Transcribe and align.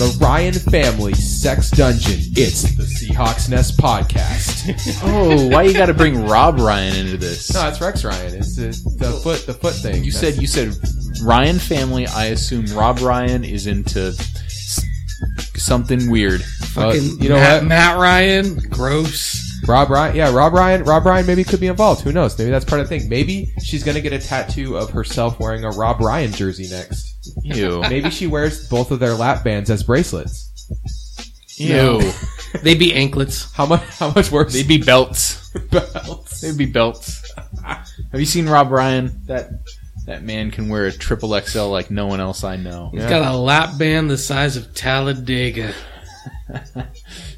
Recording 0.00 0.18
the 0.18 0.24
Ryan 0.24 0.54
family 0.54 1.14
sex 1.14 1.70
dungeon, 1.70 2.20
it's 2.36 2.62
the 2.76 2.82
Seahawks 2.84 3.48
Nest 3.50 3.76
podcast. 3.78 4.58
Oh, 5.02 5.48
why 5.48 5.62
you 5.62 5.72
got 5.72 5.86
to 5.86 5.94
bring 5.94 6.26
Rob 6.26 6.58
Ryan 6.58 6.94
into 6.96 7.16
this? 7.16 7.52
no, 7.52 7.68
it's 7.68 7.80
Rex 7.80 8.04
Ryan. 8.04 8.34
It's 8.34 8.56
the, 8.56 8.68
the 8.98 9.12
foot, 9.22 9.46
the 9.46 9.54
foot 9.54 9.74
thing. 9.74 10.04
you 10.04 10.10
said 10.10 10.36
you 10.36 10.46
said 10.46 10.74
Ryan 11.24 11.58
family. 11.58 12.06
I 12.06 12.26
assume 12.26 12.66
Rob 12.66 13.00
Ryan 13.00 13.44
is 13.44 13.66
into 13.66 14.08
s- 14.08 14.84
something 15.56 16.10
weird. 16.10 16.40
Well, 16.76 16.92
Fucking 16.92 17.10
uh, 17.10 17.22
you 17.22 17.28
know 17.28 17.36
Matt, 17.36 17.62
what? 17.62 17.68
Matt 17.68 17.98
Ryan, 17.98 18.58
gross. 18.70 19.40
Rob 19.66 19.90
Ryan. 19.90 20.16
Yeah, 20.16 20.32
Rob 20.32 20.52
Ryan. 20.52 20.84
Rob 20.84 21.04
Ryan 21.04 21.26
maybe 21.26 21.44
could 21.44 21.60
be 21.60 21.66
involved. 21.66 22.02
Who 22.02 22.12
knows? 22.12 22.38
Maybe 22.38 22.50
that's 22.50 22.64
part 22.64 22.80
of 22.80 22.88
the 22.88 22.98
thing. 22.98 23.08
Maybe 23.08 23.52
she's 23.62 23.82
gonna 23.84 24.00
get 24.00 24.12
a 24.12 24.18
tattoo 24.18 24.76
of 24.76 24.90
herself 24.90 25.38
wearing 25.40 25.64
a 25.64 25.70
Rob 25.70 26.00
Ryan 26.00 26.32
jersey 26.32 26.68
next. 26.70 27.09
Ew, 27.42 27.80
Maybe 27.88 28.10
she 28.10 28.26
wears 28.26 28.68
both 28.68 28.90
of 28.90 28.98
their 29.00 29.14
lap 29.14 29.44
bands 29.44 29.70
as 29.70 29.82
bracelets. 29.82 30.50
ew. 31.56 32.00
They'd 32.62 32.78
be 32.78 32.92
anklets. 32.94 33.52
How 33.52 33.66
much? 33.66 33.82
How 33.98 34.12
much 34.12 34.30
worse? 34.32 34.52
They'd 34.52 34.66
be 34.68 34.82
belts. 34.82 35.50
belts. 35.70 36.40
They'd 36.40 36.58
be 36.58 36.66
belts. 36.66 37.22
Have 37.64 38.18
you 38.18 38.26
seen 38.26 38.48
Rob 38.48 38.70
Ryan? 38.70 39.20
That 39.26 39.50
that 40.06 40.24
man 40.24 40.50
can 40.50 40.68
wear 40.68 40.86
a 40.86 40.92
triple 40.92 41.38
XL 41.40 41.66
like 41.66 41.90
no 41.90 42.06
one 42.06 42.20
else 42.20 42.42
I 42.42 42.56
know. 42.56 42.90
He's 42.92 43.04
got 43.04 43.22
a 43.22 43.36
lap 43.36 43.78
band 43.78 44.10
the 44.10 44.18
size 44.18 44.56
of 44.56 44.74
Talladega. 44.74 45.72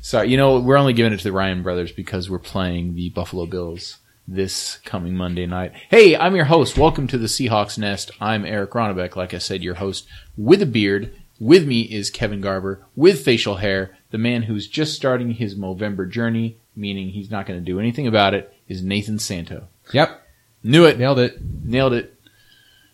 Sorry, 0.00 0.30
you 0.30 0.36
know 0.36 0.61
we're 0.61 0.78
only 0.78 0.95
giving 0.95 1.12
it 1.12 1.19
to 1.19 1.24
the 1.24 1.33
Ryan 1.33 1.62
brothers 1.62 1.92
because 1.92 2.30
we're 2.30 2.39
playing 2.39 2.95
the 2.95 3.11
Buffalo 3.11 3.45
Bills 3.47 3.98
this 4.27 4.77
coming 4.84 5.15
Monday 5.15 5.47
night. 5.47 5.73
Hey, 5.91 6.17
I'm 6.17 6.37
your 6.37 6.45
host. 6.45 6.78
Welcome 6.78 7.06
to 7.09 7.19
the 7.19 7.27
Seahawks 7.27 7.77
Nest. 7.77 8.11
I'm 8.20 8.45
Eric 8.45 8.70
Ronnebeck. 8.70 9.17
Like 9.17 9.34
I 9.34 9.39
said, 9.39 9.62
your 9.62 9.75
host 9.75 10.06
with 10.37 10.62
a 10.62 10.67
beard. 10.67 11.14
With 11.41 11.67
me 11.67 11.83
is 11.83 12.09
Kevin 12.09 12.41
Garber 12.41 12.84
with 12.95 13.25
facial 13.25 13.56
hair. 13.56 13.97
The 14.11 14.19
man 14.19 14.42
who's 14.42 14.69
just 14.69 14.95
starting 14.95 15.33
his 15.33 15.56
Movember 15.56 16.09
journey, 16.09 16.56
meaning 16.77 17.09
he's 17.09 17.31
not 17.31 17.47
going 17.47 17.59
to 17.59 17.64
do 17.64 17.81
anything 17.81 18.06
about 18.06 18.34
it, 18.34 18.55
is 18.69 18.83
Nathan 18.83 19.19
Santo. 19.19 19.67
Yep. 19.92 20.23
Knew 20.62 20.84
it. 20.84 20.98
Nailed 20.98 21.19
it. 21.19 21.39
Nailed 21.64 21.95
it. 21.95 22.14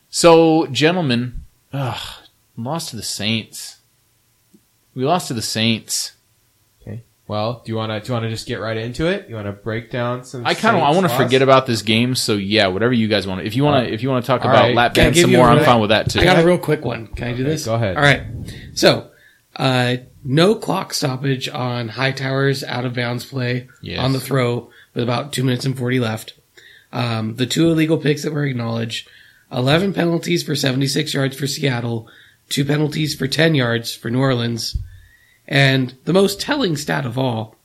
So, 0.08 0.66
gentlemen, 0.68 1.44
ugh, 1.72 2.24
lost 2.56 2.90
to 2.90 2.96
the 2.96 3.02
Saints. 3.02 3.80
We 4.94 5.04
lost 5.04 5.28
to 5.28 5.34
the 5.34 5.42
Saints. 5.42 6.12
Okay. 7.28 7.32
Well, 7.32 7.62
do 7.64 7.70
you 7.72 7.76
want 7.76 7.92
to 7.92 8.00
do 8.00 8.08
you 8.08 8.12
want 8.14 8.24
to 8.24 8.30
just 8.30 8.46
get 8.46 8.56
right 8.60 8.76
into 8.76 9.06
it? 9.06 9.28
You 9.28 9.34
want 9.34 9.46
to 9.46 9.52
break 9.52 9.90
down 9.90 10.24
some? 10.24 10.46
I 10.46 10.54
kind 10.54 10.76
of 10.76 10.82
I 10.82 10.90
want 10.90 11.08
to 11.08 11.14
forget 11.16 11.42
about 11.42 11.66
this 11.66 11.82
game. 11.82 12.14
So 12.14 12.34
yeah, 12.34 12.68
whatever 12.68 12.92
you 12.92 13.06
guys 13.08 13.26
want. 13.26 13.42
If 13.42 13.54
you 13.54 13.64
want 13.64 13.86
to, 13.86 13.92
if 13.92 14.02
you 14.02 14.08
want 14.08 14.24
to 14.24 14.26
talk 14.26 14.44
All 14.44 14.50
about 14.50 14.62
right. 14.64 14.74
lap 14.74 14.94
Can 14.94 15.02
I 15.02 15.04
dance 15.06 15.14
give 15.16 15.22
some 15.24 15.30
you 15.32 15.36
more, 15.36 15.46
a 15.46 15.50
I'm 15.50 15.56
minute? 15.56 15.66
fine 15.66 15.80
with 15.80 15.90
that 15.90 16.10
too. 16.10 16.20
I 16.20 16.24
got 16.24 16.38
a 16.38 16.46
real 16.46 16.58
quick 16.58 16.84
one. 16.84 17.08
Can 17.08 17.28
I 17.28 17.32
do 17.34 17.44
this? 17.44 17.64
go 17.66 17.74
ahead. 17.74 17.96
All 17.96 18.02
right. 18.02 18.22
So, 18.74 19.10
uh, 19.56 19.96
no 20.24 20.54
clock 20.54 20.94
stoppage 20.94 21.48
on 21.48 21.88
Hightower's 21.90 22.64
out 22.64 22.84
of 22.84 22.94
bounds 22.94 23.24
play 23.26 23.68
Yes. 23.82 23.98
on 24.00 24.12
the 24.12 24.20
throw 24.20 24.70
with 24.94 25.02
about 25.04 25.32
two 25.32 25.44
minutes 25.44 25.64
and 25.66 25.76
40 25.76 26.00
left. 26.00 26.32
Um, 26.92 27.36
the 27.36 27.46
two 27.46 27.68
illegal 27.70 27.98
picks 27.98 28.22
that 28.22 28.32
were 28.32 28.46
acknowledged, 28.46 29.08
11 29.52 29.92
penalties 29.92 30.42
for 30.42 30.56
76 30.56 31.12
yards 31.12 31.36
for 31.36 31.46
Seattle, 31.46 32.08
two 32.48 32.64
penalties 32.64 33.14
for 33.14 33.26
10 33.26 33.54
yards 33.54 33.94
for 33.94 34.10
New 34.10 34.20
Orleans, 34.20 34.76
and 35.48 35.94
the 36.04 36.12
most 36.12 36.40
telling 36.40 36.76
stat 36.76 37.04
of 37.06 37.18
all, 37.18 37.56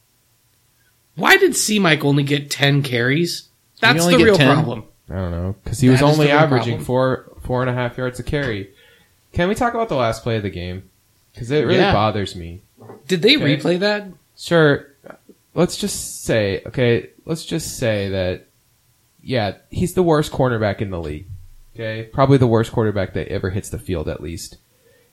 why 1.15 1.37
did 1.37 1.55
C 1.55 1.77
Mike 1.77 2.03
only 2.03 2.23
get 2.23 2.49
10 2.49 2.81
carries? 2.81 3.49
That's 3.81 4.05
the 4.05 4.17
real 4.17 4.37
10? 4.37 4.53
problem. 4.55 4.85
I 5.09 5.15
don't 5.15 5.31
know 5.31 5.55
because 5.63 5.79
he 5.79 5.89
was 5.89 6.01
only 6.01 6.31
averaging 6.31 6.77
problem. 6.77 6.85
four 6.85 7.29
four 7.43 7.61
and 7.61 7.69
a 7.69 7.73
half 7.73 7.97
yards 7.97 8.19
a 8.19 8.23
carry. 8.23 8.71
Can 9.33 9.49
we 9.49 9.55
talk 9.55 9.73
about 9.73 9.89
the 9.89 9.95
last 9.95 10.23
play 10.23 10.37
of 10.37 10.43
the 10.43 10.49
game? 10.49 10.89
Because 11.33 11.51
it 11.51 11.65
really 11.67 11.79
Yeah. 11.79 11.91
bothers 11.93 12.35
me. 12.35 12.61
Did 13.07 13.21
they 13.21 13.35
Okay. 13.35 13.57
replay 13.57 13.79
that? 13.79 14.07
Sure. 14.37 14.87
Let's 15.53 15.75
just 15.77 16.23
say, 16.23 16.61
okay, 16.67 17.09
let's 17.25 17.43
just 17.45 17.77
say 17.77 18.07
that, 18.09 18.47
yeah, 19.21 19.55
he's 19.69 19.93
the 19.93 20.03
worst 20.03 20.31
cornerback 20.31 20.79
in 20.79 20.89
the 20.89 21.01
league. 21.01 21.25
Okay. 21.75 22.03
Probably 22.13 22.37
the 22.37 22.47
worst 22.47 22.71
quarterback 22.71 23.13
that 23.13 23.27
ever 23.27 23.49
hits 23.49 23.69
the 23.69 23.77
field, 23.79 24.07
at 24.07 24.21
least. 24.21 24.57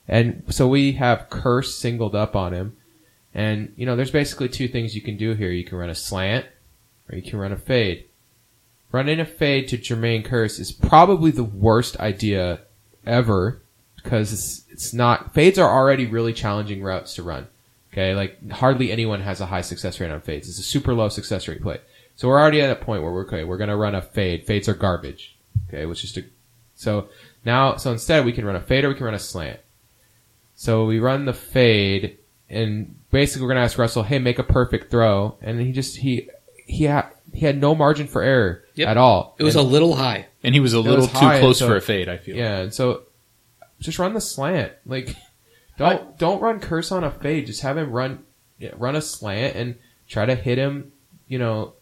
And 0.07 0.43
so 0.49 0.67
we 0.67 0.93
have 0.93 1.29
Kearse 1.29 1.73
singled 1.73 2.15
up 2.15 2.35
on 2.35 2.53
him. 2.53 2.77
And, 3.33 3.73
you 3.77 3.85
know, 3.85 3.95
there's 3.95 4.11
basically 4.11 4.49
two 4.49 4.67
things 4.67 4.95
you 4.95 5.01
can 5.01 5.15
do 5.15 5.33
here. 5.33 5.51
You 5.51 5.63
can 5.63 5.77
run 5.77 5.89
a 5.89 5.95
slant 5.95 6.45
or 7.09 7.15
you 7.15 7.21
can 7.21 7.39
run 7.39 7.53
a 7.53 7.57
fade. 7.57 8.05
Running 8.91 9.19
a 9.21 9.25
fade 9.25 9.69
to 9.69 9.77
Jermaine 9.77 10.27
Kearse 10.27 10.59
is 10.59 10.71
probably 10.71 11.31
the 11.31 11.45
worst 11.45 11.97
idea 11.99 12.61
ever 13.05 13.61
because 13.95 14.33
it's, 14.33 14.65
it's 14.69 14.93
not, 14.93 15.33
fades 15.33 15.57
are 15.57 15.69
already 15.69 16.05
really 16.05 16.33
challenging 16.33 16.83
routes 16.83 17.15
to 17.15 17.23
run. 17.23 17.47
Okay, 17.91 18.15
like 18.15 18.51
hardly 18.51 18.91
anyone 18.91 19.21
has 19.21 19.41
a 19.41 19.45
high 19.45 19.61
success 19.61 19.99
rate 19.99 20.11
on 20.11 20.21
fades. 20.21 20.47
It's 20.47 20.59
a 20.59 20.63
super 20.63 20.93
low 20.93 21.09
success 21.09 21.47
rate 21.47 21.61
play. 21.61 21.79
So 22.15 22.27
we're 22.27 22.39
already 22.39 22.61
at 22.61 22.71
a 22.71 22.75
point 22.75 23.03
where 23.03 23.11
we're 23.11 23.25
okay. 23.25 23.43
We're 23.43 23.57
gonna 23.57 23.75
run 23.75 23.95
a 23.95 24.01
fade. 24.01 24.45
Fades 24.45 24.69
are 24.69 24.73
garbage. 24.73 25.35
Okay, 25.67 25.85
which 25.85 26.03
is 26.03 26.13
to 26.13 26.23
so 26.75 27.09
now 27.45 27.75
so 27.75 27.91
instead 27.91 28.25
we 28.25 28.31
can 28.31 28.45
run 28.45 28.55
a 28.55 28.61
fade 28.61 28.85
or 28.85 28.89
we 28.89 28.95
can 28.95 29.05
run 29.05 29.13
a 29.13 29.19
slant. 29.19 29.59
So 30.61 30.85
we 30.85 30.99
run 30.99 31.25
the 31.25 31.33
fade, 31.33 32.19
and 32.47 32.93
basically 33.09 33.41
we're 33.41 33.47
gonna 33.55 33.61
ask 33.65 33.79
Russell, 33.79 34.03
hey, 34.03 34.19
make 34.19 34.37
a 34.37 34.43
perfect 34.43 34.91
throw, 34.91 35.35
and 35.41 35.59
he 35.59 35.71
just 35.71 35.97
he 35.97 36.29
he 36.67 36.83
had 36.83 37.05
he 37.33 37.47
had 37.47 37.59
no 37.59 37.73
margin 37.73 38.05
for 38.05 38.21
error 38.21 38.63
Yep. 38.75 38.87
at 38.89 38.95
all. 38.95 39.35
It 39.39 39.43
was 39.43 39.55
And- 39.55 39.65
a 39.65 39.67
little 39.67 39.95
high. 39.95 40.27
And 40.43 40.53
he 40.53 40.59
was 40.59 40.73
a 40.75 40.77
was 40.77 40.85
little 40.85 41.07
too 41.07 41.39
close 41.39 41.57
so- 41.57 41.67
for 41.67 41.77
a 41.77 41.81
fade. 41.81 42.07
I 42.07 42.17
feel. 42.17 42.35
yeah, 42.35 42.59
and 42.59 42.71
so 42.71 43.01
just 43.79 43.97
run 43.97 44.13
the 44.13 44.21
slant. 44.21 44.73
Like 44.85 45.15
don't 45.79 46.15
don't 46.19 46.39
run 46.39 46.59
Kearse 46.59 46.91
on 46.91 47.03
a 47.03 47.09
fade. 47.09 47.47
Just 47.47 47.61
have 47.61 47.75
him 47.79 47.89
run 47.91 48.19
run 48.77 48.95
a 48.95 49.01
slant 49.01 49.55
and 49.55 49.75
try 50.07 50.27
to 50.27 50.35
hit 50.35 50.59
him, 50.59 50.91
you 51.27 51.39
know, 51.39 51.73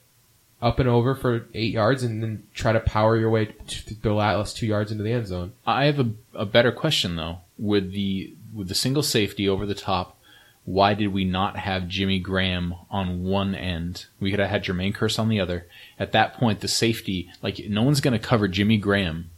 up 0.61 0.79
and 0.79 0.87
over 0.87 1.15
for 1.15 1.47
eight 1.53 1.73
yards, 1.73 2.01
and 2.03 2.23
then 2.23 2.43
try 2.53 2.71
to 2.71 2.79
power 2.79 3.17
your 3.17 3.29
way 3.29 3.47
to 3.67 3.93
the 4.01 4.13
last 4.13 4.55
two 4.55 4.67
yards 4.67 4.89
into 4.89 5.03
the 5.03 5.11
end 5.11 5.27
zone. 5.27 5.51
I 5.67 5.83
have 5.83 5.99
a, 5.99 6.11
a 6.33 6.45
better 6.45 6.71
question 6.71 7.17
though. 7.17 7.39
With 7.57 7.91
the 7.91 8.33
with 8.53 8.67
the 8.67 8.75
single 8.75 9.03
safety 9.03 9.47
over 9.47 9.65
the 9.65 9.75
top, 9.75 10.17
why 10.65 10.93
did 10.93 11.07
we 11.07 11.25
not 11.25 11.57
have 11.57 11.87
Jimmy 11.87 12.19
Graham 12.19 12.75
on 12.91 13.23
one 13.23 13.55
end? 13.55 14.05
We 14.19 14.29
could 14.29 14.39
have 14.39 14.49
had 14.49 14.63
Jermaine 14.63 14.95
Kearse 14.95 15.17
on 15.17 15.29
the 15.29 15.39
other. 15.39 15.67
At 15.97 16.11
that 16.11 16.35
point, 16.35 16.59
the 16.59 16.67
safety, 16.67 17.31
like 17.41 17.59
no 17.67 17.83
one's 17.83 18.01
going 18.01 18.19
to 18.19 18.19
cover 18.19 18.47
Jimmy 18.47 18.77
Graham. 18.77 19.31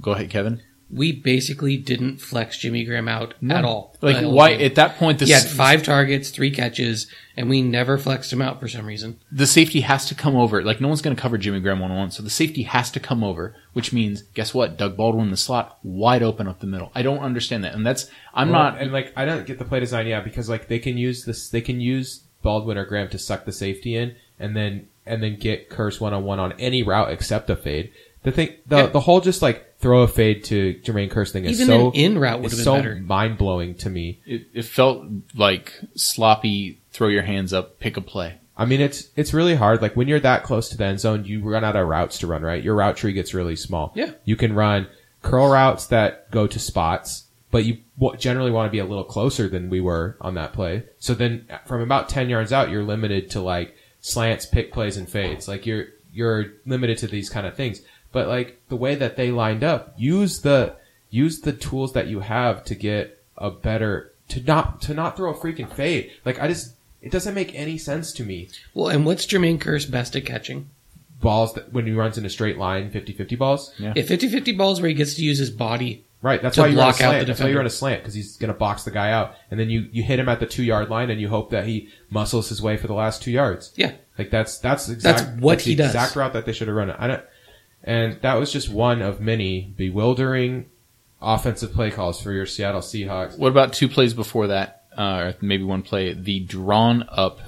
Go 0.00 0.12
ahead, 0.12 0.30
Kevin. 0.30 0.62
We 0.90 1.12
basically 1.12 1.76
didn't 1.76 2.16
flex 2.18 2.56
Jimmy 2.56 2.82
Graham 2.84 3.08
out 3.08 3.34
at 3.50 3.64
all. 3.64 3.94
Like 4.00 4.24
why 4.24 4.52
game. 4.54 4.64
at 4.66 4.74
that 4.76 4.96
point 4.96 5.18
the 5.18 5.26
he 5.26 5.32
had 5.32 5.44
five 5.44 5.82
targets, 5.82 6.30
three 6.30 6.50
catches, 6.50 7.06
and 7.36 7.50
we 7.50 7.60
never 7.60 7.98
flexed 7.98 8.32
him 8.32 8.40
out 8.40 8.58
for 8.58 8.68
some 8.68 8.86
reason. 8.86 9.18
the 9.30 9.46
safety 9.46 9.80
has 9.82 10.06
to 10.06 10.14
come 10.14 10.34
over. 10.34 10.62
Like 10.62 10.80
no 10.80 10.88
one's 10.88 11.02
going 11.02 11.14
to 11.14 11.20
cover 11.20 11.36
Jimmy 11.36 11.60
Graham 11.60 11.80
one 11.80 11.90
on 11.90 11.96
one, 11.98 12.10
so 12.10 12.22
the 12.22 12.30
safety 12.30 12.62
has 12.62 12.90
to 12.92 13.00
come 13.00 13.22
over. 13.22 13.54
Which 13.74 13.92
means, 13.92 14.22
guess 14.34 14.54
what? 14.54 14.78
Doug 14.78 14.96
Baldwin 14.96 15.26
in 15.26 15.30
the 15.30 15.36
slot, 15.36 15.78
wide 15.82 16.22
open 16.22 16.48
up 16.48 16.60
the 16.60 16.66
middle. 16.66 16.90
I 16.94 17.02
don't 17.02 17.18
understand 17.18 17.64
that, 17.64 17.74
and 17.74 17.86
that's 17.86 18.10
I'm 18.32 18.48
Well, 18.50 18.62
not. 18.72 18.80
and 18.80 18.90
like 18.90 19.12
I 19.14 19.26
don't 19.26 19.46
get 19.46 19.58
the 19.58 19.66
play 19.66 19.80
design, 19.80 20.06
yeah, 20.06 20.20
because 20.20 20.48
like 20.48 20.68
they 20.68 20.78
can 20.78 20.96
use 20.96 21.24
this, 21.26 21.50
they 21.50 21.60
can 21.60 21.80
use 21.82 22.24
Baldwin 22.42 22.78
or 22.78 22.86
Graham 22.86 23.08
to 23.10 23.18
suck 23.18 23.44
the 23.44 23.52
safety 23.52 23.94
in, 23.94 24.16
and 24.38 24.56
then 24.56 24.88
and 25.04 25.22
then 25.22 25.36
get 25.38 25.68
Kearse 25.68 26.00
one 26.00 26.14
on 26.14 26.24
one 26.24 26.38
on 26.38 26.52
any 26.52 26.82
route 26.82 27.10
except 27.10 27.50
a 27.50 27.56
fade. 27.56 27.90
The 28.22 28.32
thing, 28.32 28.54
the 28.66 28.76
Yeah. 28.78 28.86
the 28.86 29.00
whole 29.00 29.20
just 29.20 29.42
like 29.42 29.66
throw 29.80 30.02
a 30.02 30.08
fade 30.08 30.44
to 30.44 30.74
Jermaine 30.82 31.10
Kearse 31.10 31.30
thing 31.32 31.44
is 31.44 31.60
Even 31.60 31.66
so 31.66 31.88
an 31.88 31.94
in 31.94 32.18
route 32.18 32.40
would 32.40 32.52
is 32.52 32.58
have 32.58 32.58
been 32.58 32.64
so 32.64 32.74
better. 32.76 32.94
mind 32.96 33.38
blowing 33.38 33.74
to 33.76 33.90
me. 33.90 34.20
It, 34.26 34.48
it 34.52 34.64
felt 34.64 35.06
like 35.34 35.78
sloppy. 35.94 36.80
Throw 36.92 37.08
your 37.08 37.22
hands 37.22 37.52
up, 37.52 37.78
pick 37.78 37.96
a 37.96 38.00
play. 38.00 38.38
I 38.56 38.64
mean, 38.64 38.80
it's 38.80 39.08
it's 39.14 39.32
really 39.32 39.54
hard. 39.54 39.80
Like 39.80 39.94
when 39.94 40.08
you're 40.08 40.18
that 40.20 40.42
close 40.42 40.68
to 40.70 40.76
the 40.76 40.84
end 40.84 40.98
zone, 40.98 41.24
you 41.24 41.40
run 41.48 41.62
out 41.64 41.76
of 41.76 41.86
routes 41.86 42.18
to 42.18 42.26
run. 42.26 42.42
Right, 42.42 42.62
your 42.62 42.74
route 42.74 42.96
tree 42.96 43.12
gets 43.12 43.32
really 43.34 43.54
small. 43.54 43.92
Yeah. 43.94 44.12
you 44.24 44.34
can 44.34 44.52
run 44.52 44.88
curl 45.22 45.48
routes 45.48 45.86
that 45.86 46.30
go 46.32 46.46
to 46.48 46.58
spots, 46.58 47.24
but 47.52 47.64
you 47.64 47.78
generally 48.18 48.50
want 48.50 48.66
to 48.66 48.72
be 48.72 48.80
a 48.80 48.84
little 48.84 49.04
closer 49.04 49.48
than 49.48 49.70
we 49.70 49.80
were 49.80 50.16
on 50.20 50.34
that 50.34 50.52
play. 50.52 50.84
So 50.98 51.14
then, 51.14 51.46
from 51.66 51.82
about 51.82 52.08
ten 52.08 52.28
yards 52.28 52.52
out, 52.52 52.68
you're 52.70 52.82
limited 52.82 53.30
to 53.30 53.40
like 53.40 53.76
slants, 54.00 54.44
pick 54.46 54.72
plays, 54.72 54.96
and 54.96 55.08
fades. 55.08 55.46
Like 55.46 55.64
you're 55.64 55.86
you're 56.12 56.46
limited 56.66 56.98
to 56.98 57.06
these 57.06 57.30
kind 57.30 57.46
of 57.46 57.54
things. 57.54 57.80
But 58.12 58.28
like 58.28 58.60
the 58.68 58.76
way 58.76 58.94
that 58.94 59.16
they 59.16 59.30
lined 59.30 59.62
up, 59.64 59.94
use 59.96 60.40
the 60.42 60.74
use 61.10 61.40
the 61.40 61.52
tools 61.52 61.92
that 61.94 62.06
you 62.08 62.20
have 62.20 62.64
to 62.64 62.74
get 62.74 63.22
a 63.36 63.50
better 63.50 64.12
to 64.28 64.40
not 64.42 64.80
to 64.82 64.94
not 64.94 65.16
throw 65.16 65.30
a 65.32 65.34
freaking 65.36 65.70
fade. 65.72 66.10
Like 66.24 66.40
I 66.40 66.48
just 66.48 66.74
it 67.02 67.12
doesn't 67.12 67.34
make 67.34 67.54
any 67.54 67.78
sense 67.78 68.12
to 68.14 68.24
me 68.24 68.48
Well, 68.74 68.88
and 68.88 69.06
what's 69.06 69.24
Jermaine 69.26 69.58
Kearse 69.58 69.88
best 69.90 70.16
at 70.16 70.26
catching? 70.26 70.68
balls 71.20 71.52
that 71.54 71.72
when 71.72 71.84
he 71.86 71.92
runs 71.92 72.16
in 72.16 72.24
a 72.24 72.30
straight 72.30 72.58
line, 72.58 72.92
50-50 72.92 73.36
balls. 73.36 73.74
Yeah. 73.76 73.92
Yeah, 73.96 74.04
50-50 74.04 74.56
balls 74.56 74.80
where 74.80 74.88
he 74.88 74.94
gets 74.94 75.14
to 75.14 75.22
use 75.24 75.38
his 75.38 75.50
body. 75.50 76.04
Right. 76.22 76.40
That's 76.40 76.54
To 76.54 76.60
why 76.62 76.66
you 76.68 76.78
run 76.78 76.84
a 76.84 76.90
block 76.92 76.94
out 76.94 76.98
slant. 77.10 77.20
the 77.20 77.26
That's 77.26 77.40
why 77.40 77.46
you 77.46 77.54
defender. 77.54 77.58
run 77.58 77.66
a 77.66 77.70
slant 77.70 78.02
because 78.02 78.14
he's 78.14 78.36
going 78.36 78.52
to 78.52 78.58
box 78.58 78.84
the 78.84 78.92
guy 78.92 79.10
out, 79.10 79.34
and 79.50 79.58
then 79.58 79.68
you 79.70 79.88
you 79.92 80.02
hit 80.04 80.18
him 80.20 80.28
at 80.28 80.38
the 80.40 80.46
two 80.46 80.62
yard 80.64 80.90
line, 80.90 81.10
and 81.10 81.20
you 81.20 81.28
hope 81.28 81.50
that 81.50 81.66
he 81.66 81.88
muscles 82.10 82.48
his 82.50 82.62
way 82.62 82.76
for 82.76 82.86
the 82.86 82.94
last 82.94 83.20
two 83.22 83.30
yards. 83.32 83.72
Yeah. 83.76 83.92
Like 84.16 84.30
that's 84.30 84.58
that's 84.58 84.88
exact, 84.88 85.18
That's 85.18 85.40
what 85.40 85.58
the 85.58 85.64
he 85.70 85.74
does. 85.76 85.88
Exact 85.90 86.14
route 86.16 86.32
that 86.34 86.44
they 86.46 86.52
should 86.52 86.66
have 86.68 86.76
run. 86.76 86.90
I 86.90 87.06
don't, 87.08 87.24
and 87.84 88.20
that 88.22 88.34
was 88.34 88.52
just 88.52 88.68
one 88.68 89.02
of 89.02 89.20
many 89.20 89.72
bewildering 89.76 90.66
offensive 91.20 91.72
play 91.72 91.90
calls 91.90 92.20
for 92.20 92.32
your 92.32 92.46
Seattle 92.46 92.80
Seahawks. 92.80 93.38
What 93.38 93.48
about 93.48 93.72
two 93.72 93.88
plays 93.88 94.14
before 94.14 94.48
that, 94.48 94.84
uh, 94.96 95.02
or 95.18 95.34
maybe 95.40 95.64
one 95.64 95.82
play? 95.82 96.12
The 96.12 96.40
drawn 96.40 97.04
up 97.10 97.40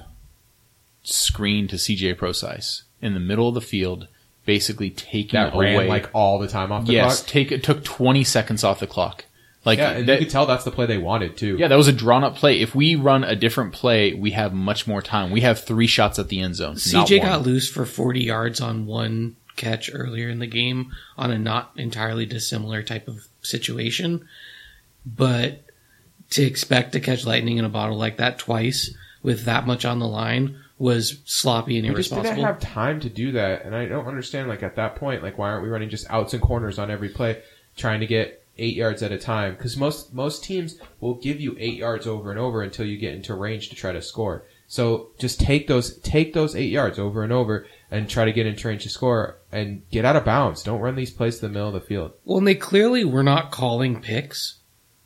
screen 1.03 1.69
to 1.69 1.77
CJ 1.77 2.17
Procise 2.17 2.83
in 3.01 3.15
the 3.15 3.21
middle 3.21 3.49
of 3.49 3.55
the 3.55 3.61
field, 3.61 4.09
basically 4.45 4.91
taking 4.91 5.41
That 5.41 5.55
away. 5.55 5.77
ran 5.77 5.89
like 5.89 6.11
all 6.13 6.39
the 6.39 6.49
time 6.49 6.73
off 6.73 6.87
the 6.87 6.93
yes, 6.93 7.21
clock. 7.21 7.29
take 7.31 7.53
it 7.53 7.63
took 7.63 7.85
twenty 7.85 8.25
seconds 8.25 8.65
off 8.65 8.81
the 8.81 8.87
clock. 8.87 9.25
Like 9.65 9.79
Yeah, 9.79 9.91
and 9.91 10.09
that, 10.09 10.21
you 10.21 10.27
could 10.27 10.33
tell 10.33 10.47
that's 10.47 10.65
the 10.65 10.71
play 10.71 10.87
they 10.87 10.97
wanted 10.99 11.37
too. 11.37 11.57
yeah, 11.59 11.69
that 11.69 11.77
was 11.77 11.87
a 11.89 11.93
drawn 11.93 12.25
up 12.25 12.35
play. 12.37 12.61
If 12.61 12.75
we 12.75 12.95
run 12.95 13.25
a 13.25 13.37
different 13.37 13.73
play, 13.75 14.15
we 14.15 14.31
have 14.31 14.55
much 14.55 14.87
more 14.87 15.03
time. 15.03 15.31
We 15.31 15.43
have 15.43 15.63
three 15.65 15.87
shots 15.87 16.19
at 16.19 16.29
the 16.29 16.41
end 16.41 16.57
zone. 16.57 16.77
not 16.93 17.07
CJ 17.07 17.19
one. 17.19 17.29
got 17.29 17.43
loose 17.43 17.69
for 17.69 17.85
40 17.85 18.21
yards 18.21 18.61
on 18.63 18.87
one 18.87 19.37
catch 19.61 19.91
earlier 19.93 20.29
in 20.29 20.39
the 20.39 20.47
game 20.47 20.93
on 21.17 21.31
a 21.31 21.39
not 21.39 21.73
entirely 21.77 22.27
dissimilar 22.27 22.83
type 22.83 23.07
of 23.07 23.27
situation. 23.43 24.27
But 25.05 25.63
to 26.31 26.43
expect 26.43 26.93
to 26.93 27.01
catch 27.01 27.27
lightning 27.27 27.59
in 27.59 27.65
a 27.65 27.69
bottle 27.71 27.99
like 27.99 28.17
that 28.17 28.39
twice 28.39 28.95
with 29.23 29.45
that 29.45 29.67
much 29.67 29.85
on 29.85 29.99
the 29.99 30.09
line 30.09 30.57
was 30.79 31.21
sloppy 31.27 31.79
and 31.79 31.87
We 31.89 31.95
just 31.95 32.15
didn't 32.15 32.39
have 32.39 32.59
time 32.59 33.01
to 33.01 33.11
do 33.11 33.33
that, 33.33 33.65
and 33.65 33.77
I 33.77 33.85
don't 33.85 34.07
understand. 34.07 34.49
Like 34.49 34.63
at 34.63 34.77
that 34.77 34.97
point, 34.97 35.23
like 35.23 35.37
why 35.37 35.51
aren't 35.51 35.63
we 35.63 35.69
running 35.69 35.91
just 35.91 36.09
outs 36.09 36.33
and 36.33 36.43
corners 36.43 36.79
on 36.79 36.91
every 36.91 37.11
play, 37.11 37.43
trying 37.77 38.01
to 38.01 38.07
get 38.07 38.43
eight 38.57 38.77
yards 38.77 39.03
at 39.03 39.13
a 39.13 39.19
time? 39.19 39.55
Because 39.55 39.77
most 39.77 40.15
most 40.15 40.43
teams 40.43 40.79
will 41.01 41.15
give 41.15 41.39
you 41.39 41.55
eight 41.59 41.77
yards 41.77 42.07
over 42.07 42.31
and 42.31 42.41
over 42.41 42.63
until 42.63 42.87
you 42.87 42.97
get 42.97 43.15
into 43.15 43.35
range 43.35 43.69
to 43.69 43.75
try 43.75 43.93
to 43.93 44.01
score. 44.01 44.47
So 44.73 45.09
just 45.19 45.41
take 45.41 45.67
those 45.67 45.99
take 45.99 46.33
those 46.33 46.55
eight 46.55 46.71
yards 46.71 46.97
over 46.97 47.25
and 47.25 47.33
over 47.33 47.67
and 47.91 48.09
try 48.09 48.25
to 48.25 48.33
get 48.33 48.47
into 48.47 48.69
range 48.69 48.85
to 48.85 48.89
score 48.89 49.37
and 49.51 49.83
get 49.91 50.05
out 50.05 50.15
of 50.15 50.25
bounds. 50.25 50.63
Don't 50.63 50.79
run 50.81 50.95
these 50.95 51.11
plays 51.11 51.37
to 51.37 51.41
the 51.43 51.49
middle 51.53 51.67
of 51.67 51.75
the 51.75 51.81
field. 51.81 52.13
Well, 52.25 52.39
and 52.39 52.47
they 52.47 52.55
clearly 52.55 53.05
were 53.05 53.25
not 53.25 53.51
calling 53.51 54.01
picks. 54.01 54.59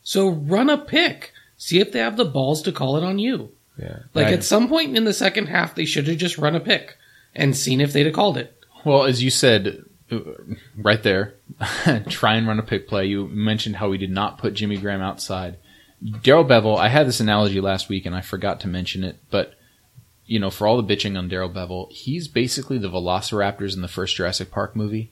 So 0.03 0.29
run 0.29 0.69
a 0.69 0.77
pick. 0.77 1.33
See 1.57 1.81
if 1.81 1.93
they 1.93 2.01
have 2.01 2.19
the 2.19 2.27
balls 2.27 2.61
to 2.63 2.73
call 2.73 2.99
it 2.99 3.05
on 3.05 3.19
you. 3.19 3.53
Yeah, 3.79 4.01
Like 4.13 4.27
I- 4.27 4.33
at 4.35 4.45
some 4.45 4.69
point 4.69 4.99
in 4.99 5.05
the 5.05 5.15
second 5.15 5.47
half, 5.47 5.75
they 5.75 5.87
should 5.87 6.09
have 6.09 6.19
just 6.19 6.37
run 6.37 6.55
a 6.55 6.61
pick 6.61 6.99
and 7.35 7.57
seen 7.57 7.81
if 7.81 7.95
they'd 7.95 8.05
have 8.05 8.15
called 8.15 8.37
it. 8.37 8.55
Well, 8.85 9.05
as 9.05 9.23
you 9.25 9.31
said 9.31 9.83
right 10.77 11.03
there, 11.03 11.37
try 12.11 12.35
and 12.35 12.47
run 12.47 12.59
a 12.59 12.63
pick 12.63 12.87
play. 12.87 13.07
You 13.07 13.29
mentioned 13.29 13.77
how 13.77 13.89
we 13.89 13.97
did 13.97 14.11
not 14.11 14.37
put 14.37 14.53
Jimmy 14.53 14.77
Graham 14.77 15.01
outside. 15.01 15.57
Darrell 16.23 16.45
Bevell, 16.45 16.79
I 16.79 16.89
had 16.89 17.07
this 17.07 17.21
analogy 17.21 17.61
last 17.61 17.89
week 17.89 18.05
and 18.07 18.15
I 18.15 18.21
forgot 18.21 18.61
to 18.61 18.69
mention 18.69 19.05
it, 19.05 19.17
but 19.31 19.55
you 20.27 20.39
know, 20.39 20.51
for 20.51 20.67
all 20.67 20.81
the 20.81 20.97
bitching 20.97 21.19
on 21.19 21.29
Darrell 21.29 21.51
Bevell, 21.51 21.91
he's 21.93 22.29
basically 22.29 22.79
the 22.79 22.91
Velociraptors 22.91 23.75
in 23.75 23.83
the 23.83 23.89
first 23.89 24.17
Jurassic 24.17 24.51
Park 24.51 24.75
movie. 24.75 25.11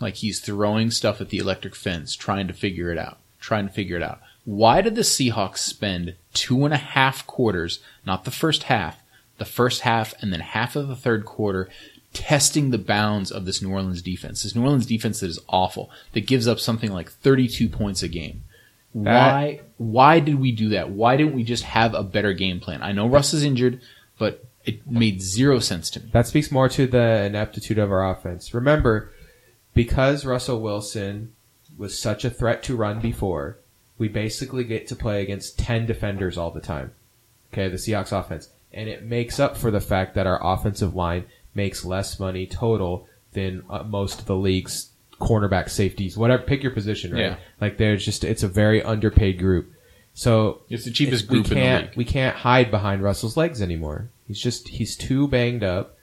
Like 0.00 0.16
he's 0.16 0.40
throwing 0.40 0.90
stuff 0.90 1.20
at 1.20 1.28
the 1.28 1.38
electric 1.38 1.74
fence, 1.74 2.14
trying 2.14 2.46
to 2.46 2.54
figure 2.54 2.90
it 2.90 2.98
out, 2.98 3.18
trying 3.38 3.66
to 3.66 3.72
figure 3.72 3.96
it 3.96 4.02
out. 4.02 4.20
Why 4.44 4.80
did 4.80 4.94
the 4.94 5.02
Seahawks 5.02 5.58
spend 5.58 6.16
two 6.32 6.64
and 6.64 6.72
a 6.72 6.78
half 6.78 7.26
quarters, 7.26 7.80
not 8.06 8.24
the 8.24 8.30
first 8.30 8.64
half, 8.64 9.02
the 9.38 9.44
first 9.44 9.82
half 9.82 10.14
and 10.20 10.32
then 10.32 10.40
half 10.40 10.76
of 10.76 10.88
the 10.88 10.96
third 10.96 11.24
quarter, 11.24 11.68
testing 12.12 12.70
the 12.70 12.78
bounds 12.78 13.30
of 13.30 13.44
this 13.44 13.62
New 13.62 13.70
Orleans 13.70 14.02
defense? 14.02 14.42
This 14.42 14.54
New 14.54 14.62
Orleans 14.62 14.86
defense 14.86 15.20
that 15.20 15.28
is 15.28 15.38
awful, 15.48 15.90
that 16.12 16.26
gives 16.26 16.48
up 16.48 16.58
something 16.58 16.90
like 16.90 17.10
32 17.10 17.68
points 17.68 18.02
a 18.02 18.08
game. 18.08 18.42
Why? 18.92 19.60
Why 19.76 20.20
did 20.20 20.40
we 20.40 20.52
do 20.52 20.70
that? 20.70 20.90
Why 20.90 21.16
didn't 21.16 21.34
we 21.34 21.44
just 21.44 21.64
have 21.64 21.94
a 21.94 22.02
better 22.02 22.32
game 22.32 22.60
plan? 22.60 22.82
I 22.82 22.92
know 22.92 23.06
Russ 23.06 23.32
is 23.32 23.44
injured, 23.44 23.80
but 24.18 24.44
it 24.64 24.86
made 24.90 25.22
zero 25.22 25.58
sense 25.58 25.90
to 25.90 26.00
me. 26.00 26.10
That 26.12 26.26
speaks 26.26 26.50
more 26.50 26.68
to 26.70 26.86
the 26.86 27.24
ineptitude 27.24 27.78
of 27.78 27.90
our 27.90 28.10
offense. 28.10 28.52
Remember, 28.52 29.12
because 29.74 30.24
Russell 30.24 30.60
Wilson 30.60 31.32
was 31.78 31.98
such 31.98 32.24
a 32.24 32.30
threat 32.30 32.62
to 32.64 32.76
run 32.76 33.00
before, 33.00 33.56
we 33.96 34.08
basically 34.08 34.64
get 34.64 34.86
to 34.88 34.96
play 34.96 35.22
against 35.22 35.58
10 35.58 35.86
defenders 35.86 36.36
all 36.36 36.50
the 36.50 36.60
time. 36.60 36.92
Okay, 37.52 37.68
the 37.68 37.76
Seahawks 37.76 38.18
offense. 38.18 38.48
And 38.72 38.88
it 38.88 39.04
makes 39.04 39.40
up 39.40 39.56
for 39.56 39.70
the 39.70 39.80
fact 39.80 40.14
that 40.14 40.26
our 40.26 40.40
offensive 40.42 40.94
line 40.94 41.24
makes 41.54 41.84
less 41.84 42.20
money 42.20 42.46
total 42.46 43.08
than 43.32 43.62
uh, 43.68 43.82
most 43.82 44.20
of 44.20 44.26
the 44.26 44.36
league's 44.36 44.89
cornerback 45.20 45.68
safeties, 45.70 46.16
whatever, 46.16 46.42
pick 46.42 46.62
your 46.62 46.72
position, 46.72 47.12
right? 47.12 47.20
Yeah. 47.20 47.36
Like 47.60 47.76
there's 47.78 48.04
just, 48.04 48.24
it's 48.24 48.42
a 48.42 48.48
very 48.48 48.82
underpaid 48.82 49.38
group. 49.38 49.72
So 50.14 50.62
It's 50.68 50.84
the 50.84 50.90
cheapest 50.90 51.28
we 51.28 51.36
group 51.36 51.44
in 51.46 51.50
the 51.50 51.54
can't 51.60 51.86
league. 51.88 51.96
we 51.96 52.04
can't 52.04 52.36
hide 52.36 52.70
behind 52.70 53.02
Russell's 53.02 53.36
legs 53.36 53.62
anymore. 53.62 54.10
He's 54.26 54.40
just 54.40 54.68
he's 54.68 54.96
too 54.96 55.28
banged 55.28 55.62
up, 55.62 55.96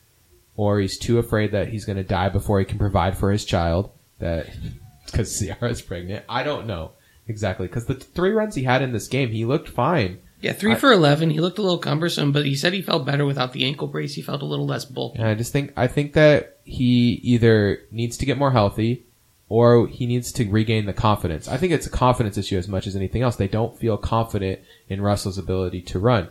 or 0.56 0.80
he's 0.80 0.98
too 0.98 1.18
afraid 1.20 1.52
that 1.52 1.68
he's 1.70 1.86
going 1.86 1.98
to 1.98 2.04
die 2.04 2.30
before 2.30 2.60
he 2.60 2.66
can 2.66 2.78
provide 2.78 3.18
for 3.18 3.32
his 3.32 3.44
child. 3.46 3.92
That 4.20 4.48
because 5.06 5.38
Ciara's 5.40 5.82
pregnant. 5.82 6.26
I 6.30 6.44
don't 6.44 6.68
know 6.68 6.92
exactly 7.28 7.68
because 7.68 7.86
the 7.86 7.96
three 7.96 8.32
runs 8.32 8.56
he 8.56 8.64
had 8.64 8.82
in 8.82 8.94
this 8.94 9.08
game, 9.08 9.30
he 9.30 9.44
looked 9.46 9.68
fine. 9.70 10.20
Yeah, 10.40 10.54
three 10.54 10.74
I- 10.74 10.76
for 10.76 10.92
11. 10.92 11.32
He 11.32 11.40
looked 11.42 11.58
a 11.58 11.62
little 11.64 11.80
cumbersome, 11.80 12.32
but 12.32 12.46
he 12.46 12.56
said 12.56 12.72
he 12.74 12.82
felt 12.82 13.06
better 13.06 13.26
without 13.26 13.54
the 13.54 13.66
ankle 13.66 13.88
brace. 13.88 14.14
He 14.14 14.22
felt 14.22 14.42
a 14.44 14.46
little 14.46 14.68
less 14.68 14.86
bulky. 14.86 15.18
And 15.20 15.28
I 15.28 15.34
just 15.34 15.52
think 15.52 15.74
I 15.76 15.88
think 15.88 16.14
that 16.14 16.60
he 16.64 17.20
either 17.24 17.80
needs 17.92 18.18
to 18.18 18.26
get 18.26 18.38
more 18.38 18.52
healthy 18.52 19.06
or 19.50 19.88
he 19.88 20.06
needs 20.06 20.32
to 20.34 20.50
regain 20.50 20.86
the 20.86 20.94
confidence. 20.94 21.48
I 21.48 21.58
think 21.58 21.72
it's 21.72 21.88
a 21.88 21.92
confidence 21.92 22.38
issue 22.38 22.58
as 22.58 22.68
much 22.68 22.86
as 22.88 22.96
anything 22.96 23.22
else. 23.22 23.36
They 23.36 23.48
don't 23.48 23.78
feel 23.78 23.98
confident 23.98 24.60
in 24.90 25.02
Russell's 25.02 25.38
ability 25.38 25.82
to 25.84 26.00
run. 26.00 26.30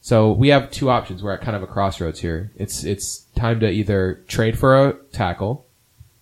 So 0.00 0.32
we 0.32 0.48
have 0.48 0.70
two 0.70 0.90
options. 0.90 1.22
We're 1.22 1.32
at 1.32 1.42
kind 1.42 1.56
of 1.56 1.62
a 1.62 1.66
crossroads 1.68 2.20
here. 2.20 2.50
It's 2.56 2.82
it's 2.84 3.20
time 3.36 3.60
to 3.60 3.70
either 3.70 4.20
trade 4.26 4.58
for 4.58 4.88
a 4.88 4.92
tackle, 5.12 5.64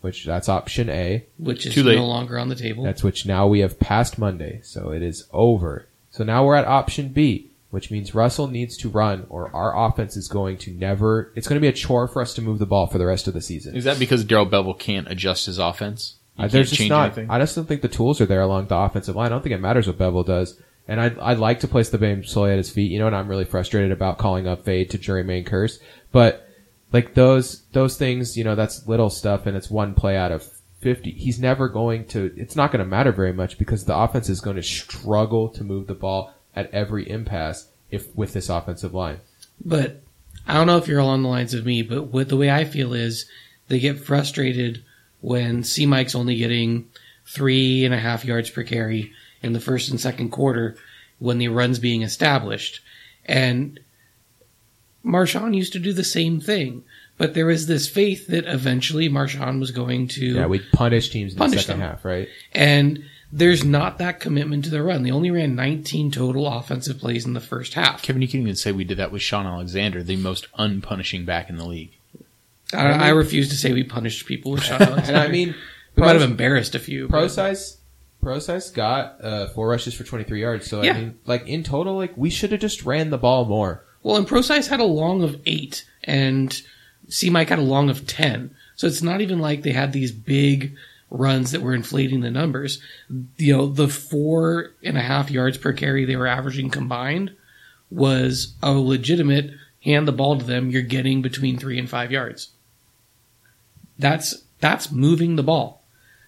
which 0.02 0.24
that's 0.26 0.48
option 0.50 0.90
A. 0.90 1.24
which 1.38 1.64
is 1.66 1.74
Too 1.74 1.82
late. 1.82 1.96
no 1.96 2.06
longer 2.06 2.38
on 2.38 2.48
the 2.48 2.54
table. 2.54 2.84
That's 2.84 3.02
which 3.02 3.24
now 3.26 3.46
we 3.46 3.60
have 3.60 3.80
passed 3.80 4.18
Monday, 4.18 4.60
so 4.62 4.90
it 4.92 5.02
is 5.02 5.26
over. 5.32 5.86
So 6.10 6.24
now 6.24 6.44
we're 6.44 6.56
at 6.56 6.66
option 6.66 7.08
B, 7.08 7.50
which 7.70 7.90
means 7.90 8.14
Russell 8.14 8.48
needs 8.48 8.76
to 8.78 8.88
run, 8.90 9.26
or 9.30 9.50
our 9.54 9.86
offense 9.88 10.14
is 10.16 10.28
going 10.28 10.58
to 10.58 10.72
never. 10.72 11.32
It's 11.34 11.48
going 11.48 11.56
to 11.56 11.64
be 11.64 11.68
a 11.68 11.72
chore 11.72 12.06
for 12.06 12.20
us 12.20 12.34
to 12.34 12.42
move 12.42 12.58
the 12.58 12.66
ball 12.66 12.86
for 12.86 12.98
the 12.98 13.06
rest 13.06 13.28
of 13.28 13.32
the 13.34 13.40
season. 13.40 13.76
Is 13.76 13.84
that 13.84 13.98
because 13.98 14.24
Darrell 14.24 14.46
Bevell 14.46 14.78
can't 14.78 15.10
adjust 15.10 15.46
his 15.46 15.58
offense? 15.58 16.16
He 16.40 16.44
Uh, 16.46 16.48
can't 16.48 16.52
there's 16.52 16.68
just 16.70 16.78
change 16.78 16.90
not. 16.90 17.06
anything? 17.06 17.30
I 17.30 17.38
just 17.38 17.54
don't 17.54 17.66
think 17.66 17.82
the 17.82 17.88
tools 17.88 18.20
are 18.20 18.26
there 18.26 18.40
along 18.40 18.66
the 18.66 18.76
offensive 18.76 19.16
line. 19.16 19.26
I 19.26 19.28
don't 19.30 19.42
think 19.42 19.54
it 19.54 19.60
matters 19.60 19.86
what 19.86 19.98
Bevell 19.98 20.26
does. 20.26 20.58
And 20.88 21.00
I'd, 21.00 21.18
I'd 21.18 21.38
like 21.38 21.60
to 21.60 21.68
place 21.68 21.88
the 21.90 21.98
blame 21.98 22.24
solely 22.24 22.50
at 22.52 22.56
his 22.58 22.70
feet. 22.70 22.90
You 22.90 22.98
know, 22.98 23.06
and 23.06 23.14
I'm 23.14 23.28
really 23.28 23.44
frustrated 23.44 23.92
about 23.92 24.18
calling 24.18 24.46
up 24.48 24.64
fade 24.64 24.90
to 24.90 24.98
Jermaine 24.98 25.46
Kearse. 25.48 25.78
But 26.10 26.48
like 26.92 27.14
those 27.14 27.62
those 27.72 27.96
things, 27.96 28.36
you 28.36 28.42
know, 28.44 28.54
that's 28.56 28.86
little 28.88 29.10
stuff, 29.10 29.46
and 29.46 29.56
it's 29.56 29.70
one 29.70 29.94
play 29.94 30.16
out 30.16 30.32
of 30.32 30.42
fifty. 30.80 31.12
He's 31.12 31.38
never 31.38 31.68
going 31.68 32.06
to. 32.08 32.32
It's 32.36 32.56
not 32.56 32.72
going 32.72 32.80
to 32.84 32.90
matter 32.90 33.12
very 33.12 33.32
much 33.32 33.58
because 33.58 33.84
the 33.84 33.96
offense 33.96 34.28
is 34.28 34.40
going 34.40 34.56
to 34.56 34.62
struggle 34.62 35.48
to 35.50 35.62
move 35.62 35.86
the 35.86 35.94
ball 35.94 36.34
at 36.56 36.72
every 36.74 37.08
impasse 37.08 37.68
if 37.92 38.12
with 38.16 38.32
this 38.32 38.48
offensive 38.48 38.92
line. 38.94 39.20
But 39.64 40.02
I 40.48 40.54
don't 40.54 40.66
know 40.66 40.78
if 40.78 40.88
you're 40.88 40.98
along 40.98 41.22
the 41.22 41.28
lines 41.28 41.54
of 41.54 41.64
me, 41.66 41.82
but 41.82 42.04
what 42.04 42.28
the 42.28 42.36
way 42.36 42.50
I 42.50 42.64
feel 42.64 42.94
is 42.94 43.26
they 43.68 43.78
get 43.78 44.00
frustrated 44.00 44.82
when 45.20 45.62
C 45.64 45.86
Mike's 45.86 46.14
only 46.14 46.36
getting 46.36 46.88
three 47.26 47.84
and 47.84 47.94
a 47.94 47.98
half 47.98 48.24
yards 48.24 48.50
per 48.50 48.62
carry 48.62 49.12
in 49.42 49.52
the 49.52 49.60
first 49.60 49.90
and 49.90 50.00
second 50.00 50.30
quarter 50.30 50.76
when 51.18 51.38
the 51.38 51.48
run's 51.48 51.78
being 51.78 52.02
established. 52.02 52.80
And 53.26 53.78
Marshawn 55.04 55.54
used 55.54 55.72
to 55.74 55.78
do 55.78 55.92
the 55.92 56.04
same 56.04 56.40
thing. 56.40 56.84
But 57.16 57.34
there 57.34 57.46
was 57.46 57.66
this 57.66 57.86
faith 57.88 58.28
that 58.28 58.46
eventually 58.46 59.08
Marshawn 59.10 59.60
was 59.60 59.70
going 59.72 60.08
to 60.08 60.24
Yeah, 60.26 60.46
we 60.46 60.58
punish 60.72 61.10
teams 61.10 61.32
in 61.32 61.38
the 61.38 61.44
Punish 61.44 61.66
second 61.66 61.80
them. 61.80 61.90
half, 61.90 62.04
right? 62.04 62.28
and 62.52 63.04
there's 63.32 63.62
not 63.64 63.98
that 63.98 64.18
commitment 64.18 64.64
to 64.64 64.70
the 64.70 64.82
run. 64.82 65.04
They 65.04 65.12
only 65.12 65.30
ran 65.30 65.54
19 65.54 66.10
total 66.10 66.48
offensive 66.48 66.98
plays 66.98 67.24
in 67.26 67.34
the 67.34 67.40
first 67.40 67.74
half. 67.74 68.02
Kevin, 68.02 68.22
you 68.22 68.26
can 68.28 68.40
even 68.40 68.56
say 68.56 68.72
we 68.72 68.82
did 68.82 68.96
that 68.98 69.12
with 69.12 69.22
Shaun 69.22 69.46
Alexander, 69.46 70.02
the 70.02 70.16
most 70.16 70.50
unpunishing 70.58 71.24
back 71.24 71.48
in 71.48 71.56
the 71.56 71.64
league. 71.64 71.92
I, 72.72 73.06
I 73.06 73.08
refuse 73.10 73.48
to 73.50 73.56
say 73.56 73.72
we 73.72 73.84
punished 73.84 74.26
people 74.26 74.52
with 74.52 74.62
Shaun 74.64 74.82
Alexander. 74.82 75.12
And 75.12 75.16
I 75.18 75.28
mean, 75.28 75.54
we 75.96 76.02
might 76.02 76.12
have 76.12 76.22
embarrassed 76.22 76.74
a 76.74 76.78
few. 76.78 77.08
Pro 77.08 77.22
but- 77.22 77.30
size, 77.30 77.78
Procise 78.22 78.70
got 78.70 79.16
uh, 79.24 79.46
four 79.48 79.68
rushes 79.68 79.94
for 79.94 80.04
23 80.04 80.40
yards. 80.40 80.68
So 80.68 80.82
Yeah. 80.82 80.92
I 80.92 81.00
mean, 81.00 81.18
like 81.24 81.46
in 81.48 81.62
total, 81.62 81.96
like 81.96 82.16
we 82.16 82.30
should 82.30 82.52
have 82.52 82.60
just 82.60 82.84
ran 82.84 83.10
the 83.10 83.18
ball 83.18 83.46
more. 83.46 83.84
Well, 84.02 84.16
and 84.16 84.26
Procise 84.26 84.68
had 84.68 84.80
a 84.80 84.84
long 84.84 85.22
of 85.22 85.40
eight, 85.46 85.86
and 86.04 86.60
C 87.08 87.30
Mike 87.30 87.48
had 87.48 87.58
a 87.58 87.62
long 87.62 87.90
of 87.90 88.06
ten. 88.06 88.54
So 88.76 88.86
it's 88.86 89.02
not 89.02 89.20
even 89.20 89.38
like 89.40 89.62
they 89.62 89.72
had 89.72 89.92
these 89.92 90.12
big 90.12 90.74
runs 91.10 91.50
that 91.50 91.60
were 91.62 91.74
inflating 91.74 92.20
the 92.20 92.30
numbers. 92.30 92.80
You 93.36 93.56
know, 93.56 93.66
the 93.66 93.88
four 93.88 94.72
and 94.82 94.96
a 94.96 95.02
half 95.02 95.30
yards 95.30 95.58
per 95.58 95.72
carry 95.72 96.04
they 96.04 96.16
were 96.16 96.26
averaging 96.26 96.70
combined 96.70 97.34
was 97.90 98.54
a 98.62 98.72
legitimate 98.72 99.50
hand 99.82 100.06
the 100.06 100.12
ball 100.12 100.38
to 100.38 100.44
them. 100.44 100.70
You're 100.70 100.82
getting 100.82 101.22
between 101.22 101.58
three 101.58 101.78
and 101.78 101.88
five 101.88 102.12
yards. 102.12 102.50
That's 104.00 104.42
that's 104.60 104.90
moving 104.90 105.36
the 105.36 105.42
ball. 105.42 105.82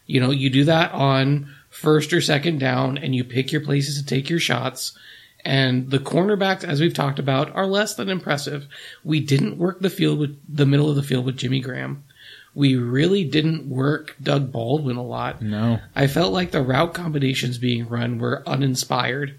You 0.06 0.20
know, 0.20 0.30
you 0.30 0.50
do 0.50 0.64
that 0.64 0.92
on 0.92 1.48
first 1.70 2.12
or 2.12 2.20
second 2.20 2.58
down, 2.58 2.98
and 2.98 3.14
you 3.14 3.24
pick 3.24 3.52
your 3.52 3.60
places 3.62 3.98
to 4.00 4.06
take 4.06 4.28
your 4.30 4.40
shots. 4.40 4.96
And 5.44 5.90
the 5.90 5.98
cornerbacks, 5.98 6.64
as 6.64 6.80
we've 6.80 6.94
talked 6.94 7.18
about, 7.18 7.54
are 7.56 7.66
less 7.66 7.94
than 7.94 8.08
impressive. 8.08 8.66
We 9.02 9.20
didn't 9.20 9.58
work 9.58 9.80
the 9.80 9.90
field 9.90 10.18
with 10.18 10.38
the 10.48 10.66
middle 10.66 10.88
of 10.88 10.96
the 10.96 11.02
field 11.02 11.24
with 11.26 11.36
Jimmy 11.36 11.60
Graham. 11.60 12.04
we 12.54 12.76
really 12.76 13.24
didn't 13.24 13.68
work 13.68 14.14
Doug 14.22 14.52
Baldwin 14.52 14.96
a 14.96 15.02
lot. 15.02 15.40
No. 15.42 15.80
I 15.96 16.06
felt 16.06 16.32
like 16.32 16.50
the 16.50 16.62
route 16.62 16.94
combinations 16.94 17.58
being 17.58 17.88
run 17.88 18.18
were 18.18 18.42
uninspired. 18.46 19.38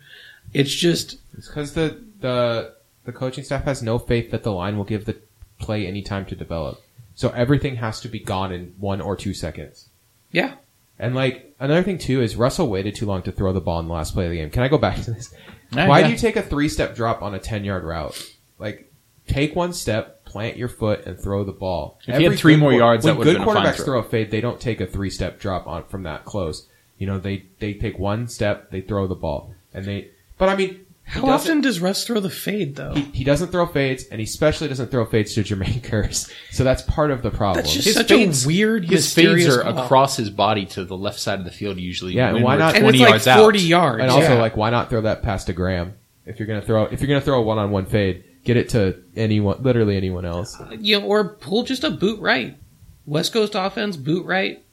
It's 0.53 0.73
just 0.73 1.17
It's 1.37 1.47
because 1.47 1.73
the 1.73 2.03
the 2.19 2.73
the 3.05 3.11
coaching 3.11 3.43
staff 3.43 3.63
has 3.65 3.81
no 3.83 3.99
faith 3.99 4.31
that 4.31 4.43
the 4.43 4.51
line 4.51 4.77
will 4.77 4.83
give 4.83 5.05
the 5.05 5.17
play 5.59 5.85
any 5.87 6.01
time 6.01 6.25
to 6.25 6.35
develop. 6.35 6.81
So 7.15 7.29
everything 7.29 7.75
has 7.77 8.01
to 8.01 8.07
be 8.07 8.19
gone 8.19 8.51
in 8.51 8.75
one 8.79 9.01
or 9.01 9.15
two 9.15 9.33
seconds. 9.33 9.89
yeah. 10.31 10.55
And 10.99 11.15
like 11.15 11.55
another 11.59 11.83
thing 11.83 11.97
too 11.97 12.21
is 12.21 12.35
Russell 12.35 12.69
waited 12.69 12.95
too 12.95 13.07
long 13.07 13.23
to 13.23 13.31
throw 13.31 13.51
the 13.51 13.59
ball 13.59 13.79
in 13.79 13.87
the 13.87 13.93
last 13.93 14.13
play 14.13 14.25
of 14.25 14.31
the 14.31 14.37
game. 14.37 14.51
Can 14.51 14.61
I 14.61 14.67
go 14.67 14.77
back 14.77 15.01
to 15.01 15.11
this? 15.11 15.33
Why 15.71 15.99
yeah. 15.99 16.05
do 16.05 16.13
you 16.13 16.17
take 16.17 16.35
a 16.35 16.43
three 16.43 16.69
step 16.69 16.95
drop 16.95 17.21
on 17.23 17.33
a 17.33 17.39
ten 17.39 17.65
yard 17.65 17.83
route? 17.83 18.31
Like 18.59 18.93
take 19.27 19.55
one 19.55 19.73
step, 19.73 20.23
plant 20.23 20.55
your 20.55 20.67
foot, 20.67 21.05
and 21.05 21.19
throw 21.19 21.43
the 21.43 21.51
ball. 21.51 21.99
If 22.07 22.21
you 22.21 22.29
had 22.29 22.39
three 22.39 22.55
more 22.55 22.71
yards, 22.71 23.05
when 23.05 23.17
that 23.17 23.23
good 23.23 23.33
been 23.37 23.41
a 23.41 23.45
quarterbacks 23.45 23.83
throw. 23.83 23.99
a 23.99 24.03
fade, 24.03 24.31
they 24.31 24.39
don't 24.39 24.59
take 24.59 24.81
a 24.81 24.85
three 24.85 25.09
step 25.09 25.39
drop 25.39 25.67
on 25.67 25.83
from 25.85 26.03
that 26.03 26.25
close. 26.25 26.67
You 26.97 27.07
know, 27.07 27.17
they 27.17 27.45
they 27.59 27.73
take 27.73 27.97
one 27.97 28.27
step, 28.27 28.69
they 28.69 28.81
throw 28.81 29.07
the 29.07 29.15
ball, 29.15 29.53
and 29.73 29.85
they. 29.85 30.11
But 30.37 30.49
I 30.49 30.55
mean, 30.55 30.82
How 31.05 31.25
often 31.29 31.61
does 31.61 31.79
Russ 31.81 32.05
throw 32.07 32.19
the 32.19 32.29
fade 32.29 32.75
though? 32.75 32.93
he, 32.93 33.01
he 33.01 33.23
doesn't 33.23 33.49
throw 33.49 33.65
fades, 33.67 34.05
and 34.05 34.19
he 34.19 34.23
especially 34.23 34.67
doesn't 34.69 34.89
throw 34.89 35.05
fades 35.05 35.33
to 35.35 35.43
Jermaine 35.43 35.81
Kearse. 35.81 36.31
So 36.51 36.63
that's 36.63 36.81
part 36.83 37.11
of 37.11 37.21
the 37.21 37.29
problem. 37.29 37.57
That's 37.63 37.73
just 37.73 37.85
His 37.85 37.95
such 37.95 38.07
fades- 38.07 38.45
a 38.45 38.47
weird, 38.47 38.85
His 38.85 39.13
fades 39.13 39.27
mysterious 39.33 39.57
are 39.57 39.63
ball. 39.73 39.83
across 39.83 40.15
his 40.17 40.29
body 40.29 40.65
to 40.67 40.85
the 40.85 40.97
left 40.97 41.19
side 41.19 41.39
of 41.39 41.45
the 41.45 41.51
field 41.51 41.77
usually. 41.77 42.13
Yeah, 42.13 42.27
and 42.27 42.35
when 42.35 42.43
why 42.43 42.53
we're 42.55 42.59
not- 42.59 42.75
and 42.75 42.83
20 42.83 42.97
it's 42.97 43.01
like 43.01 43.09
yards 43.09 43.27
out. 43.27 43.39
forty 43.39 43.59
yards. 43.61 44.01
And 44.01 44.11
also, 44.11 44.33
yeah. 44.35 44.41
like, 44.41 44.55
why 44.57 44.69
not 44.69 44.89
throw 44.89 45.01
that 45.01 45.21
pass 45.23 45.43
to 45.45 45.53
Graham 45.53 45.93
if 46.25 46.39
you're 46.39 46.47
gonna 46.47 46.61
throw 46.61 46.85
if 46.85 47.01
you're 47.01 47.09
gonna 47.09 47.21
throw 47.21 47.39
a 47.39 47.41
one 47.43 47.57
on 47.57 47.69
one 47.71 47.85
fade? 47.85 48.23
Get 48.45 48.57
it 48.57 48.69
to 48.69 49.01
anyone, 49.15 49.61
literally 49.63 49.95
anyone 49.95 50.25
else. 50.25 50.57
you 50.79 50.99
know, 50.99 51.05
or 51.05 51.23
pull 51.29 51.63
just 51.63 51.83
a 51.85 51.89
boot 51.91 52.19
right. 52.19 52.57
West 53.05 53.31
Coast 53.33 53.53
offense, 53.55 53.95
boot 53.97 54.25
right, 54.25 54.63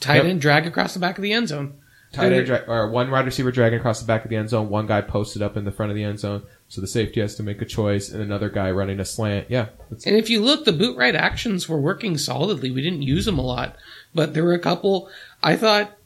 tight 0.00 0.16
Yep. 0.16 0.24
end, 0.26 0.40
drag 0.40 0.66
across 0.66 0.94
the 0.94 1.00
back 1.00 1.18
of 1.18 1.22
the 1.22 1.32
end 1.32 1.48
zone. 1.48 1.74
Tight 2.14 2.32
end 2.32 2.46
dra- 2.46 2.64
or 2.66 2.88
one 2.90 3.10
wide 3.10 3.24
receiver 3.24 3.50
dragging 3.50 3.78
across 3.78 4.00
the 4.00 4.06
back 4.06 4.24
of 4.24 4.30
the 4.30 4.36
end 4.36 4.48
zone, 4.48 4.68
one 4.68 4.86
guy 4.86 5.00
posted 5.00 5.42
up 5.42 5.56
in 5.56 5.64
the 5.64 5.72
front 5.72 5.90
of 5.90 5.96
the 5.96 6.04
end 6.04 6.18
zone, 6.20 6.42
so 6.68 6.80
the 6.80 6.86
safety 6.86 7.20
has 7.20 7.34
to 7.36 7.42
make 7.42 7.60
a 7.60 7.64
choice, 7.64 8.10
and 8.10 8.22
another 8.22 8.48
guy 8.48 8.70
running 8.70 9.00
a 9.00 9.04
slant. 9.04 9.50
Yeah, 9.50 9.66
And 9.90 10.16
if 10.16 10.30
you 10.30 10.40
look, 10.40 10.64
the 10.64 10.72
boot 10.72 10.96
right 10.96 11.14
actions 11.14 11.68
were 11.68 11.80
working 11.80 12.16
solidly. 12.18 12.70
We 12.70 12.82
didn't 12.82 13.02
use 13.02 13.24
them 13.26 13.38
a 13.38 13.42
lot, 13.42 13.76
but 14.14 14.34
there 14.34 14.44
were 14.44 14.54
a 14.54 14.58
couple. 14.58 15.08
I 15.42 15.56
thought 15.56 15.96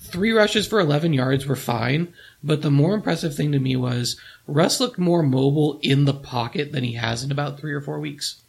three 0.00 0.32
rushes 0.32 0.66
for 0.66 0.80
11 0.80 1.12
yards 1.12 1.46
were 1.46 1.56
fine, 1.56 2.12
but 2.42 2.62
the 2.62 2.70
more 2.70 2.94
impressive 2.94 3.34
thing 3.34 3.52
to 3.52 3.58
me 3.58 3.76
was 3.76 4.18
Russ 4.46 4.80
looked 4.80 4.98
more 4.98 5.22
mobile 5.22 5.78
in 5.82 6.04
the 6.04 6.14
pocket 6.14 6.72
than 6.72 6.82
he 6.84 6.94
has 6.94 7.22
in 7.22 7.30
about 7.30 7.58
three 7.60 7.72
or 7.72 7.80
four 7.80 8.00
weeks. 8.00 8.40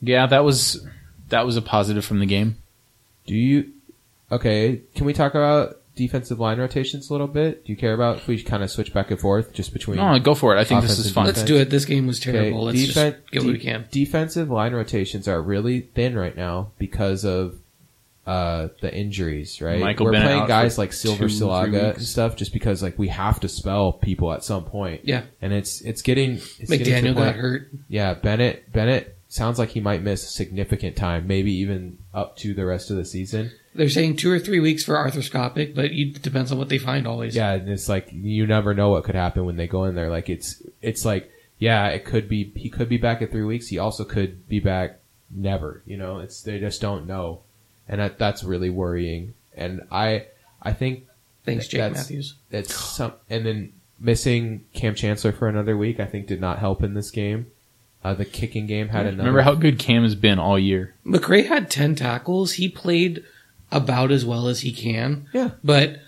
Yeah, 0.00 0.26
that 0.26 0.44
was 0.44 0.84
that 1.28 1.46
was 1.46 1.56
a 1.56 1.62
positive 1.62 2.04
from 2.04 2.18
the 2.18 2.26
game. 2.26 2.56
do 3.26 3.34
you? 3.34 3.72
Okay, 4.30 4.80
can 4.94 5.04
we 5.04 5.12
talk 5.12 5.34
about 5.34 5.81
defensive 5.94 6.40
line 6.40 6.58
rotations 6.58 7.10
a 7.10 7.12
little 7.12 7.26
bit? 7.26 7.64
Do 7.64 7.72
you 7.72 7.76
care 7.76 7.94
about 7.94 8.18
if 8.18 8.26
we 8.26 8.42
kind 8.42 8.62
of 8.62 8.70
switch 8.70 8.92
back 8.94 9.10
and 9.10 9.20
forth 9.20 9.52
just 9.52 9.72
between? 9.72 9.96
No, 9.98 10.18
go 10.18 10.34
for 10.34 10.56
it. 10.56 10.60
I 10.60 10.64
think 10.64 10.82
this 10.82 10.98
is 10.98 11.10
fun. 11.12 11.26
Let's 11.26 11.42
do 11.42 11.56
it. 11.56 11.70
This 11.70 11.84
game 11.84 12.06
was 12.06 12.20
Okay, 12.20 12.32
terrible. 12.32 12.64
Let's 12.64 12.78
defen- 12.78 12.84
just 12.86 13.30
get 13.30 13.42
what 13.42 13.46
de- 13.46 13.52
we 13.52 13.58
can. 13.58 13.86
Defensive 13.90 14.50
line 14.50 14.72
rotations 14.74 15.28
are 15.28 15.40
really 15.40 15.80
thin 15.80 16.16
right 16.16 16.36
now 16.36 16.70
because 16.78 17.24
of 17.24 17.58
uh, 18.26 18.68
the 18.80 18.94
injuries, 18.94 19.60
right? 19.60 19.80
Michael 19.80 20.06
We're 20.06 20.12
Bennett 20.12 20.28
playing 20.28 20.46
guys 20.46 20.78
like 20.78 20.92
Silver 20.92 21.28
two, 21.28 21.34
Siliga 21.34 21.94
and 21.94 22.02
stuff 22.02 22.36
just 22.36 22.52
because 22.52 22.82
like 22.82 22.98
we 22.98 23.08
have 23.08 23.40
to 23.40 23.48
spell 23.48 23.92
people 23.92 24.32
at 24.32 24.44
some 24.44 24.64
point. 24.64 25.00
Yeah. 25.04 25.22
And 25.40 25.52
it's 25.52 25.80
it's 25.80 26.02
getting 26.02 26.34
it's 26.58 26.70
McDaniel 26.70 27.14
the 27.14 27.20
got 27.20 27.34
hurt. 27.34 27.68
Yeah, 27.88 28.14
Bennett 28.14 28.72
Bennett 28.72 29.16
sounds 29.32 29.58
like 29.58 29.70
he 29.70 29.80
might 29.80 30.02
miss 30.02 30.28
significant 30.28 30.94
time, 30.94 31.26
maybe 31.26 31.52
even 31.52 31.98
up 32.12 32.36
to 32.36 32.52
the 32.52 32.66
rest 32.66 32.90
of 32.90 32.96
the 32.96 33.04
season. 33.04 33.50
They're 33.74 33.88
saying 33.88 34.16
two 34.16 34.30
or 34.30 34.38
three 34.38 34.60
weeks 34.60 34.84
for 34.84 34.94
arthroscopic, 34.94 35.74
but 35.74 35.86
it 35.86 36.20
depends 36.20 36.52
on 36.52 36.58
what 36.58 36.68
they 36.68 36.76
find 36.78 37.06
always. 37.06 37.34
Yeah, 37.34 37.52
and 37.52 37.68
it's 37.68 37.88
like 37.88 38.08
you 38.12 38.46
never 38.46 38.74
know 38.74 38.90
what 38.90 39.04
could 39.04 39.14
happen 39.14 39.46
when 39.46 39.56
they 39.56 39.66
go 39.66 39.84
in 39.84 39.94
there. 39.94 40.10
Like 40.10 40.28
it's 40.28 40.62
it's 40.82 41.04
like 41.06 41.30
yeah, 41.58 41.88
it 41.88 42.04
could 42.04 42.28
be 42.28 42.52
he 42.54 42.68
could 42.68 42.88
be 42.90 42.98
back 42.98 43.22
in 43.22 43.28
three 43.28 43.44
weeks. 43.44 43.68
He 43.68 43.78
also 43.78 44.04
could 44.04 44.46
be 44.48 44.60
back 44.60 44.98
never. 45.30 45.82
You 45.86 45.96
know, 45.96 46.18
it's 46.18 46.42
they 46.42 46.58
just 46.58 46.82
don't 46.82 47.06
know, 47.06 47.40
and 47.88 48.00
that, 48.00 48.18
that's 48.18 48.44
really 48.44 48.68
worrying. 48.70 49.32
And 49.56 49.80
I 49.90 50.26
I 50.62 50.74
think 50.74 51.06
Thanks, 51.46 51.66
Jake 51.68 51.80
That's- 51.80 51.96
Matthews. 52.10 52.34
it's 52.50 52.74
some 52.74 53.14
and 53.30 53.46
then 53.46 53.72
missing 53.98 54.66
Kam 54.74 54.94
Chancellor 54.94 55.32
for 55.32 55.48
another 55.48 55.76
week 55.76 55.98
I 56.00 56.04
think 56.06 56.26
did 56.26 56.40
not 56.40 56.58
help 56.58 56.82
in 56.82 56.92
this 56.94 57.10
game. 57.10 57.46
Uh, 58.04 58.14
the 58.14 58.24
kicking 58.24 58.66
game 58.66 58.88
had 58.88 59.06
another. 59.06 59.18
Remember 59.18 59.42
how 59.42 59.54
good 59.54 59.78
Kam 59.78 60.02
has 60.02 60.14
been 60.14 60.38
all 60.38 60.58
year. 60.58 60.94
McCray 61.06 61.46
had 61.46 61.70
10 61.70 61.94
tackles. 61.94 62.54
He 62.54 62.68
played 62.68 63.22
about 63.70 64.10
as 64.10 64.24
well 64.24 64.48
as 64.48 64.60
he 64.60 64.72
can, 64.72 65.28
yeah. 65.32 65.52
but 65.62 66.00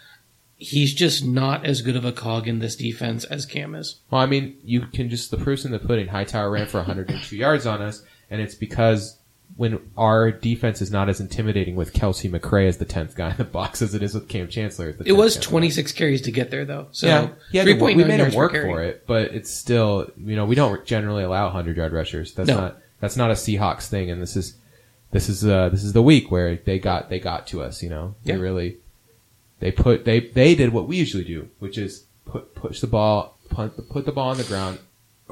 he's 0.56 0.94
just 0.94 1.24
not 1.24 1.64
as 1.64 1.82
good 1.82 1.96
of 1.96 2.04
a 2.04 2.12
cog 2.12 2.48
in 2.48 2.58
this 2.58 2.76
defense 2.76 3.24
as 3.24 3.46
Kam 3.46 3.74
is. 3.74 4.00
Well, 4.10 4.20
I 4.20 4.26
mean, 4.26 4.56
you 4.64 4.82
can 4.86 5.08
just 5.08 5.30
the 5.30 5.36
proof's 5.36 5.64
in 5.64 5.72
the 5.72 5.78
pudding. 5.78 6.08
Hightower 6.08 6.50
ran 6.50 6.66
for 6.66 6.78
102 6.78 7.36
yards 7.36 7.66
on 7.66 7.80
us, 7.80 8.02
and 8.30 8.40
it's 8.40 8.54
because 8.54 9.18
when 9.56 9.78
our 9.96 10.32
defense 10.32 10.82
is 10.82 10.90
not 10.90 11.08
as 11.08 11.20
intimidating 11.20 11.76
with 11.76 11.92
Kelcie 11.92 12.28
McCray 12.30 12.66
as 12.66 12.78
the 12.78 12.84
10th 12.84 13.14
guy 13.14 13.30
in 13.30 13.36
the 13.36 13.44
box 13.44 13.82
as 13.82 13.94
it 13.94 14.02
is 14.02 14.12
with 14.14 14.28
Kam 14.28 14.48
Chancellor. 14.48 14.92
The 14.92 15.04
It 15.08 15.12
was 15.12 15.34
guy 15.34 15.38
in 15.38 15.40
the 15.42 15.44
box. 15.44 15.46
26 15.46 15.92
carries 15.92 16.22
to 16.22 16.32
get 16.32 16.50
there, 16.50 16.64
though. 16.64 16.88
So 16.90 17.06
yeah, 17.06 17.28
yeah. 17.52 17.64
We 17.64 17.94
made 17.94 18.18
him 18.20 18.34
work 18.34 18.52
for 18.52 18.82
it, 18.82 19.04
but 19.06 19.32
it's 19.32 19.50
still, 19.52 20.10
you 20.16 20.34
know, 20.34 20.44
we 20.44 20.54
don't 20.56 20.84
generally 20.84 21.22
allow 21.22 21.44
100 21.44 21.76
yard 21.76 21.92
rushers. 21.92 22.32
That's 22.34 22.48
No. 22.48 22.56
not 22.56 22.78
that's 23.00 23.16
not 23.16 23.30
a 23.30 23.34
Seahawks 23.34 23.86
thing, 23.88 24.10
and 24.10 24.20
this 24.20 24.34
is 24.34 24.54
this 25.12 25.28
is 25.28 25.46
uh 25.46 25.68
this 25.68 25.84
is 25.84 25.92
the 25.92 26.02
week 26.02 26.30
where 26.32 26.56
they 26.56 26.78
got 26.80 27.08
they 27.08 27.20
got 27.20 27.46
to 27.48 27.62
us. 27.62 27.82
You 27.82 27.90
know, 27.90 28.14
they 28.24 28.32
Yeah. 28.34 28.40
really 28.40 28.78
they 29.60 29.70
put 29.70 30.04
they 30.04 30.18
they 30.20 30.54
did 30.56 30.72
what 30.72 30.88
we 30.88 30.96
usually 30.96 31.24
do, 31.24 31.48
which 31.60 31.78
is 31.78 32.04
put 32.24 32.54
push 32.56 32.80
the 32.80 32.86
ball, 32.88 33.38
punt, 33.50 33.74
put 33.88 34.04
the 34.04 34.10
ball 34.12 34.30
on 34.30 34.36
the 34.38 34.44
ground 34.44 34.78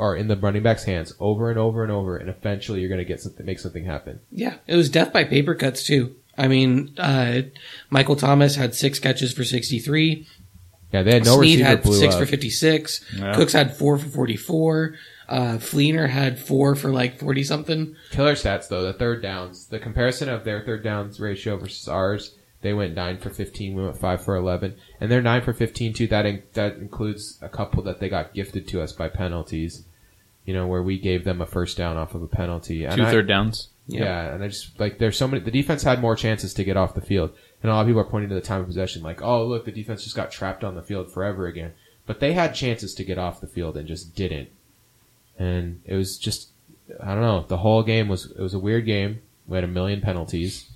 or 0.03 0.17
in 0.17 0.27
the 0.27 0.37
running 0.37 0.65
back's 0.65 0.83
hands 0.83 1.15
over 1.21 1.49
and 1.49 1.59
over 1.59 1.85
and 1.85 1.93
over, 1.93 2.17
and 2.17 2.29
eventually 2.29 2.81
you're 2.81 2.89
going 2.89 2.99
to 2.99 3.05
get 3.05 3.21
something, 3.21 3.47
make 3.47 3.61
something 3.61 3.85
happen. 3.85 4.19
Yeah, 4.33 4.57
it 4.67 4.75
was 4.75 4.91
death 4.91 5.13
by 5.13 5.23
paper 5.23 5.55
cuts, 5.55 5.85
too. 5.85 6.17
I 6.37 6.49
mean, 6.49 6.95
uh, 6.99 7.43
Michael 7.89 8.17
Thomas 8.17 8.57
had 8.57 8.75
six 8.75 8.99
catches 8.99 9.33
for 9.33 9.45
63. 9.45 10.27
Yeah, 10.93 11.05
they 11.05 11.13
had 11.13 11.25
no 11.25 11.37
Snead 11.37 11.41
receiver 11.61 11.69
had 11.69 11.83
blew 11.85 11.99
six 12.01 12.15
up. 12.15 12.21
for 12.21 12.27
56. 12.27 13.05
Yeah. 13.17 13.35
Cooks 13.35 13.53
had 13.53 13.77
four 13.77 13.97
for 13.97 14.09
44. 14.09 14.95
Uh, 15.29 15.37
Fleener 15.59 16.09
had 16.09 16.39
four 16.39 16.75
for 16.75 16.91
like 16.91 17.21
40 17.21 17.45
something. 17.45 17.97
Killer 18.11 18.35
stats 18.35 18.69
though, 18.69 18.83
the 18.83 18.93
third 18.93 19.23
downs, 19.23 19.69
the 19.69 19.79
comparison 19.79 20.29
of 20.29 20.45
their 20.45 20.63
third 20.63 20.83
downs 20.83 21.21
ratio 21.21 21.57
versus 21.57 21.87
ours, 21.87 22.35
they 22.63 22.73
went 22.73 22.95
nine 22.95 23.19
for 23.19 23.31
fifteen, 23.31 23.75
we 23.75 23.83
went 23.83 23.99
five 23.99 24.25
for 24.25 24.37
eleven, 24.37 24.77
and 25.01 25.11
they're 25.11 25.21
nine 25.21 25.43
for 25.43 25.53
fifteen 25.53 25.93
too. 25.93 26.07
That 26.07 26.27
in, 26.27 26.43
that 26.53 26.77
includes 26.77 27.39
a 27.43 27.49
couple 27.49 27.83
that 27.83 27.99
they 27.99 28.09
got 28.09 28.35
gifted 28.35 28.69
to 28.69 28.81
us 28.81 28.93
by 28.93 29.09
penalties. 29.09 29.85
You 30.45 30.55
know, 30.55 30.67
where 30.67 30.83
we 30.83 30.99
gave 30.99 31.25
them 31.25 31.41
a 31.41 31.47
first 31.47 31.77
down 31.77 31.97
off 31.97 32.15
of 32.15 32.23
a 32.23 32.27
penalty. 32.29 32.85
And 32.85 32.97
Two 32.97 33.05
I- 33.05 33.11
third 33.11 33.29
downs. 33.29 33.69
Yeah. 33.89 34.33
and 34.35 34.43
I 34.45 34.49
just 34.49 34.79
like 34.79 34.99
there's 34.99 35.17
so 35.19 35.27
many. 35.29 35.43
The 35.43 35.51
defense 35.51 35.83
had 35.83 36.01
more 36.01 36.17
chances 36.17 36.55
to 36.55 36.65
get 36.65 36.77
off 36.77 36.95
the 36.95 37.01
field, 37.01 37.31
and 37.63 37.71
a 37.71 37.75
lot 37.75 37.83
of 37.83 37.87
people 37.89 38.01
are 38.01 38.05
pointing 38.05 38.29
to 38.31 38.35
the 38.35 38.41
time 38.41 38.61
of 38.61 38.67
possession, 38.67 39.03
like, 39.03 39.21
oh 39.23 39.45
look, 39.45 39.65
the 39.65 39.73
defense 39.73 40.05
just 40.05 40.17
got 40.17 40.31
trapped 40.31 40.63
on 40.65 40.75
the 40.77 40.83
field 40.83 41.13
forever 41.13 41.47
again. 41.47 41.73
But 42.07 42.21
they 42.21 42.33
had 42.33 42.55
chances 42.55 42.95
to 42.95 43.05
get 43.05 43.19
off 43.19 43.41
the 43.41 43.47
field 43.47 43.77
and 43.77 43.87
just 43.87 44.15
didn't. 44.15 44.49
And 45.39 45.81
it 45.85 45.95
was 45.95 46.17
just, 46.19 46.49
I 47.01 47.09
don't 47.15 47.23
know. 47.23 47.45
The 47.49 47.59
whole 47.59 47.83
game 47.83 48.09
was 48.09 48.27
it 48.31 48.41
was 48.41 48.55
a 48.55 48.59
weird 48.59 48.87
game. 48.87 49.21
We 49.47 49.57
had 49.57 49.65
a 49.65 49.69
million 49.69 50.01
penalties. 50.01 50.69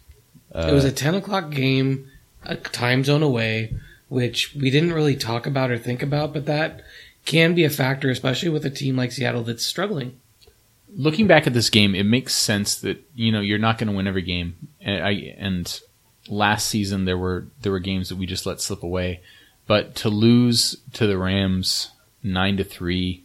Uh, 0.55 0.67
it 0.69 0.73
was 0.73 0.85
a 0.85 0.93
10 0.93 1.15
o'clock 1.15 1.51
game, 1.51 2.11
a 2.45 2.57
time 2.57 3.05
zone 3.05 3.23
away, 3.23 3.75
which 4.09 4.55
we 4.55 4.71
didn't 4.71 4.93
really 4.93 5.17
talk 5.17 5.47
about 5.47 5.71
or 5.71 5.79
think 5.79 6.03
about, 6.03 6.33
but 6.33 6.47
that 6.47 6.81
can 7.27 7.55
be 7.55 7.65
a 7.65 7.71
factor, 7.71 8.09
especially 8.09 8.49
with 8.49 8.65
a 8.65 8.71
team 8.71 8.97
like 8.97 9.13
Seattle 9.13 9.43
that's 9.43 9.67
struggling. 9.67 10.19
looking 10.97 11.27
back 11.27 11.47
at 11.47 11.53
this 11.53 11.69
game, 11.69 11.95
it 11.95 12.07
makes 12.07 12.35
sense 12.35 12.77
that 12.77 13.05
you 13.15 13.31
know 13.31 13.41
you're 13.41 13.59
not 13.59 13.77
going 13.79 13.89
to 13.89 13.97
win 13.97 14.07
every 14.07 14.23
game. 14.23 14.57
And, 14.81 15.05
I, 15.05 15.35
and 15.37 15.81
last 16.29 16.69
season 16.69 17.05
there 17.05 17.19
were 17.19 17.47
there 17.61 17.73
were 17.73 17.79
games 17.79 18.09
that 18.09 18.17
we 18.17 18.27
just 18.27 18.47
let 18.47 18.61
slip 18.61 18.83
away, 18.83 19.21
but 19.67 19.95
to 19.97 20.09
lose 20.09 20.77
to 20.95 21.07
the 21.07 21.19
Rams 21.19 21.91
nine 22.23 22.57
to 22.57 22.65
three, 22.65 23.23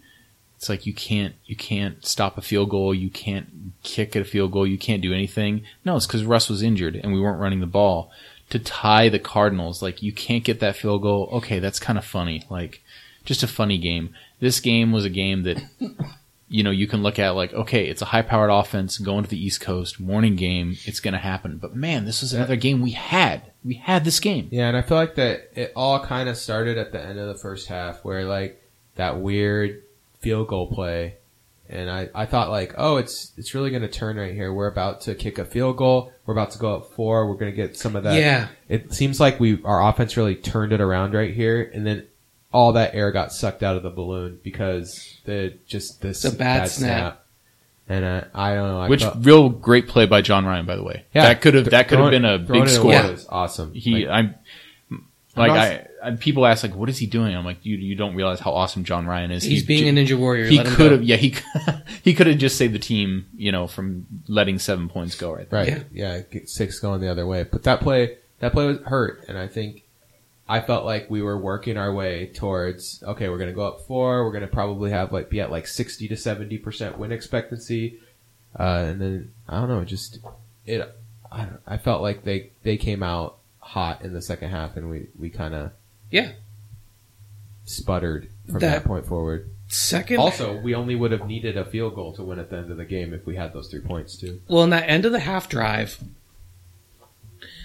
it's 0.57 0.69
like 0.69 0.85
you 0.85 0.93
can't 0.93 1.35
you 1.45 1.55
can't 1.55 2.05
stop 2.05 2.37
a 2.37 2.41
field 2.41 2.69
goal, 2.69 2.93
you 2.93 3.09
can't 3.09 3.73
kick 3.83 4.15
at 4.15 4.21
a 4.21 4.25
field 4.25 4.51
goal, 4.51 4.67
you 4.67 4.77
can't 4.77 5.01
do 5.01 5.13
anything. 5.13 5.63
No, 5.85 5.95
it's 5.95 6.07
because 6.07 6.25
Russ 6.25 6.49
was 6.49 6.61
injured 6.61 6.95
and 6.95 7.13
we 7.13 7.21
weren't 7.21 7.39
running 7.39 7.61
the 7.61 7.67
ball. 7.67 8.11
To 8.49 8.59
tie 8.59 9.07
the 9.07 9.17
Cardinals, 9.17 9.81
like 9.81 10.03
you 10.03 10.11
can't 10.11 10.43
get 10.43 10.59
that 10.59 10.75
field 10.75 11.03
goal. 11.03 11.29
Okay, 11.31 11.59
that's 11.59 11.79
kind 11.79 11.97
of 11.97 12.03
funny. 12.03 12.43
Like 12.49 12.83
just 13.25 13.43
a 13.43 13.47
funny 13.47 13.77
game. 13.77 14.13
This 14.39 14.59
game 14.59 14.91
was 14.91 15.05
a 15.05 15.09
game 15.09 15.43
that 15.43 15.63
you 16.51 16.63
know, 16.63 16.69
you 16.71 16.85
can 16.85 17.01
look 17.01 17.17
at 17.17 17.29
like, 17.29 17.53
okay, 17.53 17.87
it's 17.87 18.01
a 18.01 18.05
high 18.05 18.21
powered 18.23 18.49
offense 18.49 18.97
going 18.97 19.23
to 19.23 19.29
the 19.29 19.41
East 19.41 19.61
Coast, 19.61 20.01
morning 20.01 20.35
game, 20.35 20.75
it's 20.83 20.99
going 20.99 21.13
to 21.13 21.17
happen. 21.17 21.57
But 21.57 21.77
man, 21.77 22.03
this 22.03 22.21
was 22.21 22.33
another 22.33 22.57
game 22.57 22.81
we 22.81 22.91
had. 22.91 23.53
We 23.63 23.75
had 23.75 24.03
this 24.03 24.19
game. 24.19 24.49
Yeah, 24.51 24.67
and 24.67 24.75
I 24.75 24.81
feel 24.81 24.97
like 24.97 25.15
that 25.15 25.49
it 25.55 25.71
all 25.77 26.05
kind 26.05 26.27
of 26.27 26.35
started 26.35 26.77
at 26.77 26.91
the 26.91 27.01
end 27.01 27.17
of 27.19 27.29
the 27.29 27.35
first 27.35 27.69
half, 27.69 28.03
where 28.03 28.25
like 28.25 28.61
that 28.95 29.21
weird 29.21 29.81
field 30.19 30.49
goal 30.49 30.67
play, 30.67 31.15
and 31.69 31.89
I, 31.89 32.09
I 32.13 32.25
thought 32.25 32.49
like, 32.49 32.73
oh, 32.77 32.97
it's 32.97 33.31
it's 33.37 33.55
really 33.55 33.69
going 33.69 33.83
to 33.83 33.87
turn 33.87 34.17
right 34.17 34.33
here. 34.33 34.51
We're 34.51 34.67
about 34.67 34.99
to 35.01 35.15
kick 35.15 35.37
a 35.37 35.45
field 35.45 35.77
goal. 35.77 36.11
We're 36.25 36.33
about 36.33 36.51
to 36.51 36.59
go 36.59 36.75
up 36.75 36.91
four. 36.91 37.29
We're 37.29 37.35
going 37.35 37.51
to 37.51 37.55
get 37.55 37.77
some 37.77 37.95
of 37.95 38.03
that. 38.03 38.19
Yeah. 38.19 38.49
It 38.67 38.93
seems 38.93 39.21
like 39.21 39.39
we 39.39 39.63
our 39.63 39.87
offense 39.87 40.17
really 40.17 40.35
turned 40.35 40.73
it 40.73 40.81
around 40.81 41.13
right 41.13 41.33
here, 41.33 41.71
and 41.73 41.87
then 41.87 42.07
all 42.53 42.73
that 42.73 42.93
air 42.95 43.11
got 43.11 43.31
sucked 43.31 43.63
out 43.63 43.75
of 43.77 43.83
the 43.83 43.89
balloon 43.89 44.39
because 44.43 45.17
the 45.25 45.53
just 45.67 46.01
this 46.01 46.23
It's 46.25 46.33
a 46.33 46.37
bad 46.37 46.67
snap. 46.69 47.25
And 47.89 48.05
uh, 48.05 48.23
I 48.33 48.53
don't 48.53 48.69
know. 48.69 48.79
I 48.79 48.87
Which 48.87 49.01
felt- 49.03 49.17
real 49.25 49.49
great 49.49 49.87
play 49.87 50.05
by 50.05 50.21
Jon 50.21 50.45
Ryan, 50.45 50.65
by 50.65 50.75
the 50.77 50.83
way. 50.83 51.05
Yeah. 51.13 51.23
that 51.23 51.41
could 51.41 51.53
have 51.55 51.65
that 51.71 51.87
could 51.87 51.99
have 51.99 52.09
throwing- 52.09 52.21
been 52.21 52.25
a 52.25 52.45
throwing 52.45 52.61
big 52.63 52.69
it 52.69 52.73
score. 52.75 52.93
away 52.93 53.11
was 53.11 53.25
awesome. 53.29 53.73
He, 53.73 54.05
Like, 54.05 54.07
I'm 54.15 54.35
like 55.35 55.47
not- 55.49 55.57
I, 55.57 55.87
I. 56.03 56.11
People 56.15 56.45
ask 56.45 56.63
like, 56.63 56.75
what 56.75 56.89
is 56.89 56.97
he 56.97 57.05
doing? 57.05 57.35
I'm 57.35 57.45
like, 57.45 57.65
you 57.65 57.75
you 57.77 57.95
don't 57.95 58.15
realize 58.15 58.39
how 58.39 58.51
awesome 58.51 58.83
Jon 58.85 59.05
Ryan 59.05 59.31
is. 59.31 59.43
He's 59.43 59.61
He 59.61 59.67
being 59.67 59.95
j- 59.95 60.01
a 60.01 60.05
ninja 60.05 60.17
warrior. 60.17 60.45
He 60.45 60.57
Let 60.57 60.67
him 60.67 60.73
could 60.75 60.89
go. 60.89 60.95
have, 60.97 61.03
yeah, 61.03 61.15
he 61.17 61.35
he 62.03 62.13
could 62.13 62.27
have 62.27 62.37
just 62.37 62.57
saved 62.57 62.73
the 62.73 62.79
team, 62.79 63.27
you 63.35 63.51
know, 63.51 63.67
from 63.67 64.07
letting 64.27 64.57
seven 64.59 64.89
points 64.89 65.15
go 65.15 65.33
right 65.33 65.49
there. 65.49 65.59
Right. 65.75 65.85
Yeah. 65.91 66.19
get 66.31 66.49
six 66.49 66.79
going 66.79 67.01
the 67.01 67.09
other 67.09 67.25
way. 67.27 67.43
But 67.43 67.63
that 67.63 67.81
play, 67.81 68.17
that 68.39 68.51
play 68.53 68.65
was 68.67 68.79
hurt, 68.79 69.25
and 69.27 69.37
I 69.37 69.47
think 69.47 69.83
I 70.51 70.59
felt 70.59 70.83
like 70.85 71.09
we 71.09 71.21
were 71.21 71.37
working 71.37 71.77
our 71.77 71.93
way 71.93 72.27
towards. 72.27 73.01
Okay, 73.03 73.29
we're 73.29 73.37
going 73.37 73.49
to 73.49 73.55
go 73.55 73.65
up 73.65 73.81
four. 73.87 74.25
We're 74.25 74.31
going 74.33 74.41
to 74.41 74.47
probably 74.53 74.91
have 74.91 75.13
like 75.13 75.29
be 75.29 75.39
at 75.39 75.49
like 75.49 75.65
sixty 75.65 76.07
to 76.09 76.17
seventy 76.17 76.57
percent 76.57 76.97
win 76.97 77.11
expectancy, 77.13 77.99
uh, 78.59 78.63
and 78.89 78.99
then 79.01 79.31
I 79.47 79.59
don't 79.59 79.69
know, 79.69 79.85
just 79.85 80.19
it. 80.65 80.93
I, 81.31 81.47
I 81.65 81.77
felt 81.77 82.01
like 82.01 82.23
they 82.25 82.49
they 82.63 82.75
came 82.75 83.01
out 83.01 83.37
hot 83.59 84.01
in 84.01 84.13
the 84.13 84.21
second 84.21 84.49
half, 84.49 84.75
and 84.75 84.89
we 84.89 85.07
we 85.17 85.29
kind 85.29 85.53
of 85.55 85.71
Yeah. 86.09 86.33
sputtered 87.63 88.27
from 88.47 88.59
That- 88.59 88.83
that 88.83 88.83
point 88.83 89.05
forward. 89.05 89.49
Second. 89.69 90.17
Also, 90.17 90.59
we 90.59 90.75
only 90.75 90.95
would 90.95 91.13
have 91.13 91.25
needed 91.27 91.55
a 91.55 91.63
field 91.63 91.95
goal 91.95 92.11
to 92.15 92.23
win 92.23 92.39
at 92.39 92.49
the 92.49 92.57
end 92.57 92.71
of 92.71 92.75
the 92.75 92.83
game 92.83 93.13
if 93.13 93.25
we 93.25 93.37
had 93.37 93.53
those 93.53 93.69
three 93.69 93.79
points 93.79 94.17
too. 94.17 94.41
Well, 94.49 94.63
in 94.63 94.69
that 94.71 94.89
end 94.89 95.05
of 95.05 95.13
the 95.13 95.19
half 95.21 95.47
drive, 95.47 95.97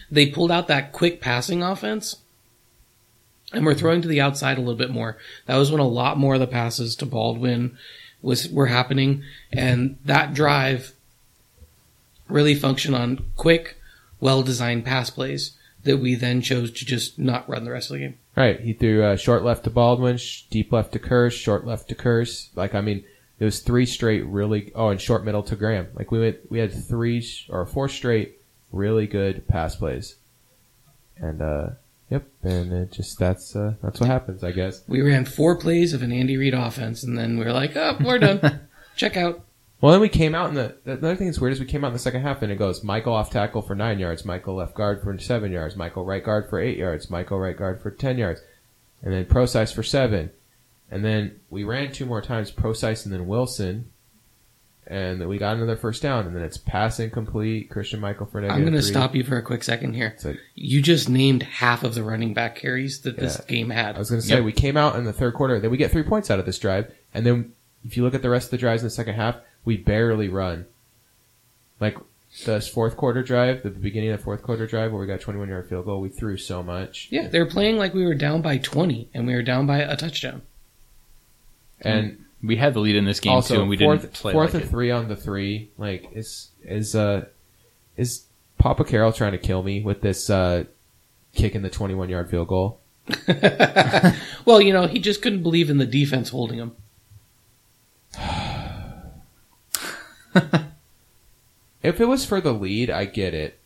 they 0.09 0.27
pulled 0.31 0.53
out 0.53 0.69
that 0.69 0.93
quick 0.93 1.21
passing 1.21 1.65
offense, 1.65 2.19
and 3.53 3.65
we're 3.65 3.75
throwing 3.75 4.03
to 4.03 4.09
the 4.09 4.21
outside 4.21 4.59
a 4.59 4.61
little 4.61 4.75
bit 4.75 4.91
more. 4.91 5.17
That 5.47 5.57
was 5.57 5.71
when 5.71 5.81
a 5.81 5.87
lot 5.87 6.19
more 6.19 6.35
of 6.35 6.41
the 6.41 6.47
passes 6.47 6.97
to 6.97 7.07
Baldwin 7.07 7.77
was 8.23 8.49
were 8.49 8.67
happening, 8.67 9.23
and 9.53 9.99
that 10.05 10.35
drive 10.35 10.93
really 12.29 12.55
functioned 12.55 12.97
on 12.97 13.25
quick, 13.37 13.81
well-designed 14.21 14.85
pass 14.85 15.11
plays 15.11 15.53
that 15.85 15.99
we 15.99 16.15
then 16.17 16.41
chose 16.41 16.73
to 16.73 16.85
just 16.85 17.19
not 17.19 17.49
run 17.49 17.65
the 17.65 17.71
rest 17.71 17.91
of 17.91 17.95
the 17.95 18.01
game. 18.01 18.19
Right. 18.37 18.61
He 18.61 18.73
threw 18.73 19.05
uh, 19.05 19.17
short 19.17 19.45
left 19.45 19.65
to 19.65 19.71
Baldwin, 19.71 20.19
deep 20.51 20.73
left 20.73 20.93
to 20.93 20.99
Kearse, 20.99 21.33
short 21.33 21.65
left 21.65 21.89
to 21.89 21.95
Kearse. 21.95 22.49
Like 22.55 22.75
I 22.75 22.81
mean, 22.81 23.05
it 23.39 23.45
was 23.45 23.61
three 23.61 23.87
straight 23.87 24.27
really. 24.27 24.73
Oh, 24.75 24.89
and 24.89 25.01
short 25.01 25.25
middle 25.25 25.43
to 25.45 25.57
Graham. 25.57 25.89
Like 25.95 26.11
we 26.11 26.21
went, 26.21 26.51
we 26.51 26.59
had 26.59 26.73
three 26.73 27.27
or 27.49 27.65
four 27.65 27.89
straight 27.89 28.41
really 28.73 29.07
good 29.07 29.47
pass 29.49 29.77
plays. 29.77 30.17
And 31.17 31.41
uh, 31.41 31.69
yep. 32.11 32.27
And 32.43 32.73
it 32.73 32.93
just 32.93 33.19
that's 33.19 33.55
uh, 33.57 33.75
that's 33.83 34.01
what 34.01 34.09
happens, 34.09 34.45
I 34.45 34.53
guess. 34.53 34.83
We 34.87 35.03
ran 35.03 35.25
four 35.25 35.59
plays 35.59 35.93
of 35.93 36.03
an 36.03 36.13
Andy 36.13 36.37
Reid 36.37 36.55
offense, 36.55 37.03
and 37.03 37.17
then 37.17 37.39
we 37.39 37.45
were 37.45 37.53
like, 37.53 37.77
"Oh, 37.77 37.97
we're 38.05 38.19
done. 38.19 38.69
Check 38.97 39.17
out." 39.17 39.43
Well, 39.81 39.93
then 39.93 40.01
we 40.01 40.09
came 40.09 40.35
out 40.35 40.49
in 40.49 40.55
the. 40.55 40.77
the 40.85 40.93
Another 40.93 41.17
thing 41.17 41.27
that's 41.27 41.39
weird 41.39 41.53
is 41.53 41.61
we 41.61 41.67
came 41.67 41.85
out 41.85 41.89
in 41.89 41.93
the 41.93 41.99
second 41.99 42.23
half 42.23 42.43
and 42.43 42.51
it 42.51 42.57
goes 42.57 42.83
Michael 42.83 43.13
off 43.13 43.31
tackle 43.31 43.63
for 43.63 43.75
nine 43.75 43.99
yards, 43.99 44.25
Michael 44.25 44.57
left 44.57 44.75
guard 44.75 45.03
for 45.03 45.17
seven 45.19 45.53
yards, 45.53 45.77
Michael 45.77 46.05
right 46.05 46.25
guard 46.25 46.49
for 46.49 46.59
eight 46.59 46.79
yards, 46.79 47.11
Michael 47.11 47.39
right 47.39 47.57
guard 47.57 47.83
for 47.83 47.91
ten 47.91 48.17
yards, 48.17 48.41
and 49.03 49.13
then 49.13 49.27
Procise 49.27 49.75
for 49.75 49.83
seven, 49.83 50.31
and 50.91 51.05
then 51.05 51.41
we 51.51 51.65
ran 51.65 51.93
two 51.93 52.07
more 52.07 52.23
times 52.23 52.51
Procise 52.51 53.05
and 53.05 53.13
then 53.13 53.27
Wilson, 53.27 53.91
and 54.89 55.27
we 55.29 55.39
got 55.39 55.57
another 55.57 55.77
first 55.77 56.01
down, 56.03 56.27
and 56.27 56.35
then 56.37 56.43
it's 56.43 56.57
pass 56.57 57.01
incomplete, 57.01 57.71
Christine 57.71 58.01
Michael 58.01 58.27
for 58.27 58.41
negative 58.41 58.57
I'm 58.57 58.63
going 58.63 58.75
to 58.75 58.83
stop 58.83 59.15
you 59.15 59.25
for 59.25 59.37
a 59.37 59.43
quick 59.43 59.63
second 59.65 59.95
here. 59.95 60.17
Like- 60.25 60.39
You 60.55 60.81
just 60.83 61.09
named 61.09 61.43
half 61.43 61.83
of 61.83 61.95
the 61.95 62.03
running 62.05 62.35
back 62.35 62.57
carries 62.57 63.01
that 63.01 63.17
this 63.19 63.39
game 63.49 63.71
had. 63.71 63.97
I 63.97 63.99
was 63.99 64.11
going 64.11 64.21
to 64.23 64.27
say 64.27 64.35
Yep. 64.37 64.45
we 64.45 64.53
came 64.53 64.77
out 64.77 64.97
in 64.97 65.05
the 65.05 65.13
third 65.13 65.35
quarter, 65.35 65.59
then 65.59 65.71
we 65.71 65.77
get 65.77 65.91
three 65.91 66.03
points 66.05 66.31
out 66.31 66.39
of 66.39 66.47
this 66.47 66.59
drive, 66.59 66.93
and 67.13 67.27
then 67.27 67.53
if 67.85 67.97
you 67.97 68.03
look 68.05 68.15
at 68.15 68.23
the 68.23 68.31
rest 68.31 68.47
of 68.47 68.51
the 68.53 68.59
drives 68.59 68.83
in 68.83 68.87
the 68.87 68.91
second 68.91 69.15
half, 69.15 69.37
we 69.65 69.77
barely 69.77 70.29
run. 70.29 70.67
Like 71.81 71.97
the 72.45 72.61
fourth 72.61 72.97
quarter 72.97 73.23
drive, 73.23 73.63
the 73.63 73.71
beginning 73.71 74.11
of 74.11 74.19
the 74.19 74.25
fourth 74.25 74.43
quarter 74.43 74.67
drive 74.67 74.93
where 74.93 75.01
we 75.01 75.07
got 75.07 75.21
21 75.21 75.49
yard 75.49 75.69
field 75.69 75.85
goal, 75.87 76.01
we 76.01 76.09
threw 76.09 76.37
so 76.37 76.63
much, 76.63 77.09
yeah, 77.11 77.27
they 77.29 77.39
were 77.39 77.47
playing 77.47 77.77
like 77.77 77.93
we 77.95 78.05
were 78.05 78.15
down 78.15 78.43
by 78.43 78.59
20 78.59 79.09
and 79.15 79.27
we 79.27 79.35
were 79.35 79.43
down 79.43 79.67
by 79.67 79.79
a 79.79 79.97
touchdown. 79.97 80.43
and 81.81 82.25
We 82.47 82.57
had 82.57 82.75
the 82.75 82.81
lead 82.81 82.97
in 82.97 83.05
this 83.05 83.21
game 83.21 83.33
also 83.33 83.55
too, 83.57 83.61
and 83.61 83.69
we 83.69 83.77
fourth, 83.77 84.03
didn't 84.03 84.15
play 84.15 84.33
fourth 84.33 84.55
like 84.55 84.63
and 84.63 84.65
it. 84.65 84.71
three 84.71 84.91
on 84.91 85.09
the 85.09 85.17
three. 85.17 85.71
Like 85.79 86.11
is 86.13 86.51
is 86.63 86.95
uh 86.95 87.27
is 87.97 88.25
Papa 88.59 88.85
Carroll 88.85 89.13
trying 89.13 89.33
to 89.33 89.39
kill 89.39 89.63
me 89.63 89.83
with 89.83 90.01
this 90.01 90.31
uh 90.31 90.65
kicking 91.35 91.63
the 91.63 91.71
21 91.71 92.09
yard 92.09 92.31
field 92.31 92.49
goal? 92.49 92.81
Well, 94.47 94.61
you 94.61 94.73
know, 94.73 94.87
he 94.87 95.01
just 95.01 95.23
couldn't 95.23 95.43
believe 95.43 95.71
in 95.71 95.79
the 95.79 95.87
defense 95.87 96.29
holding 96.29 96.59
him. 96.59 96.77
If 101.83 102.01
it 102.01 102.07
was 102.07 102.25
for 102.25 102.41
the 102.41 102.53
lead, 102.53 102.91
I 102.91 103.05
get 103.05 103.33
it. 103.33 103.61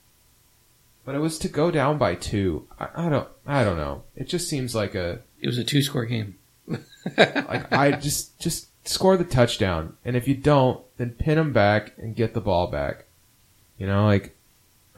But 1.07 1.15
it 1.15 1.21
was 1.21 1.39
to 1.39 1.49
go 1.49 1.71
down 1.71 1.97
by 1.97 2.15
two. 2.15 2.69
I, 2.79 3.07
I 3.07 3.09
don't. 3.09 3.29
I 3.47 3.65
don't 3.65 3.79
know. 3.79 4.03
It 4.15 4.29
just 4.29 4.47
seems 4.47 4.75
like 4.75 4.95
a 4.95 5.21
It 5.41 5.47
was 5.47 5.57
a 5.57 5.65
two 5.65 5.83
score 5.83 6.05
game. 6.05 6.37
like 7.17 7.73
I 7.73 7.93
just 7.93 8.39
just 8.39 8.69
score 8.85 9.17
the 9.17 9.25
touchdown, 9.25 9.97
and 10.05 10.17
if 10.17 10.27
you 10.27 10.35
don't, 10.35 10.85
then 10.97 11.11
pin 11.11 11.37
them 11.37 11.53
back 11.53 11.93
and 11.99 12.17
get 12.17 12.35
the 12.35 12.41
ball 12.41 12.67
back. 12.67 13.05
You 13.79 13.87
know, 13.87 14.07
like 14.07 14.37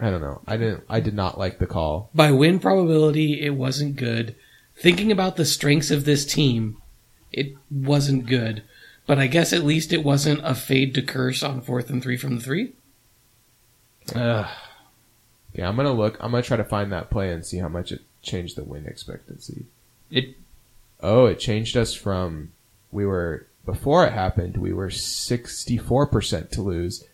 I 0.01 0.11
don't 0.11 0.21
know. 0.21 0.41
I 0.47 0.57
didn't. 0.57 0.85
I 0.89 1.01
did 1.01 1.15
not 1.15 1.39
like 1.39 1.59
the 1.59 1.67
call. 1.67 2.11
By 2.15 2.33
win 2.33 2.59
probability, 2.59 3.41
it 3.41 3.55
wasn't 3.55 3.97
good. 3.97 4.35
Thinking 4.77 5.13
about 5.13 5.37
the 5.37 5.45
strengths 5.45 5.91
of 5.91 6.05
this 6.05 6.25
team, 6.25 6.79
it 7.31 7.55
wasn't 7.71 8.27
good. 8.27 8.63
But 9.07 9.19
I 9.19 9.27
guess 9.27 9.53
at 9.53 9.65
least 9.65 9.93
it 9.93 10.05
wasn't 10.05 10.41
a 10.45 10.55
fade 10.55 10.95
to 10.95 11.03
Kearse 11.03 11.49
on 11.49 11.61
fourth 11.61 11.91
and 11.91 12.03
three 12.03 12.17
from 12.17 12.37
the 12.37 12.43
three. 12.43 12.73
Ugh. 14.15 14.47
Yeah, 15.53 15.69
I'm 15.69 15.77
gonna 15.77 15.93
look. 15.93 16.17
I'm 16.21 16.31
gonna 16.31 16.43
try 16.43 16.57
to 16.57 16.65
find 16.65 16.91
that 16.93 17.11
play 17.11 17.31
and 17.31 17.45
see 17.45 17.59
how 17.59 17.69
much 17.69 17.93
it 17.93 18.01
changed 18.23 18.57
the 18.57 18.65
win 18.65 18.87
expectancy. 18.87 19.67
It 20.11 20.37
Oh, 21.03 21.27
it 21.27 21.39
changed 21.39 21.77
us 21.77 21.95
from 21.95 22.53
we 22.93 23.05
were 23.05 23.47
before 23.65 24.07
it 24.07 24.13
happened. 24.13 24.57
We 24.57 24.73
were 24.73 24.91
64 24.91 26.07
percent 26.07 26.51
to 26.53 26.63
lose, 26.63 27.05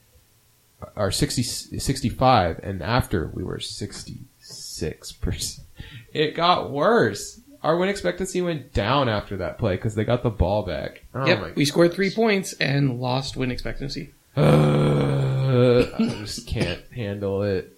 or 0.97 1.11
60, 1.11 1.43
65, 1.43 2.61
and 2.63 2.83
after 2.83 3.31
we 3.35 3.43
were 3.43 3.61
66 3.61 5.13
percent. 5.13 5.67
It 6.13 6.35
got 6.35 6.71
worse. 6.71 7.41
Our 7.63 7.77
win 7.77 7.89
expectancy 7.89 8.41
went 8.41 8.73
down 8.73 9.09
after 9.09 9.37
that 9.39 9.59
play 9.59 9.77
because 9.77 9.95
they 9.95 10.05
got 10.05 10.23
the 10.23 10.31
ball 10.31 10.65
back. 10.65 11.05
Oh 11.15 11.27
yep, 11.27 11.57
we 11.57 11.65
scored 11.65 11.93
three 11.93 12.11
points 12.11 12.53
and 12.55 13.01
lost 13.01 13.37
win 13.37 13.51
expectancy. 13.51 14.11
Uh, 14.37 15.87
I 15.99 16.09
just 16.21 16.47
can't 16.47 16.81
handle 16.93 17.43
it. 17.43 17.77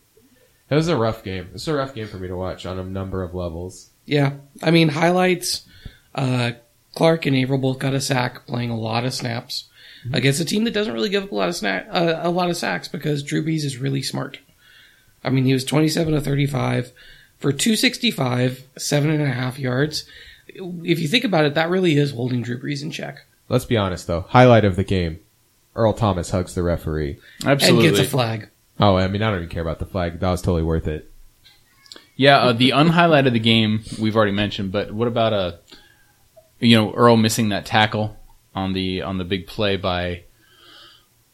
It 0.68 0.74
was 0.74 0.88
a 0.88 0.96
rough 0.96 1.24
game. 1.24 1.46
It 1.46 1.52
was 1.54 1.66
a 1.66 1.74
rough 1.74 1.94
game 1.94 2.06
for 2.06 2.18
me 2.18 2.28
to 2.28 2.36
watch 2.36 2.66
on 2.66 2.78
a 2.78 2.84
number 2.84 3.22
of 3.22 3.34
levels. 3.34 3.90
Yeah, 4.04 4.34
I 4.62 4.70
mean 4.70 4.88
highlights. 4.88 5.66
Uh, 6.14 6.52
Clark 6.94 7.26
and 7.26 7.36
Avril 7.36 7.58
both 7.58 7.78
got 7.78 7.94
a 7.94 8.00
sack, 8.00 8.46
playing 8.46 8.70
a 8.70 8.78
lot 8.78 9.04
of 9.04 9.14
snaps 9.14 9.64
against 10.12 10.40
a 10.40 10.44
team 10.44 10.64
that 10.64 10.74
doesn't 10.74 10.94
really 10.94 11.08
give 11.08 11.24
up 11.24 11.32
a 11.32 11.34
lot 11.34 11.48
of 11.48 11.56
snack, 11.56 11.86
uh, 11.90 12.20
a 12.22 12.30
lot 12.30 12.50
of 12.50 12.56
sacks 12.56 12.88
because 12.88 13.22
Drew 13.22 13.44
Brees 13.44 13.64
is 13.64 13.78
really 13.78 14.02
smart. 14.02 14.38
I 15.22 15.30
mean, 15.30 15.44
he 15.44 15.52
was 15.52 15.64
twenty-seven 15.64 16.14
to 16.14 16.20
thirty-five 16.20 16.92
for 17.38 17.52
two 17.52 17.76
sixty-five, 17.76 18.64
seven 18.78 19.10
and 19.10 19.22
a 19.22 19.26
half 19.26 19.58
yards. 19.58 20.04
If 20.48 20.98
you 20.98 21.06
think 21.06 21.24
about 21.24 21.44
it, 21.44 21.54
that 21.54 21.70
really 21.70 21.96
is 21.96 22.10
holding 22.12 22.42
Drew 22.42 22.60
Brees 22.60 22.82
in 22.82 22.90
check 22.90 23.24
Let's 23.50 23.64
be 23.64 23.76
honest 23.76 24.06
though. 24.06 24.22
Highlight 24.22 24.64
of 24.64 24.76
the 24.76 24.84
game. 24.84 25.18
Earl 25.74 25.92
Thomas 25.92 26.30
hugs 26.30 26.54
the 26.54 26.62
referee. 26.62 27.18
absolutely 27.44 27.88
and 27.88 27.96
gets 27.96 28.08
a 28.08 28.10
flag. 28.10 28.48
Oh, 28.78 28.96
I 28.96 29.08
mean, 29.08 29.22
I 29.22 29.28
don't 29.28 29.38
even 29.38 29.48
care 29.50 29.62
about 29.62 29.78
the 29.80 29.86
flag. 29.86 30.20
That 30.20 30.30
was 30.30 30.40
totally 30.40 30.62
worth 30.62 30.86
it. 30.86 31.10
Yeah, 32.16 32.38
uh, 32.38 32.52
the 32.52 32.70
unhighlight 32.70 33.26
of 33.26 33.32
the 33.32 33.40
game 33.40 33.82
we've 34.00 34.16
already 34.16 34.32
mentioned, 34.32 34.72
but 34.72 34.92
what 34.92 35.08
about 35.08 35.32
uh 35.32 35.52
you 36.60 36.76
know 36.76 36.92
Earl 36.92 37.16
missing 37.16 37.48
that 37.50 37.66
tackle 37.66 38.16
on 38.54 38.72
the 38.72 39.02
on 39.02 39.18
the 39.18 39.24
big 39.24 39.46
play 39.46 39.76
by 39.76 40.22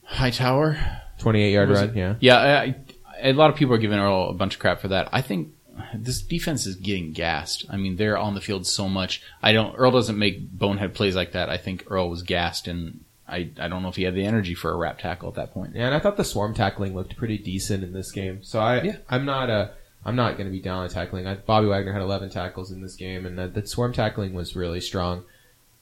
Hightower? 0.05 0.79
28 1.19 1.53
yard 1.53 1.71
run, 1.71 1.89
it- 1.91 1.97
yeah. 1.97 2.15
Yeah, 2.21 2.37
I, 2.37 2.63
I- 2.63 2.75
a 3.23 3.33
lot 3.33 3.49
of 3.51 3.57
people 3.57 3.75
are 3.75 3.79
giving 3.79 3.99
Earl 3.99 4.29
a 4.29 4.35
bunch 4.35 4.55
of 4.55 4.61
crap 4.61 4.79
for 4.81 4.89
that. 4.89 5.09
I 5.11 5.23
think 5.23 5.53
this 5.95 6.21
defense 6.21 6.67
is 6.67 6.77
getting 6.77 7.13
gassed. 7.13 7.65
I 7.71 7.77
mean, 7.79 7.97
they're 7.97 8.19
on 8.19 8.35
the 8.35 8.41
field 8.43 8.67
so 8.67 8.89
much. 8.91 9.23
I 9.43 9.53
don't. 9.53 9.75
Earl 9.75 9.91
doesn't 9.93 10.19
make 10.19 10.51
bonehead 10.51 10.93
plays 10.95 11.17
like 11.17 11.33
that. 11.33 11.49
I 11.49 11.57
think 11.57 11.85
Earl 11.91 12.11
was 12.11 12.23
gassed, 12.23 12.69
and 12.69 13.01
I 13.27 13.49
I 13.59 13.69
don't 13.69 13.83
know 13.83 13.89
if 13.89 13.97
he 13.97 14.03
had 14.03 14.15
the 14.15 14.25
energy 14.27 14.55
for 14.55 14.71
a 14.71 14.77
wrap 14.77 14.99
tackle 14.99 15.31
at 15.31 15.35
that 15.37 15.53
point. 15.55 15.75
Yeah, 15.75 15.87
and 15.87 15.95
I 15.95 15.99
thought 15.99 16.19
the 16.19 16.25
swarm 16.25 16.53
tackling 16.53 16.95
looked 16.95 17.17
pretty 17.17 17.39
decent 17.39 17.83
in 17.83 17.95
this 17.95 18.13
game. 18.13 18.45
So 18.45 18.61
I, 18.61 18.83
Yeah. 18.83 18.97
I'm 19.09 19.25
not 19.25 19.49
a, 19.49 19.71
I'm 20.07 20.17
not 20.17 20.37
going 20.39 20.47
to 20.47 20.53
be 20.53 20.61
down 20.61 20.85
on 20.85 20.89
tackling. 20.89 21.27
I, 21.27 21.35
Bobby 21.35 21.67
Wagner 21.67 21.93
had 21.93 22.01
11 22.01 22.31
tackles 22.31 22.71
in 22.71 22.81
this 22.81 22.95
game, 22.97 23.27
and 23.27 23.37
the, 23.37 23.49
the 23.49 23.67
swarm 23.67 23.93
tackling 23.93 24.33
was 24.35 24.55
really 24.57 24.81
strong. 24.81 25.25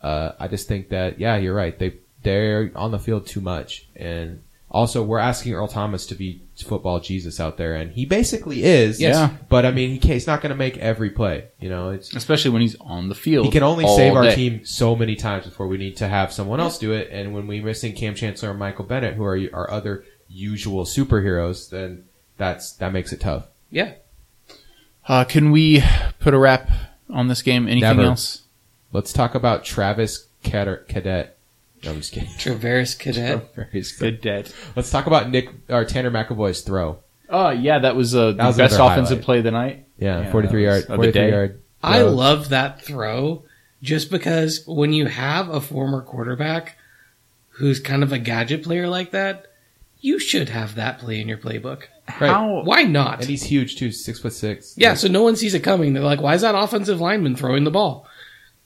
Uh, 0.00 0.32
I 0.40 0.48
just 0.48 0.66
think 0.66 0.88
that, 0.88 1.20
yeah, 1.20 1.36
you're 1.36 1.54
right. 1.54 1.78
They 1.78 1.94
they're 2.22 2.72
on 2.74 2.90
the 2.90 2.98
field 2.98 3.26
too 3.26 3.40
much. 3.42 3.86
And 3.94 4.42
also, 4.70 5.02
we're 5.04 5.18
asking 5.18 5.52
Earl 5.54 5.68
Thomas 5.68 6.06
to 6.06 6.14
be 6.14 6.40
football 6.56 6.98
Jesus 7.00 7.38
out 7.38 7.58
there, 7.58 7.74
and 7.76 7.92
he 7.92 8.06
basically 8.06 8.64
is. 8.64 8.98
Yes. 9.00 9.14
Yeah. 9.14 9.36
But 9.48 9.66
I 9.66 9.70
mean, 9.70 9.90
he, 9.90 9.98
can't- 9.98 10.14
he's 10.14 10.26
not 10.26 10.40
going 10.40 10.50
to 10.50 10.56
make 10.56 10.78
every 10.78 11.10
play. 11.10 11.48
You 11.60 11.68
know, 11.68 11.90
it's 11.90 12.14
Especially 12.16 12.50
when 12.50 12.62
he's 12.62 12.76
on 12.80 13.08
the 13.10 13.14
field. 13.14 13.44
he 13.46 13.52
can 13.52 13.62
only 13.62 13.84
all 13.84 13.96
save 13.96 14.14
our 14.14 14.22
day. 14.24 14.34
team 14.34 14.64
so 14.64 14.96
many 14.96 15.16
times 15.16 15.44
before 15.44 15.66
we 15.68 15.76
need 15.76 15.98
to 15.98 16.08
have 16.08 16.32
someone 16.32 16.60
else 16.60 16.78
do 16.78 16.92
it. 16.92 17.08
And 17.12 17.34
when 17.34 17.46
we're 17.46 17.62
missing 17.62 17.92
Kam 17.94 18.14
Chancellor 18.14 18.50
and 18.50 18.58
Michael 18.58 18.84
Bennett, 18.86 19.14
who 19.14 19.24
are 19.24 19.38
our 19.52 19.70
other 19.70 20.04
usual 20.28 20.84
superheroes, 20.86 21.68
then 21.70 22.04
that's 22.38 22.72
that 22.72 22.92
makes 22.92 23.12
it 23.12 23.20
tough. 23.20 23.46
Yeah. 23.70 23.92
Uh, 25.06 25.24
can 25.24 25.50
we 25.50 25.82
put 26.20 26.34
a 26.34 26.38
wrap 26.38 26.68
on 27.10 27.28
this 27.28 27.42
game? 27.42 27.66
Anything 27.66 27.96
Never. 27.96 28.02
else? 28.02 28.42
Let's 28.92 29.12
talk 29.12 29.34
about 29.34 29.64
Travis 29.64 30.26
Cadet. 30.42 30.88
Cadet. 30.88 31.36
No, 31.84 31.90
I'm 31.90 31.96
just 31.98 32.12
kidding. 32.12 32.28
Travaris 32.38 32.98
Cadet. 32.98 33.54
Good 33.98 34.20
dead. 34.20 34.50
Let's 34.74 34.90
talk 34.90 35.06
about 35.06 35.28
Nick 35.30 35.50
or 35.68 35.84
Tanner 35.84 36.10
McEvoy's 36.10 36.62
throw. 36.62 36.98
Oh 37.28 37.50
yeah, 37.50 37.78
that 37.80 37.96
was 37.96 38.14
uh, 38.14 38.26
the 38.28 38.32
That 38.34 38.46
was 38.46 38.56
best 38.56 38.74
offensive 38.78 39.18
highlight. 39.18 39.24
play 39.24 39.38
of 39.38 39.44
the 39.44 39.50
night. 39.50 39.84
Yeah, 39.98 40.22
Yeah, 40.22 40.32
43 40.32 40.64
that 40.64 40.70
yard, 40.70 40.84
43 40.86 41.12
day. 41.12 41.30
yard. 41.30 41.62
I 41.82 42.02
love 42.02 42.48
that 42.50 42.80
throw 42.82 43.44
just 43.82 44.10
because 44.10 44.64
when 44.66 44.92
you 44.94 45.06
have 45.06 45.48
a 45.50 45.60
former 45.60 46.00
quarterback 46.00 46.78
who's 47.50 47.78
kind 47.80 48.02
of 48.02 48.12
a 48.12 48.18
gadget 48.18 48.62
player 48.62 48.88
like 48.88 49.10
that, 49.10 49.46
you 50.04 50.18
should 50.18 50.50
have 50.50 50.74
that 50.74 50.98
play 50.98 51.18
in 51.20 51.28
your 51.28 51.38
playbook. 51.38 51.84
Right. 52.20 52.28
How? 52.30 52.62
Why 52.62 52.82
not? 52.82 53.20
And 53.20 53.28
he's 53.28 53.44
huge 53.44 53.76
too, 53.76 53.90
six 53.90 54.20
foot 54.20 54.34
six. 54.34 54.74
Yeah, 54.76 54.92
so 54.94 55.08
no 55.08 55.22
one 55.22 55.36
sees 55.36 55.54
it 55.54 55.60
coming. 55.60 55.94
They're 55.94 56.02
like, 56.02 56.20
why 56.20 56.34
is 56.34 56.42
that 56.42 56.54
offensive 56.54 57.00
lineman 57.00 57.36
throwing 57.36 57.64
the 57.64 57.70
ball? 57.70 58.06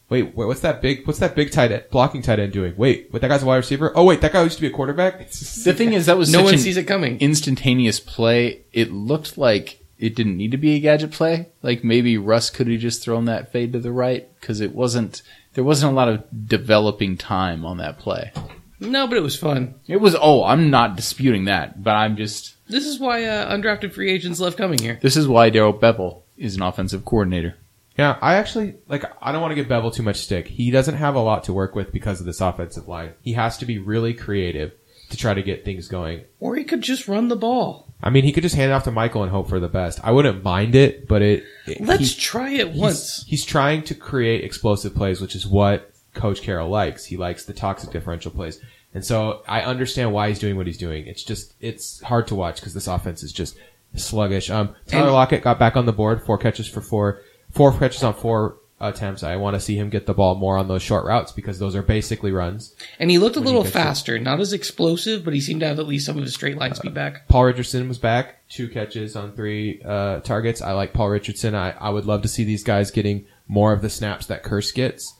Wait, 0.08 0.34
wait, 0.34 0.46
what's 0.46 0.60
that 0.62 0.82
big? 0.82 1.06
What's 1.06 1.20
that 1.20 1.36
big 1.36 1.52
tight 1.52 1.70
end, 1.70 1.84
blocking 1.92 2.22
tight 2.22 2.40
end 2.40 2.52
doing? 2.52 2.74
Wait, 2.76 3.08
wait, 3.12 3.20
that 3.20 3.28
guy's 3.28 3.42
a 3.42 3.46
wide 3.46 3.56
receiver. 3.58 3.92
Oh 3.94 4.04
wait, 4.04 4.20
that 4.22 4.32
guy 4.32 4.42
used 4.42 4.56
to 4.56 4.60
be 4.62 4.66
a 4.66 4.70
quarterback. 4.72 5.28
The 5.30 5.74
thing 5.74 5.92
is, 5.92 6.06
that 6.06 6.18
was 6.18 6.32
No 6.32 6.38
such 6.38 6.44
one 6.46 6.54
an 6.54 6.60
sees 6.60 6.76
it 6.76 6.84
coming. 6.84 7.20
instantaneous 7.20 8.00
play. 8.00 8.62
It 8.72 8.90
looked 8.90 9.38
like 9.38 9.84
it 9.98 10.16
didn't 10.16 10.36
need 10.36 10.50
to 10.52 10.56
be 10.56 10.74
a 10.74 10.80
gadget 10.80 11.12
play. 11.12 11.48
Like 11.62 11.84
maybe 11.84 12.18
Russ 12.18 12.50
could 12.50 12.66
have 12.68 12.80
just 12.80 13.02
thrown 13.04 13.26
that 13.26 13.52
fade 13.52 13.72
to 13.74 13.78
the 13.78 13.92
right 13.92 14.28
because 14.40 14.60
it 14.60 14.74
wasn't. 14.74 15.22
There 15.54 15.62
wasn't 15.64 15.92
a 15.92 15.94
lot 15.94 16.08
of 16.08 16.24
developing 16.46 17.16
time 17.16 17.64
on 17.64 17.76
that 17.78 17.98
play. 17.98 18.32
No, 18.80 19.06
but 19.06 19.16
it 19.16 19.22
was 19.22 19.36
fun. 19.36 19.74
It 19.86 19.96
was. 20.00 20.14
Oh, 20.20 20.44
I'm 20.44 20.70
not 20.70 20.96
disputing 20.96 21.46
that, 21.46 21.82
but 21.82 21.94
I'm 21.96 22.16
just. 22.16 22.54
This 22.68 22.86
is 22.86 22.98
why 23.00 23.24
uh, 23.24 23.52
undrafted 23.56 23.92
free 23.92 24.10
agents 24.10 24.40
love 24.40 24.56
coming 24.56 24.78
here. 24.78 24.98
This 25.02 25.16
is 25.16 25.26
why 25.26 25.50
Darrell 25.50 25.72
Bevell 25.74 26.22
is 26.36 26.56
an 26.56 26.62
offensive 26.62 27.04
coordinator. 27.04 27.56
Yeah, 27.98 28.16
I 28.22 28.34
actually 28.34 28.76
like. 28.86 29.04
I 29.20 29.32
don't 29.32 29.40
want 29.42 29.50
to 29.52 29.56
give 29.56 29.66
Bevell 29.66 29.92
too 29.92 30.02
much 30.04 30.16
stick. 30.18 30.46
He 30.46 30.70
doesn't 30.70 30.94
have 30.96 31.16
a 31.16 31.20
lot 31.20 31.44
to 31.44 31.52
work 31.52 31.74
with 31.74 31.92
because 31.92 32.20
of 32.20 32.26
this 32.26 32.40
offensive 32.40 32.86
line. 32.86 33.14
He 33.22 33.32
has 33.32 33.58
to 33.58 33.66
be 33.66 33.78
really 33.78 34.14
creative 34.14 34.72
to 35.10 35.16
try 35.16 35.34
to 35.34 35.42
get 35.42 35.64
things 35.64 35.88
going. 35.88 36.24
Or 36.38 36.54
he 36.54 36.64
could 36.64 36.82
just 36.82 37.08
run 37.08 37.28
the 37.28 37.36
ball. 37.36 37.88
I 38.00 38.10
mean, 38.10 38.22
he 38.22 38.30
could 38.30 38.44
just 38.44 38.54
hand 38.54 38.70
it 38.70 38.74
off 38.74 38.84
to 38.84 38.92
Michael 38.92 39.22
and 39.24 39.32
hope 39.32 39.48
for 39.48 39.58
the 39.58 39.66
best. 39.68 39.98
I 40.04 40.12
wouldn't 40.12 40.44
mind 40.44 40.76
it, 40.76 41.08
but 41.08 41.20
it. 41.22 41.42
it 41.66 41.80
Let's 41.80 42.12
he- 42.14 42.20
try 42.20 42.50
it 42.50 42.68
he's- 42.68 42.76
once. 42.78 43.24
He's 43.26 43.44
trying 43.44 43.82
to 43.84 43.94
create 43.96 44.44
explosive 44.44 44.94
plays, 44.94 45.20
which 45.20 45.34
is 45.34 45.44
what 45.48 45.90
Coach 46.18 46.42
Carroll 46.42 46.68
likes. 46.68 47.06
He 47.06 47.16
likes 47.16 47.44
the 47.46 47.54
toxic 47.54 47.90
differential 47.90 48.30
plays. 48.30 48.60
And 48.94 49.04
so 49.04 49.42
I 49.48 49.62
understand 49.62 50.12
why 50.12 50.28
he's 50.28 50.38
doing 50.38 50.56
what 50.56 50.66
he's 50.66 50.78
doing. 50.78 51.06
It's 51.06 51.22
just, 51.22 51.54
it's 51.60 52.00
hard 52.02 52.26
to 52.28 52.34
watch 52.34 52.56
because 52.56 52.74
this 52.74 52.86
offense 52.86 53.22
is 53.22 53.32
just 53.32 53.56
sluggish. 53.94 54.50
Um, 54.50 54.74
Tyler 54.86 55.04
And- 55.06 55.12
Lockett 55.12 55.42
got 55.42 55.58
back 55.58 55.76
on 55.76 55.86
the 55.86 55.92
board, 55.92 56.22
four 56.24 56.38
catches 56.38 56.68
for 56.68 56.80
four, 56.80 57.20
four 57.52 57.72
catches 57.78 58.02
on 58.02 58.14
four 58.14 58.56
attempts. 58.80 59.22
I 59.24 59.36
want 59.36 59.54
to 59.54 59.60
see 59.60 59.76
him 59.76 59.90
get 59.90 60.06
the 60.06 60.14
ball 60.14 60.36
more 60.36 60.56
on 60.56 60.68
those 60.68 60.82
short 60.82 61.04
routes 61.04 61.32
because 61.32 61.58
those 61.58 61.74
are 61.74 61.82
basically 61.82 62.30
runs. 62.30 62.74
And 62.98 63.10
he 63.10 63.18
looked 63.18 63.36
a 63.36 63.40
little 63.40 63.62
gets 63.64 63.74
it. 63.74 63.78
faster, 63.78 64.18
not 64.18 64.40
as 64.40 64.52
explosive, 64.52 65.24
but 65.24 65.34
he 65.34 65.40
seemed 65.40 65.60
to 65.60 65.66
have 65.66 65.78
at 65.80 65.86
least 65.88 66.06
some 66.06 66.16
of 66.16 66.22
his 66.22 66.32
straight 66.34 66.56
line 66.56 66.74
speed 66.74 66.94
back. 66.94 67.26
Paul 67.28 67.44
Richardson 67.44 67.88
was 67.88 67.98
back, 67.98 68.48
two 68.48 68.68
catches 68.68 69.16
on 69.16 69.32
three 69.32 69.82
uh, 69.84 70.20
targets. 70.20 70.62
I 70.62 70.72
like 70.72 70.92
Paul 70.92 71.08
Richardson. 71.10 71.54
I, 71.54 71.72
I 71.72 71.90
would 71.90 72.06
love 72.06 72.22
to 72.22 72.28
see 72.28 72.44
these 72.44 72.62
guys 72.64 72.90
getting 72.92 73.26
more 73.48 73.72
of 73.72 73.82
the 73.82 73.90
snaps 73.90 74.26
that 74.26 74.44
Kearse 74.44 74.72
gets. 74.72 75.12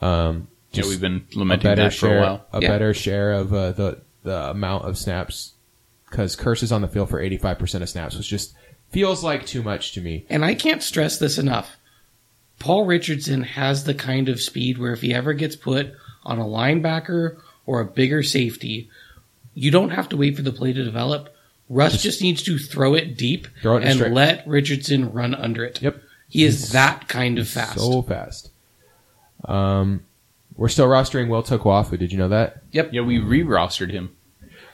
Um, 0.00 0.48
Yeah, 0.72 0.84
we've 0.84 1.00
been 1.00 1.24
lamenting 1.34 1.74
that 1.74 1.92
for 1.92 1.98
share, 1.98 2.18
a 2.18 2.22
while. 2.22 2.46
a 2.52 2.60
Yeah. 2.60 2.68
better 2.68 2.94
share 2.94 3.32
of 3.32 3.52
uh, 3.52 3.72
the 3.72 3.98
the 4.22 4.50
amount 4.50 4.84
of 4.86 4.96
snaps 4.98 5.52
because 6.10 6.34
Kearse 6.36 6.62
is 6.62 6.72
on 6.72 6.80
the 6.82 6.88
field 6.88 7.10
for 7.10 7.20
eighty 7.20 7.36
five 7.36 7.58
percent 7.58 7.82
of 7.82 7.88
snaps, 7.88 8.16
which 8.16 8.28
just 8.28 8.54
feels 8.90 9.22
like 9.22 9.46
too 9.46 9.62
much 9.62 9.92
to 9.92 10.00
me. 10.00 10.24
And 10.30 10.44
I 10.44 10.54
can't 10.54 10.82
stress 10.82 11.18
this 11.18 11.38
enough. 11.38 11.76
Paul 12.58 12.86
Richardson 12.86 13.42
has 13.42 13.84
the 13.84 13.94
kind 13.94 14.28
of 14.28 14.40
speed 14.40 14.78
where 14.78 14.92
if 14.92 15.00
he 15.02 15.12
ever 15.12 15.32
gets 15.32 15.56
put 15.56 15.92
on 16.24 16.38
a 16.38 16.44
linebacker 16.44 17.36
or 17.66 17.80
a 17.80 17.84
bigger 17.84 18.22
safety, 18.22 18.88
you 19.54 19.70
don't 19.70 19.90
have 19.90 20.08
to 20.10 20.16
wait 20.16 20.36
for 20.36 20.42
the 20.42 20.52
play 20.52 20.72
to 20.72 20.84
develop. 20.84 21.34
Russ 21.68 22.02
just, 22.02 22.20
needs 22.22 22.42
to 22.42 22.58
throw 22.58 22.94
it 22.94 23.16
deep 23.16 23.48
Throw 23.62 23.78
it 23.78 23.84
and 23.84 24.14
let 24.14 24.46
Richardson 24.46 25.12
run 25.12 25.34
under 25.34 25.64
it. 25.64 25.80
Yep. 25.80 26.00
He 26.28 26.44
is 26.44 26.60
He's 26.60 26.72
that 26.72 27.08
kind 27.08 27.38
of 27.38 27.48
fast. 27.48 27.78
So 27.78 28.02
fast. 28.02 28.50
Um, 29.44 30.02
we're 30.56 30.68
still 30.68 30.86
rostering 30.88 31.28
Will 31.28 31.42
Tukuafu. 31.42 31.98
Did 31.98 32.12
you 32.12 32.18
know 32.18 32.28
that? 32.28 32.62
Yep. 32.72 32.90
Yeah, 32.92 33.00
we 33.02 33.18
re-rostered 33.18 33.90
him. 33.90 34.16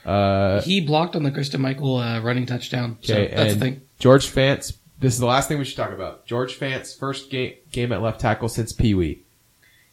Uh, 0.05 0.61
he 0.63 0.81
blocked 0.81 1.15
on 1.17 1.23
the 1.23 1.31
Christine 1.31 1.61
Michael 1.61 1.97
uh, 1.97 2.21
running 2.21 2.47
touchdown. 2.47 2.99
So 3.03 3.15
Okay, 3.15 3.35
that's 3.35 3.53
and 3.53 3.61
the 3.61 3.65
thing. 3.65 3.81
George 3.99 4.27
Fant. 4.27 4.77
This 4.99 5.15
is 5.15 5.19
the 5.21 5.27
last 5.27 5.49
thing 5.49 5.59
we 5.59 5.65
should 5.65 5.77
talk 5.77 5.93
about. 5.93 6.27
George 6.27 6.59
Fant, 6.59 6.99
first 6.99 7.31
game 7.31 7.55
game 7.73 7.93
at 7.93 8.03
left 8.03 8.21
tackle 8.21 8.49
since 8.49 8.73
Pee 8.73 8.95
Wee. 8.95 9.23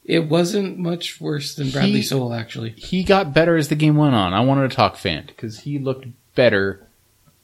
It 0.04 0.30
wasn't 0.30 0.78
much 0.78 1.20
worse 1.20 1.56
than 1.56 1.70
Bradley 1.70 1.92
He- 1.98 2.02
Sowell, 2.02 2.34
actually. 2.34 2.72
He 2.72 3.04
got 3.04 3.34
better 3.34 3.58
as 3.58 3.68
the 3.68 3.76
game 3.76 3.96
went 3.98 4.16
on. 4.16 4.34
I 4.34 4.40
wanted 4.42 4.70
to 4.70 4.76
talk 4.76 4.96
Fant 4.96 5.28
because 5.28 5.60
he 5.62 5.80
looked 5.80 6.08
better 6.36 6.88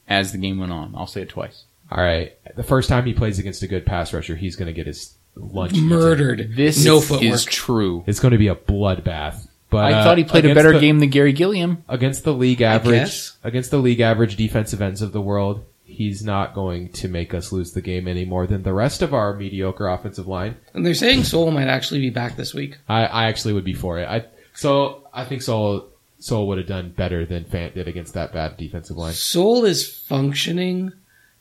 as 0.08 0.32
the 0.32 0.38
game 0.38 0.58
went 0.58 0.72
on. 0.72 0.94
I'll 0.96 1.06
say 1.06 1.22
it 1.22 1.28
twice. 1.28 1.64
All 1.90 2.02
right, 2.02 2.32
the 2.56 2.62
first 2.62 2.88
time 2.88 3.04
he 3.04 3.12
plays 3.12 3.38
against 3.38 3.62
a 3.62 3.66
good 3.66 3.84
pass 3.84 4.12
rusher, 4.14 4.36
he's 4.36 4.56
going 4.56 4.66
to 4.66 4.72
get 4.72 4.86
his 4.86 5.14
lunch 5.36 5.72
eaten. 5.74 5.88
Murdered. 5.88 6.52
This 6.56 6.84
no 6.84 6.98
is 6.98 7.08
footwork. 7.08 7.40
true. 7.42 8.04
It's 8.06 8.20
going 8.20 8.32
to 8.32 8.38
be 8.38 8.48
a 8.48 8.54
bloodbath. 8.54 9.48
But 9.70 9.86
I 9.86 9.92
uh, 9.94 10.04
thought 10.04 10.18
he 10.18 10.24
played 10.24 10.44
a 10.44 10.48
against 10.50 10.56
better 10.64 10.72
the- 10.74 10.80
game 10.80 11.00
than 11.00 11.10
Garry 11.10 11.32
Gilliam. 11.32 11.82
against 11.88 12.22
the 12.24 12.32
league 12.32 12.62
average. 12.62 12.92
guess. 13.00 13.36
Against 13.42 13.70
the 13.70 13.78
league 13.78 14.00
average 14.00 14.36
defensive 14.36 14.80
ends 14.80 15.02
of 15.02 15.12
the 15.12 15.20
world, 15.20 15.64
he's 15.84 16.22
not 16.24 16.54
going 16.54 16.90
to 16.90 17.08
make 17.08 17.34
us 17.34 17.50
lose 17.50 17.72
the 17.72 17.80
game 17.80 18.06
any 18.06 18.24
more 18.24 18.46
than 18.46 18.62
the 18.62 18.72
rest 18.72 19.02
of 19.02 19.12
our 19.12 19.34
mediocre 19.34 19.88
offensive 19.88 20.28
line. 20.28 20.56
And 20.74 20.86
they're 20.86 20.94
saying 20.94 21.24
Sowell 21.24 21.50
might 21.50 21.66
actually 21.68 22.00
be 22.00 22.10
back 22.10 22.36
this 22.36 22.54
week. 22.54 22.78
I, 22.88 23.04
I 23.06 23.24
actually 23.26 23.54
would 23.54 23.64
be 23.64 23.74
for 23.74 23.98
it. 23.98 24.08
I 24.08 24.26
so 24.54 25.08
I 25.12 25.24
think 25.24 25.42
Sowell 25.42 25.88
Sowell 26.20 26.46
would 26.48 26.58
have 26.58 26.68
done 26.68 26.90
better 26.90 27.26
than 27.26 27.44
Fant 27.44 27.74
did 27.74 27.88
against 27.88 28.14
that 28.14 28.32
bad 28.32 28.56
defensive 28.56 28.96
line. 28.96 29.12
Sowell 29.14 29.64
is 29.64 29.86
functioning. 29.88 30.92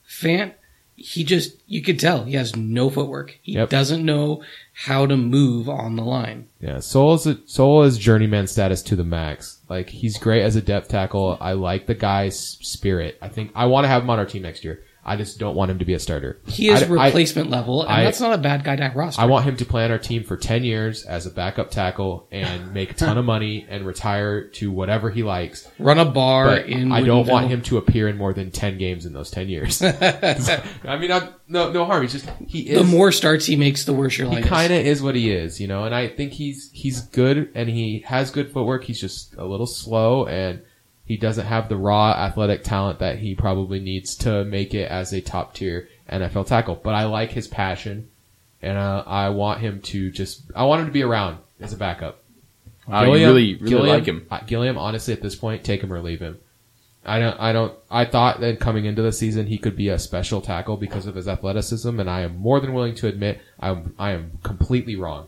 Fant, 0.10 0.54
he 1.04 1.24
just, 1.24 1.56
you 1.68 1.82
could 1.82 2.00
tell 2.00 2.24
he 2.24 2.34
has 2.36 2.56
no 2.56 2.90
footwork. 2.90 3.38
He 3.42 3.54
Yep. 3.54 3.70
doesn't 3.70 4.06
know 4.06 4.44
how 4.74 5.06
to 5.06 5.16
move 5.18 5.68
on 5.70 5.96
the 5.96 6.04
line. 6.04 6.48
Yeah, 6.62 6.80
Sowell 6.80 7.16
is 7.16 7.28
a, 7.28 7.38
Sowell 7.46 7.84
is 7.84 7.98
journeyman 7.98 8.48
status 8.48 8.82
to 8.84 8.96
the 8.96 9.04
max. 9.04 9.60
Like 9.70 9.90
he's 9.90 10.18
great 10.18 10.42
as 10.44 10.56
a 10.56 10.62
depth 10.62 10.88
tackle. 10.90 11.38
I 11.42 11.54
like 11.54 11.86
the 11.88 11.94
guy's 11.96 12.40
spirit. 12.40 13.18
I 13.22 13.28
think 13.30 13.52
I 13.54 13.66
want 13.66 13.84
to 13.86 13.90
have 13.90 14.04
him 14.04 14.10
on 14.10 14.20
our 14.20 14.26
team 14.26 14.44
next 14.44 14.64
year. 14.64 14.84
I 15.06 15.18
just 15.18 15.38
don't 15.38 15.56
want 15.56 15.70
him 15.70 15.80
to 15.80 15.86
be 15.86 15.94
a 15.94 16.00
starter. 16.00 16.40
He 16.48 16.70
is 16.70 16.82
I- 16.82 16.86
I- 16.86 16.90
replacement 16.90 17.50
level, 17.50 17.84
and 17.84 17.92
I- 17.92 18.04
that's 18.06 18.22
not 18.22 18.34
a 18.34 18.38
bad 18.38 18.64
guy 18.64 18.78
to 18.78 18.92
roster. 18.96 19.22
I 19.22 19.26
want 19.26 19.46
him 19.46 19.58
to 19.58 19.66
play 19.66 19.84
on 19.84 19.92
our 19.92 19.98
team 19.98 20.24
for 20.24 20.38
10 20.38 20.64
years 20.64 21.04
as 21.04 21.26
a 21.26 21.30
backup 21.30 21.72
tackle 21.72 22.28
and 22.32 22.74
make 22.74 22.92
a 22.92 22.94
ton 22.94 23.18
of 23.18 23.26
money 23.26 23.66
and 23.70 23.86
retire 23.86 24.48
to 24.48 24.72
whatever 24.72 25.10
he 25.10 25.24
likes. 25.24 25.68
Run 25.78 26.00
a 26.00 26.06
bar 26.06 26.46
But 26.48 26.68
in. 26.68 26.92
I 26.92 27.02
don't 27.04 27.28
want 27.28 27.50
him 27.50 27.62
to 27.64 27.78
appear 27.78 28.08
in 28.08 28.18
more 28.18 28.34
than 28.34 28.52
10 28.52 28.78
games 28.78 29.06
in 29.06 29.14
those 29.14 29.30
10 29.30 29.50
years. 29.50 29.82
I 30.84 30.98
mean, 30.98 31.12
I'm, 31.12 31.30
no, 31.48 31.72
no 31.72 31.86
harm. 31.86 32.02
He's 32.04 32.14
just, 32.14 32.30
he 32.48 32.70
is, 32.70 32.78
The 32.80 32.86
more 32.86 33.12
starts 33.12 33.46
he 33.46 33.56
makes, 33.56 33.86
the 33.86 33.94
worse 33.94 34.18
your 34.18 34.28
life 34.28 34.44
he 34.44 34.50
kind 34.50 34.72
of 34.72 34.86
is 34.86 35.02
what 35.02 35.16
he 35.16 35.32
is, 35.32 35.60
you 35.60 35.68
know, 35.68 35.84
and 35.84 35.94
I 35.94 36.08
think 36.08 36.32
he's, 36.34 36.70
he's 36.74 37.02
good 37.02 37.52
and 37.56 37.70
he 37.70 38.04
has 38.08 38.32
good 38.32 38.52
footwork. 38.52 38.84
He's 38.86 39.02
just 39.02 39.36
a 39.36 39.46
little 39.46 39.68
slow 39.68 40.26
and 40.28 40.62
he 41.06 41.18
doesn't 41.18 41.46
have 41.46 41.70
the 41.70 41.78
raw 41.78 42.12
athletic 42.12 42.64
talent 42.64 43.00
that 43.00 43.20
he 43.20 43.36
probably 43.36 43.80
needs 43.80 44.16
to 44.18 44.44
make 44.46 44.74
it 44.74 44.90
as 44.90 45.14
a 45.14 45.22
top 45.22 45.54
tier 45.54 45.90
NFL 46.10 46.48
tackle. 46.48 46.76
But 46.76 46.96
I 46.96 47.06
like 47.06 47.32
his 47.32 47.48
passion 47.48 48.10
and 48.62 48.78
uh, 48.78 49.04
I 49.06 49.30
want 49.30 49.60
him 49.60 49.82
to 49.82 50.12
just, 50.12 50.44
I 50.56 50.64
want 50.66 50.82
him 50.82 50.88
to 50.88 50.94
be 50.94 51.04
around 51.04 51.40
as 51.60 51.74
a 51.74 51.78
backup. 51.78 52.24
Wow, 52.88 53.04
you 53.04 53.14
really, 53.14 53.56
really 53.56 53.90
like 53.90 54.06
him. 54.06 54.28
Gilliam, 54.46 54.78
honestly, 54.78 55.14
at 55.14 55.22
this 55.22 55.36
point, 55.36 55.64
take 55.64 55.82
him 55.82 55.92
or 55.94 56.02
leave 56.02 56.20
him. 56.20 56.40
I 57.06 57.20
don't. 57.20 57.40
I 57.40 57.52
don't. 57.52 57.74
I 57.92 58.06
thought 58.06 58.40
that 58.42 58.60
coming 58.60 58.86
into 58.86 59.02
the 59.02 59.12
season 59.12 59.48
he 59.48 59.58
could 59.58 59.76
be 59.76 59.90
a 59.90 60.00
special 60.00 60.42
tackle 60.42 60.78
because 60.78 61.06
of 61.06 61.16
his 61.16 61.28
athleticism, 61.28 62.00
and 62.00 62.10
I 62.10 62.22
am 62.22 62.38
more 62.38 62.60
than 62.60 62.74
willing 62.74 62.96
to 62.96 63.08
admit 63.08 63.42
I'm. 63.60 63.94
I 64.00 64.12
am 64.12 64.40
completely 64.44 64.96
wrong. 64.96 65.28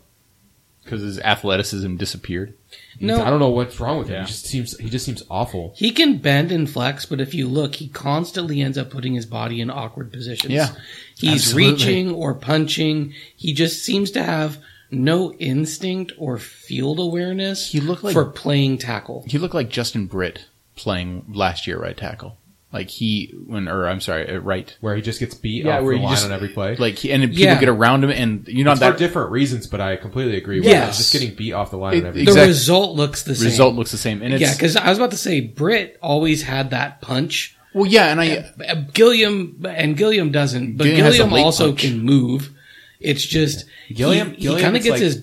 Because 0.86 1.02
his 1.02 1.20
athleticism 1.20 1.98
disappeared. 1.98 2.54
No. 3.02 3.22
I 3.22 3.30
don't 3.30 3.40
know 3.40 3.50
what's 3.50 3.80
wrong 3.80 3.98
with 4.00 4.08
him. 4.08 4.14
Yeah. 4.16 4.22
He 4.22 4.28
just 4.28 4.46
seems. 4.46 4.78
He 4.78 4.90
just 4.90 5.06
seems 5.06 5.24
awful. 5.30 5.74
He 5.76 5.92
can 5.92 6.20
bend 6.20 6.52
and 6.52 6.70
flex, 6.70 7.06
but 7.06 7.20
if 7.20 7.34
you 7.34 7.48
look, 7.50 7.76
he 7.76 7.88
constantly 7.90 8.62
ends 8.62 8.78
up 8.78 8.90
putting 8.90 9.14
his 9.16 9.26
body 9.26 9.60
in 9.60 9.70
awkward 9.70 10.14
positions. 10.14 10.54
Yeah, 10.54 10.70
He's 11.18 11.48
absolutely. 11.48 11.72
reaching 11.74 12.12
or 12.14 12.34
punching. 12.36 13.14
He 13.36 13.54
just 13.54 13.84
seems 13.84 14.12
to 14.12 14.24
have 14.24 14.60
no 14.92 15.34
instinct 15.34 16.14
or 16.18 16.38
field 16.38 17.00
awareness 17.00 17.72
He 17.72 17.82
looked 17.82 18.04
like- 18.04 18.14
for 18.14 18.26
playing 18.26 18.78
tackle. 18.78 19.26
He 19.28 19.38
looked 19.38 19.56
like 19.56 19.70
Justin 19.70 20.06
Britt 20.06 20.46
playing 20.78 21.26
last 21.34 21.68
year 21.68 21.82
right 21.82 21.98
tackle. 21.98 22.38
Like 22.76 22.90
he 22.90 23.34
when 23.48 23.70
or 23.70 23.88
I'm 23.88 24.02
sorry, 24.02 24.38
right. 24.38 24.76
where 24.82 24.96
he 24.98 25.02
just 25.02 25.20
gets 25.22 25.34
beat 25.34 25.64
Yeah, 25.64 25.78
off 25.78 25.84
where 25.84 25.94
the 25.94 26.00
he 26.00 26.06
line 26.06 26.14
just- 26.16 26.26
on 26.26 26.32
every 26.34 26.50
play. 26.50 26.76
Like 26.76 26.96
he, 26.96 27.12
and 27.12 27.24
people 27.24 27.38
Yeah. 27.42 27.58
get 27.60 27.70
around 27.70 28.04
him 28.04 28.10
and 28.12 28.46
you 28.50 28.64
know 28.66 28.74
it's 28.74 28.82
for 28.82 28.92
different 28.98 29.32
reasons, 29.32 29.66
but 29.66 29.80
I 29.80 29.96
completely 29.96 30.36
agree. 30.36 30.60
with 30.60 30.68
Yes. 30.68 30.98
just 30.98 31.14
getting 31.14 31.34
beat 31.36 31.54
off 31.54 31.72
the 31.72 31.78
line 31.78 31.96
It- 31.96 32.00
on 32.02 32.06
every 32.08 32.26
The 32.26 32.32
Exact- 32.32 32.48
result 32.48 32.96
looks 32.98 33.24
the 33.24 33.34
same. 33.34 33.46
result 33.46 33.76
looks 33.76 33.92
the 33.92 33.98
same. 33.98 34.22
And 34.22 34.34
it's 34.34 34.42
yeah, 34.42 34.52
because 34.54 34.76
I 34.76 34.90
was 34.90 34.98
about 34.98 35.12
to 35.12 35.18
say 35.18 35.40
Britt 35.40 35.98
always 36.02 36.44
had 36.44 36.72
that 36.72 37.02
punch. 37.02 37.56
well 37.74 37.86
yeah, 37.90 38.12
and 38.12 38.20
I 38.20 38.46
Uh, 38.68 38.76
Gilliam 38.94 39.56
and 39.68 39.96
Gilliam 39.96 40.32
doesn't, 40.32 40.76
but 40.78 40.84
Gilliam 40.86 41.12
Gilliam 41.12 41.34
also 41.34 41.68
punch. 41.70 41.82
can 41.82 42.02
move. 42.02 42.52
It's 43.00 43.24
just 43.26 43.66
Gilliam- 43.94 44.32
He, 44.32 44.42
Gilliam, 44.44 44.62
kind 44.62 44.76
of 44.78 44.84
gets 44.84 44.92
like- 44.94 45.02
his 45.02 45.22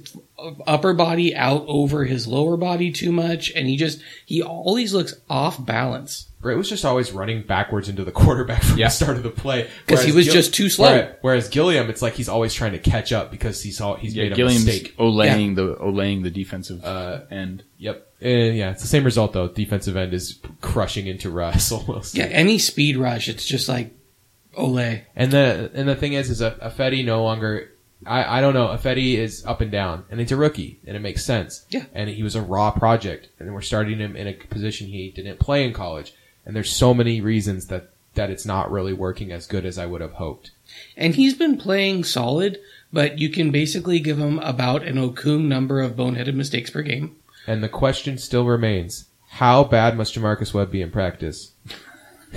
upper 0.66 0.94
body 0.94 1.34
out 1.34 1.64
over 1.68 2.04
his 2.04 2.26
lower 2.26 2.56
body 2.56 2.90
too 2.92 3.12
much, 3.12 3.50
and 3.54 3.66
he 3.68 3.76
just 3.76 4.00
he 4.26 4.42
always 4.42 4.92
looks 4.94 5.14
off 5.30 5.64
balance. 5.64 6.28
Britt 6.40 6.58
was 6.58 6.68
just 6.68 6.84
always 6.84 7.12
running 7.12 7.42
backwards 7.42 7.88
into 7.88 8.04
the 8.04 8.10
quarterback 8.20 8.62
from 8.64 8.76
Yeah. 8.78 8.86
the 8.88 8.90
start 8.90 9.16
of 9.16 9.22
the 9.22 9.30
play 9.30 9.68
because 9.86 10.04
he 10.04 10.10
Whereas 10.10 10.26
was 10.26 10.34
just 10.34 10.52
too 10.54 10.68
slow. 10.68 10.90
Whereas, 10.90 11.16
whereas 11.20 11.48
Gilliam, 11.48 11.88
it's 11.88 12.02
like 12.02 12.14
he's 12.14 12.28
always 12.28 12.52
trying 12.52 12.72
to 12.72 12.80
catch 12.80 13.12
up 13.12 13.30
because 13.30 13.62
he's 13.62 13.80
all 13.80 13.94
he's 13.94 14.14
yeah, 14.16 14.24
made 14.24 14.32
a 14.32 14.34
Gilliam's 14.36 14.66
mistake. 14.66 14.96
olaying 14.98 15.54
the 15.54 15.76
olaying 15.76 16.22
the 16.24 16.30
defensive 16.30 16.84
Uh, 16.84 17.20
end. 17.30 17.62
Yep. 17.78 18.08
And 18.20 18.56
yeah, 18.56 18.70
it's 18.72 18.82
the 18.82 18.88
same 18.88 19.04
result 19.04 19.32
though. 19.32 19.48
Defensive 19.48 19.96
end 19.96 20.12
is 20.14 20.40
crushing 20.60 21.06
into 21.06 21.30
Russ 21.30 21.70
almost. 21.72 22.16
Yeah, 22.16 22.24
any 22.24 22.58
speed 22.58 22.96
rush, 22.96 23.28
it's 23.28 23.46
just 23.46 23.68
like 23.68 23.94
Olay. 24.58 25.02
And 25.16 25.30
the 25.32 25.70
and 25.74 25.88
the 25.88 25.96
thing 25.96 26.12
is, 26.14 26.28
is 26.28 26.40
Ifedi 26.42 27.04
no 27.04 27.22
longer. 27.24 27.68
I, 28.06 28.38
I 28.38 28.40
don't 28.40 28.54
know. 28.54 28.68
Fetty 28.68 29.14
is 29.16 29.44
up 29.46 29.60
and 29.60 29.70
down, 29.70 30.04
and 30.10 30.18
he's 30.20 30.32
a 30.32 30.36
rookie, 30.36 30.78
and 30.86 30.96
it 30.96 31.00
makes 31.00 31.24
sense. 31.24 31.64
Yeah. 31.70 31.84
And 31.94 32.08
he 32.10 32.22
was 32.22 32.34
a 32.34 32.42
raw 32.42 32.70
project, 32.70 33.28
and 33.38 33.52
we're 33.54 33.60
starting 33.60 33.98
him 33.98 34.16
in 34.16 34.26
a 34.26 34.32
position 34.34 34.88
he 34.88 35.10
didn't 35.10 35.38
play 35.40 35.64
in 35.64 35.72
college. 35.72 36.14
And 36.44 36.56
there's 36.56 36.70
so 36.74 36.92
many 36.94 37.20
reasons 37.20 37.66
that 37.68 37.90
that 38.14 38.28
it's 38.30 38.44
not 38.44 38.70
really 38.70 38.92
working 38.92 39.32
as 39.32 39.46
good 39.46 39.64
as 39.64 39.78
I 39.78 39.86
would 39.86 40.02
have 40.02 40.12
hoped. 40.12 40.50
And 40.98 41.14
he's 41.14 41.32
been 41.34 41.56
playing 41.56 42.04
solid, 42.04 42.60
but 42.92 43.18
you 43.18 43.30
can 43.30 43.50
basically 43.50 44.00
give 44.00 44.18
him 44.18 44.38
about 44.40 44.82
an 44.82 44.96
Okung 44.96 45.44
number 45.48 45.80
of 45.80 45.96
boneheaded 45.96 46.34
mistakes 46.34 46.68
per 46.68 46.82
game. 46.82 47.16
And 47.46 47.62
the 47.62 47.68
question 47.70 48.18
still 48.18 48.44
remains: 48.44 49.06
How 49.30 49.64
bad 49.64 49.96
must 49.96 50.14
J'Marcus 50.14 50.52
Webb 50.52 50.70
be 50.70 50.82
in 50.82 50.90
practice? 50.90 51.52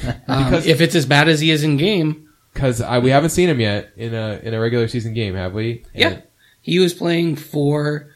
Um, 0.06 0.13
Because- 0.28 0.65
if 0.67 0.80
it's 0.82 0.95
as 0.95 1.06
bad 1.06 1.28
as 1.28 1.39
he 1.39 1.51
is 1.51 1.63
in 1.63 1.78
game, 1.78 2.24
Because 2.56 2.82
we 3.04 3.10
haven't 3.12 3.30
seen 3.32 3.50
him 3.50 3.60
yet 3.60 3.91
in 3.98 4.15
a 4.15 4.39
in 4.41 4.54
a 4.56 4.60
regular 4.60 4.88
season 4.88 5.13
game, 5.13 5.36
have 5.36 5.54
we? 5.54 5.84
yeah, 5.94 6.22
he 6.62 6.80
was 6.80 6.94
playing 6.94 7.36
for 7.36 8.08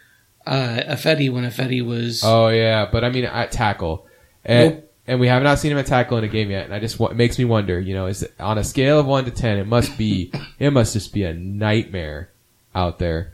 uh, 0.48 0.82
Ifedi 0.88 1.32
when 1.32 1.44
Ifedi 1.44 1.86
was. 1.86 2.22
Oh 2.24 2.48
yeah, 2.48 2.88
but 2.92 3.04
I 3.04 3.10
mean 3.10 3.26
at 3.26 3.52
tackle, 3.52 4.08
and 4.46 4.76
Nope. 4.76 4.92
and 5.08 5.20
we 5.20 5.28
have 5.28 5.44
not 5.44 5.60
seen 5.60 5.74
him 5.74 5.78
at 5.78 5.86
tackle 5.88 6.18
in 6.18 6.24
a 6.24 6.30
game 6.30 6.50
yet. 6.50 6.64
And 6.66 6.74
I 6.74 6.80
just 6.80 7.00
it 7.02 7.16
makes 7.18 7.38
me 7.38 7.44
wonder. 7.46 7.80
You 7.80 7.94
know, 7.94 8.06
is 8.08 8.24
it, 8.24 8.34
on 8.40 8.58
a 8.58 8.64
scale 8.64 8.98
of 9.00 9.06
one 9.06 9.26
to 9.26 9.32
ten, 9.32 9.58
it 9.58 9.68
must 9.68 9.98
be 9.98 10.32
it 10.60 10.72
must 10.72 10.94
just 10.94 11.14
be 11.14 11.24
a 11.26 11.34
nightmare 11.34 12.30
out 12.74 12.98
there. 12.98 13.34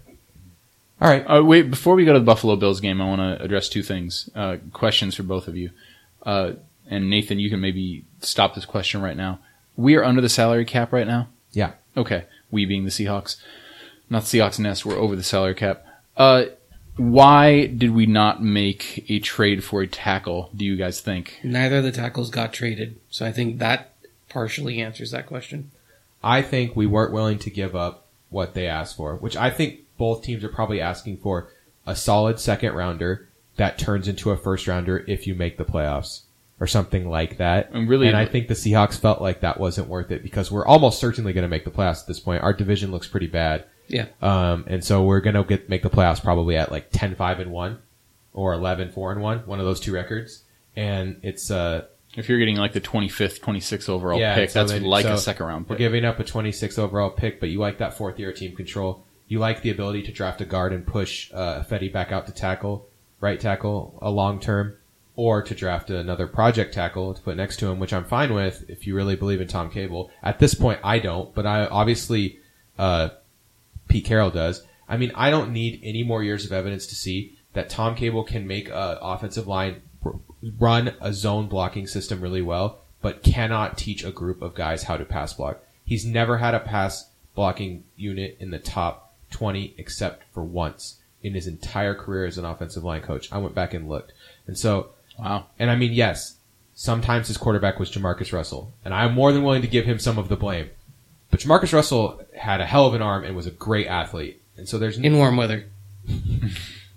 All 0.99 1.07
right, 1.09 1.23
Uh, 1.29 1.43
wait, 1.43 1.69
before 1.69 1.93
we 1.93 2.03
go 2.05 2.13
to 2.13 2.19
the 2.19 2.25
Buffalo 2.25 2.55
Bills 2.55 2.79
game, 2.79 2.99
I 3.01 3.05
want 3.05 3.19
to 3.19 3.43
address 3.43 3.69
two 3.69 3.83
things. 3.83 4.29
Uh, 4.33 4.57
questions 4.73 5.13
for 5.13 5.23
both 5.23 5.47
of 5.47 5.55
you. 5.55 5.69
Uh, 6.23 6.53
and 6.89 7.09
Nathan, 7.09 7.37
you 7.37 7.49
can 7.49 7.59
maybe 7.59 8.05
stop 8.21 8.55
this 8.55 8.65
question 8.65 9.01
right 9.01 9.17
now. 9.17 9.39
We 9.77 9.95
are 9.95 10.03
under 10.03 10.21
the 10.21 10.29
salary 10.29 10.65
cap 10.65 10.91
right 10.93 11.07
now. 11.07 11.27
yeah. 11.51 11.73
Okay, 11.97 12.25
we 12.51 12.65
being 12.65 12.83
the 12.83 12.89
Seahawks, 12.89 13.37
not 14.09 14.23
the 14.23 14.37
Seahawks 14.37 14.59
nest. 14.59 14.85
We're 14.85 14.97
over 14.97 15.15
the 15.15 15.23
salary 15.23 15.55
cap. 15.55 15.85
Uh, 16.17 16.45
why 16.97 17.67
did 17.67 17.91
we 17.91 18.05
not 18.05 18.43
make 18.43 19.05
a 19.09 19.19
trade 19.19 19.63
for 19.63 19.81
a 19.81 19.87
tackle? 19.87 20.49
Do 20.55 20.65
you 20.65 20.75
guys 20.75 20.99
think? 20.99 21.39
Neither 21.41 21.77
of 21.77 21.83
the 21.83 21.93
tackles 21.93 22.29
got 22.29 22.51
traded, 22.51 22.99
so 23.09 23.25
I 23.25 23.31
think 23.31 23.59
that 23.59 23.93
partially 24.27 24.81
answers 24.81 25.11
that 25.11 25.25
question. 25.25 25.71
I 26.23 26.41
think 26.41 26.75
we 26.75 26.85
weren't 26.85 27.13
willing 27.13 27.39
to 27.39 27.49
give 27.49 27.75
up 27.75 28.07
what 28.29 28.55
they 28.55 28.67
asked 28.67 28.97
for, 28.97 29.15
which 29.15 29.37
I 29.37 29.49
think 29.49 29.81
both 29.97 30.21
teams 30.23 30.43
are 30.43 30.49
probably 30.49 30.81
asking 30.81 31.17
for 31.17 31.49
a 31.87 31.95
solid 31.95 32.39
second 32.39 32.73
rounder 32.73 33.29
that 33.55 33.77
turns 33.77 34.07
into 34.09 34.31
a 34.31 34.37
first 34.37 34.67
rounder 34.67 35.05
if 35.07 35.27
you 35.27 35.35
make 35.35 35.57
the 35.57 35.63
playoffs 35.63 36.21
or 36.59 36.67
something 36.67 37.09
like 37.09 37.37
that. 37.37 37.69
And 37.73 37.87
really- 37.89 38.07
and 38.07 38.15
I 38.15 38.25
think 38.25 38.47
the 38.47 38.53
Seahawks 38.53 38.97
felt 38.97 39.21
like 39.21 39.41
that 39.41 39.59
wasn't 39.59 39.87
worth 39.89 40.11
it 40.11 40.23
because 40.23 40.51
we're 40.51 40.65
almost 40.65 40.99
certainly 40.99 41.33
going 41.33 41.43
to 41.43 41.49
make 41.49 41.65
the 41.65 41.71
playoffs 41.71 42.01
at 42.01 42.07
this 42.07 42.19
point. 42.19 42.43
Our 42.43 42.53
division 42.53 42.91
looks 42.91 43.07
pretty 43.07 43.27
bad. 43.27 43.65
Yeah. 43.87 44.05
Um, 44.21 44.63
and 44.67 44.83
so 44.83 45.03
we're 45.03 45.19
going 45.21 45.35
to 45.35 45.43
get, 45.43 45.69
make 45.69 45.83
the 45.83 45.89
playoffs 45.89 46.23
probably 46.23 46.55
at 46.57 46.71
like 46.71 46.91
10-5 46.91 47.41
and 47.41 47.51
1 47.51 47.77
or 48.33 48.53
11-4 48.53 49.11
and 49.11 49.21
1, 49.21 49.39
one 49.39 49.59
of 49.59 49.65
those 49.65 49.79
two 49.79 49.93
records. 49.93 50.43
And 50.77 51.19
it's, 51.23 51.51
uh, 51.51 51.85
If 52.15 52.29
you're 52.29 52.39
getting 52.39 52.55
like 52.55 52.71
the 52.73 52.81
25th, 52.81 53.41
26th 53.41 53.89
overall 53.89 54.19
Yeah, 54.19 54.35
pick, 54.35 54.49
so 54.49 54.59
that's 54.59 54.71
then- 54.71 54.83
like 54.83 55.03
so 55.05 55.13
a 55.13 55.17
second 55.17 55.45
round 55.45 55.65
We're 55.69 55.75
pick. 55.75 55.79
giving 55.79 56.05
up 56.05 56.19
a 56.19 56.23
26 56.23 56.79
overall 56.79 57.09
pick, 57.11 57.39
but 57.41 57.49
you 57.49 57.59
like 57.59 57.77
that 57.79 57.93
fourth 57.95 58.17
year 58.17 58.31
team 58.31 58.55
control. 58.55 59.03
You 59.27 59.39
like 59.39 59.61
the 59.61 59.71
ability 59.71 60.03
to 60.03 60.11
draft 60.11 60.39
a 60.41 60.45
guard 60.45 60.71
and 60.71 60.85
push 60.87 61.31
uh, 61.33 61.63
Fetty 61.63 61.91
back 61.91 62.11
out 62.13 62.27
to 62.27 62.31
tackle, 62.31 62.87
right 63.19 63.39
tackle, 63.39 63.97
a 64.01 64.09
long 64.11 64.39
term, 64.39 64.75
or 65.15 65.41
to 65.41 65.55
draft 65.55 65.89
another 65.89 66.27
project 66.27 66.73
tackle 66.73 67.13
to 67.13 67.21
put 67.21 67.37
next 67.37 67.57
to 67.57 67.67
him, 67.67 67.79
which 67.79 67.93
I'm 67.93 68.05
fine 68.05 68.33
with 68.33 68.65
if 68.69 68.85
you 68.85 68.95
really 68.95 69.15
believe 69.15 69.41
in 69.41 69.47
Tom 69.47 69.69
Cable. 69.69 70.11
At 70.21 70.39
this 70.39 70.53
point, 70.53 70.79
I 70.83 70.99
don't, 70.99 71.33
but 71.33 71.45
I 71.45 71.65
obviously 71.65 72.39
uh, 72.77 73.09
Pete 73.87 74.05
Carroll 74.05 74.31
does. 74.31 74.63
I 74.87 74.97
mean, 74.97 75.11
I 75.15 75.29
don't 75.29 75.53
need 75.53 75.79
any 75.83 76.03
more 76.03 76.23
years 76.23 76.45
of 76.45 76.51
evidence 76.51 76.87
to 76.87 76.95
see 76.95 77.37
that 77.53 77.69
Tom 77.69 77.95
Cable 77.95 78.23
can 78.23 78.45
make 78.45 78.69
a 78.69 78.99
offensive 79.01 79.47
line 79.47 79.81
run 80.59 80.93
a 81.01 81.13
zone 81.13 81.47
blocking 81.47 81.87
system 81.87 82.21
really 82.21 82.41
well, 82.41 82.79
but 83.01 83.23
cannot 83.23 83.77
teach 83.77 84.03
a 84.03 84.11
group 84.11 84.41
of 84.41 84.53
guys 84.53 84.83
how 84.83 84.97
to 84.97 85.05
pass 85.05 85.33
block. 85.33 85.59
He's 85.83 86.05
never 86.05 86.37
had 86.37 86.53
a 86.53 86.59
pass 86.59 87.09
blocking 87.33 87.83
unit 87.95 88.37
in 88.39 88.51
the 88.51 88.59
top 88.59 89.13
20 89.31 89.75
except 89.77 90.23
for 90.33 90.43
once 90.43 90.99
in 91.21 91.33
his 91.33 91.47
entire 91.47 91.95
career 91.95 92.25
as 92.25 92.37
an 92.37 92.45
offensive 92.45 92.83
line 92.83 93.01
coach. 93.01 93.31
I 93.31 93.39
went 93.39 93.55
back 93.55 93.73
and 93.73 93.89
looked. 93.89 94.13
And 94.47 94.57
so, 94.57 94.91
Wow. 95.19 95.47
and 95.59 95.69
I 95.71 95.75
mean, 95.75 95.93
yes, 95.93 96.35
sometimes 96.73 97.27
his 97.27 97.37
quarterback 97.37 97.79
was 97.79 97.91
Jamarcus 97.91 98.33
Russell, 98.33 98.73
and 98.83 98.93
I'm 98.93 99.13
more 99.13 99.31
than 99.31 99.43
willing 99.43 99.61
to 99.61 99.67
give 99.67 99.85
him 99.85 99.99
some 99.99 100.17
of 100.17 100.27
the 100.29 100.35
blame. 100.35 100.69
But 101.31 101.39
Jamarcus 101.39 101.73
Russell 101.73 102.21
had 102.35 102.61
a 102.61 102.65
hell 102.65 102.85
of 102.87 102.93
an 102.93 103.01
arm 103.01 103.23
and 103.23 103.35
was 103.35 103.47
a 103.47 103.51
great 103.51 103.87
athlete. 103.87 104.41
And 104.57 104.67
so 104.69 104.77
there's 104.77 104.97
In 104.97 105.17
warm 105.17 105.37
weather. 105.37 105.65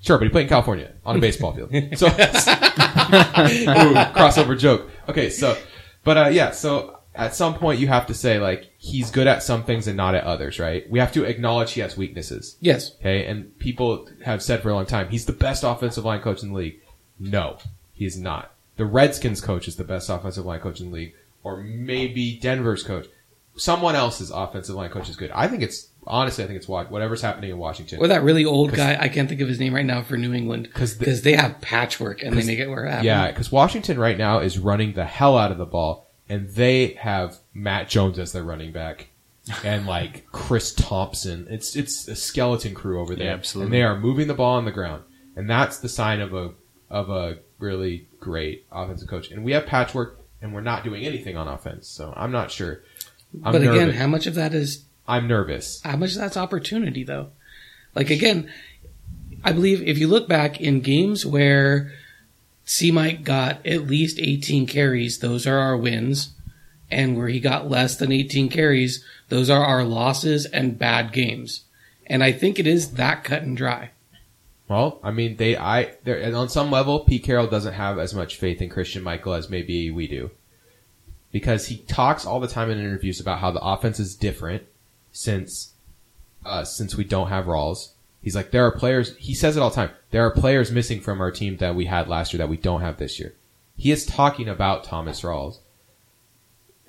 Sure, 0.00 0.16
but 0.16 0.24
he 0.24 0.31
played 0.31 0.44
in 0.44 0.48
California 0.48 0.92
on 1.04 1.16
a 1.16 1.18
baseball 1.18 1.52
field. 1.52 1.70
So, 1.98 2.07
Ooh, 2.07 2.11
crossover 4.14 4.57
joke. 4.59 4.88
Okay, 5.09 5.28
so, 5.28 5.57
but 6.04 6.16
uh, 6.16 6.28
yeah, 6.28 6.52
so 6.52 7.00
at 7.14 7.35
some 7.35 7.54
point 7.54 7.81
you 7.81 7.88
have 7.88 8.07
to 8.07 8.14
say 8.14 8.38
like 8.38 8.70
he's 8.78 9.11
good 9.11 9.26
at 9.26 9.42
some 9.42 9.64
things 9.64 9.88
and 9.88 9.96
not 9.96 10.14
at 10.14 10.22
others, 10.24 10.61
right? 10.61 10.88
We 10.88 11.00
have 11.00 11.12
to 11.12 11.24
acknowledge 11.24 11.72
he 11.72 11.81
has 11.81 11.96
weaknesses. 11.96 12.57
Yes. 12.61 12.94
Okay, 13.00 13.26
and 13.26 13.59
people 13.59 14.09
have 14.24 14.40
said 14.42 14.62
for 14.62 14.70
a 14.70 14.74
long 14.74 14.87
time 14.87 15.09
he's 15.09 15.26
the 15.26 15.33
best 15.33 15.64
offensive 15.64 16.04
line 16.04 16.20
coach 16.20 16.42
in 16.42 16.50
the 16.50 16.54
league. 16.54 16.81
No, 17.18 17.59
he 17.98 18.06
is 18.06 18.18
not. 18.18 18.52
The 18.76 18.87
Redskins 18.87 19.40
coach 19.40 19.66
is 19.68 19.76
the 19.76 19.84
best 19.84 20.08
offensive 20.08 20.44
line 20.46 20.61
coach 20.61 20.80
in 20.80 20.90
the 20.90 20.94
league, 20.94 21.14
or 21.42 21.56
maybe 21.58 22.38
Denver's 22.40 22.82
coach. 22.82 23.06
Someone 23.56 23.96
else's 23.96 24.30
offensive 24.30 24.76
line 24.76 24.90
coach 24.90 25.08
is 25.08 25.16
good. 25.16 25.32
I 25.32 25.48
think 25.48 25.62
it's 25.64 25.88
honestly, 26.06 26.44
I 26.44 26.46
think 26.46 26.58
it's 26.58 26.68
whatever's 26.68 27.20
happening 27.20 27.50
in 27.50 27.58
Washington. 27.58 27.98
Or 28.00 28.06
that 28.06 28.22
really 28.22 28.44
old 28.44 28.72
guy, 28.72 28.96
I 29.00 29.08
can't 29.08 29.28
think 29.28 29.40
of 29.40 29.48
his 29.48 29.58
name 29.58 29.74
right 29.74 29.84
now 29.84 30.02
for 30.02 30.16
New 30.16 30.32
England. 30.32 30.68
'Cause 30.72 30.94
the- 30.96 31.00
Because 31.00 31.22
they 31.22 31.32
have 31.34 31.61
patchwork 31.61 32.22
and 32.22 32.37
they 32.37 32.44
make 32.46 32.61
it 32.61 32.68
work. 32.70 33.02
Yeah, 33.02 33.26
because 33.28 33.50
Washington 33.50 33.98
right 33.98 34.16
now 34.16 34.38
is 34.38 34.58
running 34.61 34.92
the 34.92 35.04
hell 35.04 35.37
out 35.37 35.50
of 35.50 35.58
the 35.58 35.66
ball, 35.66 36.06
and 36.28 36.48
they 36.50 36.96
have 37.00 37.38
Matt 37.52 37.88
Jones 37.88 38.18
as 38.20 38.30
their 38.32 38.44
running 38.44 38.70
back, 38.70 39.08
and 39.64 39.87
like 39.87 40.26
Chris 40.30 40.72
Thompson. 40.72 41.48
It's 41.50 41.74
it's 41.74 42.06
a 42.06 42.14
skeleton 42.14 42.74
crew 42.74 43.00
over 43.00 43.16
there, 43.16 43.26
Yeah, 43.26 43.32
absolutely. 43.34 43.66
and 43.66 43.74
they 43.74 43.82
are 43.82 43.98
moving 43.98 44.28
the 44.28 44.34
ball 44.34 44.54
on 44.56 44.66
the 44.66 44.70
ground, 44.70 45.02
and 45.34 45.50
that's 45.50 45.78
the 45.78 45.88
sign 45.88 46.20
of 46.20 46.32
a 46.32 46.52
of 46.90 47.11
a 47.11 47.38
really 47.59 48.07
great 48.21 48.66
offensive 48.71 49.09
coach. 49.09 49.31
And 49.31 49.44
we 49.44 49.53
have 49.53 49.66
patchwork, 49.66 50.21
and 50.40 50.55
we're 50.55 50.61
not 50.61 50.85
doing 50.85 51.05
anything 51.05 51.37
on 51.37 51.49
offense, 51.49 51.88
so 51.88 52.12
I'm 52.16 52.33
not 52.33 52.51
sure. 52.51 52.83
I'm 53.44 53.53
but 53.53 53.62
again, 53.62 53.75
nervous. 53.75 53.97
how 53.97 54.07
much 54.07 54.27
of 54.27 54.35
that 54.37 54.55
is 54.55 54.85
I'm 55.07 55.27
nervous. 55.27 55.83
how 55.83 55.97
much 55.97 56.12
of 56.12 56.18
that's 56.18 56.37
opportunity 56.37 57.05
though? 57.05 57.31
Like 57.94 58.11
again, 58.11 58.51
I 59.44 59.53
believe 59.53 59.83
if 59.83 59.99
you 59.99 60.09
look 60.09 60.29
back 60.29 60.61
in 60.61 60.81
games 60.81 61.25
where 61.27 61.92
C 62.64 62.90
Mike 62.90 63.25
got 63.25 63.66
at 63.66 63.87
least 63.87 64.18
18 64.18 64.66
carries, 64.66 65.18
those 65.18 65.47
are 65.47 65.59
our 65.59 65.77
wins. 65.77 66.31
And 66.90 67.18
where 67.18 67.29
he 67.29 67.38
got 67.38 67.68
less 67.68 67.97
than 67.97 68.11
18 68.11 68.49
carries, 68.49 69.05
those 69.29 69.51
are 69.51 69.62
our 69.62 69.85
losses 69.85 70.47
and 70.47 70.79
bad 70.79 71.12
games. 71.12 71.64
And 72.07 72.25
I 72.25 72.33
think 72.33 72.59
it 72.59 72.66
is 72.66 72.92
that 72.92 73.25
cut 73.25 73.42
and 73.42 73.55
dry. 73.55 73.90
Well, 74.68 75.00
I 75.02 75.11
mean, 75.11 75.37
they, 75.37 75.57
I, 75.57 75.94
they're, 76.04 76.20
and 76.20 76.37
on 76.37 76.50
some 76.50 76.70
level, 76.70 77.00
Pete 77.00 77.24
Carroll 77.24 77.46
doesn't 77.46 77.72
have 77.72 77.98
as 77.98 78.14
much 78.14 78.37
faith 78.37 78.61
in 78.61 78.68
Christine 78.68 79.02
Michael 79.02 79.33
as 79.33 79.48
maybe 79.48 79.90
we 79.90 80.07
do. 80.07 80.31
Because 81.33 81.66
he 81.66 81.78
talks 81.78 82.26
all 82.26 82.40
the 82.40 82.48
time 82.48 82.70
in 82.70 82.78
interviews 82.78 83.20
about 83.20 83.38
how 83.38 83.50
the 83.50 83.61
offense 83.61 83.98
is 83.98 84.14
different 84.14 84.64
since, 85.11 85.72
uh, 86.44 86.64
since 86.64 86.94
we 86.96 87.04
don't 87.04 87.28
have 87.28 87.46
Rawls. 87.46 87.92
He's 88.22 88.37
like, 88.37 88.50
there 88.50 88.66
are 88.66 88.72
players. 88.72 89.16
He 89.16 89.35
says 89.35 89.57
it 89.57 89.61
all 89.61 89.70
the 89.70 89.76
time. 89.76 89.90
There 90.11 90.24
are 90.26 90.31
players 90.31 90.70
missing 90.70 91.00
from 91.00 91.20
our 91.20 91.31
team 91.31 91.57
that 91.59 91.74
we 91.74 91.87
had 91.87 92.09
last 92.09 92.33
year 92.33 92.38
that 92.38 92.48
we 92.48 92.57
don't 92.57 92.81
have 92.83 92.98
this 92.98 93.18
year. 93.18 93.35
He 93.76 93.90
is 93.90 94.04
talking 94.04 94.48
about 94.48 94.85
Thomas 94.85 95.22
Rawls. 95.22 95.59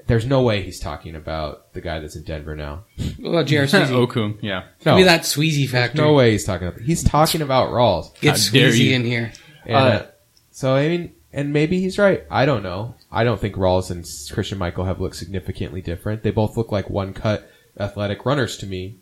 There's 0.10 0.26
no 0.26 0.42
way 0.42 0.64
he's 0.64 0.80
talking 0.80 1.16
about 1.16 1.72
the 1.74 1.82
guy 1.82 2.00
that's 2.00 2.16
in 2.16 2.24
Denver 2.24 2.56
now. 2.56 2.84
What 3.20 3.30
about 3.30 3.46
J.R. 3.46 3.66
Sweezy? 3.66 4.08
Okung, 4.08 4.40
yeah. 4.42 4.64
No, 4.86 4.94
Give 4.94 4.96
me 4.98 5.04
that 5.04 5.22
Sweezy 5.22 5.70
factor. 5.70 6.02
no 6.02 6.14
way 6.14 6.32
he's 6.32 6.44
talking. 6.44 6.68
About, 6.68 6.82
he's 6.82 7.04
talking 7.04 7.42
about 7.42 7.70
Rawls. 7.70 8.14
Get 8.20 8.38
How 8.38 8.52
dare 8.52 8.70
Sweezy 8.72 8.78
you. 8.86 8.96
in 8.96 9.06
here. 9.06 9.32
And, 9.66 9.76
Uh, 9.76 9.80
uh, 9.80 10.06
so 10.52 10.76
I 10.76 10.88
mean, 10.90 11.14
and 11.32 11.54
maybe 11.54 11.80
he's 11.80 11.98
right. 12.00 12.24
I 12.30 12.46
don't 12.46 12.64
know. 12.64 12.96
I 13.12 13.24
don't 13.24 13.40
think 13.40 13.56
Rawls 13.56 13.92
and 13.92 14.04
Christine 14.34 14.58
Michael 14.58 14.86
have 14.86 15.00
looked 15.00 15.16
significantly 15.16 15.82
different. 15.82 16.24
They 16.24 16.32
both 16.32 16.58
look 16.58 16.72
like 16.72 16.90
one 16.90 17.14
cut 17.14 17.50
athletic 17.80 18.26
runners 18.26 18.58
to 18.58 18.66
me. 18.66 18.98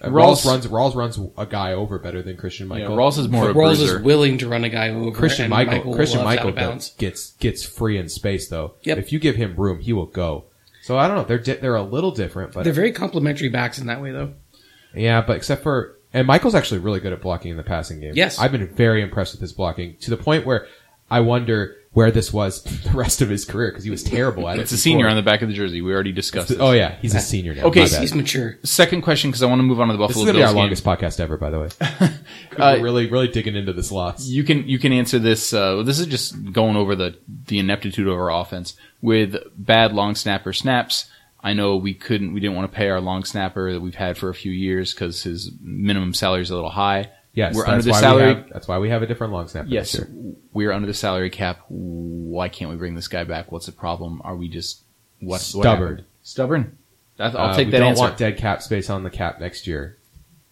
Uh, 0.00 0.08
Rawls- 0.08 0.44
Rawls 0.44 0.46
runs 0.46 0.66
Rawls 0.68 0.94
runs 0.94 1.18
a 1.36 1.46
guy 1.46 1.72
over 1.72 1.98
better 1.98 2.22
than 2.22 2.36
Christine 2.36 2.68
Yeah, 2.68 2.74
Michael. 2.88 2.96
Rawls 2.96 3.18
is 3.18 3.28
more 3.28 3.50
a 3.50 3.54
Rawls 3.54 3.76
bruiser. 3.78 3.96
is 3.98 4.02
willing 4.04 4.38
to 4.38 4.48
run 4.48 4.62
a 4.64 4.68
guy 4.68 4.90
over. 4.90 5.10
Christine 5.10 5.46
and 5.46 5.50
Michael, 5.50 5.92
Christine 5.94 6.18
loves 6.24 6.28
out 6.38 6.44
Michael 6.44 6.48
of 6.50 6.54
bounds. 6.54 6.90
gets 6.98 7.32
gets 7.32 7.64
free 7.64 7.98
in 7.98 8.08
space 8.08 8.48
though. 8.48 8.74
Yep. 8.84 8.98
If 8.98 9.12
you 9.12 9.18
give 9.18 9.34
him 9.36 9.56
room, 9.56 9.80
he 9.80 9.92
will 9.92 10.06
go. 10.06 10.44
So 10.82 10.98
I 10.98 11.08
don't 11.08 11.16
know. 11.16 11.24
They're 11.24 11.38
di- 11.38 11.54
they're 11.54 11.76
a 11.76 11.82
little 11.82 12.10
different, 12.10 12.52
but 12.52 12.64
They're 12.64 12.72
very 12.72 12.92
complementary 12.92 13.48
backs 13.48 13.78
in 13.78 13.86
that 13.86 14.02
way, 14.02 14.10
though. 14.12 14.34
yeah, 14.94 15.22
but 15.22 15.36
except 15.36 15.62
for 15.62 15.96
and 16.12 16.26
Michael's 16.26 16.54
actually 16.54 16.80
really 16.80 17.00
good 17.00 17.12
at 17.14 17.22
blocking 17.22 17.50
in 17.52 17.56
the 17.56 17.62
passing 17.62 18.00
game. 18.00 18.12
Yes. 18.14 18.38
I've 18.38 18.52
been 18.52 18.66
very 18.66 19.00
impressed 19.02 19.32
with 19.32 19.40
his 19.40 19.52
blocking 19.52 19.96
to 20.00 20.10
the 20.10 20.16
point 20.18 20.44
where 20.44 20.66
I 21.12 21.20
wonder 21.20 21.76
where 21.92 22.10
this 22.10 22.32
was 22.32 22.62
the 22.84 22.90
rest 22.90 23.20
of 23.20 23.28
his 23.28 23.44
career 23.44 23.70
because 23.70 23.84
he 23.84 23.90
was 23.90 24.02
terrible 24.02 24.48
at 24.48 24.58
it. 24.58 24.62
It's 24.62 24.72
a 24.72 24.78
senior 24.78 25.08
on 25.08 25.16
the 25.16 25.22
back 25.22 25.42
of 25.42 25.48
the 25.48 25.54
jersey. 25.54 25.82
We 25.82 25.92
already 25.92 26.12
discussed 26.12 26.48
this. 26.48 26.58
Oh 26.58 26.72
yeah, 26.72 26.96
he's 27.02 27.14
a 27.14 27.20
senior 27.20 27.54
now. 27.54 27.64
Okay, 27.64 27.86
He's 27.86 28.14
mature. 28.14 28.58
Second 28.64 29.02
question, 29.02 29.30
because 29.30 29.42
I 29.42 29.46
want 29.46 29.58
to 29.58 29.64
move 29.64 29.80
on 29.80 29.88
to 29.88 29.92
the 29.92 29.98
Buffalo. 29.98 30.24
this 30.24 30.32
Buffalo 30.32 30.32
is 30.32 30.32
gonna 30.32 30.38
be 30.38 30.42
our 30.44 30.54
game. 30.54 30.56
longest 30.56 30.84
podcast 30.84 31.20
ever, 31.20 31.36
by 31.36 31.50
the 31.50 31.60
way. 31.60 31.68
Uh, 32.58 32.78
really, 32.82 33.10
really 33.10 33.28
digging 33.28 33.56
into 33.56 33.72
this 33.72 33.90
loss. 33.90 34.26
You 34.26 34.44
can 34.44 34.68
you 34.68 34.78
can 34.78 34.92
answer 34.92 35.18
this. 35.18 35.54
Uh, 35.54 35.82
this 35.82 35.98
is 35.98 36.06
just 36.06 36.52
going 36.52 36.76
over 36.76 36.94
the 36.94 37.16
the 37.46 37.58
ineptitude 37.58 38.06
of 38.06 38.12
our 38.14 38.30
offense 38.30 38.74
with 39.00 39.36
bad 39.56 39.94
long 39.94 40.14
snapper 40.14 40.52
snaps. 40.52 41.06
I 41.42 41.54
know 41.54 41.76
we 41.76 41.94
couldn't, 41.94 42.32
we 42.34 42.40
didn't 42.40 42.54
want 42.56 42.70
to 42.70 42.76
pay 42.76 42.88
our 42.88 43.00
long 43.00 43.24
snapper 43.24 43.72
that 43.72 43.80
we've 43.80 43.94
had 43.96 44.16
for 44.16 44.28
a 44.28 44.34
few 44.34 44.52
years 44.52 44.92
because 44.94 45.24
his 45.24 45.50
minimum 45.60 46.14
salary 46.14 46.42
is 46.42 46.50
a 46.50 46.54
little 46.54 46.70
high. 46.70 47.10
Yes, 47.34 47.54
we're 47.54 47.62
that's 47.62 47.72
under 47.72 47.82
the 47.84 47.90
why 47.92 48.00
salary. 48.00 48.22
We 48.34 48.34
have, 48.40 48.48
that's 48.52 48.68
why 48.68 48.78
we 48.78 48.90
have 48.90 49.02
a 49.02 49.06
different 49.06 49.32
long 49.32 49.48
snapper. 49.48 49.68
yes, 49.68 49.98
we're 50.52 50.70
under 50.72 50.86
the 50.86 50.94
salary 50.94 51.30
cap. 51.30 51.60
Why 51.68 52.48
can't 52.50 52.70
we 52.70 52.76
bring 52.76 52.94
this 52.94 53.08
guy 53.08 53.24
back? 53.24 53.50
What's 53.50 53.66
the 53.66 53.72
problem? 53.72 54.20
Are 54.24 54.36
we 54.36 54.48
just 54.48 54.82
what, 55.20 55.34
what 55.36 55.40
Stubborn. 55.40 55.88
happened? 55.90 56.06
Stubborn. 56.22 56.78
That, 57.16 57.34
I'll 57.34 57.50
Uh, 57.50 57.56
take 57.56 57.66
we 57.68 57.72
that 57.72 57.78
don't 57.78 57.88
answer. 57.90 58.00
want 58.02 58.18
dead 58.18 58.36
cap 58.36 58.60
space 58.62 58.90
on 58.90 59.02
the 59.02 59.10
cap 59.10 59.40
next 59.40 59.66
year. 59.66 59.96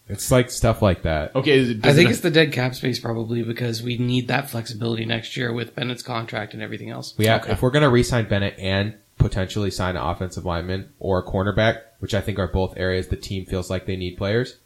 It's 0.07 0.31
like 0.31 0.49
stuff 0.51 0.81
like 0.81 1.03
that. 1.03 1.35
okay, 1.35 1.59
it, 1.59 1.85
I 1.85 1.93
think 1.93 2.09
it- 2.09 2.13
it's 2.13 2.21
the 2.21 2.31
dead 2.31 2.51
cap 2.51 2.73
space 2.75 2.99
probably 2.99 3.43
because 3.43 3.81
we 3.83 3.97
need 3.97 4.27
that 4.29 4.49
flexibility 4.49 5.05
next 5.05 5.37
year 5.37 5.53
with 5.53 5.75
Bennett's 5.75 6.01
contract 6.03 6.53
and 6.53 6.61
everything 6.63 6.89
else. 6.89 7.13
We 7.17 7.27
have, 7.27 7.43
Okay. 7.43 7.51
if 7.53 7.61
we're 7.61 7.71
going 7.71 7.83
to 7.83 7.89
re-sign 7.89 8.27
Bennett 8.27 8.55
and 8.59 8.95
potentially 9.19 9.69
sign 9.71 9.95
an 9.95 10.01
offensive 10.01 10.45
lineman 10.45 10.89
or 10.99 11.19
a 11.19 11.23
cornerback, 11.23 11.81
which 11.99 12.13
I 12.13 12.21
think 12.21 12.39
are 12.39 12.47
both 12.47 12.75
areas 12.75 13.07
the 13.07 13.15
team 13.15 13.45
feels 13.45 13.69
like 13.69 13.85
they 13.85 13.95
need 13.95 14.17
players. 14.17 14.57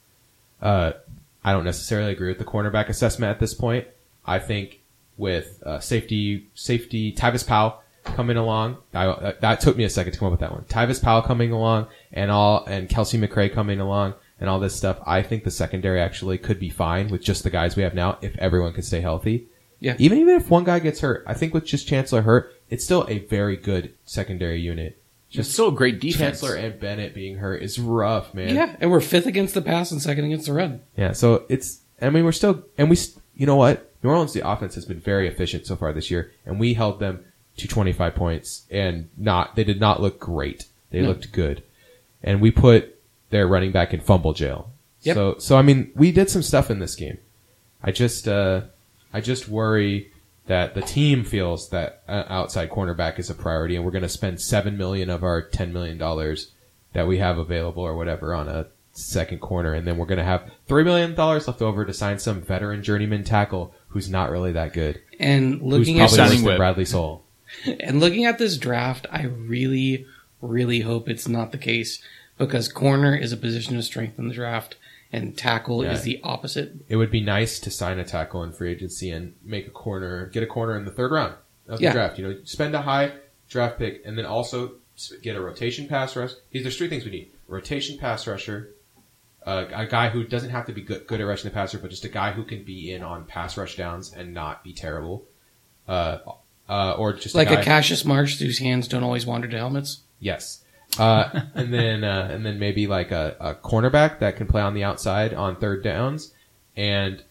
Uh, 0.62 0.93
I 1.45 1.51
don't 1.51 1.63
necessarily 1.63 2.12
agree 2.12 2.29
with 2.29 2.39
the 2.39 2.43
cornerback 2.43 2.89
assessment 2.89 3.29
at 3.29 3.39
this 3.39 3.53
point. 3.53 3.88
I 4.25 4.39
think 4.39 4.81
with 5.15 5.62
uh, 5.63 5.79
safety, 5.79 6.49
safety, 6.55 7.13
Tyvis 7.13 7.45
Powell 7.45 7.84
coming 8.03 8.36
along, 8.36 8.77
I, 8.95 9.05
uh, 9.05 9.34
that 9.41 9.62
took 9.62 9.77
me 9.77 9.84
a 9.84 9.89
second 9.89 10.13
to 10.13 10.19
come 10.19 10.25
up 10.25 10.31
with 10.31 10.39
that 10.39 10.51
one. 10.51 10.63
Tyvis 10.63 10.99
Powell 10.99 11.21
coming 11.21 11.51
along 11.51 11.86
and 12.12 12.31
all, 12.31 12.65
and 12.65 12.89
Kelcie 12.89 13.23
McCray 13.23 13.53
coming 13.53 13.79
along 13.79 14.15
and 14.39 14.49
all 14.49 14.60
this 14.60 14.75
stuff. 14.75 14.99
I 15.05 15.21
think 15.21 15.43
the 15.43 15.51
secondary 15.51 16.01
actually 16.01 16.39
could 16.39 16.60
be 16.60 16.71
fine 16.71 17.10
with 17.10 17.21
just 17.21 17.43
the 17.43 17.51
guys 17.51 17.75
we 17.75 17.84
have 17.84 17.93
now 17.93 18.17
if 18.23 18.36
everyone 18.39 18.73
could 18.73 18.86
stay 18.86 19.01
healthy. 19.01 19.45
Yeah. 19.79 19.95
Even 19.99 20.17
even 20.17 20.36
if 20.38 20.49
one 20.49 20.63
guy 20.63 20.79
gets 20.79 21.01
hurt, 21.01 21.23
I 21.27 21.36
think 21.36 21.53
with 21.53 21.65
just 21.65 21.88
Chancellor 21.88 22.23
hurt, 22.23 22.51
it's 22.71 22.84
still 22.84 23.05
a 23.08 23.19
very 23.19 23.55
good 23.55 23.93
secondary 24.03 24.60
unit. 24.60 24.99
It's 25.39 25.52
still 25.52 25.69
a 25.69 25.71
great 25.71 26.00
defense. 26.00 26.41
Chancellor 26.41 26.56
and 26.56 26.80
Bennett 26.80 27.13
being 27.13 27.38
hurt 27.38 27.62
is 27.62 27.80
rough, 27.80 28.34
man. 28.34 28.56
Yeah, 28.56 28.76
and 28.80 28.91
we're 28.91 29.02
fifth 29.02 29.26
against 29.26 29.54
the 29.54 29.62
pass 29.62 29.91
and 29.91 30.02
second 30.02 30.26
against 30.26 30.45
the 30.48 30.54
run. 30.54 30.82
Yeah, 30.98 31.12
so 31.13 31.45
it's 31.50 31.82
I 32.02 32.10
mean 32.10 32.24
we're 32.26 32.32
still 32.32 32.63
and 32.78 32.89
we 32.89 32.98
you 33.36 33.45
know 33.45 33.56
what? 33.56 33.91
New 34.04 34.10
Orleans 34.10 34.34
the 34.34 34.48
offense 34.48 34.76
has 34.76 34.86
been 34.86 35.00
very 35.00 35.28
efficient 35.28 35.65
so 35.65 35.76
far 35.76 35.91
this 35.93 36.12
year 36.12 36.32
and 36.45 36.60
we 36.60 36.74
held 36.76 37.00
them 37.00 37.24
to 37.58 37.67
25 37.67 38.13
points 38.15 38.65
and 38.69 39.10
not 39.17 39.56
they 39.56 39.63
did 39.63 39.80
not 39.80 40.02
look 40.02 40.19
great. 40.19 40.65
They 40.91 41.02
No. 41.02 41.10
looked 41.10 41.32
good. 41.32 41.63
And 42.24 42.41
we 42.41 42.52
put 42.52 43.00
their 43.30 43.48
running 43.48 43.71
back 43.71 43.93
in 43.93 44.00
fumble 44.00 44.34
jail. 44.34 44.69
Yep. 45.02 45.15
So 45.15 45.36
so 45.39 45.58
I 45.58 45.62
mean 45.62 45.91
we 45.95 46.12
did 46.12 46.30
some 46.30 46.41
stuff 46.43 46.69
in 46.69 46.80
this 46.80 46.95
game. 46.95 47.17
I 47.84 47.91
just 47.91 48.28
uh 48.28 48.62
I 49.13 49.21
just 49.21 49.48
worry 49.48 50.12
that 50.47 50.75
the 50.75 50.81
team 50.81 51.23
feels 51.23 51.69
that 51.69 52.03
uh, 52.08 52.23
outside 52.27 52.69
cornerback 52.69 53.17
is 53.17 53.29
a 53.29 53.36
priority 53.36 53.75
and 53.75 53.84
we're 53.84 53.91
going 53.91 54.01
to 54.01 54.10
spend 54.10 54.39
7 54.39 54.77
million 54.77 55.10
of 55.10 55.23
our 55.23 55.41
10 55.41 55.73
million 55.73 55.97
dollars 55.97 56.51
that 56.93 57.08
we 57.08 57.17
have 57.17 57.38
available 57.38 57.84
or 57.84 57.95
whatever 57.95 58.34
on 58.34 58.47
a 58.47 58.67
second 58.91 59.39
corner 59.39 59.73
and 59.73 59.86
then 59.86 59.97
we're 59.97 60.05
going 60.05 60.17
to 60.17 60.23
have 60.23 60.49
3 60.67 60.84
million 60.84 61.15
dollars 61.15 61.47
left 61.47 61.62
over 61.62 61.84
to 61.84 61.93
sign 61.93 62.19
some 62.19 62.41
veteran 62.41 62.84
journeyman 62.84 63.23
tackle 63.23 63.73
who's 63.95 64.10
not 64.10 64.29
really 64.29 64.51
that 64.51 64.73
good. 64.73 65.01
And 65.19 65.62
looking 65.62 65.97
probably 65.97 66.19
at 66.19 66.29
worse 66.29 66.41
Signing. 66.41 66.58
Bradley 66.58 66.86
Sowell. 66.86 67.23
and 67.79 68.01
looking 68.01 68.25
at 68.25 68.38
this 68.38 68.58
draft, 68.58 69.08
I 69.10 69.23
really, 69.23 70.05
really 70.41 70.81
hope 70.81 71.08
it's 71.08 71.29
not 71.29 71.53
the 71.53 71.58
case 71.58 72.01
because 72.38 72.67
corner 72.67 73.15
is 73.15 73.31
a 73.31 73.38
position 73.38 73.77
of 73.77 73.86
strength 73.86 74.19
in 74.19 74.27
the 74.27 74.34
draft, 74.34 74.75
and 75.12 75.38
tackle 75.38 75.84
Yeah. 75.84 75.94
is 75.94 76.04
the 76.04 76.20
opposite. 76.24 76.74
It 76.89 76.96
would 76.98 77.12
be 77.12 77.22
nice 77.22 77.60
to 77.60 77.72
sign 77.72 78.00
a 78.00 78.04
tackle 78.04 78.44
in 78.44 78.52
free 78.52 78.72
agency 78.72 79.10
and 79.12 79.34
make 79.44 79.68
a 79.68 79.72
corner, 79.72 80.28
get 80.28 80.44
a 80.44 80.48
corner 80.48 80.78
in 80.78 80.86
the 80.86 80.91
third 80.91 81.12
round 81.12 81.36
of 81.68 81.80
the 81.80 81.91
draft. 81.91 82.18
You 82.20 82.28
know, 82.28 82.38
spend 82.44 82.76
a 82.76 82.82
high 82.82 83.13
draft 83.50 83.78
pick 83.80 84.02
and 84.06 84.18
then 84.18 84.26
also 84.26 84.74
get 85.22 85.36
a 85.36 85.41
rotation 85.41 85.88
pass 85.88 86.15
rush. 86.15 86.32
These 86.52 86.63
there's 86.63 86.78
three 86.78 86.89
things 86.89 87.06
we 87.06 87.12
need: 87.12 87.32
rotation 87.48 87.98
pass 87.98 88.28
rusher, 88.28 88.72
uh, 89.46 89.65
a 89.74 89.86
guy 89.86 90.10
who 90.10 90.24
doesn't 90.24 90.50
have 90.50 90.65
to 90.65 90.74
be 90.74 90.82
good, 90.82 91.06
good 91.08 91.22
at 91.22 91.28
rushing 91.28 91.50
the 91.50 91.54
passer, 91.54 91.78
but 91.78 91.89
just 91.91 92.04
a 92.06 92.10
guy 92.10 92.32
who 92.32 92.44
can 92.44 92.63
be 92.63 92.91
in 92.91 93.04
on 93.04 93.26
pass 93.26 93.58
rush 93.58 93.76
downs 93.78 94.12
and 94.13 94.34
not 94.34 94.63
be 94.63 94.74
terrible. 94.74 95.26
Uh, 95.88 96.18
uh, 96.68 96.94
or 96.94 97.13
just 97.13 97.36
Like 97.36 97.52
a, 97.52 97.60
a 97.60 97.63
Cassius 97.63 98.04
Marsh 98.06 98.39
whose 98.39 98.58
hands 98.58 98.88
don't 98.88 99.04
always 99.04 99.26
wander 99.26 99.48
to 99.48 99.56
helmets. 99.58 100.02
Yes. 100.20 100.63
Uh, 100.97 101.41
and 101.55 101.73
then 101.73 102.03
uh, 102.03 102.29
and 102.31 102.45
then 102.45 102.60
maybe 102.60 102.88
like 102.88 103.12
a, 103.12 103.36
a 103.39 103.55
cornerback 103.55 104.19
that 104.19 104.36
can 104.36 104.47
play 104.47 104.62
on 104.62 104.73
the 104.73 104.84
outside 104.84 105.34
on 105.34 105.55
third 105.55 105.84
downs, 105.84 106.34
and 106.75 107.23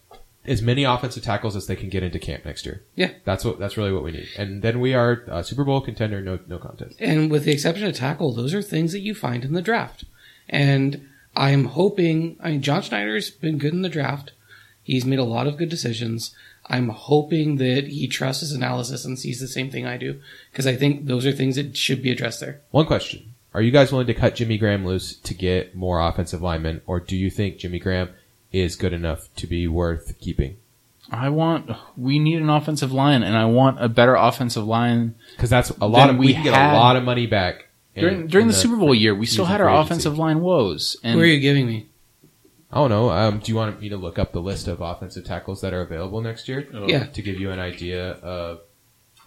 as 0.47 0.61
many 0.61 0.83
offensive 0.83 1.23
tackles 1.23 1.55
as 1.55 1.67
they 1.67 1.75
can 1.75 1.89
get 1.89 2.03
into 2.03 2.19
camp 2.19 2.45
next 2.45 2.65
year. 2.65 2.83
Yeah. 2.95 3.11
That's 3.23 3.43
what 3.43 3.59
that's 3.59 3.77
really 3.77 3.91
what 3.91 4.03
we 4.03 4.11
need. 4.11 4.27
And 4.37 4.61
then 4.61 4.79
we 4.79 4.93
are 4.93 5.23
a 5.27 5.43
Super 5.43 5.63
Bowl 5.63 5.81
contender, 5.81 6.21
no 6.21 6.39
no 6.47 6.57
contest. 6.57 6.95
And 6.99 7.31
with 7.31 7.45
the 7.45 7.51
exception 7.51 7.87
of 7.87 7.95
tackle, 7.95 8.33
those 8.33 8.53
are 8.53 8.61
things 8.61 8.91
that 8.91 8.99
you 9.01 9.15
find 9.15 9.43
in 9.43 9.53
the 9.53 9.61
draft. 9.61 10.05
And 10.47 11.07
I'm 11.35 11.65
hoping, 11.65 12.37
I 12.41 12.51
mean, 12.51 12.61
John 12.61 12.81
Schneider's 12.81 13.29
been 13.29 13.57
good 13.57 13.73
in 13.73 13.81
the 13.81 13.89
draft. 13.89 14.31
He's 14.83 15.05
made 15.05 15.19
a 15.19 15.23
lot 15.23 15.47
of 15.47 15.57
good 15.57 15.69
decisions. 15.69 16.35
I'm 16.67 16.89
hoping 16.89 17.57
that 17.57 17.87
he 17.87 18.07
trusts 18.07 18.41
his 18.41 18.51
analysis 18.51 19.03
and 19.03 19.17
sees 19.17 19.39
the 19.39 19.47
same 19.47 19.71
thing 19.71 19.85
I 19.85 19.97
do. 19.97 20.21
Because 20.51 20.67
I 20.67 20.75
think 20.75 21.07
those 21.07 21.25
are 21.25 21.31
things 21.31 21.55
that 21.55 21.75
should 21.75 22.01
be 22.01 22.11
addressed 22.11 22.39
there. 22.39 22.61
One 22.71 22.85
question: 22.85 23.33
Are 23.55 23.61
you 23.61 23.71
guys 23.71 23.89
willing 23.89 24.07
to 24.07 24.13
cut 24.13 24.35
Jimmy 24.35 24.57
Graham 24.57 24.85
loose 24.85 25.15
to 25.15 25.33
get 25.33 25.75
more 25.77 26.01
offensive 26.05 26.41
linemen, 26.41 26.81
or 26.85 26.99
do 26.99 27.15
you 27.15 27.29
think 27.29 27.57
Jimmy 27.57 27.79
Graham 27.79 28.09
is 28.51 28.75
good 28.75 28.91
enough 28.91 29.29
to 29.37 29.47
be 29.47 29.65
worth 29.65 30.19
keeping? 30.19 30.57
I 31.09 31.29
want. 31.29 31.71
We 31.95 32.19
need 32.19 32.41
an 32.41 32.49
offensive 32.49 32.91
line, 32.91 33.23
and 33.23 33.37
I 33.37 33.45
want 33.45 33.81
a 33.81 33.87
better 33.87 34.15
offensive 34.15 34.65
line. 34.65 35.15
Because 35.37 35.49
that's 35.49 35.69
a 35.69 35.87
lot 35.87 36.09
of 36.09 36.17
we 36.17 36.27
we 36.27 36.33
can 36.33 36.43
get 36.43 36.53
a 36.53 36.73
lot 36.73 36.97
of 36.97 37.03
money 37.03 37.27
back 37.27 37.67
in- 37.95 38.01
During 38.01 38.27
during 38.27 38.43
in 38.43 38.47
the, 38.49 38.53
Super 38.53 38.75
Bowl 38.75 38.93
year, 38.93 39.15
we 39.15 39.25
still 39.25 39.45
had 39.45 39.61
our 39.61 39.67
free 39.67 39.73
agency. 39.75 39.87
offensive 39.93 40.17
line 40.17 40.41
woes, 40.41 40.97
and 41.01 41.15
Who 41.15 41.21
are 41.23 41.25
you 41.25 41.39
giving 41.39 41.65
me? 41.65 41.85
I 42.73 42.79
don't 42.79 42.89
know. 42.89 43.09
Um, 43.09 43.39
do 43.39 43.53
you 43.53 43.55
want 43.55 43.79
me 43.79 43.87
to 43.87 43.95
look 43.95 44.19
up 44.19 44.33
the 44.33 44.41
list 44.41 44.67
of 44.67 44.81
offensive 44.81 45.23
tackles 45.23 45.61
that 45.61 45.73
are 45.73 45.79
available 45.81 46.19
next 46.19 46.49
year? 46.49 46.67
Yeah. 46.87 47.05
To 47.05 47.21
give 47.21 47.39
you 47.39 47.51
an 47.51 47.59
idea 47.59 48.11
of 48.15 48.59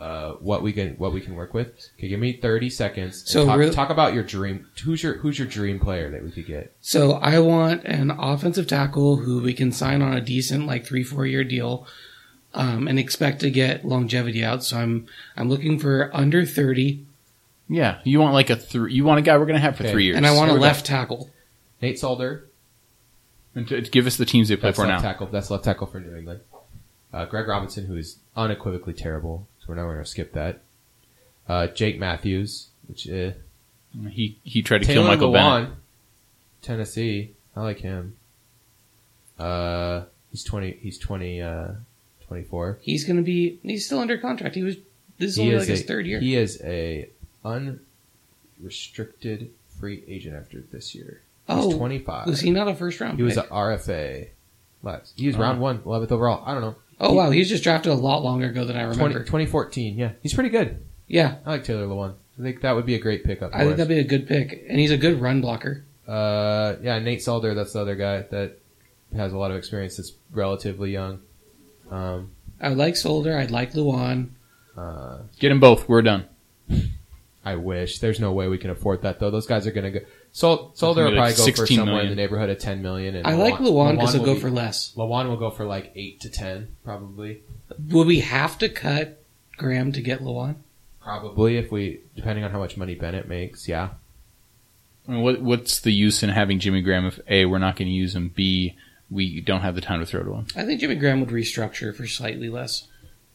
uh, 0.01 0.33
what 0.35 0.63
we 0.63 0.73
can 0.73 0.91
what 0.95 1.13
we 1.13 1.21
can 1.21 1.35
work 1.35 1.53
with. 1.55 1.69
Okay, 1.99 2.09
give 2.09 2.21
me 2.21 2.33
thirty 2.33 2.71
seconds. 2.71 3.23
So 3.31 3.45
talk, 3.47 3.59
real- 3.59 3.73
talk 3.73 3.91
about 3.91 4.15
your 4.15 4.23
dream. 4.23 4.67
Who's 4.85 5.03
your 5.03 5.15
Who's 5.19 5.39
your 5.39 5.49
dream 5.49 5.81
player 5.81 6.11
that 6.11 6.23
we 6.23 6.31
could 6.31 6.47
get? 6.47 6.73
So 6.81 7.13
I 7.15 7.39
want 7.41 7.85
an 7.85 8.11
offensive 8.11 8.67
tackle 8.67 9.17
who 9.17 9.43
we 9.43 9.55
can 9.55 9.73
sign 9.73 10.03
on 10.03 10.15
a 10.17 10.21
decent, 10.21 10.67
like 10.67 10.87
three, 10.87 11.03
four 11.03 11.27
year 11.27 11.43
deal, 11.45 11.87
um, 12.55 12.87
and 12.87 12.99
expect 12.99 13.41
to 13.41 13.51
get 13.51 13.85
longevity 13.85 14.45
out. 14.45 14.63
So 14.65 14.79
I'm, 14.79 15.07
I'm 15.37 15.49
looking 15.49 15.79
for 15.79 16.11
under 16.15 16.45
30 16.47 17.05
yeah, 17.71 17.99
you 18.05 18.19
want 18.21 18.33
like 18.33 18.49
a 18.49 18.57
three. 18.57 18.95
You 18.95 19.05
want 19.05 19.19
a 19.19 19.23
guy 19.23 19.37
we're 19.37 19.45
going 19.45 19.57
to 19.57 19.61
have 19.61 19.77
for 19.77 19.83
Okay. 19.83 19.93
three 19.93 20.05
years, 20.05 20.17
and 20.17 20.27
I 20.27 20.31
want 20.31 20.45
a 20.49 20.53
Here 20.53 20.55
we 20.55 20.59
go. 20.61 20.63
left 20.63 20.87
tackle. 20.87 21.29
Nate 21.83 21.99
Solder. 21.99 22.47
And 23.55 23.67
to, 23.69 23.83
to 23.83 23.91
give 23.91 24.07
us 24.07 24.17
the 24.17 24.25
teams 24.25 24.49
they 24.49 24.57
play 24.57 24.69
That's 24.69 24.79
for 24.79 24.87
left 24.87 25.03
now. 25.03 25.11
tackle. 25.11 25.27
That's 25.27 25.51
left 25.51 25.65
tackle 25.65 25.87
for 25.87 26.01
New 26.01 26.17
England. 26.17 26.41
Uh, 27.13 27.25
Greg 27.27 27.47
Robinson, 27.49 27.87
who 27.87 27.97
is 27.97 28.19
unequivocally 28.37 28.95
terrible, 28.95 29.48
so 29.48 29.48
we're 29.69 29.77
not 29.77 29.85
going 29.85 29.99
to 29.99 30.05
skip 30.05 30.33
that. 30.33 30.63
Uh, 31.49 31.69
Jake 31.69 31.99
Matthews, 32.01 32.69
which 32.89 33.09
uh, 33.09 33.31
He 34.11 34.39
he 34.43 34.63
tried 34.63 34.79
to 34.83 34.87
Taylor 34.87 35.03
kill 35.03 35.09
Michael 35.09 35.33
Lewan, 35.33 35.63
Bennett. 35.65 35.79
Tennessee. 36.63 37.31
I 37.55 37.63
like 37.63 37.79
him. 37.79 38.17
Uh, 39.39 40.03
he's 40.31 40.43
twenty. 40.45 40.73
He's 40.83 40.99
twenty. 40.99 41.41
Uh, 41.41 41.69
twenty-four. 42.27 42.79
He's 42.83 43.05
going 43.05 43.17
to 43.19 43.23
be. 43.23 43.59
He's 43.63 43.87
still 43.87 44.01
under 44.01 44.19
contract. 44.19 44.55
He 44.57 44.63
was. 44.63 44.77
This 45.19 45.31
is 45.33 45.37
He 45.37 45.43
only 45.43 45.55
is 45.57 45.61
like 45.63 45.69
his 45.71 45.81
a- 45.83 45.85
third 45.85 46.07
year. 46.07 46.21
He 46.21 46.37
is 46.37 46.61
a 46.63 47.09
unrestricted 47.45 49.51
free 49.81 50.05
agent 50.07 50.37
after 50.37 50.61
this 50.61 50.95
year. 50.95 51.21
He's 51.47 51.57
Oh, 51.57 51.77
twenty-five. 51.77 52.27
was 52.27 52.41
he 52.41 52.51
not 52.51 52.69
a 52.69 52.75
first 52.75 53.01
round? 53.01 53.17
He 53.19 53.23
was 53.23 53.35
pick? 53.35 53.45
a 53.45 53.49
RFA. 53.49 54.29
Last. 54.83 55.15
He 55.17 55.27
was 55.27 55.37
Oh. 55.37 55.41
round 55.41 55.61
one, 55.61 55.79
11th 55.81 56.13
overall. 56.13 56.43
I 56.47 56.53
don't 56.53 56.61
know. 56.63 56.77
Oh 57.01 57.13
wow, 57.15 57.31
he 57.31 57.39
was 57.39 57.49
just 57.49 57.63
drafted 57.65 57.93
a 57.93 57.95
lot 57.95 58.23
longer 58.25 58.47
ago 58.47 58.65
than 58.65 58.77
I 58.77 58.83
20, 58.85 58.99
remember. 58.99 59.19
2014. 59.21 59.97
Yeah, 59.99 60.13
he's 60.23 60.35
pretty 60.35 60.51
good. 60.51 60.85
yeah, 61.07 61.37
I 61.47 61.51
like 61.51 61.65
Taylor 61.65 61.87
Lewan. 61.87 62.15
I 62.39 62.43
think 62.43 62.61
that 62.63 62.73
would 62.73 62.87
be 62.87 62.95
a 62.95 62.99
great 63.01 63.25
pickup. 63.25 63.53
I 63.55 63.59
think 63.61 63.73
us. 63.73 63.77
that'd 63.79 63.89
be 63.89 63.99
a 64.01 64.05
good 64.05 64.27
pick, 64.29 64.65
and 64.69 64.79
he's 64.79 64.91
a 64.91 64.97
good 64.97 65.21
run 65.21 65.41
blocker. 65.41 65.85
Uh, 66.07 66.77
yeah, 66.83 66.99
Nate 66.99 67.23
Solder. 67.23 67.55
That's 67.55 67.73
the 67.73 67.81
other 67.81 67.95
guy 67.97 68.23
that 68.31 68.59
has 69.15 69.33
a 69.33 69.39
lot 69.39 69.51
of 69.51 69.57
experience. 69.57 69.97
That's 69.97 70.13
relatively 70.33 70.91
young. 70.93 71.21
Um, 71.91 72.31
I 72.61 72.69
like 72.69 72.97
Solder. 72.97 73.37
I'd 73.37 73.51
like 73.51 73.73
Lewan. 73.73 74.31
uh, 74.77 75.19
Get 75.39 75.51
them 75.51 75.61
both. 75.61 75.89
We're 75.89 76.03
done. 76.03 76.27
I 77.45 77.57
wish. 77.57 77.99
There's 78.01 78.21
no 78.21 78.33
way 78.33 78.49
we 78.49 78.59
can 78.59 78.71
afford 78.71 79.03
that 79.03 79.21
though. 79.21 79.31
Those 79.31 79.47
guys 79.47 79.67
are 79.67 79.71
going 79.71 79.93
to 79.93 80.01
go. 80.01 80.07
Sol- 80.33 80.73
Solder 80.75 81.05
will 81.05 81.11
Maybe 81.11 81.21
like 81.21 81.35
probably 81.37 81.53
go 81.53 81.57
for 81.57 81.67
16 81.67 81.77
somewhere 81.79 82.03
in 82.03 82.09
the 82.11 82.15
neighborhood 82.15 82.51
of 82.51 82.59
10 82.59 82.83
million. 82.83 83.17
And 83.17 83.27
I 83.27 83.35
like 83.35 83.55
Lewan 83.55 83.93
because 83.95 84.15
he'll 84.15 84.25
go 84.25 84.35
be- 84.35 84.41
for 84.41 84.51
less. 84.51 84.93
Lewan 84.97 85.29
will 85.29 85.37
go 85.37 85.51
for 85.51 85.65
like 85.65 85.93
eight 85.97 86.21
to 86.21 86.31
ten, 86.31 86.69
probably. 86.85 87.43
Would 87.91 88.07
we 88.07 88.21
have 88.21 88.59
to 88.59 88.69
cut 88.69 89.23
Graham 89.57 89.93
to 89.93 90.01
get 90.01 90.21
Lewan? 90.21 90.57
Probably 91.03 91.57
if 91.57 91.73
we, 91.73 92.01
depending 92.15 92.45
on 92.45 92.51
how 92.51 92.59
much 92.59 92.77
money 92.77 92.95
Bennett 92.95 93.29
makes. 93.29 93.67
Yeah. 93.67 93.91
I 95.09 95.13
mean, 95.13 95.23
what, 95.23 95.41
what's 95.41 95.81
the 95.81 95.93
use 95.93 96.23
in 96.23 96.29
having 96.29 96.59
Jimmy 96.59 96.83
Graham 96.83 97.07
if 97.07 97.19
A, 97.29 97.47
we're 97.47 97.59
not 97.59 97.77
going 97.77 97.89
to 97.89 97.95
use 97.95 98.15
him, 98.15 98.31
B, 98.35 98.77
we 99.11 99.41
don't 99.41 99.63
have 99.63 99.75
the 99.75 99.81
time 99.81 100.01
to 100.01 100.07
throw 100.07 100.23
to 100.23 100.35
him? 100.35 100.47
I 100.55 100.65
think 100.65 100.81
Jimmy 100.81 100.97
Graham 100.97 101.21
would 101.21 101.31
restructure 101.31 101.97
for 101.97 102.07
slightly 102.07 102.51
less. 102.51 102.87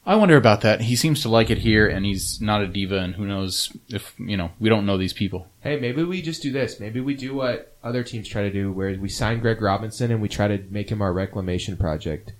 I 0.06 0.16
wonder 0.16 0.36
about 0.36 0.62
that. 0.62 0.82
He 0.82 0.96
seems 0.98 1.22
to 1.22 1.30
like 1.30 1.50
it 1.50 1.60
here, 1.60 1.88
and 1.88 2.06
he's 2.06 2.42
not 2.42 2.62
a 2.62 2.68
diva, 2.68 2.98
and 3.00 3.16
who 3.16 3.26
knows 3.26 3.72
if, 3.88 4.14
you 4.20 4.36
know, 4.36 4.52
we 4.60 4.68
don't 4.68 4.86
know 4.86 4.98
these 4.98 5.14
people. 5.14 5.48
Hey, 5.62 5.80
maybe 5.80 6.04
we 6.04 6.22
just 6.22 6.42
do 6.42 6.52
this. 6.52 6.80
Maybe 6.80 7.00
we 7.00 7.14
do 7.16 7.34
what 7.34 7.76
other 7.84 8.04
teams 8.04 8.28
try 8.28 8.42
to 8.42 8.52
do, 8.52 8.72
where 8.72 8.98
we 9.00 9.08
sign 9.08 9.40
Greg 9.40 9.62
Robinson 9.62 10.12
and 10.12 10.22
we 10.22 10.28
try 10.28 10.48
to 10.50 10.62
make 10.70 10.90
him 10.90 11.02
our 11.02 11.14
reclamation 11.14 11.78
project. 11.78 12.34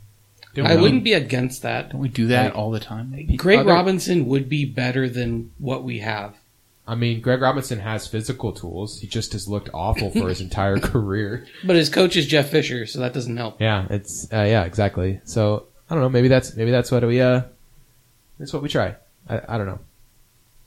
Don't 0.56 0.68
I 0.68 0.76
we- 0.76 0.82
wouldn't 0.82 1.04
be 1.06 1.14
against 1.14 1.62
that. 1.62 1.92
Don't 1.92 2.02
we 2.02 2.10
do 2.10 2.28
that 2.28 2.48
Like- 2.48 2.56
all 2.58 2.70
the 2.70 2.80
time? 2.82 3.16
Greg 3.38 3.60
Other- 3.60 3.70
Robinson 3.72 4.28
would 4.28 4.50
be 4.50 4.66
better 4.66 5.08
than 5.10 5.52
what 5.58 5.84
we 5.86 6.00
have. 6.00 6.36
I 6.86 6.96
mean, 6.96 7.22
Greg 7.22 7.40
Robinson 7.42 7.80
has 7.80 8.08
physical 8.08 8.52
tools. 8.52 9.00
He 9.00 9.08
just 9.08 9.32
has 9.32 9.48
looked 9.48 9.70
awful 9.74 10.12
for 10.12 10.28
his 10.28 10.42
entire 10.48 10.80
career. 10.80 11.48
But 11.64 11.78
his 11.78 11.88
coach 11.88 12.18
is 12.18 12.28
Jeff 12.28 12.50
Fisher, 12.50 12.86
so 12.86 13.00
that 13.00 13.14
doesn't 13.14 13.38
help. 13.38 13.62
Yeah, 13.62 13.88
it's 13.90 14.28
uh, 14.34 14.42
yeah, 14.44 14.66
exactly. 14.66 15.22
So 15.24 15.68
I 15.90 15.96
don't 15.96 16.04
know. 16.04 16.10
Maybe 16.10 16.28
that's 16.28 16.58
maybe 16.58 16.72
that's 16.72 16.92
what 16.92 17.08
we 17.08 17.22
uh, 17.22 17.44
that's 18.40 18.54
what 18.54 18.62
we 18.64 18.70
try. 18.70 18.96
I, 19.30 19.42
I 19.48 19.58
don't 19.58 19.68
know. 19.68 19.80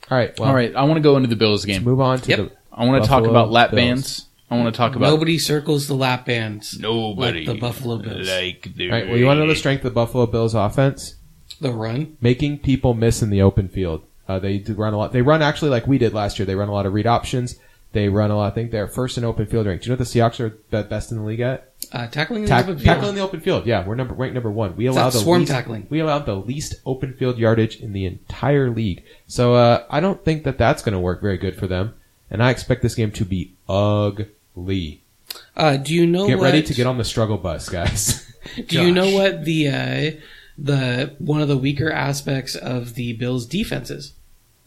All 0.09 0.17
right. 0.17 0.37
Well, 0.39 0.49
all 0.49 0.55
right, 0.55 0.73
I 0.75 0.83
want 0.83 0.95
to 0.95 1.01
go 1.01 1.17
into 1.17 1.27
the 1.29 1.35
Bills 1.35 1.65
Let's 1.65 1.77
game. 1.79 1.83
move 1.85 1.99
on 1.99 2.19
to 2.21 2.29
Yep. 2.29 2.37
the. 2.39 2.51
I 2.71 2.85
want 2.85 3.03
to 3.03 3.07
talk 3.09 3.23
Buffalo 3.23 3.29
about 3.31 3.51
lap 3.51 3.71
Bills. 3.71 3.79
bands. 3.79 4.23
I 4.49 4.55
want 4.57 4.73
to 4.73 4.77
talk 4.77 4.95
about 4.95 5.09
Nobody 5.09 5.37
circles 5.39 5.87
the 5.87 5.93
lap 5.95 6.25
bands. 6.25 6.79
nobody 6.79 7.45
like 7.45 7.55
the 7.55 7.59
Buffalo 7.59 7.97
Bills. 7.97 8.29
like 8.29 8.73
the 8.75 8.89
All 8.89 8.95
right. 8.95 9.07
Well, 9.07 9.17
you 9.17 9.25
want 9.25 9.37
to 9.37 9.41
know 9.43 9.49
the 9.49 9.55
strength 9.55 9.79
of 9.79 9.91
the 9.91 9.95
Buffalo 9.95 10.25
Bills 10.25 10.53
offense? 10.53 11.15
The 11.59 11.71
run. 11.71 12.15
Making 12.21 12.59
people 12.59 12.93
miss 12.93 13.21
in 13.21 13.29
the 13.29 13.41
open 13.41 13.67
field. 13.67 14.03
Uh, 14.27 14.39
they 14.39 14.57
do 14.59 14.73
run 14.73 14.93
a 14.93 14.97
lot. 14.97 15.11
They 15.11 15.21
run 15.21 15.41
actually 15.41 15.71
like 15.71 15.87
we 15.87 15.97
did 15.97 16.13
last 16.13 16.37
year. 16.39 16.45
They 16.45 16.55
run 16.55 16.69
a 16.69 16.73
lot 16.73 16.85
of 16.85 16.93
read 16.93 17.07
options. 17.07 17.57
They 17.93 18.09
run 18.09 18.29
a 18.31 18.37
lot. 18.37 18.51
I 18.51 18.55
think 18.55 18.71
they're 18.71 18.87
first 18.87 19.17
in 19.17 19.23
open 19.25 19.47
field 19.47 19.65
rank. 19.65 19.81
Do 19.81 19.89
you 19.89 19.95
know 19.95 19.99
what 19.99 20.07
the 20.07 20.19
Seahawks 20.19 20.39
are 20.39 20.57
the 20.69 20.83
best 20.83 21.11
in 21.11 21.17
the 21.17 21.23
league 21.23 21.39
at? 21.39 21.73
Uh, 21.91 22.07
tackling 22.07 22.43
in 22.43 22.49
Tack- 22.49 22.65
the 22.65 22.71
open 22.73 22.83
tackling 22.83 23.01
field. 23.01 23.09
in 23.09 23.15
the 23.15 23.21
open 23.21 23.39
field. 23.41 23.65
Yeah, 23.65 23.85
we're 23.85 23.95
number 23.95 24.13
ranked 24.13 24.33
number 24.33 24.51
one. 24.51 24.75
We 24.75 24.85
allow 24.87 25.09
the 25.09 25.19
swarm 25.19 25.39
least, 25.41 25.51
tackling. 25.51 25.87
We 25.89 25.99
allowed 25.99 26.25
the 26.25 26.35
least 26.35 26.75
open 26.85 27.13
field 27.13 27.37
yardage 27.37 27.79
in 27.79 27.93
the 27.93 28.05
entire 28.05 28.69
league. 28.69 29.03
So 29.27 29.55
uh, 29.55 29.85
I 29.89 29.99
don't 29.99 30.23
think 30.23 30.43
that 30.43 30.57
that's 30.57 30.81
going 30.81 30.93
to 30.93 30.99
work 30.99 31.21
very 31.21 31.37
good 31.37 31.55
for 31.57 31.67
them. 31.67 31.93
And 32.29 32.43
I 32.43 32.49
expect 32.51 32.81
this 32.81 32.95
game 32.95 33.11
to 33.13 33.25
be 33.25 33.53
ugly. 33.69 35.01
Uh, 35.55 35.77
do 35.77 35.93
you 35.93 36.05
know 36.07 36.27
Get 36.27 36.37
what, 36.37 36.45
ready 36.45 36.63
to 36.63 36.73
get 36.73 36.87
on 36.87 36.97
the 36.97 37.03
struggle 37.05 37.37
bus, 37.37 37.69
guys. 37.69 38.23
Do 38.67 38.81
you 38.81 38.91
know 38.93 39.11
what 39.11 39.43
the 39.43 39.67
uh, 39.67 40.11
the 40.57 41.15
one 41.19 41.41
of 41.41 41.49
the 41.49 41.57
weaker 41.57 41.91
aspects 41.91 42.55
of 42.55 42.93
the 42.95 43.11
Bills' 43.13 43.45
defense 43.45 43.89
is? 43.91 44.13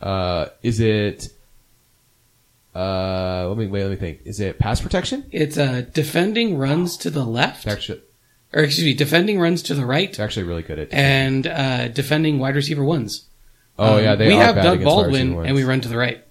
uh, 0.03 0.47
is 0.63 0.81
it? 0.81 1.31
Uh, 2.75 3.47
let 3.49 3.57
me 3.59 3.67
wait. 3.67 3.83
Let 3.83 3.91
me 3.91 3.97
think. 3.97 4.21
Is 4.25 4.39
it 4.41 4.59
pass 4.59 4.81
protection? 4.81 5.27
It's 5.33 5.59
uh, 5.59 5.83
defending 5.93 6.57
runs 6.57 6.97
to 6.99 7.11
the 7.11 7.25
left, 7.25 7.67
actually, 7.67 8.01
or 8.53 8.63
excuse 8.63 8.85
me, 8.87 8.95
defending 8.95 9.41
runs 9.41 9.63
to 9.65 9.75
the 9.75 9.85
right, 9.85 10.13
they're 10.13 10.25
actually 10.25 10.45
really 10.45 10.63
good 10.63 10.79
at. 10.79 10.93
and 10.93 11.47
uh, 11.47 11.89
defending 11.89 12.39
wide 12.39 12.55
receiver 12.55 12.85
ones. 12.85 13.27
oh 13.79 13.97
Um, 13.99 14.05
yeah, 14.05 14.15
they 14.15 14.29
we 14.29 14.35
are 14.35 14.43
have 14.45 14.55
bad 14.55 14.63
Doug 14.63 14.75
against 14.81 14.87
wide 14.97 15.03
Baldwin, 15.03 15.47
and 15.47 15.55
we 15.57 15.65
run 15.65 15.81
to 15.81 15.89
the 15.89 15.97
right. 15.97 16.25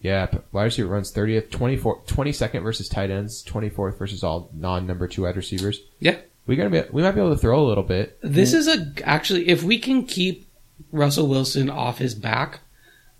Yeah, 0.00 0.26
p- 0.26 0.38
wide 0.50 0.64
receiver 0.64 0.88
runs 0.88 1.12
30th, 1.12 1.50
24, 1.50 2.02
22nd 2.02 2.62
versus 2.62 2.88
tight 2.88 3.10
ends, 3.10 3.44
24th 3.44 3.98
versus 3.98 4.24
all 4.24 4.50
non 4.52 4.86
number 4.86 5.06
two 5.06 5.22
wide 5.22 5.36
receivers. 5.36 5.80
Yeah. 6.00 6.16
We 6.44 6.56
gonna 6.56 6.70
be, 6.70 6.82
we 6.90 7.02
might 7.02 7.12
be 7.12 7.20
able 7.20 7.34
to 7.34 7.40
throw 7.40 7.64
a 7.64 7.68
little 7.68 7.84
bit. 7.84 8.18
This 8.20 8.52
is 8.52 8.66
a 8.66 8.92
actually, 9.04 9.48
if 9.48 9.62
we 9.62 9.78
can 9.78 10.04
keep 10.04 10.48
Russell 10.90 11.28
Wilson 11.28 11.70
off 11.70 11.98
his 11.98 12.16
back, 12.16 12.60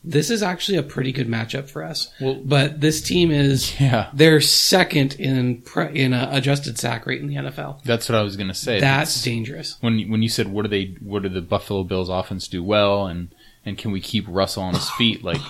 this 0.05 0.31
is 0.31 0.43
actually 0.43 0.79
a 0.79 0.83
pretty 0.83 1.13
good 1.13 1.29
matchup 1.29 1.69
for 1.71 1.83
us. 1.85 2.13
Well- 2.21 2.41
but 2.45 2.81
this 2.81 3.01
team 3.01 3.31
is 3.31 3.79
Yeah, 3.81 4.09
they're 4.13 4.41
second 4.41 5.15
in 5.19 5.63
in 5.95 6.13
a 6.13 6.29
adjusted 6.33 6.79
sack 6.79 7.07
rate 7.07 7.21
in 7.21 7.29
the 7.29 7.37
NFL. 7.37 7.81
that's 7.85 8.09
what 8.09 8.17
I 8.19 8.23
was 8.23 8.37
going 8.37 8.49
to 8.49 8.55
say. 8.55 8.81
That's 8.81 9.11
It's- 9.13 9.25
dangerous. 9.25 9.77
when 9.81 9.99
you- 9.99 10.11
when 10.11 10.23
you 10.23 10.29
said 10.29 10.49
what 10.49 10.63
do 10.63 10.69
they 10.69 10.95
what 11.01 11.23
do 11.23 11.29
the 11.29 11.41
Buffalo 11.41 11.85
Bills 11.85 12.09
offense 12.09 12.49
do 12.49 12.63
well 12.65 13.07
and 13.07 13.29
and 13.65 13.79
can 13.79 13.93
we 13.93 14.01
keep 14.01 14.25
Russell 14.29 14.65
on 14.65 14.75
his 14.75 14.91
feet 14.99 15.23
like 15.23 15.41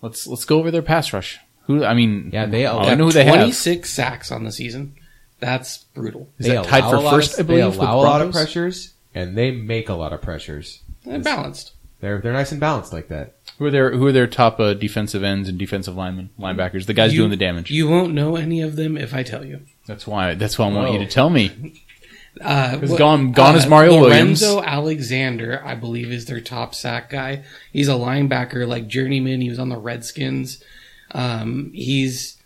let's 0.00 0.26
let's 0.26 0.44
go 0.44 0.58
over 0.58 0.70
their 0.70 0.82
pass 0.82 1.12
rush. 1.12 1.38
Who 1.66 1.84
I 1.84 1.94
mean 1.94 2.30
Yeah, 2.32 2.46
they- 2.46 2.66
I 2.66 2.94
know 2.94 3.04
who 3.06 3.12
they 3.12 3.24
Twenty 3.24 3.46
have. 3.46 3.54
six 3.54 3.90
sacks 3.90 4.30
on 4.32 4.44
the 4.44 4.52
season. 4.52 4.94
That's 5.38 5.78
brutal. 5.94 6.28
Is 6.38 6.46
They 6.46 6.54
that 6.54 6.64
tied 6.66 6.80
allow 6.84 6.90
for 6.90 6.96
a 6.96 7.00
lot 7.00 7.14
first? 7.14 7.34
of- 7.34 7.40
I 7.40 7.42
believe 7.48 7.62
they 7.64 7.68
with 7.68 7.78
allow 7.78 7.96
a 7.96 8.00
lot 8.00 8.20
of 8.22 8.32
pressures 8.32 8.94
and 9.14 9.36
they 9.36 9.50
make 9.50 9.88
a 9.88 9.94
lot 9.94 10.12
of 10.12 10.22
pressures. 10.22 10.80
They're 11.04 11.18
balanced. 11.18 11.72
They're 12.02 12.20
they're 12.20 12.32
nice 12.34 12.50
and 12.52 12.60
balanced 12.60 12.92
like 12.92 13.08
that. 13.08 13.36
Who 13.58 13.64
are 13.66 13.70
their 13.70 13.92
who 13.92 14.04
are 14.06 14.12
their 14.12 14.26
top 14.26 14.58
uh, 14.60 14.74
defensive 14.74 15.22
ends 15.22 15.48
and 15.48 15.56
defensive 15.56 15.94
linemen 15.96 16.30
linebackers? 16.38 16.84
The 16.86 16.92
guys 16.94 17.12
You- 17.14 17.20
doing 17.20 17.30
the 17.30 17.36
damage. 17.36 17.70
You 17.70 17.88
won't 17.88 18.12
know 18.12 18.34
any 18.36 18.60
of 18.60 18.76
them 18.76 18.98
if 18.98 19.14
I 19.14 19.22
tell 19.22 19.44
you. 19.44 19.60
that's 19.86 20.06
why 20.06 20.34
that's 20.34 20.58
why 20.58 20.66
I 20.68 20.72
want 20.72 20.92
you 20.92 20.98
to 20.98 21.06
tell 21.06 21.30
me. 21.30 21.80
Uh, 22.40 22.78
It's 22.80 22.90
what- 22.90 22.98
gone- 22.98 23.32
gone 23.32 23.56
is 23.56 23.66
Mario 23.66 23.92
Lorenzo 24.00 24.46
Williams. 24.54 24.66
Alexander, 24.66 25.60
I 25.66 25.74
believe, 25.74 26.10
is 26.10 26.24
their 26.24 26.40
top 26.40 26.74
sack 26.74 27.10
guy. 27.10 27.44
He's 27.74 27.88
a 27.88 27.92
linebacker, 27.92 28.66
like 28.66 28.88
journeyman. 28.88 29.42
He 29.42 29.50
was 29.50 29.58
on 29.58 29.68
the 29.68 29.76
Redskins. 29.76 30.64
Um, 31.10 31.70
he's, 31.74 32.38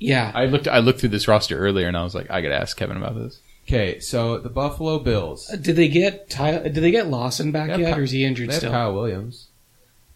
yeah, 0.00 0.32
I 0.34 0.46
looked 0.46 0.66
I 0.66 0.80
looked 0.80 0.98
through 0.98 1.10
this 1.10 1.28
roster 1.28 1.56
earlier 1.56 1.86
and 1.86 1.96
I 1.96 2.02
was 2.02 2.12
like 2.12 2.28
I 2.28 2.40
got 2.40 2.48
to 2.48 2.56
ask 2.56 2.76
Kevin 2.76 2.96
about 2.96 3.14
this. 3.14 3.38
Okay, 3.66 4.00
so 4.00 4.38
the 4.38 4.48
Buffalo 4.48 4.98
Bills. 4.98 5.46
Did 5.48 5.76
they 5.76 5.88
get 5.88 6.28
Ty, 6.28 6.58
Did 6.68 6.74
they 6.74 6.90
get 6.90 7.06
Lawson 7.08 7.52
back 7.52 7.66
They 7.66 7.72
have 7.72 7.80
yet, 7.80 7.94
Ky- 7.94 8.00
or 8.00 8.02
is 8.04 8.10
he 8.10 8.24
injured 8.24 8.48
They 8.48 8.54
have 8.54 8.60
still? 8.60 8.72
Kyle 8.72 8.92
Williams. 8.94 9.48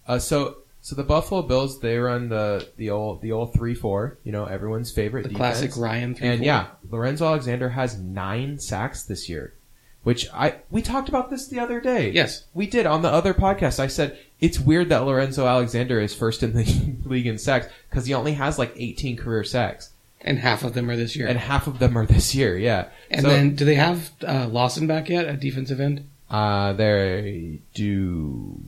Uh, 0.07 0.19
so 0.19 0.59
so 0.81 0.95
the 0.95 1.03
Buffalo 1.05 1.43
Bills 1.43 1.81
they 1.81 1.97
run 1.99 2.29
the 2.29 2.69
the 2.77 2.91
old 2.91 3.23
the 3.23 3.33
old 3.33 3.53
three 3.55 3.75
four. 3.75 4.19
You 4.25 4.33
know 4.33 4.45
everyone's 4.47 4.91
favorite 4.93 5.23
The 5.25 5.29
defense. 5.31 5.59
classic 5.61 5.77
Ryan. 5.81 6.15
three 6.15 6.29
And 6.29 6.39
four. 6.41 6.47
yeah, 6.47 6.67
Lorenzo 6.91 7.27
Alexander 7.27 7.71
has 7.71 7.99
nine 7.99 8.59
sacks 8.59 9.03
this 9.05 9.29
year, 9.29 9.55
which 10.03 10.29
I 10.33 10.57
we 10.71 10.83
talked 10.83 11.09
about 11.09 11.31
this 11.31 11.47
the 11.49 11.59
other 11.61 11.81
day. 11.81 12.11
yes, 12.11 12.45
we 12.55 12.67
did 12.67 12.87
on 12.87 13.03
the 13.03 13.09
other 13.11 13.33
podcast. 13.35 13.79
I 13.81 13.87
said 13.87 14.19
it's 14.41 14.61
weird 14.61 14.89
that 14.91 15.05
Lorenzo 15.07 15.47
Alexander 15.47 16.01
is 16.01 16.15
first 16.15 16.43
in 16.43 16.53
the 16.53 16.97
league 17.09 17.27
in 17.27 17.39
sacks 17.39 17.69
because 17.91 18.07
he 18.07 18.15
only 18.15 18.33
has 18.35 18.59
like 18.59 18.73
18 18.77 19.17
career 19.17 19.43
sacks, 19.45 19.91
and 20.21 20.39
half 20.39 20.65
of 20.65 20.75
them 20.75 20.91
are 20.91 20.97
this 20.97 21.15
year. 21.17 21.27
and 21.29 21.39
half 21.39 21.67
of 21.67 21.79
them 21.79 21.97
are 21.97 22.07
this 22.07 22.35
year. 22.35 22.57
Yeah, 22.59 22.89
And 23.11 23.23
So, 23.23 23.29
then, 23.29 23.55
do 23.55 23.65
they 23.65 23.75
have 23.77 24.11
uh, 24.27 24.49
Lawson 24.49 24.87
back 24.87 25.09
yet 25.09 25.27
at 25.27 25.41
defensive 25.41 25.81
end? 25.81 26.09
uh, 26.31 26.73
they 26.73 27.61
do 27.75 28.59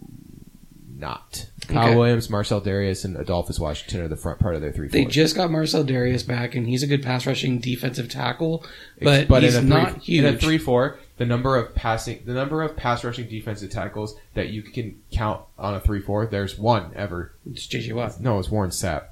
not. 0.97 1.47
Kyle 1.69 1.89
Okay. 1.89 1.97
Williams, 1.97 2.31
Marcell 2.31 2.61
Dareus, 2.61 3.05
and 3.05 3.17
Adolphus 3.17 3.59
Washington 3.61 4.01
are 4.01 4.09
the 4.09 4.17
front 4.17 4.39
part 4.41 4.55
of 4.55 4.61
their 4.61 4.73
three. 4.73 4.89
They 4.89 5.03
fours. 5.05 5.15
just 5.15 5.37
got 5.37 5.51
Marcell 5.51 5.85
Dareus 5.85 6.27
back, 6.27 6.55
and 6.55 6.67
he's 6.67 6.83
a 6.83 6.87
good 6.87 7.03
pass 7.03 7.27
rushing 7.27 7.59
defensive 7.59 8.09
tackle, 8.09 8.65
but, 9.01 9.29
he's 9.43 9.55
in 9.55 9.65
a 9.67 9.69
not 9.69 9.99
huge. 9.99 10.25
In 10.25 10.35
a 10.35 10.39
three 10.39 10.59
four, 10.59 10.99
the 11.19 11.27
number 11.27 11.57
of 11.57 11.75
passing, 11.75 12.21
the 12.25 12.33
number 12.33 12.63
of 12.63 12.77
pass 12.77 13.05
rushing 13.05 13.29
defensive 13.29 13.71
tackles 13.71 14.15
that 14.35 14.49
you 14.49 14.63
can 14.63 15.01
count 15.13 15.43
on 15.59 15.75
a 15.75 15.81
three 15.81 16.01
four, 16.01 16.27
there's 16.27 16.57
one 16.59 16.91
ever. 16.97 17.33
It's 17.51 17.67
JJ 17.67 17.93
Watt. 17.93 18.21
No, 18.21 18.39
it's 18.39 18.51
Warren 18.51 18.71
Sapp. 18.71 19.05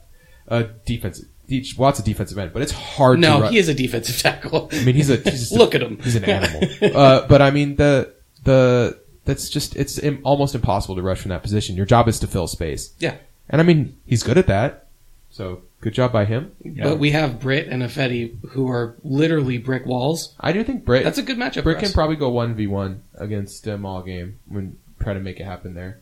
Uh, 0.49 0.65
defensive. 0.87 1.27
De- 1.49 1.65
Watt's 1.79 1.99
a 2.01 2.03
defensive 2.03 2.39
end, 2.39 2.53
but 2.53 2.63
it's 2.63 2.73
hard. 2.73 3.17
to 3.19 3.21
No, 3.21 3.41
run. 3.43 3.53
he 3.53 3.59
is 3.59 3.69
a 3.69 3.75
defensive 3.75 4.19
tackle. 4.19 4.69
I 4.73 4.83
mean, 4.85 4.95
he's 4.95 5.11
a 5.11 5.17
he's 5.17 5.25
just 5.25 5.53
a- 5.53 5.59
Look 5.59 5.75
at 5.75 5.83
him. 5.83 5.99
He's 6.03 6.17
an 6.17 6.25
animal. 6.29 6.69
uh, 6.97 7.27
but 7.29 7.41
I 7.43 7.51
mean, 7.51 7.77
the 7.77 8.13
the 8.45 8.99
that's 9.25 9.49
just 9.49 9.77
it's 9.77 9.99
Im- 9.99 10.21
almost 10.25 10.55
impossible 10.55 10.97
to 10.97 11.03
rush 11.03 11.19
from 11.21 11.31
that 11.31 11.43
position. 11.43 11.77
Your 11.77 11.87
job 11.87 12.09
is 12.09 12.19
to 12.21 12.27
fill 12.27 12.47
space, 12.47 12.93
Yeah. 12.99 13.17
and 13.49 13.61
I 13.61 13.65
mean, 13.65 13.97
he's 14.07 14.23
good 14.23 14.39
at 14.39 14.47
that. 14.49 14.87
So 15.31 15.63
good 15.83 15.93
job 15.93 16.13
by 16.13 16.25
him. 16.25 16.53
But 16.65 16.99
we 16.99 17.11
have 17.11 17.39
Britt 17.41 17.69
and 17.69 17.83
Ifedi 17.83 18.37
who 18.51 18.71
are 18.71 18.95
literally 19.05 19.59
brick 19.59 19.85
walls. 19.85 20.35
I 20.41 20.53
do 20.53 20.65
think 20.65 20.85
Britt 20.85 21.05
That's 21.05 21.19
a 21.19 21.23
good 21.23 21.37
matchup. 21.37 21.63
Britt 21.65 21.79
for 21.79 21.85
can 21.85 21.93
probably 21.93 22.17
go 22.17 22.31
one 22.31 22.55
v 22.55 22.67
one 22.67 23.03
against 23.17 23.65
them 23.65 23.85
all 23.85 24.03
game 24.03 24.39
when 24.49 24.79
try 25.01 25.13
to 25.13 25.21
make 25.21 25.39
it 25.39 25.45
happen 25.45 25.75
there. 25.75 25.99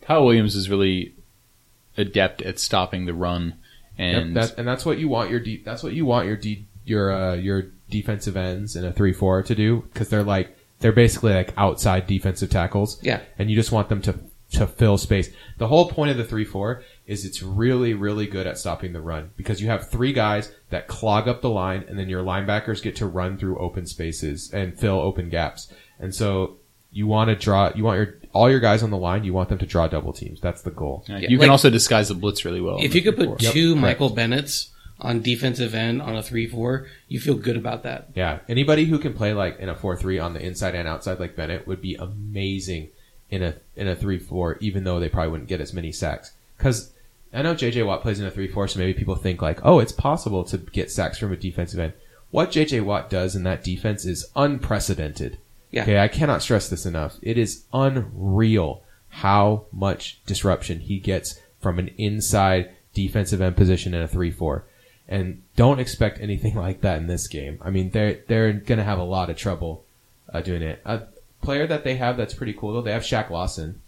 Kyle 0.00 0.24
Williams 0.24 0.54
is 0.56 0.70
really 0.70 1.14
adept 1.98 2.40
at 2.42 2.58
stopping 2.58 3.04
the 3.04 3.12
run, 3.14 3.54
and 3.98 4.34
Yep, 4.34 4.48
that, 4.48 4.58
and 4.58 4.68
that's 4.68 4.84
what 4.86 4.98
you 4.98 5.08
want 5.08 5.30
your 5.30 5.40
de- 5.40 5.62
that's 5.62 5.82
what 5.82 5.92
you 5.92 6.06
want 6.06 6.26
your 6.26 6.36
de- 6.36 6.64
your 6.84 7.12
uh, 7.12 7.34
your 7.34 7.66
defensive 7.88 8.36
ends 8.36 8.76
in 8.76 8.84
a 8.84 8.92
three 8.92 9.12
four 9.12 9.42
to 9.42 9.54
do 9.54 9.82
because 9.92 10.08
they're 10.08 10.22
like 10.22 10.56
they're 10.80 10.92
basically 10.92 11.34
like 11.34 11.52
outside 11.56 12.06
defensive 12.06 12.50
tackles. 12.50 13.02
Yeah. 13.02 13.20
and 13.38 13.50
you 13.50 13.56
just 13.56 13.72
want 13.72 13.88
them 13.88 14.00
to 14.02 14.18
to 14.52 14.66
fill 14.66 14.98
space. 14.98 15.30
The 15.58 15.68
whole 15.68 15.88
point 15.88 16.10
of 16.10 16.16
the 16.16 16.24
three 16.24 16.44
four 16.44 16.82
is 17.06 17.24
it's 17.24 17.42
really 17.42 17.94
really 17.94 18.26
good 18.26 18.46
at 18.46 18.58
stopping 18.58 18.92
the 18.92 19.00
run 19.00 19.30
because 19.36 19.60
you 19.60 19.68
have 19.68 19.88
three 19.90 20.12
guys 20.12 20.52
that 20.70 20.88
clog 20.88 21.28
up 21.28 21.42
the 21.42 21.50
line 21.50 21.84
and 21.88 21.98
then 21.98 22.08
your 22.08 22.24
linebackers 22.24 22.82
get 22.82 22.96
to 22.96 23.06
run 23.06 23.36
through 23.36 23.58
open 23.58 23.86
spaces 23.86 24.50
and 24.52 24.78
fill 24.78 24.98
open 25.00 25.28
gaps. 25.28 25.72
And 25.98 26.14
so 26.14 26.56
you 26.90 27.06
want 27.06 27.28
to 27.28 27.36
draw 27.36 27.70
you 27.74 27.84
want 27.84 27.98
your 27.98 28.14
all 28.32 28.50
your 28.50 28.60
guys 28.60 28.82
on 28.82 28.90
the 28.90 28.96
line, 28.96 29.24
you 29.24 29.32
want 29.32 29.48
them 29.48 29.58
to 29.58 29.66
draw 29.66 29.88
double 29.88 30.12
teams. 30.12 30.40
That's 30.40 30.62
the 30.62 30.70
goal. 30.70 31.04
Yeah, 31.08 31.18
Yeah, 31.18 31.28
you 31.28 31.38
can 31.38 31.50
also 31.50 31.70
disguise 31.70 32.08
the 32.08 32.14
blitz 32.14 32.44
really 32.44 32.60
well. 32.60 32.78
If 32.80 32.94
you 32.94 33.02
could 33.02 33.16
put 33.16 33.42
Yep, 33.42 33.52
two 33.52 33.72
correct. 33.72 33.82
Michael 33.82 34.10
Bennetts 34.10 34.70
on 35.00 35.22
defensive 35.22 35.74
end 35.74 36.02
on 36.02 36.16
a 36.16 36.22
three-four, 36.22 36.86
you 37.08 37.18
feel 37.18 37.34
good 37.34 37.56
about 37.56 37.82
that. 37.82 38.08
Yeah, 38.14 38.40
anybody 38.48 38.84
who 38.84 38.98
can 38.98 39.14
play 39.14 39.32
like 39.32 39.58
in 39.58 39.68
a 39.68 39.74
four 39.74 39.96
three 39.96 40.18
on 40.18 40.34
the 40.34 40.44
inside 40.44 40.74
and 40.74 40.86
outside 40.86 41.18
like 41.18 41.36
Bennett 41.36 41.66
would 41.66 41.82
be 41.82 41.94
amazing 41.96 42.88
in 43.30 43.42
a 43.42 43.54
in 43.76 43.88
a 43.88 43.96
three 43.96 44.18
four. 44.18 44.58
Even 44.60 44.84
though 44.84 45.00
they 45.00 45.08
probably 45.08 45.30
wouldn't 45.30 45.48
get 45.48 45.60
as 45.60 45.72
many 45.72 45.90
sacks, 45.90 46.32
because 46.56 46.92
I 47.32 47.42
know 47.42 47.54
JJ 47.54 47.86
Watt 47.86 48.02
plays 48.02 48.20
in 48.20 48.26
a 48.26 48.30
three 48.30 48.48
four, 48.48 48.68
so 48.68 48.78
maybe 48.78 48.94
people 48.94 49.16
think 49.16 49.42
like, 49.42 49.60
oh, 49.64 49.78
it's 49.78 49.92
possible 49.92 50.44
to 50.44 50.58
get 50.58 50.90
sacks 50.90 51.18
from 51.18 51.32
a 51.32 51.36
defensive 51.36 51.80
end. 51.80 51.94
What 52.30 52.52
JJ 52.52 52.84
Watt 52.84 53.10
does 53.10 53.34
in 53.34 53.42
that 53.42 53.64
defense 53.64 54.04
is 54.04 54.30
unprecedented. 54.36 55.38
Yeah. 55.70 55.82
Okay, 55.82 55.98
I 56.00 56.08
cannot 56.08 56.42
stress 56.42 56.68
this 56.68 56.84
enough. 56.86 57.16
It 57.22 57.38
is 57.38 57.64
unreal 57.72 58.82
how 59.08 59.64
much 59.72 60.20
disruption 60.26 60.80
he 60.80 60.98
gets 60.98 61.38
from 61.60 61.78
an 61.78 61.88
inside 61.98 62.70
defensive 62.94 63.40
end 63.40 63.56
position 63.56 63.94
in 63.94 64.02
a 64.02 64.08
three 64.08 64.30
four. 64.30 64.64
And 65.08 65.42
don't 65.56 65.80
expect 65.80 66.20
anything 66.20 66.54
like 66.66 66.80
that 66.82 66.98
in 66.98 67.06
this 67.06 67.26
game. 67.28 67.58
I 67.62 67.70
mean, 67.70 67.90
they're 67.90 68.20
they're 68.28 68.52
gonna 68.52 68.84
have 68.84 68.98
a 68.98 69.04
lot 69.04 69.30
of 69.30 69.36
trouble 69.36 69.84
uh, 70.32 70.40
doing 70.40 70.62
it. 70.62 70.80
A 70.84 71.02
player 71.42 71.66
that 71.66 71.84
they 71.84 71.96
have 71.96 72.16
that's 72.16 72.34
pretty 72.34 72.52
cool 72.52 72.72
though. 72.74 72.82
They 72.82 72.92
have 72.92 73.02
Shaq 73.02 73.30
Lawson, 73.30 73.80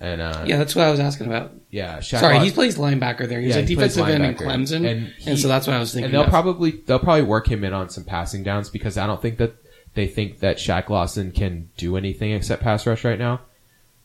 and 0.00 0.20
uh, 0.20 0.44
Yeah, 0.46 0.56
that's 0.58 0.74
what 0.74 0.86
I 0.86 0.90
was 0.90 0.98
asking 1.00 1.26
about. 1.28 1.52
yeah, 1.70 1.98
Shaq 1.98 2.20
Sorry, 2.20 2.36
Law- 2.38 2.44
he 2.44 2.50
plays 2.50 2.76
linebacker 2.78 3.28
there. 3.28 3.40
He's 3.40 3.54
Yeah, 3.54 3.62
a 3.62 3.66
he 3.66 3.74
defensive 3.74 4.08
end 4.08 4.24
in. 4.24 4.34
Clemson, 4.34 4.90
And 4.90 5.12
and, 5.26 5.38
so 5.38 5.46
that's 5.48 5.66
what 5.66 5.76
I 5.76 5.78
was 5.78 5.92
thinking. 5.92 6.06
and 6.06 6.14
they'll 6.14 6.22
of. 6.24 6.30
probably 6.30 6.70
they'll 6.86 6.98
probably 6.98 7.22
work 7.24 7.48
him 7.48 7.62
in 7.64 7.72
on 7.72 7.88
some 7.90 8.04
passing 8.04 8.42
downs 8.42 8.68
because 8.70 8.96
I 8.98 9.06
don't 9.06 9.22
think 9.22 9.38
that 9.38 9.54
they 9.94 10.06
think 10.06 10.40
that 10.40 10.56
Shaq 10.58 10.88
Lawson 10.88 11.32
can 11.32 11.68
do 11.76 11.96
anything 11.96 12.32
except 12.32 12.62
pass 12.62 12.86
rush 12.86 13.04
right 13.04 13.18
now. 13.18 13.40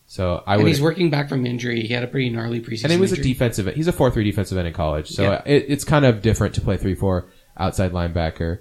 So 0.08 0.42
I 0.46 0.56
and 0.56 0.68
he's 0.68 0.80
working 0.80 1.10
back 1.10 1.28
from 1.28 1.44
injury. 1.46 1.82
He 1.82 1.92
had 1.92 2.04
a 2.04 2.06
pretty 2.06 2.30
gnarly 2.30 2.60
preseason. 2.60 2.84
and 2.84 2.92
he 2.92 2.98
was 2.98 3.12
a 3.12 3.20
defensive. 3.20 3.66
He's 3.74 3.88
a 3.88 3.92
four 3.92 4.10
three 4.10 4.24
defensive 4.24 4.56
end 4.56 4.68
in 4.68 4.74
college, 4.74 5.08
so 5.08 5.22
Yeah. 5.24 5.42
it, 5.44 5.66
it's 5.68 5.84
kind 5.84 6.04
of 6.04 6.22
different 6.22 6.54
to 6.54 6.60
play 6.60 6.76
three 6.76 6.94
four 6.94 7.26
outside 7.56 7.92
linebacker 7.92 8.60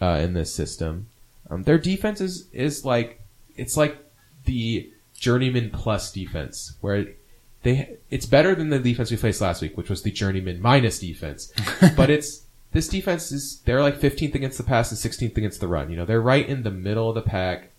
uh, 0.00 0.20
in 0.22 0.32
this 0.32 0.54
system. 0.54 1.08
Um, 1.50 1.64
their 1.64 1.78
defense 1.78 2.20
is 2.22 2.48
is 2.52 2.84
like 2.84 3.20
it's 3.56 3.76
like 3.76 3.98
the 4.46 4.90
journeyman 5.18 5.70
plus 5.70 6.12
defense, 6.12 6.76
where 6.80 7.06
they 7.62 7.96
it's 8.08 8.24
better 8.26 8.54
than 8.54 8.70
the 8.70 8.78
defense 8.78 9.10
we 9.10 9.18
faced 9.18 9.42
last 9.42 9.60
week, 9.60 9.76
which 9.76 9.90
was 9.90 10.02
the 10.02 10.10
journeyman 10.10 10.62
minus 10.62 10.98
defense. 10.98 11.52
but 11.96 12.08
it's 12.08 12.45
this 12.76 12.88
defense 12.88 13.32
is 13.32 13.60
they're 13.64 13.80
like 13.80 13.98
15th 13.98 14.34
against 14.34 14.58
the 14.58 14.62
pass 14.62 14.90
and 14.90 15.00
16th 15.12 15.34
against 15.38 15.60
the 15.60 15.66
run. 15.66 15.88
You 15.90 15.96
know, 15.96 16.04
they're 16.04 16.20
right 16.20 16.46
in 16.46 16.62
the 16.62 16.70
middle 16.70 17.08
of 17.08 17.14
the 17.14 17.22
pack. 17.22 17.70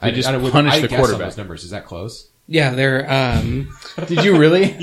They 0.00 0.12
just 0.12 0.30
would- 0.32 0.52
punish 0.52 0.74
I 0.74 0.80
the 0.82 0.86
guess 0.88 1.00
on 1.00 1.04
quarterback. 1.04 1.30
Those 1.30 1.36
numbers 1.36 1.64
is 1.64 1.70
that 1.70 1.84
close? 1.84 2.28
Yeah, 2.46 2.70
they're 2.70 3.10
um, 3.12 3.76
Did 4.06 4.24
you 4.24 4.38
really? 4.38 4.66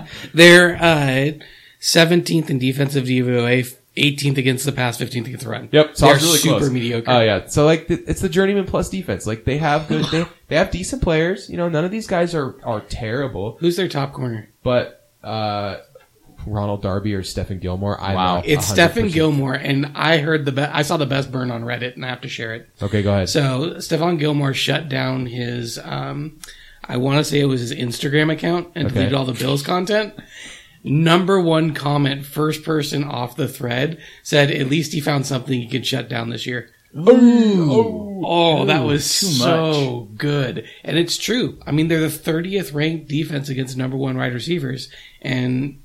they're 0.34 0.76
uh, 0.76 1.32
17th 1.80 2.50
in 2.50 2.60
defensive 2.60 3.04
DVOA, 3.04 3.74
18th 3.96 4.38
against 4.38 4.64
the 4.64 4.70
pass, 4.70 4.96
15th 4.96 5.26
against 5.26 5.44
the 5.44 5.50
run. 5.50 5.68
Yep, 5.72 5.96
so 5.96 6.06
they're 6.06 6.14
really 6.14 6.38
super 6.38 6.58
close. 6.58 6.70
mediocre. 6.70 7.10
Oh 7.10 7.20
yeah, 7.20 7.46
so 7.48 7.64
like 7.64 7.88
th- 7.88 8.04
it's 8.06 8.20
the 8.20 8.28
journeyman 8.28 8.64
plus 8.64 8.88
defense. 8.90 9.26
Like 9.26 9.44
they 9.44 9.58
have 9.58 9.88
good, 9.88 10.04
they 10.12 10.24
they 10.48 10.54
have 10.54 10.70
decent 10.70 11.02
players. 11.02 11.50
You 11.50 11.56
know, 11.56 11.68
none 11.68 11.84
of 11.84 11.90
these 11.90 12.06
guys 12.06 12.32
are 12.32 12.54
are 12.62 12.80
terrible, 12.82 13.56
Who's 13.58 13.76
their 13.76 13.88
top 13.88 14.12
corner? 14.12 14.50
but 14.62 15.08
uh, 15.24 15.78
Ronald 16.46 16.82
Darby 16.82 17.14
or 17.14 17.22
Stephon 17.22 17.60
Gilmore. 17.60 18.00
I'm 18.00 18.14
Wow. 18.14 18.42
It's 18.44 18.70
Stephon 18.72 19.12
Gilmore, 19.12 19.54
and 19.54 19.92
I 19.94 20.18
heard 20.18 20.44
the 20.44 20.52
best. 20.52 20.74
I 20.74 20.82
saw 20.82 20.96
the 20.96 21.06
best 21.06 21.30
burn 21.32 21.50
on 21.50 21.62
Reddit, 21.62 21.94
and 21.94 22.04
I 22.04 22.08
have 22.08 22.20
to 22.22 22.28
share 22.28 22.54
it. 22.54 22.68
Okay, 22.82 23.02
go 23.02 23.12
ahead. 23.12 23.28
So 23.28 23.74
Stephon 23.76 24.18
Gilmore 24.18 24.54
shut 24.54 24.88
down 24.88 25.26
his, 25.26 25.78
um, 25.82 26.38
I 26.88 26.96
want 26.96 27.18
to 27.18 27.24
say 27.24 27.40
it 27.40 27.44
was 27.46 27.60
his 27.60 27.72
Instagram 27.74 28.32
account 28.32 28.68
and 28.74 28.86
Okay. 28.86 28.94
deleted 28.94 29.14
all 29.14 29.24
the 29.24 29.32
Bills 29.32 29.62
content. 29.62 30.14
Number 30.82 31.38
one 31.40 31.74
comment, 31.74 32.24
first 32.24 32.64
person 32.64 33.04
off 33.04 33.36
the 33.36 33.46
thread, 33.48 33.98
said 34.22 34.50
at 34.50 34.68
least 34.70 34.92
he 34.94 35.00
found 35.00 35.26
something 35.26 35.60
he 35.60 35.68
could 35.68 35.86
shut 35.86 36.08
down 36.08 36.30
this 36.30 36.46
year. 36.46 36.70
Oh, 36.96 38.64
that 38.64 38.80
was 38.84 39.20
too 39.20 39.26
so 39.26 40.08
good. 40.16 40.64
And 40.82 40.98
it's 40.98 41.16
true. 41.16 41.58
I 41.66 41.70
mean, 41.70 41.88
they're 41.88 42.00
the 42.00 42.06
30th 42.08 42.74
ranked 42.74 43.08
defense 43.08 43.48
against 43.48 43.76
number 43.76 43.96
one 43.96 44.16
wide 44.16 44.32
receivers. 44.34 44.88
And 45.22 45.80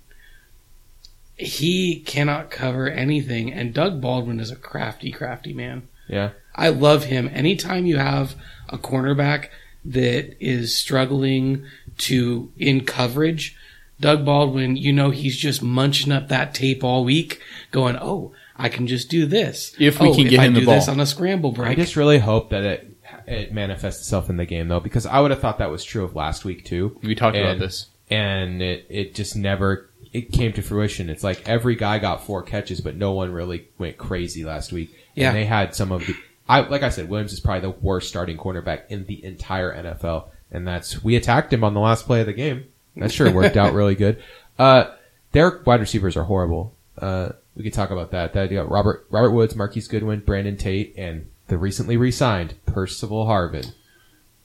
he 1.38 2.00
cannot 2.02 2.50
cover 2.50 2.88
anything. 2.90 3.52
And 3.52 3.74
Doug 3.74 4.02
Baldwin 4.02 4.40
is 4.40 4.52
a 4.52 4.56
crafty, 4.56 5.12
crafty 5.12 5.54
man. 5.54 5.88
yeah, 6.08 6.32
I 6.56 6.70
love 6.70 7.06
him. 7.06 7.30
Anytime 7.34 7.86
you 7.86 7.98
have 7.98 8.36
a 8.70 8.78
cornerback 8.78 9.50
that 9.84 10.36
is 10.40 10.76
struggling 10.76 11.66
to 12.00 12.52
in 12.58 12.86
coverage, 12.86 13.56
Doug 14.00 14.26
Baldwin, 14.26 14.76
you 14.76 14.92
know 14.92 15.12
he's 15.12 15.38
just 15.38 15.62
munching 15.62 16.12
up 16.12 16.28
that 16.30 16.54
tape 16.54 16.84
all 16.84 17.04
week, 17.06 17.42
going, 17.72 17.98
"Oh, 18.00 18.34
I 18.58 18.70
can 18.70 18.88
just 18.88 19.10
do 19.10 19.26
this 19.26 19.76
If 19.80 20.00
we 20.00 20.10
oh, 20.10 20.14
can 20.16 20.26
if 20.26 20.30
get 20.32 20.40
I 20.40 20.46
him 20.46 20.54
the 20.54 20.62
do 20.62 20.66
this 20.66 20.88
on 20.88 21.00
a 21.00 21.06
scramble 21.06 21.52
break." 21.52 21.78
I 21.78 21.82
just 21.82 21.96
really 21.96 22.20
hope 22.20 22.50
that 22.50 22.64
it 22.64 22.92
it 23.28 23.54
manifests 23.54 24.02
itself 24.02 24.30
in 24.30 24.38
the 24.38 24.46
game 24.46 24.68
though, 24.68 24.80
because 24.80 25.06
I 25.06 25.20
would 25.20 25.32
have 25.32 25.40
thought 25.40 25.58
that 25.60 25.72
was 25.72 25.84
true 25.84 26.04
of 26.04 26.16
last 26.16 26.46
week 26.46 26.66
too. 26.66 26.98
We 27.04 27.16
talked 27.16 27.38
about 27.38 27.60
this. 27.60 27.88
and 28.10 28.62
it 28.62 28.86
it 28.90 29.16
just 29.16 29.36
never 29.36 29.90
it 30.16 30.32
came 30.32 30.54
to 30.54 30.62
fruition. 30.62 31.10
It's 31.10 31.26
like 31.26 31.48
every 31.48 31.76
guy 31.76 32.00
got 32.00 32.26
four 32.26 32.42
catches, 32.42 32.80
but 32.80 32.96
no 32.96 33.12
one 33.12 33.34
really 33.34 33.68
went 33.78 33.98
crazy 33.98 34.46
last 34.46 34.72
week. 34.72 34.96
Yeah. 35.14 35.28
and 35.28 35.38
they 35.38 35.44
had 35.44 35.76
some 35.76 35.92
of 35.92 36.08
the. 36.08 36.16
I 36.48 36.62
like 36.62 36.84
I 36.84 36.90
said, 36.90 37.10
Williams 37.10 37.34
is 37.34 37.42
probably 37.42 37.62
the 37.62 37.78
worst 37.82 38.08
starting 38.08 38.38
cornerback 38.38 38.84
in 38.90 39.06
the 39.08 39.24
entire 39.26 39.76
NFL, 39.76 40.28
and 40.52 40.66
that's 40.66 41.04
we 41.04 41.18
attacked 41.18 41.52
him 41.52 41.66
on 41.66 41.74
the 41.74 41.82
last 41.82 42.06
play 42.06 42.22
of 42.22 42.28
the 42.28 42.34
game. 42.34 42.66
That 42.96 43.12
sure 43.12 43.30
worked 43.30 43.58
out 43.58 43.74
really 43.74 43.96
good. 43.96 44.24
Uh, 44.58 44.92
their 45.34 45.62
wide 45.66 45.82
receivers 45.82 46.16
are 46.16 46.24
horrible. 46.24 46.74
Uh, 46.98 47.32
we 47.58 47.64
could 47.64 47.74
talk 47.74 47.92
about 47.92 48.12
that. 48.12 48.32
That 48.32 48.50
you 48.52 48.58
got 48.58 48.72
Robert 48.72 49.06
Robert 49.10 49.32
Woods, 49.32 49.54
Marquise 49.54 49.90
Goodwin, 49.90 50.22
Brandon 50.22 50.56
Tate, 50.56 50.94
and 50.98 51.30
the 51.48 51.58
recently 51.58 51.98
re-signed 51.98 52.54
Percival 52.66 53.26
Harvin. 53.26 53.74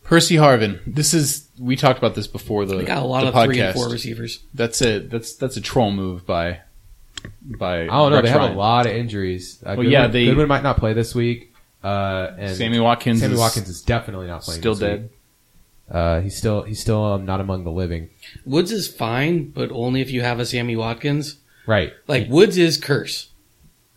Percy 0.04 0.36
Harvin. 0.36 0.80
This 0.86 1.14
is 1.14 1.48
we 1.58 1.76
talked 1.76 1.98
about 1.98 2.14
this 2.14 2.26
before 2.26 2.64
the, 2.66 2.76
we 2.78 2.84
got 2.84 3.02
a 3.02 3.06
lot 3.06 3.26
of 3.26 3.34
podcast. 3.34 3.44
three 3.46 3.60
and 3.60 3.74
four 3.74 3.88
receivers. 3.88 4.40
That's 4.54 4.80
a 4.82 4.98
that's 5.00 5.34
that's 5.36 5.56
a 5.56 5.60
troll 5.60 5.90
move 5.92 6.26
by 6.26 6.60
by. 7.44 7.82
I 7.82 7.86
don't 7.86 8.10
know. 8.10 8.16
Rex 8.16 8.26
they 8.26 8.30
have 8.32 8.40
Ryan. 8.40 8.54
a 8.54 8.58
lot 8.58 8.86
of 8.86 8.92
injuries. 8.92 9.62
Uh, 9.62 9.66
Well, 9.68 9.76
Goodwin, 9.76 9.92
yeah, 9.92 10.06
they- 10.08 10.24
Goodwin 10.26 10.48
might 10.48 10.62
not 10.62 10.78
play 10.78 10.92
this 10.94 11.14
week. 11.14 11.54
Uh, 11.82 12.32
and 12.38 12.56
Sammy 12.56 12.78
Watkins. 12.80 13.20
Sammy 13.20 13.34
is 13.34 13.40
Watkins 13.40 13.68
is 13.68 13.82
definitely 13.82 14.26
not 14.26 14.42
playing. 14.42 14.60
still 14.60 14.74
this 14.74 14.82
week. 15.00 15.10
dead. 15.90 15.96
Uh, 15.96 16.20
he's 16.20 16.36
still 16.36 16.62
he's 16.62 16.80
still 16.80 17.04
um, 17.04 17.24
not 17.24 17.40
among 17.40 17.64
the 17.64 17.70
living. 17.70 18.10
Woods 18.44 18.70
is 18.70 18.86
fine, 18.86 19.50
but 19.50 19.70
only 19.72 20.00
if 20.00 20.10
you 20.10 20.20
have 20.22 20.38
a 20.40 20.46
Sammy 20.46 20.76
Watkins. 20.76 21.38
Right. 21.66 21.92
Like 22.06 22.28
Woods 22.28 22.58
is 22.58 22.76
curse. 22.76 23.28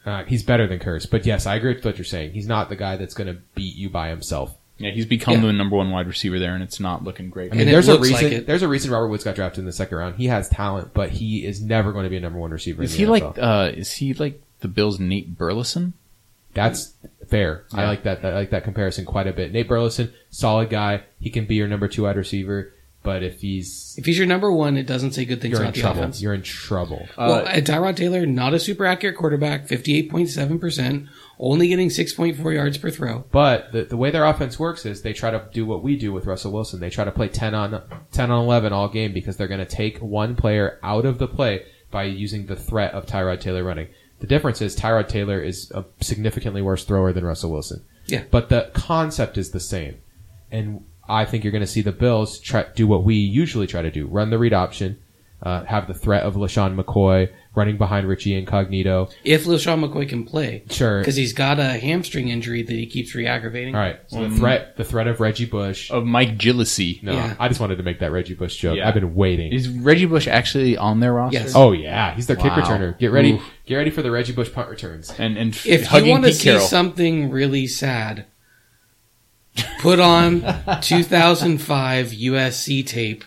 Uh, 0.05 0.25
he's 0.25 0.43
better 0.43 0.67
than 0.67 0.79
Curse, 0.79 1.05
but 1.05 1.25
yes, 1.25 1.45
I 1.45 1.55
agree 1.55 1.73
with 1.75 1.85
what 1.85 1.97
you're 1.97 2.03
saying. 2.03 2.33
He's 2.33 2.45
not 2.47 2.67
the 2.67 2.75
guy 2.75 2.97
that's 2.97 3.13
going 3.13 3.33
to 3.33 3.41
beat 3.55 3.75
you 3.77 3.89
by 3.89 4.09
himself. 4.09 4.53
Yeah, 4.79 4.89
he's 4.91 5.05
become 5.05 5.35
Yeah. 5.35 5.41
the 5.47 5.53
number 5.53 5.75
one 5.75 5.91
wide 5.91 6.07
receiver 6.07 6.39
there, 6.39 6.53
and 6.55 6.63
it's 6.63 6.79
not 6.79 7.03
looking 7.03 7.29
great. 7.29 7.51
I 7.51 7.55
mean, 7.55 7.61
And 7.61 7.69
it 7.69 7.73
there's 7.73 7.87
a 7.87 7.93
looks 7.93 8.11
like 8.11 8.23
reason. 8.23 8.37
it. 8.39 8.47
there's 8.47 8.63
a 8.63 8.67
reason 8.67 8.91
Robert 8.91 9.07
Woods 9.09 9.23
got 9.23 9.35
drafted 9.35 9.59
in 9.59 9.65
the 9.65 9.71
second 9.71 9.97
round. 9.97 10.15
He 10.15 10.27
has 10.27 10.49
talent, 10.49 10.93
but 10.93 11.09
he 11.11 11.45
is 11.45 11.61
never 11.61 11.91
going 11.93 12.03
to 12.05 12.09
be 12.09 12.17
a 12.17 12.19
number 12.19 12.39
one 12.39 12.51
receiver. 12.51 12.81
is 12.83 12.93
in 12.93 12.99
he 12.99 13.05
the 13.05 13.11
like 13.11 13.23
NFL. 13.23 13.43
uh 13.43 13.71
is 13.71 13.93
he 13.93 14.13
like 14.15 14.41
the 14.61 14.67
Bills' 14.67 14.99
Nate 14.99 15.37
Burleson? 15.37 15.93
That's 16.55 16.93
fair. 17.27 17.63
I 17.73 17.81
Yeah. 17.81 17.87
like 17.87 18.03
that. 18.03 18.23
I 18.25 18.33
like 18.33 18.49
that 18.51 18.63
comparison 18.63 19.05
quite 19.05 19.27
a 19.27 19.33
bit. 19.33 19.51
Nate 19.53 19.67
Burleson, 19.67 20.11
solid 20.29 20.69
guy. 20.69 21.01
He 21.19 21.29
can 21.29 21.45
be 21.45 21.55
your 21.55 21.67
number 21.67 21.87
two 21.87 22.03
wide 22.03 22.15
receiver, 22.17 22.73
but 23.03 23.21
if 23.23 23.41
he's 23.41 23.95
If 23.97 24.05
he's 24.05 24.17
your 24.17 24.25
number 24.27 24.51
one, 24.51 24.77
it 24.77 24.87
doesn't 24.87 25.11
say 25.11 25.25
good 25.25 25.41
things 25.41 25.51
you're 25.51 25.61
in 25.61 25.65
about 25.67 25.75
the 25.75 25.81
trouble. 25.81 25.99
offense. 26.01 26.21
You're 26.21 26.33
in 26.33 26.41
trouble. 26.41 27.07
well, 27.17 27.31
Uh, 27.31 27.41
uh, 27.43 27.55
Tyrod 27.57 27.95
Taylor, 27.95 28.25
not 28.25 28.53
a 28.53 28.59
super 28.59 28.85
accurate 28.85 29.15
quarterback, 29.17 29.67
fifty-eight 29.67 30.09
point 30.09 30.29
seven 30.29 30.57
percent, 30.59 31.07
only 31.39 31.67
getting 31.67 31.89
six 31.89 32.13
point 32.13 32.37
four 32.37 32.53
yards 32.53 32.77
per 32.77 32.89
throw. 32.89 33.25
But 33.31 33.71
the, 33.71 33.83
the 33.83 33.97
way 33.97 34.09
their 34.11 34.25
offense 34.25 34.57
works 34.57 34.85
is 34.85 35.01
they 35.01 35.13
try 35.13 35.31
to 35.31 35.47
do 35.53 35.65
what 35.65 35.83
we 35.83 35.95
do 35.97 36.11
with 36.13 36.25
Russell 36.25 36.51
Wilson. 36.51 36.79
They 36.79 36.89
try 36.89 37.03
to 37.05 37.11
play 37.11 37.27
10 37.27 37.53
on 37.53 37.81
10 38.11 38.31
on 38.31 38.43
11 38.45 38.71
all 38.73 38.87
game 38.89 39.13
because 39.13 39.37
they're 39.37 39.47
going 39.47 39.59
to 39.59 39.65
take 39.65 39.99
one 39.99 40.35
player 40.35 40.79
out 40.81 41.05
of 41.05 41.19
the 41.19 41.27
play 41.27 41.65
by 41.91 42.03
using 42.05 42.45
the 42.47 42.55
threat 42.55 42.93
of 42.93 43.05
Tyrod 43.05 43.39
Taylor 43.39 43.63
running. 43.63 43.87
The 44.19 44.27
difference 44.27 44.61
is 44.61 44.75
Tyrod 44.75 45.09
Taylor 45.09 45.41
is 45.41 45.69
a 45.71 45.83
significantly 46.01 46.61
worse 46.61 46.85
thrower 46.85 47.11
than 47.11 47.25
Russell 47.25 47.51
Wilson. 47.51 47.83
Yeah. 48.05 48.23
But 48.31 48.47
the 48.49 48.71
concept 48.73 49.37
is 49.37 49.51
the 49.51 49.59
same. 49.59 49.97
And 50.49 50.85
I 51.07 51.25
think 51.25 51.43
you're 51.43 51.51
going 51.51 51.61
to 51.61 51.67
see 51.67 51.81
the 51.81 51.91
Bills 51.91 52.39
try 52.39 52.65
do 52.75 52.87
what 52.87 53.03
we 53.03 53.15
usually 53.15 53.67
try 53.67 53.81
to 53.81 53.91
do: 53.91 54.07
run 54.07 54.29
the 54.29 54.37
read 54.37 54.53
option, 54.53 54.99
uh, 55.41 55.63
have 55.65 55.87
the 55.87 55.93
threat 55.93 56.23
of 56.23 56.35
LeSean 56.35 56.79
McCoy 56.79 57.29
running 57.55 57.77
behind 57.77 58.07
Richie 58.07 58.33
Incognito. 58.33 59.09
If 59.23 59.45
LeSean 59.45 59.85
McCoy 59.87 60.09
can 60.09 60.23
play, 60.25 60.63
Sure. 60.71 60.99
because 61.01 61.15
he's 61.15 61.33
got 61.33 61.59
a 61.59 61.65
hamstring 61.77 62.29
injury 62.29 62.63
that 62.63 62.73
he 62.73 62.87
keeps 62.87 63.13
re-aggravating. 63.13 63.75
All 63.75 63.81
right. 63.81 63.99
So 64.07 64.27
the 64.27 64.35
threat, 64.35 64.75
the 64.75 64.83
threat 64.83 65.05
of 65.07 65.19
Reggie 65.19 65.45
Bush. 65.45 65.91
Of 65.91 66.03
Mike 66.03 66.39
Gillislee. 66.39 67.03
No, 67.03 67.11
Yeah. 67.13 67.35
I 67.39 67.47
just 67.49 67.59
wanted 67.59 67.75
to 67.75 67.83
make 67.83 67.99
that 67.99 68.11
Reggie 68.11 68.33
Bush 68.33 68.55
joke. 68.55 68.77
Yeah. 68.77 68.87
I've 68.87 68.95
been 68.95 69.13
waiting. 69.13 69.53
Is 69.53 69.69
Reggie 69.69 70.07
Bush 70.07 70.27
actually 70.27 70.77
on 70.77 70.99
their 70.99 71.13
roster? 71.13 71.37
Yes. 71.37 71.53
Oh 71.55 71.73
yeah, 71.73 72.15
he's 72.15 72.25
their 72.25 72.37
kick 72.37 72.53
returner. 72.53 72.97
Get 72.97 73.11
ready, 73.11 73.33
Oof. 73.33 73.43
get 73.67 73.75
ready 73.75 73.91
for 73.91 74.01
the 74.01 74.09
Reggie 74.09 74.33
Bush 74.33 74.51
punt 74.51 74.69
returns. 74.69 75.13
And 75.19 75.37
and 75.37 75.53
f- 75.53 75.67
If 75.67 75.91
you 75.93 76.09
want 76.09 76.23
to 76.23 76.33
see 76.33 76.45
Carroll. 76.45 76.61
something 76.65 77.29
really 77.29 77.67
sad, 77.67 78.25
put 79.79 79.99
on 79.99 80.41
2005 80.81 82.07
USC 82.07 82.85
tape 82.85 83.23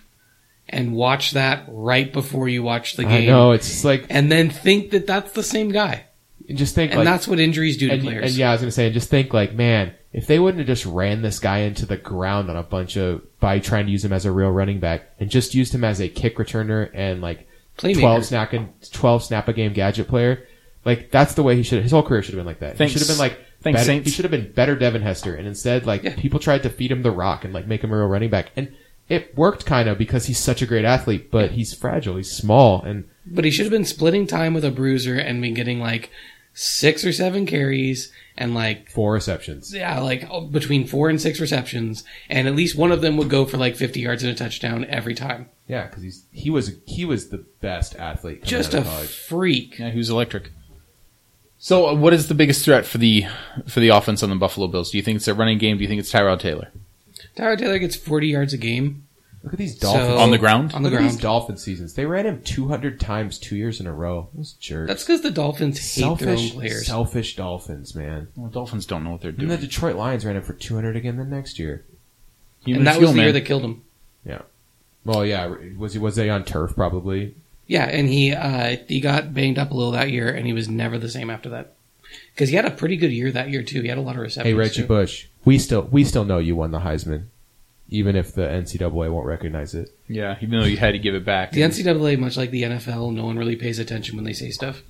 and 0.68 0.94
watch 0.94 1.32
that 1.32 1.64
right 1.68 2.12
before 2.12 2.48
you 2.48 2.62
watch 2.62 2.96
the 2.96 3.04
game. 3.04 3.12
I 3.12 3.18
game. 3.20 3.26
know 3.28 3.52
it's 3.52 3.84
like 3.84 4.06
And 4.10 4.30
then 4.30 4.50
think 4.50 4.90
that 4.90 5.06
that's 5.06 5.32
the 5.32 5.42
same 5.42 5.70
guy. 5.70 6.06
just 6.52 6.74
think 6.74 6.92
And 6.92 6.98
like 7.00 7.04
that's 7.06 7.28
what 7.28 7.38
injuries 7.38 7.76
do 7.76 7.88
to 7.88 7.94
and, 7.94 8.02
players. 8.02 8.30
and 8.30 8.32
yeah, 8.34 8.50
I 8.50 8.52
was 8.52 8.60
gonna 8.60 8.70
say 8.72 8.86
and 8.86 8.94
just 8.94 9.08
think 9.08 9.32
like 9.32 9.54
man, 9.54 9.94
if 10.12 10.26
they 10.26 10.38
wouldn't 10.38 10.58
have 10.58 10.66
just 10.66 10.86
ran 10.86 11.22
this 11.22 11.38
guy 11.38 11.58
into 11.58 11.86
the 11.86 11.96
ground 11.96 12.50
on 12.50 12.56
a 12.56 12.62
bunch 12.62 12.96
of 12.96 13.22
by 13.38 13.58
trying 13.60 13.86
to 13.86 13.92
use 13.92 14.04
him 14.04 14.12
as 14.12 14.24
a 14.24 14.32
real 14.32 14.50
running 14.50 14.80
back 14.80 15.02
and 15.20 15.30
just 15.30 15.54
used 15.54 15.74
him 15.74 15.84
as 15.84 16.00
a 16.00 16.08
kick 16.08 16.36
returner 16.38 16.90
and 16.94 17.20
like 17.20 17.46
Playmaker. 17.78 18.00
twelve 18.00 18.24
snap 18.24 18.52
twelve 18.92 19.22
snap 19.22 19.46
a 19.48 19.52
game 19.52 19.72
gadget 19.74 20.08
player, 20.08 20.46
like 20.84 21.10
that's 21.10 21.34
the 21.34 21.42
way 21.42 21.54
he 21.54 21.62
should. 21.62 21.82
His 21.82 21.92
whole 21.92 22.02
career 22.02 22.22
should 22.22 22.34
have 22.34 22.38
been 22.40 22.46
like 22.46 22.60
that. 22.60 22.76
Thanks. 22.78 22.94
He 22.94 22.98
should 22.98 23.06
have 23.06 23.16
been 23.16 23.20
like. 23.22 23.38
Thanks, 23.66 23.80
better, 23.80 23.86
Saints. 23.86 24.08
He 24.08 24.12
should 24.14 24.24
have 24.24 24.30
been 24.32 24.52
better 24.52 24.74
Devin 24.76 25.02
Hester, 25.02 25.34
and 25.34 25.46
instead, 25.46 25.86
like 25.86 26.02
Yeah. 26.02 26.14
people 26.16 26.40
tried 26.40 26.62
to 26.62 26.70
feed 26.70 26.90
him 26.90 27.02
the 27.02 27.10
rock 27.10 27.44
and 27.44 27.52
like 27.52 27.66
make 27.66 27.82
him 27.84 27.92
a 27.92 27.96
real 27.96 28.06
running 28.06 28.30
back, 28.30 28.50
and 28.56 28.72
it 29.08 29.36
worked 29.36 29.64
kind 29.66 29.88
of 29.88 29.98
because 29.98 30.26
he's 30.26 30.38
such 30.38 30.62
a 30.62 30.66
great 30.66 30.84
athlete, 30.84 31.30
but 31.30 31.52
he's 31.52 31.72
fragile, 31.74 32.16
he's 32.16 32.30
small, 32.30 32.82
and 32.82 33.04
But 33.26 33.44
he 33.44 33.50
should 33.50 33.64
have 33.66 33.72
been 33.72 33.84
splitting 33.84 34.26
time 34.26 34.52
with 34.54 34.64
a 34.64 34.70
bruiser 34.70 35.14
and 35.16 35.40
been 35.42 35.54
getting 35.54 35.78
like 35.80 36.10
six 36.54 37.04
or 37.04 37.12
seven 37.12 37.44
carries 37.46 38.10
and 38.38 38.54
like 38.54 38.90
four 38.90 39.12
receptions. 39.12 39.72
yeah, 39.74 39.98
like 40.00 40.26
oh, 40.30 40.40
between 40.42 40.86
four 40.86 41.08
and 41.08 41.20
six 41.20 41.38
receptions, 41.40 42.02
and 42.28 42.48
at 42.48 42.54
least 42.56 42.76
one 42.76 42.90
of 42.92 43.00
them 43.02 43.16
would 43.16 43.28
go 43.30 43.44
for 43.44 43.56
like 43.58 43.76
fifty 43.76 44.00
yards 44.00 44.22
and 44.22 44.32
a 44.32 44.34
touchdown 44.34 44.84
every 44.86 45.14
time. 45.14 45.48
Yeah, 45.68 45.86
because 45.86 46.02
he's 46.02 46.24
he 46.32 46.50
was 46.50 46.72
he 46.86 47.04
was 47.04 47.28
the 47.28 47.44
best 47.60 47.94
athlete. 47.96 48.42
Just 48.44 48.74
out 48.74 48.82
a 48.82 48.84
college. 48.84 49.08
freak. 49.08 49.78
Yeah, 49.78 49.90
he 49.90 49.98
was 49.98 50.10
electric. 50.10 50.50
So, 51.66 51.88
uh, 51.88 51.94
what 51.96 52.12
is 52.14 52.28
the 52.28 52.34
biggest 52.34 52.64
threat 52.64 52.86
for 52.86 52.98
the 52.98 53.24
for 53.66 53.80
the 53.80 53.88
offense 53.88 54.22
on 54.22 54.30
the 54.30 54.36
Buffalo 54.36 54.68
Bills? 54.68 54.92
Do 54.92 54.98
you 54.98 55.02
think 55.02 55.16
it's 55.16 55.24
their 55.24 55.34
running 55.34 55.58
game? 55.58 55.78
Do 55.78 55.82
you 55.82 55.88
think 55.88 55.98
it's 55.98 56.12
Tyrod 56.12 56.38
Taylor 56.38 56.70
Tyrod 57.36 57.58
Taylor 57.58 57.80
gets 57.80 57.96
forty 57.96 58.28
yards 58.28 58.52
a 58.52 58.56
game 58.56 59.02
Look 59.42 59.52
at 59.54 59.58
these 59.58 59.76
So- 59.80 59.92
Dolphins. 59.92 60.20
on 60.20 60.30
the 60.30 60.38
ground? 60.38 60.74
on 60.74 60.84
the 60.84 60.90
Look 60.90 61.00
at 61.00 61.02
these 61.02 61.12
ground. 61.14 61.22
Dolphin 61.22 61.56
seasons. 61.56 61.94
They 61.94 62.06
ran 62.06 62.24
him 62.24 62.40
200 62.44 63.00
times 63.00 63.36
two 63.38 63.56
years 63.56 63.80
in 63.80 63.88
a 63.88 63.92
row. 63.92 64.28
Those 64.34 64.52
jerks. 64.52 64.86
That's 64.88 65.02
because 65.04 65.22
the 65.22 65.30
Dolphins 65.32 65.78
hate 65.94 66.02
their 66.02 66.10
own 66.10 66.18
selfish, 66.18 66.52
players. 66.52 66.86
selfish 66.86 67.34
Dolphins, 67.36 67.94
man. 67.96 68.28
Well, 68.36 68.48
Dolphins 68.50 68.86
don't 68.86 69.02
know 69.02 69.10
what 69.10 69.20
they're 69.22 69.30
And 69.30 69.38
doing. 69.38 69.50
the 69.50 69.56
Detroit 69.58 69.96
Lions 69.96 70.24
ran 70.24 70.36
him 70.36 70.42
for 70.44 70.52
200 70.52 70.94
again 70.96 71.16
the 71.16 71.24
next 71.24 71.58
year. 71.58 71.84
Human 72.64 72.80
and 72.82 72.86
that 72.86 72.96
fuel, 72.96 73.08
was 73.08 73.14
the 73.14 73.18
year 73.22 73.26
man. 73.28 73.34
that 73.34 73.40
killed 73.44 73.62
him. 73.64 73.82
Yeah. 74.24 74.42
Well, 75.04 75.26
yeah, 75.26 75.52
was 75.76 75.94
he 75.94 75.98
was 75.98 76.14
they 76.14 76.30
on 76.30 76.44
turf 76.44 76.74
probably? 76.76 77.34
Yeah, 77.66 77.84
and 77.84 78.08
he 78.08 78.32
uh, 78.32 78.76
he 78.88 79.00
got 79.00 79.34
banged 79.34 79.58
up 79.58 79.70
a 79.70 79.74
little 79.74 79.92
that 79.92 80.10
year, 80.10 80.28
and 80.28 80.46
he 80.46 80.52
was 80.52 80.68
never 80.68 80.98
the 80.98 81.08
same 81.08 81.30
after 81.30 81.48
that. 81.50 81.74
Because 82.32 82.48
he 82.50 82.56
had 82.56 82.64
a 82.64 82.70
pretty 82.70 82.96
good 82.96 83.12
year 83.12 83.32
that 83.32 83.50
year 83.50 83.62
too. 83.62 83.82
He 83.82 83.88
had 83.88 83.98
a 83.98 84.02
lot 84.02 84.14
of 84.14 84.22
receptions. 84.22 84.52
Hey, 84.52 84.54
Reggie 84.54 84.82
too. 84.82 84.86
Bush, 84.86 85.26
we 85.44 85.58
still 85.58 85.82
we 85.90 86.04
still 86.04 86.24
know 86.24 86.38
you 86.38 86.54
won 86.54 86.70
the 86.70 86.80
Heisman, 86.80 87.24
even 87.88 88.14
if 88.14 88.32
the 88.34 88.42
NCAA 88.42 89.10
won't 89.10 89.26
recognize 89.26 89.74
it. 89.74 89.90
Yeah, 90.08 90.36
even 90.40 90.60
though 90.60 90.66
you 90.66 90.76
had 90.76 90.92
to 90.92 90.98
give 90.98 91.14
it 91.14 91.24
back. 91.24 91.50
The 91.50 91.62
NCAA, 91.62 92.18
much 92.18 92.36
like 92.36 92.50
the 92.50 92.62
NFL, 92.62 93.12
no 93.14 93.24
one 93.26 93.36
really 93.36 93.56
pays 93.56 93.78
attention 93.78 94.16
when 94.16 94.24
they 94.24 94.32
say 94.32 94.50
stuff. 94.50 94.82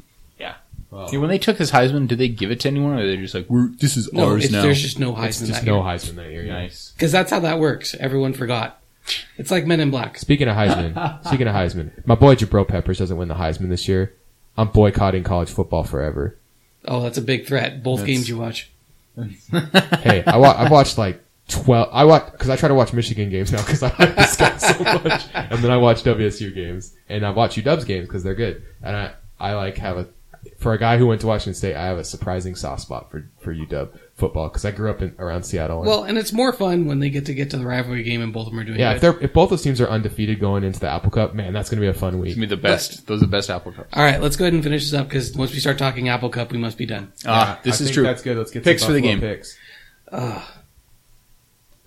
Well, 0.90 1.08
See, 1.08 1.18
when 1.18 1.28
they 1.28 1.38
took 1.38 1.58
his 1.58 1.72
Heisman, 1.72 2.06
did 2.06 2.18
they 2.18 2.28
give 2.28 2.50
it 2.50 2.60
to 2.60 2.68
anyone, 2.68 2.98
or 2.98 3.06
they 3.06 3.16
just 3.16 3.34
like, 3.34 3.50
We're, 3.50 3.68
"This 3.68 3.96
is 3.96 4.12
No, 4.12 4.30
ours 4.30 4.50
now"? 4.50 4.62
there's 4.62 4.80
just 4.80 4.98
no 5.00 5.10
it's 5.10 5.38
Heisman 5.38 5.46
just 5.48 5.60
that 5.60 5.66
no 5.66 5.76
year. 5.76 5.82
Heisman 5.82 6.14
that 6.16 6.30
year. 6.30 6.44
nice. 6.44 6.92
Because 6.92 7.10
that's 7.12 7.30
how 7.30 7.40
that 7.40 7.58
works. 7.58 7.94
Everyone 7.98 8.32
forgot. 8.32 8.80
It's 9.38 9.50
like 9.50 9.66
Men 9.66 9.80
in 9.80 9.90
Black. 9.90 10.18
Speaking 10.18 10.48
of 10.48 10.56
Heisman, 10.56 11.24
speaking 11.26 11.46
of 11.46 11.54
Heisman, 11.54 11.90
my 12.06 12.14
boy 12.14 12.34
Jabrill 12.34 12.66
Peppers 12.66 12.98
doesn't 12.98 13.16
win 13.16 13.28
the 13.28 13.34
Heisman 13.34 13.68
this 13.68 13.86
year. 13.88 14.12
I'm 14.58 14.68
boycotting 14.68 15.22
college 15.24 15.50
football 15.50 15.84
forever. 15.84 16.36
Oh, 16.86 17.02
that's 17.02 17.18
a 17.18 17.22
big 17.22 17.46
threat. 17.46 17.82
Both 17.82 18.00
That's- 18.00 18.14
games 18.16 18.28
you 18.28 18.38
watch. 18.38 18.70
Hey, 20.02 20.22
I 20.26 20.36
wa- 20.36 20.54
I've 20.56 20.70
watched 20.70 20.98
like 20.98 21.22
twelve. 21.48 21.88
I 21.92 22.04
watch 22.04 22.30
because 22.32 22.50
I 22.50 22.56
try 22.56 22.68
to 22.68 22.74
watch 22.74 22.92
Michigan 22.92 23.30
games 23.30 23.50
now 23.52 23.58
because 23.64 23.82
I 23.82 23.88
like 23.98 24.14
this 24.16 24.36
guy 24.36 24.56
so 24.58 24.82
much, 24.84 25.24
and 25.34 25.62
then 25.64 25.70
I 25.70 25.76
watch 25.78 26.02
WSU 26.02 26.54
games 26.54 26.94
and 27.08 27.24
I 27.24 27.30
watch 27.30 27.56
UW's 27.56 27.84
games 27.84 28.06
because 28.08 28.22
they're 28.22 28.34
good. 28.34 28.62
And 28.82 28.94
I 28.96 29.12
I 29.40 29.54
like 29.54 29.78
have 29.78 29.96
a 29.96 30.08
for 30.58 30.72
a 30.72 30.78
guy 30.78 30.96
who 30.96 31.06
went 31.06 31.20
to 31.20 31.26
Washington 31.26 31.54
State, 31.54 31.76
I 31.76 31.84
have 31.86 31.98
a 31.98 32.04
surprising 32.04 32.54
soft 32.54 32.82
spot 32.82 33.10
for 33.10 33.28
for 33.40 33.54
UW 33.54 33.90
football 34.14 34.48
because 34.48 34.64
I 34.64 34.70
grew 34.70 34.88
up 34.90 35.02
in 35.02 35.14
around 35.18 35.42
Seattle. 35.42 35.80
and- 35.80 35.86
Well, 35.88 36.04
and 36.04 36.16
it's 36.16 36.32
more 36.32 36.52
fun 36.52 36.86
when 36.86 36.98
they 37.00 37.10
get 37.10 37.26
to 37.26 37.34
get 37.34 37.50
to 37.50 37.58
the 37.58 37.66
rivalry 37.66 38.02
game 38.02 38.22
and 38.22 38.32
both 38.32 38.46
of 38.46 38.52
them 38.52 38.60
are 38.60 38.64
doing 38.64 38.78
yeah, 38.78 38.92
if 38.92 39.00
good. 39.02 39.14
they're 39.16 39.24
if 39.24 39.32
both 39.34 39.50
those 39.50 39.62
teams 39.62 39.80
are 39.80 39.88
undefeated 39.88 40.40
going 40.40 40.64
into 40.64 40.80
the 40.80 40.88
Apple 40.88 41.10
Cup, 41.10 41.34
man, 41.34 41.52
that's 41.52 41.68
gonna 41.68 41.80
be 41.82 41.88
a 41.88 41.92
fun 41.94 42.14
It's 42.14 42.22
week. 42.22 42.34
gonna 42.36 42.46
be 42.46 42.50
the 42.54 42.60
best. 42.60 43.06
Those 43.06 43.18
are 43.22 43.26
the 43.26 43.30
best 43.30 43.50
Apple 43.50 43.72
Cups. 43.72 43.90
All 43.92 44.02
right, 44.02 44.20
let's 44.22 44.36
go 44.36 44.44
ahead 44.44 44.54
and 44.54 44.62
finish 44.64 44.84
this 44.84 44.94
up 44.98 45.08
because 45.08 45.36
once 45.36 45.52
we 45.52 45.58
start 45.60 45.76
talking 45.78 46.08
Apple 46.08 46.30
Cup, 46.30 46.50
we 46.52 46.58
must 46.58 46.78
be 46.78 46.86
done. 46.86 47.12
Ah, 47.26 47.60
this 47.62 47.74
I 47.74 47.74
is 47.74 47.80
think 47.88 47.94
true. 47.94 48.02
That's 48.04 48.22
good. 48.22 48.38
Let's 48.38 48.50
get 48.50 48.64
Picks 48.64 48.82
some 48.82 48.88
for 48.88 48.92
the 48.94 49.00
game. 49.02 49.20
Picks. 49.20 49.56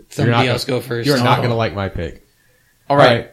Somebody 0.09 0.31
not 0.31 0.45
else 0.47 0.65
gonna- 0.65 0.79
go 0.79 0.85
first. 0.87 1.07
You're 1.07 1.17
not 1.17 1.39
Oh. 1.39 1.41
gonna 1.43 1.55
like 1.55 1.73
my 1.75 1.89
pick. 1.89 2.25
All 2.89 2.97
right, 2.97 3.31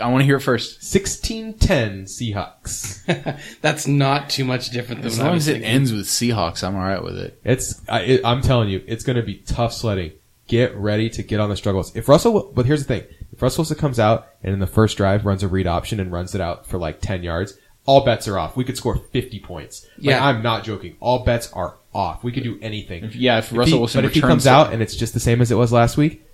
I 0.00 0.08
want 0.08 0.20
to 0.22 0.24
hear 0.24 0.36
it 0.36 0.40
first. 0.40 0.80
16-10 0.80 2.04
Seahawks. 2.04 3.40
That's 3.60 3.86
not 3.86 4.30
too 4.30 4.44
much 4.44 4.70
different 4.70 5.02
than 5.02 5.10
As 5.10 5.18
what 5.18 5.24
I 5.24 5.26
long 5.28 5.34
was 5.36 5.44
as 5.44 5.48
it 5.48 5.52
thinking. 5.54 5.70
ends 5.70 5.92
with 5.92 6.06
Seahawks, 6.06 6.62
I'm 6.64 6.74
all 6.76 6.82
right 6.82 7.02
with 7.02 7.18
it. 7.18 7.40
It's 7.44 7.80
I, 7.88 8.00
it, 8.02 8.20
I'm 8.24 8.42
telling 8.42 8.68
you, 8.68 8.82
it's 8.86 9.04
going 9.04 9.16
to 9.16 9.22
be 9.22 9.36
tough 9.46 9.72
sledding. 9.72 10.12
Get 10.48 10.76
ready 10.76 11.08
to 11.10 11.22
get 11.22 11.40
on 11.40 11.48
the 11.48 11.56
struggles. 11.56 11.94
If 11.96 12.08
Russell, 12.08 12.52
but 12.54 12.66
here's 12.66 12.84
the 12.84 12.88
thing: 13.00 13.06
if 13.32 13.40
Russell 13.40 13.62
Wilson 13.62 13.78
comes 13.78 13.98
out 13.98 14.26
and 14.42 14.52
in 14.52 14.58
the 14.60 14.66
first 14.66 14.96
drive 14.96 15.24
runs 15.24 15.42
a 15.42 15.48
read 15.48 15.66
option 15.66 15.98
and 16.00 16.12
runs 16.12 16.34
it 16.34 16.40
out 16.40 16.66
for 16.66 16.78
like 16.78 17.00
10 17.00 17.22
yards, 17.22 17.58
all 17.86 18.04
bets 18.04 18.28
are 18.28 18.38
off. 18.38 18.56
We 18.56 18.64
could 18.64 18.76
score 18.76 18.96
50 18.96 19.40
points. 19.40 19.86
Like, 19.96 20.06
Yeah. 20.06 20.24
I'm 20.26 20.42
not 20.42 20.64
joking. 20.64 20.96
All 21.00 21.24
bets 21.24 21.50
are 21.52 21.76
off. 21.94 22.22
We 22.22 22.32
could 22.32 22.42
do 22.42 22.58
anything. 22.60 23.04
If, 23.04 23.16
yeah, 23.16 23.38
if 23.38 23.50
If 23.52 23.58
Russell 23.58 23.74
he- 23.74 23.78
Wilson 23.80 23.98
but 24.02 24.04
if 24.06 24.14
he 24.14 24.20
returns 24.20 24.30
comes 24.30 24.44
to- 24.44 24.50
out 24.50 24.72
and 24.72 24.82
it's 24.82 24.94
just 24.96 25.14
the 25.14 25.20
same 25.20 25.40
as 25.40 25.50
it 25.50 25.54
was 25.56 25.72
last 25.72 25.96
week, 25.96 26.24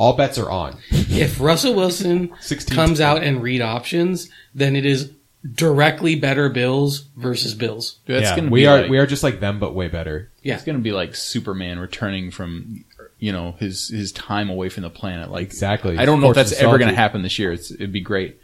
all 0.00 0.14
bets 0.14 0.38
are 0.38 0.50
on. 0.50 0.78
If 1.10 1.40
Russell 1.40 1.74
Wilson 1.74 2.30
16 2.40 2.74
comes 2.74 3.00
out 3.00 3.22
and 3.22 3.42
read 3.42 3.60
options, 3.60 4.30
then 4.54 4.76
it 4.76 4.86
is 4.86 5.12
directly 5.54 6.14
better 6.14 6.48
Bills 6.48 7.00
versus 7.16 7.54
Bills. 7.54 7.98
that's 8.06 8.30
yeah, 8.30 8.36
gonna 8.36 8.50
we 8.50 8.60
be 8.60 8.66
are 8.66 8.82
like, 8.82 8.90
we 8.90 8.98
are 8.98 9.06
just 9.06 9.24
like 9.24 9.40
them, 9.40 9.58
but 9.58 9.74
way 9.74 9.88
better. 9.88 10.30
Yeah. 10.42 10.54
It's 10.54 10.64
gonna 10.64 10.78
be 10.78 10.92
like 10.92 11.14
Superman 11.16 11.80
returning 11.80 12.30
from 12.30 12.84
you 13.18 13.32
know 13.32 13.52
his 13.58 13.88
his 13.88 14.12
time 14.12 14.50
away 14.50 14.68
from 14.68 14.84
the 14.84 14.90
planet. 14.90 15.30
Like 15.30 15.42
Exactly. 15.42 15.98
I 15.98 16.06
don't 16.06 16.20
know 16.20 16.30
if 16.30 16.36
that's 16.36 16.52
ever 16.52 16.78
going 16.78 16.90
to 16.90 16.96
happen 16.96 17.22
this 17.22 17.38
year. 17.38 17.52
It's, 17.52 17.70
it'd 17.70 17.92
be 17.92 18.00
great. 18.00 18.40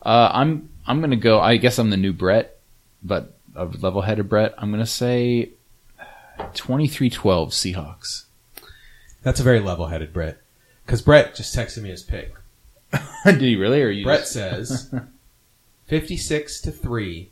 Uh, 0.00 0.30
I'm 0.32 0.68
I'm 0.86 1.00
going 1.00 1.10
to 1.10 1.16
go. 1.16 1.40
I 1.40 1.56
guess 1.56 1.78
I'm 1.78 1.90
the 1.90 1.96
new 1.96 2.12
Brett, 2.12 2.58
but 3.02 3.34
a 3.54 3.64
level-headed 3.64 4.28
Brett. 4.28 4.54
I'm 4.58 4.70
going 4.70 4.82
to 4.82 4.90
say 4.90 5.50
23-12 6.38 7.12
Seahawks. 7.50 8.24
That's 9.22 9.40
a 9.40 9.42
very 9.42 9.60
level-headed 9.60 10.12
Brett. 10.12 10.41
Because 10.86 11.02
Brett 11.02 11.34
just 11.34 11.54
texted 11.56 11.82
me 11.82 11.90
his 11.90 12.02
pick. 12.02 12.34
Did 13.24 13.40
he 13.40 13.56
really? 13.56 13.82
Or 13.82 13.90
you? 13.90 14.04
Brett 14.04 14.20
just- 14.20 14.32
says, 14.32 14.94
56 15.86 16.60
to 16.62 16.70
3. 16.70 17.30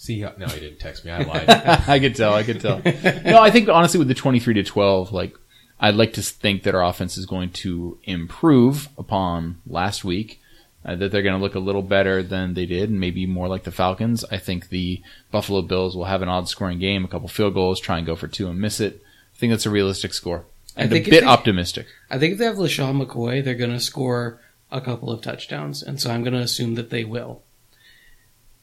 See 0.00 0.20
how, 0.20 0.32
no, 0.38 0.46
he 0.46 0.60
didn't 0.60 0.78
text 0.78 1.04
me. 1.04 1.10
I 1.10 1.22
lied. 1.24 1.48
I 1.88 1.98
could 1.98 2.14
tell. 2.14 2.32
I 2.32 2.44
could 2.44 2.60
tell. 2.60 2.80
no, 3.24 3.40
I 3.42 3.50
think 3.50 3.68
honestly, 3.68 3.98
with 3.98 4.06
the 4.06 4.14
twenty-three 4.14 4.54
to 4.54 4.62
twelve, 4.62 5.12
like 5.12 5.34
I'd 5.80 5.96
like 5.96 6.12
to 6.12 6.22
think 6.22 6.62
that 6.62 6.74
our 6.76 6.84
offense 6.84 7.18
is 7.18 7.26
going 7.26 7.50
to 7.64 7.98
improve 8.04 8.90
upon 8.96 9.60
last 9.66 10.04
week. 10.04 10.40
Uh, 10.84 10.94
that 10.94 11.10
they're 11.10 11.22
going 11.22 11.36
to 11.36 11.42
look 11.42 11.56
a 11.56 11.58
little 11.58 11.82
better 11.82 12.22
than 12.22 12.54
they 12.54 12.64
did, 12.64 12.88
and 12.90 13.00
maybe 13.00 13.26
more 13.26 13.48
like 13.48 13.64
the 13.64 13.72
Falcons. 13.72 14.24
I 14.30 14.38
think 14.38 14.68
the 14.68 15.02
Buffalo 15.32 15.62
Bills 15.62 15.96
will 15.96 16.04
have 16.04 16.22
an 16.22 16.28
odd-scoring 16.28 16.78
game, 16.78 17.04
a 17.04 17.08
couple 17.08 17.26
field 17.26 17.54
goals, 17.54 17.80
try 17.80 17.98
and 17.98 18.06
go 18.06 18.14
for 18.14 18.28
two 18.28 18.48
and 18.48 18.60
miss 18.60 18.78
it. 18.78 19.02
I 19.34 19.38
think 19.38 19.50
that's 19.52 19.66
a 19.66 19.70
realistic 19.70 20.14
score. 20.14 20.44
I 20.78 20.82
And 20.82 20.90
think 20.90 21.08
a 21.08 21.10
bit 21.10 21.20
they- 21.22 21.26
optimistic. 21.26 21.86
I 22.08 22.18
think 22.18 22.32
if 22.34 22.38
they 22.38 22.44
have 22.46 22.56
LeSean 22.56 23.04
McCoy, 23.04 23.42
they're 23.44 23.54
going 23.54 23.72
to 23.72 23.80
score 23.80 24.40
a 24.70 24.80
couple 24.80 25.10
of 25.10 25.20
touchdowns, 25.20 25.82
and 25.82 26.00
so 26.00 26.10
I'm 26.10 26.22
going 26.22 26.34
to 26.34 26.40
assume 26.40 26.74
that 26.76 26.90
they 26.90 27.04
will. 27.04 27.42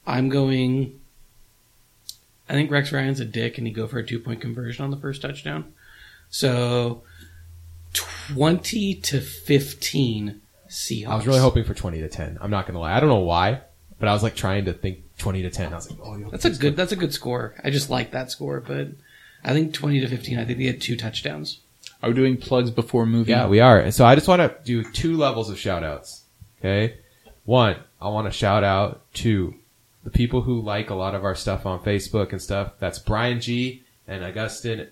I'm 0.08 0.30
going. 0.30 1.00
I 2.48 2.54
think 2.54 2.70
Rex 2.72 2.92
Ryan's 2.92 3.20
a 3.20 3.26
dick, 3.26 3.58
and 3.58 3.66
he 3.68 3.74
go 3.74 3.86
for 3.88 3.98
a 4.00 4.06
two 4.06 4.20
point 4.20 4.40
conversion 4.40 4.84
on 4.86 4.92
the 4.92 4.98
first 4.98 5.22
touchdown. 5.24 5.74
So, 6.30 7.02
twenty 7.94 8.96
to 8.96 9.20
fifteen 9.20 10.42
Seahawks. 10.70 11.08
I 11.08 11.16
was 11.16 11.28
really 11.28 11.40
hoping 11.40 11.64
for 11.64 11.74
20 11.74 12.00
to 12.02 12.08
10. 12.10 12.40
I'm 12.42 12.50
not 12.52 12.66
going 12.66 12.74
to 12.74 12.80
lie. 12.80 12.96
I 12.96 13.00
don't 13.00 13.10
know 13.10 13.20
why, 13.20 13.62
but 14.00 14.08
I 14.10 14.14
was 14.14 14.24
like 14.24 14.36
trying 14.36 14.66
to 14.66 14.74
think 14.74 15.00
twenty 15.18 15.42
to 15.44 15.50
ten. 15.50 15.72
I 15.74 15.76
was 15.76 15.90
like, 15.90 16.00
oh, 16.04 16.18
yo, 16.18 16.30
That's 16.30 16.46
a 16.46 16.52
good. 16.52 16.76
That's 16.76 16.92
a 16.92 16.96
good 16.98 17.14
score. 17.14 17.56
I 17.64 17.70
just 17.70 17.90
like 17.90 18.12
that 18.12 18.32
score, 18.32 18.60
but 18.62 18.90
I 19.44 19.54
think 19.54 19.74
twenty 19.74 20.00
to 20.02 20.08
fifteen. 20.08 20.38
I 20.40 20.46
think 20.46 20.60
they 20.60 20.66
had 20.66 20.82
two 20.82 20.96
touchdowns. 20.98 21.60
Are 22.06 22.10
we 22.10 22.14
doing 22.14 22.38
plugs 22.38 22.70
before 22.70 23.08
movie? 23.08 23.32
Yeah, 23.32 23.48
we 23.48 23.62
are. 23.62 23.90
So 23.90 24.06
I 24.06 24.14
just 24.14 24.28
want 24.28 24.40
to 24.40 24.56
do 24.64 24.84
two 24.84 25.18
levels 25.18 25.50
of 25.50 25.58
shout 25.58 25.84
outs. 25.84 26.26
Okay. 26.60 26.98
One, 27.46 27.78
I 28.00 28.10
want 28.10 28.28
to 28.28 28.32
shout 28.32 28.64
out 28.64 29.12
to 29.16 29.56
the 30.04 30.12
people 30.12 30.42
who 30.44 30.62
like 30.62 30.92
a 30.92 30.94
lot 30.94 31.16
of 31.16 31.24
our 31.24 31.34
stuff 31.34 31.66
on 31.66 31.80
Facebook 31.80 32.32
and 32.32 32.40
stuff. 32.40 32.74
That's 32.78 33.00
Brian 33.00 33.42
G 33.42 33.84
and 34.08 34.24
Augustin. 34.24 34.88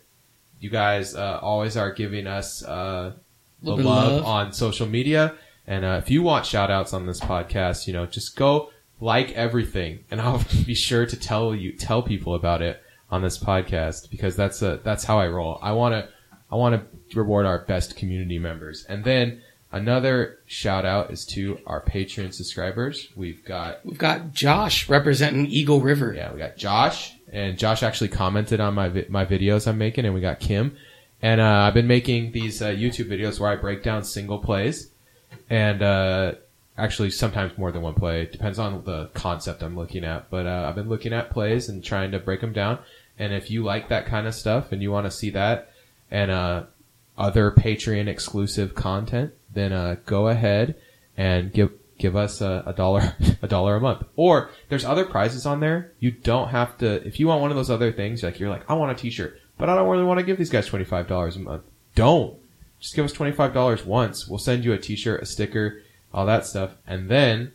You 0.60 0.72
guys 0.72 1.14
uh, 1.14 1.38
always 1.40 1.78
are 1.78 1.92
giving 1.94 2.26
us 2.26 2.64
uh, 2.64 3.14
the 3.62 3.70
Little 3.70 3.78
bit 3.78 3.86
of 3.86 3.92
love, 3.92 4.12
love. 4.14 4.26
on 4.26 4.54
social 4.54 4.88
media. 4.88 5.36
And 5.68 5.86
uh, 5.86 6.02
if 6.04 6.10
you 6.10 6.24
want 6.24 6.48
shout 6.48 6.72
outs 6.72 6.94
on 6.94 7.06
this 7.06 7.20
podcast, 7.20 7.86
you 7.86 7.94
know, 7.94 8.08
just 8.08 8.36
go 8.36 8.72
like 9.00 9.32
everything 9.34 10.04
and 10.10 10.20
I'll 10.20 10.44
be 10.66 10.74
sure 10.74 11.06
to 11.06 11.16
tell 11.16 11.54
you, 11.54 11.74
tell 11.74 12.02
people 12.02 12.34
about 12.34 12.64
it 12.64 12.82
on 13.12 13.22
this 13.22 13.38
podcast 13.38 14.10
because 14.10 14.36
that's 14.36 14.64
a, 14.64 14.80
that's 14.84 15.04
how 15.04 15.20
I 15.20 15.28
roll. 15.28 15.60
I 15.62 15.74
want 15.74 15.94
to, 15.94 16.10
I 16.52 16.56
want 16.56 16.76
to 16.76 16.98
reward 17.16 17.46
our 17.46 17.60
best 17.60 17.96
community 17.96 18.40
members. 18.40 18.86
And 18.88 19.04
then 19.04 19.42
another 19.72 20.40
shout 20.46 20.86
out 20.86 21.12
is 21.12 21.26
to 21.28 21.60
our 21.66 21.82
Patreon 21.82 22.34
subscribers. 22.34 23.10
We've 23.16 23.44
got, 23.44 23.86
We've 23.86 23.98
got 23.98 24.34
Josh 24.34 24.88
representing 24.90 25.48
Eagle 25.48 25.82
River. 25.82 26.14
yeah, 26.14 26.32
we 26.32 26.40
got 26.40 26.58
Josh 26.58 27.14
and 27.32 27.58
Josh 27.58 27.82
actually 27.84 28.10
commented 28.10 28.60
on 28.60 28.74
my, 28.76 28.90
vi- 28.90 29.06
my 29.10 29.26
videos 29.26 29.68
I'm 29.68 29.78
making 29.78 30.06
and 30.06 30.14
we 30.14 30.22
got 30.22 30.40
Kim. 30.40 30.78
And, 31.22 31.40
uh, 31.42 31.46
I've 31.68 31.74
been 31.74 31.88
making 31.88 32.32
these, 32.34 32.62
uh, 32.62 32.68
YouTube 32.68 33.08
videos 33.10 33.40
where 33.40 33.50
I 33.52 33.56
break 33.56 33.82
down 33.82 34.04
single 34.04 34.40
plays 34.40 34.90
and, 35.50 35.82
uh, 35.82 36.34
actually 36.78 37.12
sometimes 37.12 37.58
more 37.58 37.72
than 37.72 37.82
one 37.82 37.94
play. 37.94 38.24
It 38.24 38.32
depends 38.32 38.60
on 38.60 38.84
the 38.84 39.08
concept 39.14 39.64
I'm 39.64 39.76
looking 39.76 40.04
at. 40.04 40.30
But, 40.30 40.46
uh, 40.48 40.66
I've 40.68 40.76
been 40.76 40.90
looking 40.90 41.14
at 41.14 41.30
plays 41.32 41.70
and 41.70 41.84
trying 41.84 42.12
to 42.12 42.20
break 42.20 42.42
them 42.42 42.52
down. 42.54 42.80
And 43.18 43.32
if 43.34 43.50
you 43.50 43.64
like 43.64 43.90
that 43.90 44.06
kind 44.06 44.28
of 44.28 44.36
stuff 44.36 44.72
and 44.72 44.82
you 44.82 44.92
want 44.92 45.06
to 45.06 45.12
see 45.12 45.30
that 45.32 45.72
and, 46.12 46.30
uh, 46.30 46.64
other 47.18 47.52
Patreon 47.52 48.08
exclusive 48.08 48.76
content, 48.76 49.34
then 49.54 49.72
uh, 49.72 49.98
go 50.06 50.28
ahead 50.28 50.76
and 51.18 51.52
give 51.54 51.72
give 51.98 52.16
us 52.16 52.42
a, 52.42 52.64
a 52.66 52.74
dollar 52.74 53.16
a 53.42 53.48
dollar 53.48 53.76
a 53.76 53.80
month. 53.80 54.04
Or 54.16 54.50
there's 54.70 54.86
other 54.86 55.06
prizes 55.06 55.46
on 55.46 55.60
there. 55.60 55.92
You 56.00 56.12
don't 56.12 56.50
have 56.50 56.78
to 56.80 57.06
if 57.08 57.20
you 57.20 57.28
want 57.28 57.42
one 57.42 57.52
of 57.52 57.58
those 57.58 57.70
other 57.70 57.92
things, 57.92 58.24
like 58.24 58.40
you're 58.40 58.50
like, 58.50 58.70
I 58.70 58.74
want 58.74 58.92
a 58.92 58.96
t-shirt, 58.96 59.40
but 59.58 59.70
I 59.70 59.76
don't 59.76 59.90
really 59.90 60.04
want 60.04 60.20
to 60.20 60.26
give 60.26 60.38
these 60.38 60.50
guys 60.50 60.68
twenty 60.68 60.86
five 60.86 61.08
dollars 61.08 61.36
a 61.36 61.40
month. 61.40 61.64
Don't. 61.96 62.38
Just 62.80 62.96
give 62.96 63.06
us 63.06 63.14
twenty 63.14 63.32
five 63.32 63.54
dollars 63.54 63.86
once. 63.86 64.28
We'll 64.28 64.40
send 64.40 64.66
you 64.66 64.74
a 64.74 64.78
t 64.78 64.96
shirt, 64.96 65.22
a 65.22 65.26
sticker, 65.26 65.82
all 66.14 66.26
that 66.26 66.46
stuff, 66.46 66.72
and 66.88 67.10
then 67.10 67.54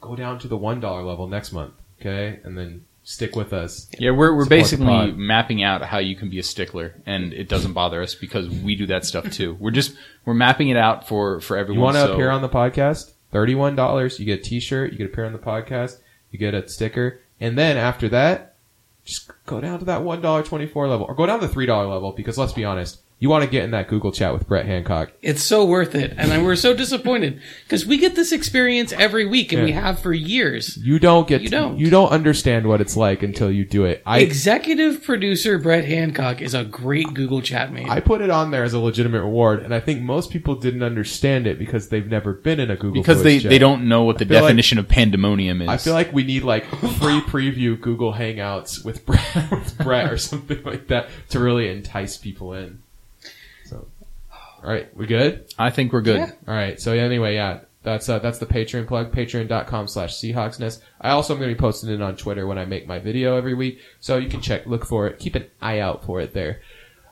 go 0.00 0.16
down 0.16 0.38
to 0.40 0.48
the 0.48 0.56
one 0.56 0.80
dollar 0.80 1.02
level 1.02 1.28
next 1.28 1.52
month. 1.52 1.74
Okay? 2.00 2.40
And 2.44 2.56
then 2.56 2.84
stick 3.08 3.34
with 3.34 3.54
us. 3.54 3.88
Yeah, 3.98 4.10
we're 4.10 4.34
we're 4.34 4.44
Support 4.44 4.48
the 4.48 4.56
basically 4.56 4.86
pod. 4.86 5.16
mapping 5.16 5.62
out 5.62 5.82
how 5.82 5.96
you 5.98 6.14
can 6.14 6.28
be 6.28 6.38
a 6.38 6.42
stickler, 6.42 6.94
and 7.06 7.32
it 7.32 7.48
doesn't 7.48 7.72
bother 7.72 8.02
us 8.02 8.14
because 8.14 8.48
we 8.50 8.76
do 8.76 8.86
that 8.86 9.06
stuff 9.06 9.30
too. 9.30 9.56
We're 9.58 9.70
just 9.70 9.94
we're 10.26 10.34
mapping 10.34 10.68
it 10.68 10.76
out 10.76 11.08
for 11.08 11.40
for 11.40 11.56
everyone. 11.56 11.78
You 11.78 11.84
want 11.84 11.96
to 11.96 12.02
so- 12.02 12.12
appear 12.12 12.30
on 12.30 12.42
the 12.42 12.48
podcast? 12.50 13.12
Thirty-one 13.32 13.76
dollars. 13.76 14.18
You 14.20 14.26
get 14.26 14.40
a 14.40 14.42
T-shirt. 14.42 14.92
You 14.92 14.98
get 14.98 15.04
to 15.04 15.10
appear 15.12 15.24
on 15.24 15.32
the 15.32 15.38
podcast. 15.38 15.98
You 16.30 16.38
get 16.38 16.54
a 16.54 16.68
sticker, 16.68 17.20
and 17.40 17.56
then 17.58 17.76
after 17.78 18.08
that, 18.10 18.54
just 19.04 19.30
go 19.46 19.60
down 19.60 19.78
to 19.78 19.84
that 19.86 20.02
one 20.02 20.20
dollar 20.20 20.42
twenty-four 20.42 20.86
level, 20.86 21.06
or 21.06 21.14
go 21.14 21.24
down 21.26 21.40
to 21.40 21.46
the 21.46 21.52
three 21.52 21.66
dollar 21.66 21.86
level. 21.86 22.12
Because 22.12 22.36
let's 22.36 22.52
be 22.52 22.64
honest, 22.64 23.00
you 23.20 23.28
want 23.28 23.42
to 23.44 23.50
get 23.50 23.64
in 23.64 23.72
that 23.72 23.88
Google 23.88 24.12
chat 24.12 24.32
with 24.32 24.46
Brett 24.46 24.64
Hancock. 24.66 25.10
It's 25.22 25.42
so 25.42 25.64
worth 25.64 25.94
it, 25.94 26.14
and 26.16 26.32
I- 26.32 26.42
we're 26.42 26.54
so 26.56 26.72
disappointed 26.74 27.40
because 27.64 27.84
we 27.84 27.98
get 27.98 28.14
this 28.14 28.30
experience 28.32 28.92
every 28.92 29.26
week, 29.26 29.52
and 29.52 29.64
we 29.64 29.70
Yeah. 29.70 29.80
have 29.80 29.98
for 30.00 30.12
years. 30.12 30.78
You 30.82 30.98
don't 30.98 31.26
get. 31.26 31.42
You 31.42 31.48
don't. 31.48 31.78
You 31.78 31.90
don't 31.90 32.10
understand 32.10 32.66
what 32.66 32.80
it's 32.80 32.96
like 32.96 33.22
until 33.22 33.50
you 33.50 33.64
do 33.64 33.84
it. 33.84 34.02
I 34.06 34.20
Executive 34.20 35.02
producer 35.02 35.58
Brett 35.58 35.84
Hancock 35.84 36.40
is 36.40 36.54
a 36.54 36.64
great 36.64 37.12
Google 37.14 37.42
chat 37.42 37.72
mate. 37.72 37.88
I 37.88 38.00
put 38.00 38.20
it 38.20 38.30
on 38.30 38.50
there 38.52 38.62
as 38.62 38.72
a 38.72 38.78
legitimate 38.78 39.22
reward, 39.22 39.62
and 39.62 39.74
I 39.74 39.80
think 39.80 40.00
most 40.00 40.30
people 40.30 40.54
didn't 40.54 40.82
understand 40.82 41.46
it 41.46 41.58
because 41.58 41.88
they've 41.88 42.06
never 42.08 42.32
been 42.32 42.60
in 42.60 42.70
a 42.70 42.76
Google 42.76 43.02
because 43.02 43.22
they 43.24 43.34
voice 43.34 43.42
chat. 43.42 43.50
they 43.50 43.58
don't 43.58 43.88
know 43.88 44.04
what 44.04 44.18
the 44.18 44.24
feel 44.26 44.36
like- 44.36 44.44
definition 44.44 44.78
of 44.78 44.88
pandemonium 44.88 45.60
is. 45.62 45.68
I 45.68 45.76
feel 45.76 45.94
like 45.94 46.12
we 46.12 46.22
need 46.22 46.44
like 46.44 46.64
free 47.00 47.20
preview 47.20 47.80
Google 47.80 48.12
Hangouts 48.14 48.84
with 48.84 49.04
Brett, 49.04 49.24
with 49.50 49.76
Brett 49.78 50.12
or 50.12 50.16
something 50.18 50.62
like 50.64 50.86
that 50.88 51.08
to 51.30 51.40
really 51.40 51.68
entice 51.68 52.16
people 52.16 52.52
in. 52.54 52.78
All 54.62 54.70
right, 54.70 54.94
we 54.96 55.06
good? 55.06 55.46
I 55.58 55.70
think 55.70 55.92
we're 55.92 56.00
good. 56.02 56.18
Yeah. 56.18 56.32
All 56.48 56.54
right. 56.54 56.80
So 56.80 56.92
anyway, 56.92 57.34
yeah, 57.34 57.60
that's 57.82 58.08
uh, 58.08 58.18
that's 58.18 58.38
the 58.38 58.46
Patreon 58.46 58.86
plug. 58.86 59.12
Patreon.com 59.12 59.86
slash 59.88 60.14
Seahawksnest. 60.16 60.80
I 61.00 61.10
also 61.10 61.32
am 61.34 61.38
going 61.38 61.50
to 61.50 61.54
be 61.54 61.60
posting 61.60 61.90
it 61.90 62.02
on 62.02 62.16
Twitter 62.16 62.46
when 62.46 62.58
I 62.58 62.64
make 62.64 62.86
my 62.86 62.98
video 62.98 63.36
every 63.36 63.54
week, 63.54 63.80
so 64.00 64.16
you 64.16 64.28
can 64.28 64.40
check, 64.40 64.66
look 64.66 64.84
for 64.84 65.06
it, 65.06 65.18
keep 65.18 65.34
an 65.36 65.46
eye 65.62 65.78
out 65.78 66.04
for 66.04 66.20
it 66.20 66.34
there. 66.34 66.60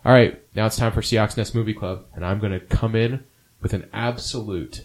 All 0.04 0.12
right, 0.12 0.40
now 0.54 0.66
it's 0.66 0.76
time 0.76 0.92
for 0.92 1.00
Seahawks 1.02 1.36
Nest 1.36 1.54
Movie 1.54 1.74
Club, 1.74 2.04
and 2.14 2.24
I'm 2.24 2.38
going 2.38 2.52
to 2.52 2.60
come 2.60 2.94
in 2.94 3.24
with 3.60 3.72
an 3.72 3.88
absolute 3.92 4.84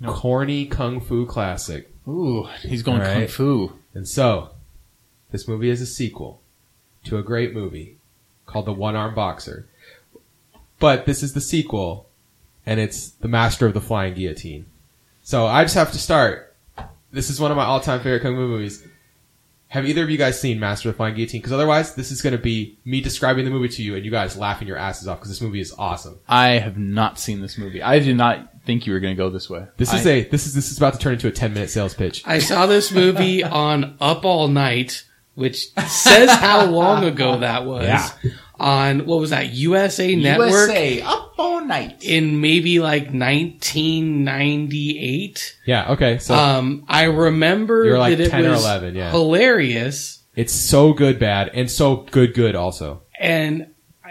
No. 0.00 0.12
corny 0.12 0.66
kung 0.66 1.00
fu 1.00 1.26
classic. 1.26 1.90
Ooh, 2.06 2.48
he's 2.62 2.82
going 2.82 3.02
All 3.02 3.12
kung 3.12 3.26
fu. 3.26 3.72
And 3.94 4.08
so, 4.08 4.50
this 5.30 5.46
movie 5.48 5.70
is 5.70 5.80
a 5.80 5.86
sequel 5.86 6.40
to 7.04 7.18
a 7.18 7.22
great 7.22 7.54
movie 7.54 7.96
called 8.46 8.66
The 8.66 8.72
One 8.72 8.96
Arm 8.96 9.14
Boxer. 9.14 9.66
But 10.78 11.06
this 11.06 11.22
is 11.22 11.32
the 11.32 11.40
sequel, 11.40 12.08
and 12.66 12.78
it's 12.78 13.10
The 13.10 13.28
Master 13.28 13.66
of 13.66 13.74
the 13.74 13.80
Flying 13.80 14.14
Guillotine. 14.14 14.66
So 15.22 15.46
I 15.46 15.64
just 15.64 15.74
have 15.74 15.92
to 15.92 15.98
start. 15.98 16.56
This 17.10 17.30
is 17.30 17.40
one 17.40 17.50
of 17.50 17.56
my 17.56 17.64
all-time 17.64 18.00
favorite 18.00 18.20
kung 18.22 18.34
fu 18.34 18.46
movies. 18.46 18.84
Have 19.68 19.84
either 19.86 20.02
of 20.02 20.08
you 20.08 20.16
guys 20.16 20.40
seen 20.40 20.58
Master 20.58 20.88
of 20.88 20.94
the 20.94 20.96
Flying 20.96 21.14
Guillotine? 21.14 21.40
Because 21.40 21.52
otherwise, 21.52 21.94
this 21.94 22.10
is 22.10 22.22
going 22.22 22.34
to 22.34 22.38
be 22.42 22.78
me 22.84 23.00
describing 23.02 23.44
the 23.44 23.50
movie 23.50 23.68
to 23.68 23.82
you, 23.82 23.96
and 23.96 24.04
you 24.04 24.10
guys 24.10 24.36
laughing 24.36 24.66
your 24.68 24.78
asses 24.78 25.06
off 25.08 25.18
because 25.18 25.28
this 25.30 25.40
movie 25.42 25.60
is 25.60 25.74
awesome. 25.76 26.18
I 26.28 26.50
have 26.58 26.78
not 26.78 27.18
seen 27.18 27.40
this 27.42 27.58
movie. 27.58 27.82
I 27.82 27.98
did 27.98 28.16
not 28.16 28.62
think 28.64 28.86
you 28.86 28.92
were 28.94 29.00
going 29.00 29.14
to 29.14 29.18
go 29.22 29.28
this 29.30 29.50
way. 29.50 29.66
This 29.76 29.92
is 29.92 30.06
I- 30.06 30.10
a 30.10 30.24
this 30.28 30.46
is 30.46 30.54
this 30.54 30.70
is 30.70 30.78
about 30.78 30.94
to 30.94 30.98
turn 30.98 31.14
into 31.14 31.28
a 31.28 31.32
ten-minute 31.32 31.68
sales 31.70 31.94
pitch. 31.94 32.22
I 32.26 32.38
saw 32.38 32.66
this 32.66 32.90
movie 32.92 33.42
on 33.44 33.96
Up 34.00 34.24
All 34.24 34.48
Night, 34.48 35.04
which 35.34 35.66
says 35.86 36.30
how 36.30 36.64
long 36.66 37.04
ago 37.12 37.40
that 37.40 37.66
was. 37.66 37.84
Yeah. 37.84 38.08
On 38.60 39.06
what 39.06 39.20
was 39.20 39.30
that 39.30 39.52
USA 39.52 40.16
Network 40.16 40.50
USA 40.50 41.00
up 41.02 41.34
all 41.38 41.64
night. 41.64 42.02
in 42.02 42.40
maybe 42.40 42.80
like 42.80 43.12
1998. 43.12 45.56
Yeah. 45.66 45.92
Okay. 45.92 46.18
So 46.18 46.34
Um, 46.34 46.84
I 46.88 47.04
remember 47.04 47.84
You 47.84 47.92
were 47.92 47.98
like 47.98 48.16
that 48.18 48.26
it 48.26 48.30
10 48.30 48.46
or 48.46 48.50
was 48.50 48.64
11, 48.64 48.94
yeah. 48.96 49.10
hilarious, 49.10 50.22
it's 50.34 50.52
so 50.52 50.92
good, 50.92 51.18
bad, 51.18 51.50
and 51.54 51.70
so 51.70 51.96
good, 52.10 52.34
good 52.34 52.54
also. 52.54 53.02
and 53.18 53.68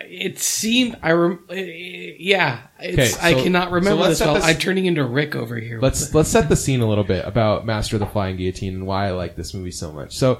it 0.10 0.38
seemed 0.40 0.96
I 1.02 1.12
rem- 1.12 1.44
yeah. 1.50 2.60
It's, 2.80 3.18
Okay, 3.18 3.30
I 3.30 3.34
cannot 3.42 3.72
remember 3.72 4.04
so 4.04 4.10
this. 4.10 4.20
Well. 4.22 4.36
this- 4.36 4.46
I'm 4.46 4.58
turning 4.58 4.86
into 4.86 5.04
Rick 5.04 5.36
over 5.36 5.58
here. 5.58 5.80
Let's 5.82 6.14
let's 6.14 6.30
set 6.30 6.50
the 6.50 6.56
scene 6.56 6.82
a 6.82 6.88
little 6.88 7.04
bit 7.04 7.26
about 7.26 7.66
Master 7.66 7.96
of 7.96 8.00
the 8.02 8.06
Flying 8.06 8.38
Guillotine 8.38 8.76
and 8.76 8.86
why 8.88 9.08
I 9.08 9.12
like 9.12 9.36
this 9.36 9.54
movie 9.56 9.72
so 9.72 9.92
much. 9.92 10.16
So 10.16 10.40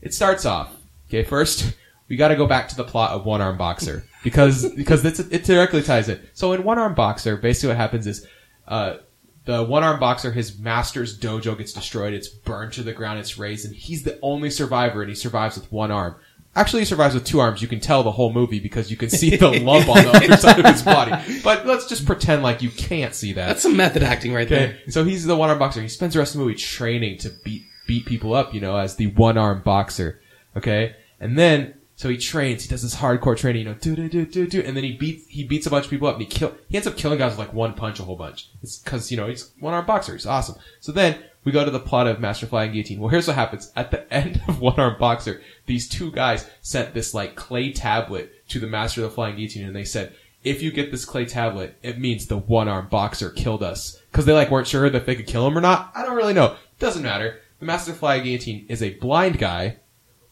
it 0.00 0.14
starts 0.14 0.46
off. 0.46 0.70
Okay, 1.08 1.24
first 1.24 1.74
we 2.08 2.16
got 2.16 2.28
to 2.28 2.36
go 2.36 2.46
back 2.46 2.68
to 2.68 2.76
the 2.76 2.84
plot 2.84 3.12
of 3.12 3.24
One 3.24 3.40
Arm 3.40 3.56
Boxer 3.56 4.04
because 4.22 4.70
because 4.76 5.04
it's, 5.04 5.20
it 5.20 5.44
directly 5.44 5.82
ties 5.82 6.08
it. 6.08 6.28
So 6.34 6.52
in 6.52 6.64
One 6.64 6.78
Arm 6.78 6.94
Boxer, 6.94 7.36
basically 7.36 7.68
what 7.68 7.76
happens 7.76 8.06
is 8.06 8.26
uh, 8.68 8.96
the 9.44 9.62
One 9.62 9.84
Arm 9.84 10.00
Boxer, 10.00 10.32
his 10.32 10.58
master's 10.58 11.18
dojo 11.18 11.56
gets 11.56 11.72
destroyed. 11.72 12.14
It's 12.14 12.28
burned 12.28 12.72
to 12.74 12.82
the 12.82 12.92
ground. 12.92 13.18
It's 13.18 13.38
razed, 13.38 13.66
and 13.66 13.74
he's 13.74 14.02
the 14.02 14.18
only 14.22 14.50
survivor, 14.50 15.02
and 15.02 15.08
he 15.08 15.14
survives 15.14 15.56
with 15.56 15.70
one 15.70 15.90
arm. 15.90 16.16
Actually, 16.56 16.82
he 16.82 16.86
survives 16.86 17.14
with 17.14 17.24
two 17.24 17.40
arms. 17.40 17.60
You 17.60 17.66
can 17.66 17.80
tell 17.80 18.04
the 18.04 18.12
whole 18.12 18.32
movie 18.32 18.60
because 18.60 18.88
you 18.88 18.96
can 18.96 19.10
see 19.10 19.34
the 19.34 19.50
lump 19.60 19.88
on 19.88 20.04
the 20.04 20.10
other 20.10 20.36
side 20.36 20.60
of 20.60 20.66
his 20.66 20.82
body. 20.82 21.40
But 21.42 21.66
let's 21.66 21.88
just 21.88 22.06
pretend 22.06 22.44
like 22.44 22.62
you 22.62 22.70
can't 22.70 23.12
see 23.12 23.32
that. 23.32 23.48
That's 23.48 23.62
some 23.62 23.76
method 23.76 24.04
acting 24.04 24.32
right 24.32 24.48
there. 24.48 24.78
So 24.88 25.02
he's 25.02 25.24
the 25.24 25.34
one 25.34 25.50
arm 25.50 25.58
boxer. 25.58 25.82
He 25.82 25.88
spends 25.88 26.14
the 26.14 26.20
rest 26.20 26.34
of 26.34 26.38
the 26.38 26.44
movie 26.44 26.56
training 26.56 27.18
to 27.18 27.30
beat 27.44 27.64
beat 27.86 28.06
people 28.06 28.34
up, 28.34 28.54
you 28.54 28.60
know, 28.60 28.76
as 28.76 28.94
the 28.96 29.08
one 29.08 29.36
arm 29.36 29.62
boxer. 29.62 30.20
Okay, 30.56 30.94
and 31.18 31.36
then 31.36 31.74
so 31.96 32.08
he 32.08 32.16
trains. 32.16 32.62
He 32.62 32.68
does 32.68 32.82
this 32.82 32.96
hardcore 32.96 33.36
training, 33.36 33.62
you 33.62 33.68
know, 33.68 33.74
do 33.74 33.94
do 33.94 34.08
do 34.08 34.26
do 34.26 34.46
do, 34.46 34.60
and 34.60 34.76
then 34.76 34.84
he 34.84 34.92
beats 34.92 35.26
he 35.28 35.44
beats 35.44 35.66
a 35.66 35.70
bunch 35.70 35.84
of 35.84 35.90
people 35.90 36.08
up, 36.08 36.14
and 36.14 36.22
he 36.22 36.28
kill 36.28 36.54
he 36.68 36.76
ends 36.76 36.86
up 36.86 36.96
killing 36.96 37.18
guys 37.18 37.32
with 37.32 37.38
like 37.38 37.52
one 37.52 37.74
punch 37.74 38.00
a 38.00 38.02
whole 38.02 38.16
bunch. 38.16 38.50
It's 38.62 38.78
because 38.78 39.10
you 39.10 39.16
know 39.16 39.28
he's 39.28 39.52
one 39.60 39.74
arm 39.74 39.86
boxer. 39.86 40.12
He's 40.12 40.26
awesome. 40.26 40.56
So 40.80 40.92
then 40.92 41.18
we 41.44 41.52
go 41.52 41.64
to 41.64 41.70
the 41.70 41.80
plot 41.80 42.06
of 42.06 42.20
Master 42.20 42.46
Flying 42.46 42.72
Guillotine. 42.72 43.00
Well, 43.00 43.10
here's 43.10 43.26
what 43.26 43.36
happens 43.36 43.70
at 43.76 43.90
the 43.90 44.12
end 44.12 44.42
of 44.48 44.60
One 44.60 44.80
Arm 44.80 44.96
Boxer. 44.98 45.42
These 45.66 45.88
two 45.88 46.10
guys 46.10 46.48
sent 46.62 46.94
this 46.94 47.14
like 47.14 47.36
clay 47.36 47.70
tablet 47.70 48.48
to 48.48 48.58
the 48.58 48.66
Master 48.66 49.02
of 49.02 49.10
the 49.10 49.14
Flying 49.14 49.36
Guillotine, 49.36 49.66
and 49.66 49.76
they 49.76 49.84
said 49.84 50.14
if 50.42 50.62
you 50.62 50.70
get 50.70 50.90
this 50.90 51.04
clay 51.04 51.24
tablet, 51.24 51.76
it 51.82 51.98
means 51.98 52.26
the 52.26 52.36
one 52.36 52.68
arm 52.68 52.88
boxer 52.88 53.30
killed 53.30 53.62
us. 53.62 53.98
Cause 54.12 54.26
they 54.26 54.32
like 54.32 54.50
weren't 54.50 54.68
sure 54.68 54.90
that 54.90 55.06
they 55.06 55.16
could 55.16 55.26
kill 55.26 55.46
him 55.46 55.56
or 55.56 55.62
not. 55.62 55.90
I 55.94 56.04
don't 56.04 56.16
really 56.16 56.34
know. 56.34 56.56
Doesn't 56.78 57.02
matter. 57.02 57.40
The 57.60 57.66
Master 57.66 57.92
of 57.92 57.98
Flying 57.98 58.24
Guillotine 58.24 58.66
is 58.68 58.82
a 58.82 58.94
blind 58.94 59.38
guy 59.38 59.78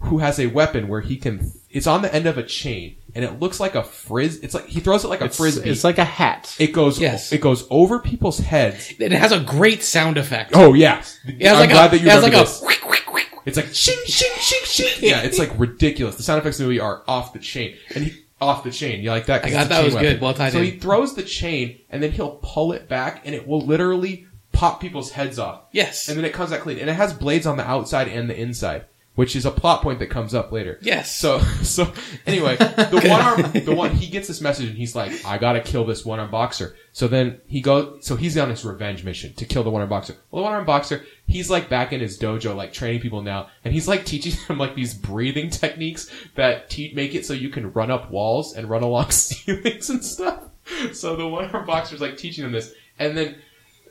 who 0.02 0.18
has 0.18 0.38
a 0.40 0.46
weapon 0.46 0.88
where 0.88 1.00
he 1.00 1.16
can, 1.16 1.52
it's 1.70 1.86
on 1.86 2.02
the 2.02 2.14
end 2.14 2.26
of 2.26 2.38
a 2.38 2.42
chain, 2.42 2.96
and 3.14 3.24
it 3.24 3.40
looks 3.40 3.60
like 3.60 3.74
a 3.74 3.82
frizz. 3.82 4.38
It's 4.38 4.54
like 4.54 4.66
he 4.66 4.80
throws 4.80 5.04
it 5.04 5.08
like 5.08 5.20
a 5.20 5.26
It's, 5.26 5.36
frisbee. 5.36 5.70
it's 5.70 5.84
like 5.84 5.98
a 5.98 6.04
hat. 6.04 6.54
it 6.58 6.68
goes. 6.72 7.00
Yes. 7.00 7.32
It 7.32 7.40
goes 7.40 7.66
over 7.70 7.98
people's 7.98 8.38
heads. 8.38 8.92
It 8.98 9.12
has 9.12 9.32
a 9.32 9.40
great 9.40 9.82
sound 9.82 10.18
effect. 10.18 10.52
Oh 10.54 10.74
yeah. 10.74 11.02
it 11.26 11.42
has 11.42 11.52
I'm 11.54 11.60
like 11.60 11.70
glad 11.70 11.86
a, 11.86 11.90
that 11.96 12.00
you 12.02 12.06
it 12.08 12.10
has 12.12 12.16
remember 12.24 12.36
like 12.38 12.46
this. 12.46 12.60
a 12.60 12.64
quick, 12.64 12.80
quick, 12.80 13.06
quick. 13.06 13.28
It's 13.44 13.56
like 13.56 13.74
shing, 13.74 13.98
shing, 14.06 14.30
shing, 14.38 14.60
shing. 14.64 15.08
Yeah, 15.08 15.22
it's 15.22 15.38
like 15.38 15.50
ridiculous. 15.58 16.16
The 16.16 16.22
sound 16.22 16.40
effects 16.40 16.58
in 16.60 16.64
the 16.64 16.68
movie 16.68 16.80
are 16.80 17.02
off 17.08 17.32
the 17.32 17.38
chain, 17.38 17.76
and 17.94 18.04
he 18.04 18.18
off 18.40 18.64
the 18.64 18.70
chain. 18.70 19.02
You 19.02 19.10
like 19.10 19.26
that? 19.26 19.42
'Cause 19.42 19.52
I 19.52 19.54
got 19.54 19.68
that 19.68 19.84
was 19.84 19.94
weapon. 19.94 20.12
good. 20.14 20.20
Well 20.20 20.34
tied 20.34 20.52
So 20.52 20.58
in. 20.58 20.64
he 20.64 20.70
throws 20.72 21.14
the 21.14 21.22
chain, 21.22 21.78
and 21.90 22.02
then 22.02 22.10
he'll 22.12 22.38
pull 22.42 22.72
it 22.72 22.88
back, 22.88 23.22
and 23.24 23.34
it 23.34 23.46
will 23.46 23.60
literally 23.64 24.26
pop 24.52 24.80
people's 24.80 25.12
heads 25.12 25.38
off. 25.38 25.62
Yes. 25.72 26.08
And 26.08 26.18
then 26.18 26.24
it 26.24 26.32
comes 26.32 26.52
out 26.52 26.60
clean, 26.60 26.78
and 26.78 26.90
it 26.90 26.94
has 26.94 27.12
blades 27.12 27.46
on 27.46 27.56
the 27.56 27.66
outside 27.68 28.08
and 28.08 28.28
the 28.28 28.36
inside, 28.38 28.84
which 29.14 29.36
is 29.36 29.44
a 29.44 29.50
plot 29.50 29.82
point 29.82 29.98
that 29.98 30.08
comes 30.08 30.34
up 30.34 30.52
later. 30.52 30.78
Yes. 30.80 31.14
So, 31.14 31.38
so 31.62 31.92
anyway, 32.26 32.56
the 32.56 33.06
one 33.08 33.20
arm, 33.20 33.52
the 33.52 33.74
one 33.74 33.90
he 33.90 34.08
gets 34.08 34.28
this 34.28 34.40
message, 34.40 34.68
and 34.68 34.76
he's 34.76 34.96
like, 34.96 35.24
"I 35.24 35.38
gotta 35.38 35.60
kill 35.60 35.84
this 35.84 36.04
one 36.04 36.18
arm 36.20 36.30
boxer." 36.30 36.76
So 36.94 37.08
then 37.08 37.40
he 37.46 37.62
goes, 37.62 38.04
so 38.06 38.16
he's 38.16 38.36
on 38.36 38.50
his 38.50 38.64
revenge 38.64 39.02
mission 39.02 39.32
to 39.34 39.46
kill 39.46 39.64
the 39.64 39.70
one 39.70 39.80
arm 39.80 39.88
boxer. 39.88 40.14
Well, 40.30 40.42
the 40.42 40.44
one 40.44 40.52
arm 40.52 40.66
boxer, 40.66 41.04
he's 41.26 41.48
like 41.48 41.70
back 41.70 41.92
in 41.92 42.00
his 42.00 42.18
dojo, 42.18 42.54
like 42.54 42.72
training 42.74 43.00
people 43.00 43.22
now, 43.22 43.48
and 43.64 43.72
he's 43.72 43.88
like 43.88 44.04
teaching 44.04 44.34
them 44.46 44.58
like 44.58 44.74
these 44.74 44.94
breathing 44.94 45.48
techniques 45.50 46.10
that 46.34 46.68
te- 46.68 46.92
make 46.94 47.14
it 47.14 47.24
so 47.24 47.32
you 47.32 47.48
can 47.48 47.72
run 47.72 47.90
up 47.90 48.10
walls 48.10 48.54
and 48.54 48.68
run 48.68 48.82
along 48.82 49.10
ceilings 49.10 49.88
and 49.88 50.04
stuff. 50.04 50.44
So 50.92 51.16
the 51.16 51.26
one 51.26 51.50
arm 51.50 51.66
boxer's 51.66 52.00
like 52.00 52.18
teaching 52.18 52.44
them 52.44 52.52
this, 52.52 52.74
and 52.98 53.16
then 53.16 53.36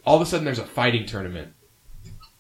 all 0.05 0.15
of 0.15 0.22
a 0.22 0.26
sudden 0.26 0.45
there's 0.45 0.59
a 0.59 0.65
fighting 0.65 1.05
tournament. 1.05 1.53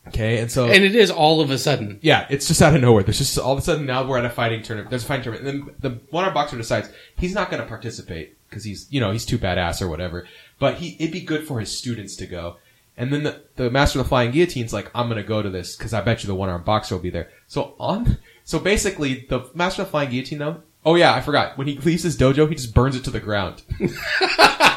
Okay, 0.07 0.39
and 0.39 0.51
so 0.51 0.65
and 0.65 0.83
it 0.83 0.95
is 0.95 1.11
all 1.11 1.41
of 1.41 1.51
a 1.51 1.57
sudden. 1.57 1.99
yeah, 2.01 2.25
it's 2.29 2.47
just 2.47 2.61
out 2.61 2.75
of 2.75 2.81
nowhere. 2.81 3.03
There's 3.03 3.19
just 3.19 3.37
all 3.37 3.53
of 3.53 3.59
a 3.59 3.61
sudden 3.61 3.85
now 3.85 4.07
we're 4.07 4.17
at 4.17 4.25
a 4.25 4.29
fighting 4.31 4.63
tournament. 4.63 4.89
There's 4.89 5.03
a 5.03 5.07
fighting 5.07 5.23
tournament, 5.25 5.47
and 5.47 5.67
then 5.67 5.75
the 5.79 6.01
one 6.09 6.25
arm 6.25 6.33
boxer 6.33 6.57
decides 6.57 6.89
he's 7.17 7.35
not 7.35 7.51
going 7.51 7.61
to 7.61 7.69
participate 7.69 8.35
because 8.49 8.63
he's 8.63 8.87
you 8.89 8.99
know 8.99 9.11
he's 9.11 9.25
too 9.25 9.37
badass 9.37 9.81
or 9.81 9.87
whatever. 9.87 10.27
But 10.57 10.75
he 10.75 10.95
it'd 10.99 11.11
be 11.11 11.21
good 11.21 11.45
for 11.47 11.59
his 11.59 11.77
students 11.77 12.15
to 12.17 12.25
go. 12.25 12.57
And 12.97 13.13
then 13.13 13.23
the, 13.23 13.41
the 13.55 13.69
master 13.71 13.99
of 13.99 14.05
the 14.05 14.09
flying 14.09 14.31
guillotine's 14.31 14.73
like, 14.73 14.91
I'm 14.93 15.07
gonna 15.07 15.23
go 15.23 15.41
to 15.41 15.49
this 15.49 15.75
because 15.75 15.93
I 15.93 16.01
bet 16.01 16.23
you 16.23 16.27
the 16.27 16.35
one 16.35 16.49
arm 16.49 16.63
boxer 16.63 16.95
will 16.95 17.01
be 17.01 17.09
there. 17.09 17.29
So 17.47 17.75
on, 17.79 18.17
so 18.43 18.59
basically 18.59 19.25
the 19.29 19.49
master 19.53 19.83
of 19.83 19.87
the 19.87 19.91
flying 19.91 20.09
guillotine 20.09 20.39
though. 20.39 20.63
Oh 20.83 20.95
yeah, 20.95 21.13
I 21.13 21.21
forgot. 21.21 21.57
When 21.59 21.67
he 21.67 21.77
leaves 21.77 22.03
his 22.03 22.17
dojo, 22.17 22.49
he 22.49 22.55
just 22.55 22.73
burns 22.73 22.95
it 22.95 23.03
to 23.03 23.11
the 23.11 23.19
ground. 23.19 23.61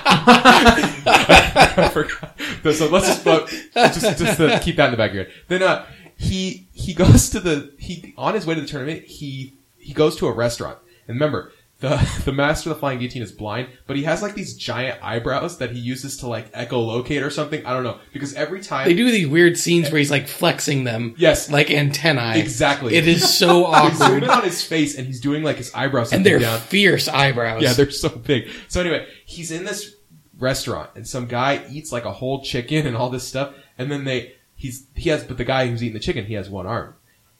I 0.04 1.90
forgot. 1.92 2.38
So 2.74 2.86
let's 2.88 3.06
just, 3.06 3.24
but 3.24 3.46
just, 3.74 4.00
just 4.18 4.36
to 4.38 4.60
keep 4.62 4.76
that 4.76 4.86
in 4.86 4.90
the 4.92 4.96
back 4.96 5.10
of 5.10 5.16
your 5.16 5.24
head. 5.24 5.32
Then, 5.48 5.62
uh, 5.62 5.86
he, 6.16 6.68
he 6.72 6.94
goes 6.94 7.28
to 7.30 7.40
the, 7.40 7.72
he, 7.78 8.14
on 8.16 8.34
his 8.34 8.46
way 8.46 8.54
to 8.54 8.60
the 8.60 8.66
tournament, 8.66 9.04
he, 9.04 9.54
he 9.78 9.92
goes 9.92 10.16
to 10.16 10.26
a 10.26 10.32
restaurant. 10.32 10.78
And 11.08 11.16
remember, 11.16 11.52
the, 11.80 11.96
the 12.24 12.32
master 12.32 12.70
of 12.70 12.76
the 12.76 12.80
flying 12.80 12.98
guillotine 13.00 13.20
is 13.22 13.32
blind, 13.32 13.68
but 13.86 13.96
he 13.96 14.04
has 14.04 14.22
like 14.22 14.34
these 14.34 14.56
giant 14.56 14.98
eyebrows 15.02 15.58
that 15.58 15.72
he 15.72 15.78
uses 15.80 16.16
to 16.18 16.28
like 16.28 16.50
echolocate 16.52 17.22
or 17.22 17.28
something. 17.30 17.66
I 17.66 17.74
don't 17.74 17.82
know. 17.82 17.98
Because 18.12 18.32
every 18.34 18.62
time, 18.62 18.86
They 18.86 18.94
do 18.94 19.10
these 19.10 19.26
weird 19.26 19.58
scenes 19.58 19.90
where 19.90 19.98
he's 19.98 20.10
like 20.10 20.26
flexing 20.28 20.84
them. 20.84 21.14
Yes. 21.18 21.50
Like 21.50 21.70
antennae. 21.70 22.38
Exactly. 22.40 22.94
It 22.94 23.06
is 23.06 23.36
so 23.36 23.70
they 23.70 23.90
zoom 23.94 24.02
awkward. 24.02 24.22
in 24.22 24.30
on 24.30 24.44
his 24.44 24.62
face 24.64 24.96
and 24.96 25.06
he's 25.06 25.20
doing 25.20 25.42
like 25.42 25.56
his 25.56 25.74
eyebrows 25.74 26.12
and 26.12 26.24
they're 26.24 26.38
down. 26.38 26.60
fierce 26.60 27.08
eyebrows. 27.08 27.62
Yeah, 27.62 27.72
they're 27.74 27.90
so 27.90 28.08
big. 28.08 28.48
So 28.68 28.80
anyway, 28.80 29.06
he's 29.24 29.50
in 29.50 29.64
this 29.64 29.94
restaurant 30.38 30.90
and 30.94 31.06
some 31.06 31.26
guy 31.26 31.64
eats 31.70 31.92
like 31.92 32.04
a 32.04 32.12
whole 32.12 32.42
chicken 32.42 32.86
and 32.86 32.96
all 32.96 33.08
this 33.08 33.26
stuff 33.26 33.54
and 33.78 33.90
then 33.90 34.04
they 34.04 34.34
he's 34.56 34.86
he 34.94 35.10
has 35.10 35.24
but 35.24 35.36
the 35.36 35.44
guy 35.44 35.66
who's 35.66 35.82
eating 35.82 35.94
the 35.94 36.00
chicken, 36.00 36.24
he 36.24 36.34
has 36.34 36.48
one 36.48 36.66
arm. 36.66 36.94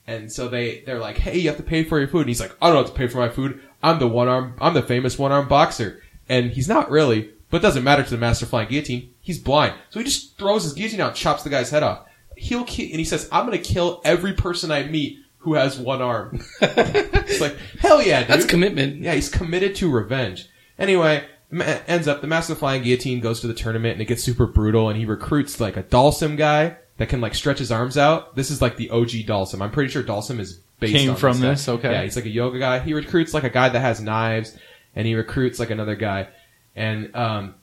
And 0.07 0.31
so 0.31 0.47
they 0.47 0.81
they're 0.81 0.99
like, 0.99 1.17
"Hey, 1.17 1.39
you 1.39 1.49
have 1.49 1.57
to 1.57 1.63
pay 1.63 1.83
for 1.83 1.97
your 1.97 2.07
food." 2.07 2.21
And 2.21 2.29
he's 2.29 2.39
like, 2.39 2.55
"I 2.61 2.67
don't 2.67 2.77
have 2.77 2.93
to 2.93 2.97
pay 2.97 3.07
for 3.07 3.17
my 3.17 3.29
food. 3.29 3.59
I'm 3.81 3.99
the 3.99 4.07
one 4.07 4.27
arm 4.27 4.55
I'm 4.61 4.73
the 4.73 4.83
famous 4.83 5.17
one 5.17 5.31
arm 5.31 5.47
boxer." 5.47 6.01
And 6.29 6.51
he's 6.51 6.69
not 6.69 6.91
really, 6.91 7.31
but 7.49 7.57
it 7.57 7.61
doesn't 7.61 7.83
matter 7.83 8.03
to 8.03 8.09
the 8.09 8.17
master 8.17 8.45
flying 8.45 8.69
guillotine. 8.69 9.13
He's 9.21 9.39
blind. 9.39 9.73
So 9.89 9.99
he 9.99 10.05
just 10.05 10.37
throws 10.37 10.63
his 10.63 10.73
guillotine 10.73 11.01
out, 11.01 11.15
chops 11.15 11.43
the 11.43 11.49
guy's 11.49 11.71
head 11.71 11.83
off. 11.83 12.05
He'll 12.37 12.65
ki- 12.65 12.91
and 12.91 12.99
he 12.99 13.05
says, 13.05 13.27
"I'm 13.31 13.47
going 13.47 13.57
to 13.57 13.63
kill 13.63 14.01
every 14.05 14.33
person 14.33 14.71
I 14.71 14.83
meet 14.83 15.19
who 15.39 15.55
has 15.55 15.79
one 15.79 16.03
arm." 16.03 16.43
it's 16.61 17.41
like, 17.41 17.57
"Hell 17.79 18.01
yeah, 18.03 18.19
dude." 18.19 18.29
That's 18.29 18.45
commitment. 18.45 18.97
Yeah, 18.97 19.15
he's 19.15 19.29
committed 19.29 19.75
to 19.77 19.91
revenge. 19.91 20.49
Anyway, 20.77 21.23
ends 21.51 22.07
up 22.07 22.21
the 22.21 22.27
Master 22.27 22.53
of 22.53 22.57
the 22.57 22.59
Flying 22.59 22.83
Guillotine 22.83 23.19
goes 23.21 23.41
to 23.41 23.47
the 23.47 23.53
tournament 23.53 23.93
and 23.93 24.01
it 24.01 24.05
gets 24.05 24.23
super 24.23 24.45
brutal 24.45 24.89
and 24.89 24.97
he 24.97 25.05
recruits 25.05 25.59
like 25.59 25.77
a 25.77 25.83
Dhalsim 25.83 26.37
guy 26.37 26.77
that 26.97 27.09
can 27.09 27.21
like 27.21 27.35
stretch 27.35 27.59
his 27.59 27.71
arms 27.71 27.97
out. 27.97 28.35
This 28.35 28.49
is 28.51 28.61
like 28.61 28.77
the 28.77 28.89
OG 28.89 29.09
Dhalsim. 29.27 29.61
I'm 29.61 29.71
pretty 29.71 29.91
sure 29.91 30.03
Dhalsim 30.03 30.39
is 30.39 30.59
based 30.79 30.95
Came 30.95 31.09
on 31.11 31.15
from 31.15 31.41
guy. 31.41 31.49
this? 31.49 31.67
Okay. 31.69 31.91
Yeah, 31.91 32.03
he's 32.03 32.15
like 32.15 32.25
a 32.25 32.29
yoga 32.29 32.59
guy. 32.59 32.79
He 32.79 32.93
recruits 32.93 33.33
like 33.33 33.43
a 33.43 33.49
guy 33.49 33.69
that 33.69 33.79
has 33.79 34.01
knives 34.01 34.57
and 34.95 35.05
he 35.07 35.15
recruits 35.15 35.59
like 35.59 35.69
another 35.69 35.95
guy. 35.95 36.27
And 36.75 37.15
um 37.15 37.55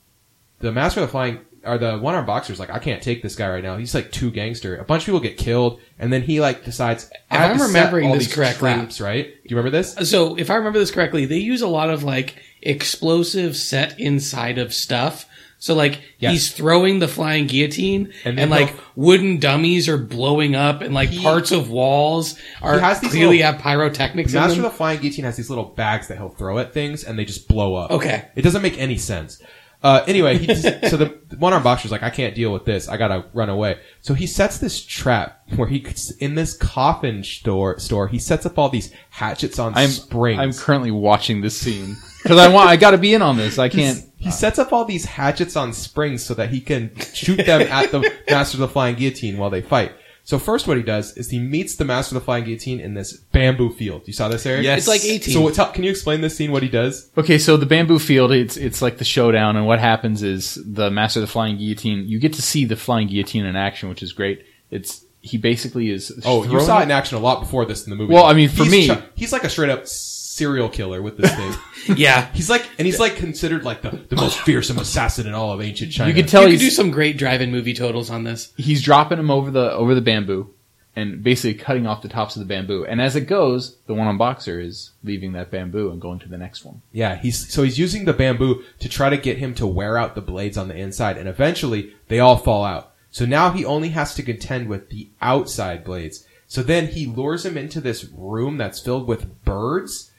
the 0.60 0.70
Master 0.72 1.00
of 1.00 1.08
the 1.08 1.10
Flying 1.10 1.40
or 1.64 1.78
the 1.78 1.96
one 1.98 2.14
arm 2.14 2.26
boxer's 2.26 2.58
like, 2.58 2.70
I 2.70 2.78
can't 2.80 3.02
take 3.02 3.22
this 3.22 3.36
guy 3.36 3.48
right 3.48 3.62
now. 3.62 3.76
He's 3.76 3.94
like 3.94 4.10
too 4.10 4.30
gangster. 4.30 4.76
A 4.76 4.84
bunch 4.84 5.02
of 5.02 5.06
people 5.06 5.20
get 5.20 5.36
killed, 5.36 5.80
and 5.98 6.12
then 6.12 6.22
he 6.22 6.40
like 6.40 6.64
decides. 6.64 7.08
I'm 7.30 7.60
remembering 7.60 8.08
all 8.08 8.14
this 8.14 8.24
these 8.26 8.34
correctly- 8.34 8.72
traps, 8.74 9.00
right? 9.00 9.26
Do 9.26 9.40
you 9.44 9.56
remember 9.56 9.70
this? 9.76 9.94
So, 10.10 10.36
if 10.36 10.50
I 10.50 10.56
remember 10.56 10.80
this 10.80 10.90
correctly, 10.90 11.24
they 11.24 11.38
use 11.38 11.62
a 11.62 11.68
lot 11.68 11.88
of 11.90 12.02
like 12.02 12.34
explosive 12.62 13.56
set 13.56 13.98
inside 13.98 14.58
of 14.58 14.72
stuff. 14.74 15.26
So, 15.58 15.74
like 15.74 16.00
Yes. 16.18 16.32
he's 16.32 16.50
throwing 16.50 16.98
the 16.98 17.06
flying 17.06 17.46
guillotine, 17.46 18.12
And 18.24 18.40
and, 18.40 18.50
like 18.50 18.74
wooden 18.96 19.38
dummies 19.38 19.88
are 19.88 19.96
blowing 19.96 20.56
up, 20.56 20.80
and 20.80 20.92
like 20.92 21.10
He- 21.10 21.22
parts 21.22 21.52
of 21.52 21.70
walls 21.70 22.34
are 22.60 22.80
clearly 22.80 23.36
little- 23.38 23.52
have 23.52 23.60
pyrotechnics 23.62 24.32
in 24.34 24.40
Master 24.40 24.56
of 24.58 24.62
the 24.64 24.70
Flying 24.70 25.00
Guillotine 25.00 25.24
has 25.24 25.36
these 25.36 25.48
little 25.50 25.64
bags 25.66 26.08
that 26.08 26.18
he'll 26.18 26.30
throw 26.30 26.58
at 26.58 26.74
things, 26.74 27.04
and 27.04 27.16
they 27.16 27.24
just 27.24 27.46
blow 27.46 27.76
up. 27.76 27.92
Okay. 27.92 28.24
It 28.34 28.42
doesn't 28.42 28.62
make 28.62 28.76
any 28.76 28.98
sense. 28.98 29.38
Uh, 29.82 30.04
anyway, 30.06 30.38
he 30.38 30.46
just, 30.46 30.62
so 30.88 30.96
the 30.96 31.18
one 31.38 31.52
arm 31.52 31.62
boxer's 31.62 31.90
like, 31.90 32.04
I 32.04 32.10
can't 32.10 32.34
deal 32.34 32.52
with 32.52 32.64
this. 32.64 32.88
I 32.88 32.96
gotta 32.96 33.26
run 33.32 33.48
away. 33.48 33.80
So 34.00 34.14
he 34.14 34.26
sets 34.26 34.58
this 34.58 34.84
trap 34.84 35.42
where 35.56 35.66
he 35.66 35.84
in 36.20 36.36
this 36.36 36.56
coffin 36.56 37.24
store 37.24 37.78
store 37.80 38.06
he 38.06 38.18
sets 38.18 38.46
up 38.46 38.58
all 38.58 38.68
these 38.68 38.92
hatchets 39.10 39.58
on 39.58 39.74
I'm 39.74 39.88
springs. 39.88 40.40
I'm 40.40 40.52
currently 40.52 40.92
watching 40.92 41.40
this 41.40 41.58
scene 41.58 41.96
because 42.22 42.38
I 42.38 42.48
want. 42.48 42.68
I 42.68 42.76
got 42.76 42.92
to 42.92 42.98
be 42.98 43.12
in 43.14 43.22
on 43.22 43.36
this. 43.36 43.58
I 43.58 43.68
can't. 43.68 44.04
He 44.16 44.30
sets 44.30 44.60
up 44.60 44.72
all 44.72 44.84
these 44.84 45.04
hatchets 45.04 45.56
on 45.56 45.72
springs 45.72 46.22
so 46.22 46.34
that 46.34 46.50
he 46.50 46.60
can 46.60 46.94
shoot 47.12 47.44
them 47.44 47.62
at 47.62 47.90
the 47.90 48.00
Master 48.30 48.56
of 48.56 48.60
the 48.60 48.68
Flying 48.68 48.94
Guillotine 48.94 49.36
while 49.36 49.50
they 49.50 49.62
fight. 49.62 49.92
So 50.24 50.38
first 50.38 50.68
what 50.68 50.76
he 50.76 50.82
does 50.84 51.16
is 51.16 51.30
he 51.30 51.40
meets 51.40 51.74
the 51.74 51.84
Master 51.84 52.14
of 52.14 52.22
the 52.22 52.24
Flying 52.24 52.44
Guillotine 52.44 52.78
in 52.78 52.94
this 52.94 53.12
bamboo 53.16 53.72
field. 53.72 54.02
You 54.06 54.12
saw 54.12 54.28
this, 54.28 54.46
Eric? 54.46 54.62
Yes. 54.64 54.78
It's 54.78 54.88
like 54.88 55.04
eighteen. 55.04 55.34
So 55.34 55.40
what, 55.40 55.54
tell, 55.54 55.72
can 55.72 55.82
you 55.82 55.90
explain 55.90 56.20
this 56.20 56.36
scene, 56.36 56.52
what 56.52 56.62
he 56.62 56.68
does? 56.68 57.10
Okay, 57.18 57.38
so 57.38 57.56
the 57.56 57.66
bamboo 57.66 57.98
field, 57.98 58.30
it's 58.30 58.56
it's 58.56 58.80
like 58.80 58.98
the 58.98 59.04
showdown, 59.04 59.56
and 59.56 59.66
what 59.66 59.80
happens 59.80 60.22
is 60.22 60.58
the 60.64 60.90
master 60.90 61.18
of 61.20 61.22
the 61.22 61.32
flying 61.32 61.58
guillotine. 61.58 62.06
You 62.06 62.20
get 62.20 62.34
to 62.34 62.42
see 62.42 62.64
the 62.64 62.76
flying 62.76 63.08
guillotine 63.08 63.44
in 63.46 63.56
action, 63.56 63.88
which 63.88 64.02
is 64.02 64.12
great. 64.12 64.44
It's 64.70 65.04
he 65.20 65.38
basically 65.38 65.90
is. 65.90 66.12
Oh, 66.24 66.44
you 66.44 66.60
saw 66.60 66.80
it 66.80 66.84
in 66.84 66.90
action 66.92 67.16
a 67.16 67.20
lot 67.20 67.40
before 67.40 67.64
this 67.64 67.84
in 67.84 67.90
the 67.90 67.96
movie. 67.96 68.14
Well, 68.14 68.24
I 68.24 68.32
mean, 68.32 68.48
for 68.48 68.62
He's 68.64 68.72
me- 68.72 68.86
chu- 68.86 69.02
he's 69.16 69.32
like 69.32 69.44
a 69.44 69.50
straight 69.50 69.70
up 69.70 69.86
serial 70.32 70.70
killer 70.70 71.02
with 71.02 71.18
this 71.18 71.34
thing. 71.34 71.96
yeah, 71.96 72.32
he's 72.32 72.48
like, 72.48 72.66
and 72.78 72.86
he's 72.86 72.98
like 72.98 73.16
considered 73.16 73.64
like 73.64 73.82
the, 73.82 73.90
the 73.90 74.16
most 74.16 74.38
fearsome 74.46 74.78
assassin 74.78 75.26
in 75.26 75.34
all 75.34 75.52
of 75.52 75.60
ancient 75.60 75.92
China. 75.92 76.08
You 76.08 76.14
could 76.14 76.28
tell 76.28 76.44
you 76.44 76.52
could 76.54 76.60
do 76.60 76.64
he's 76.64 76.76
some 76.76 76.90
great 76.90 77.18
drive-in 77.18 77.50
movie 77.50 77.74
totals 77.74 78.10
on 78.10 78.24
this. 78.24 78.52
he's 78.56 78.82
dropping 78.82 79.18
him 79.18 79.30
over 79.30 79.50
the 79.50 79.72
over 79.72 79.94
the 79.94 80.00
bamboo, 80.00 80.54
and 80.96 81.22
basically 81.22 81.54
cutting 81.54 81.86
off 81.86 82.00
the 82.00 82.08
tops 82.08 82.34
of 82.34 82.40
the 82.40 82.46
bamboo. 82.46 82.86
And 82.86 83.00
as 83.00 83.14
it 83.14 83.26
goes, 83.26 83.76
the 83.86 83.94
one 83.94 84.06
on 84.06 84.16
boxer 84.16 84.58
is 84.58 84.92
leaving 85.04 85.32
that 85.32 85.50
bamboo 85.50 85.90
and 85.90 86.00
going 86.00 86.18
to 86.20 86.28
the 86.28 86.38
next 86.38 86.64
one. 86.64 86.80
Yeah, 86.92 87.16
he's 87.16 87.52
so 87.52 87.62
he's 87.62 87.78
using 87.78 88.06
the 88.06 88.14
bamboo 88.14 88.62
to 88.80 88.88
try 88.88 89.10
to 89.10 89.18
get 89.18 89.36
him 89.36 89.54
to 89.56 89.66
wear 89.66 89.98
out 89.98 90.14
the 90.14 90.22
blades 90.22 90.56
on 90.56 90.68
the 90.68 90.76
inside, 90.76 91.18
and 91.18 91.28
eventually 91.28 91.94
they 92.08 92.20
all 92.20 92.38
fall 92.38 92.64
out. 92.64 92.92
So 93.10 93.26
now 93.26 93.50
he 93.50 93.66
only 93.66 93.90
has 93.90 94.14
to 94.14 94.22
contend 94.22 94.68
with 94.68 94.88
the 94.88 95.10
outside 95.20 95.84
blades. 95.84 96.26
So 96.46 96.62
then 96.62 96.88
he 96.88 97.06
lures 97.06 97.44
him 97.44 97.58
into 97.58 97.80
this 97.80 98.04
room 98.04 98.56
that's 98.56 98.80
filled 98.80 99.06
with 99.06 99.44
birds, 99.44 100.10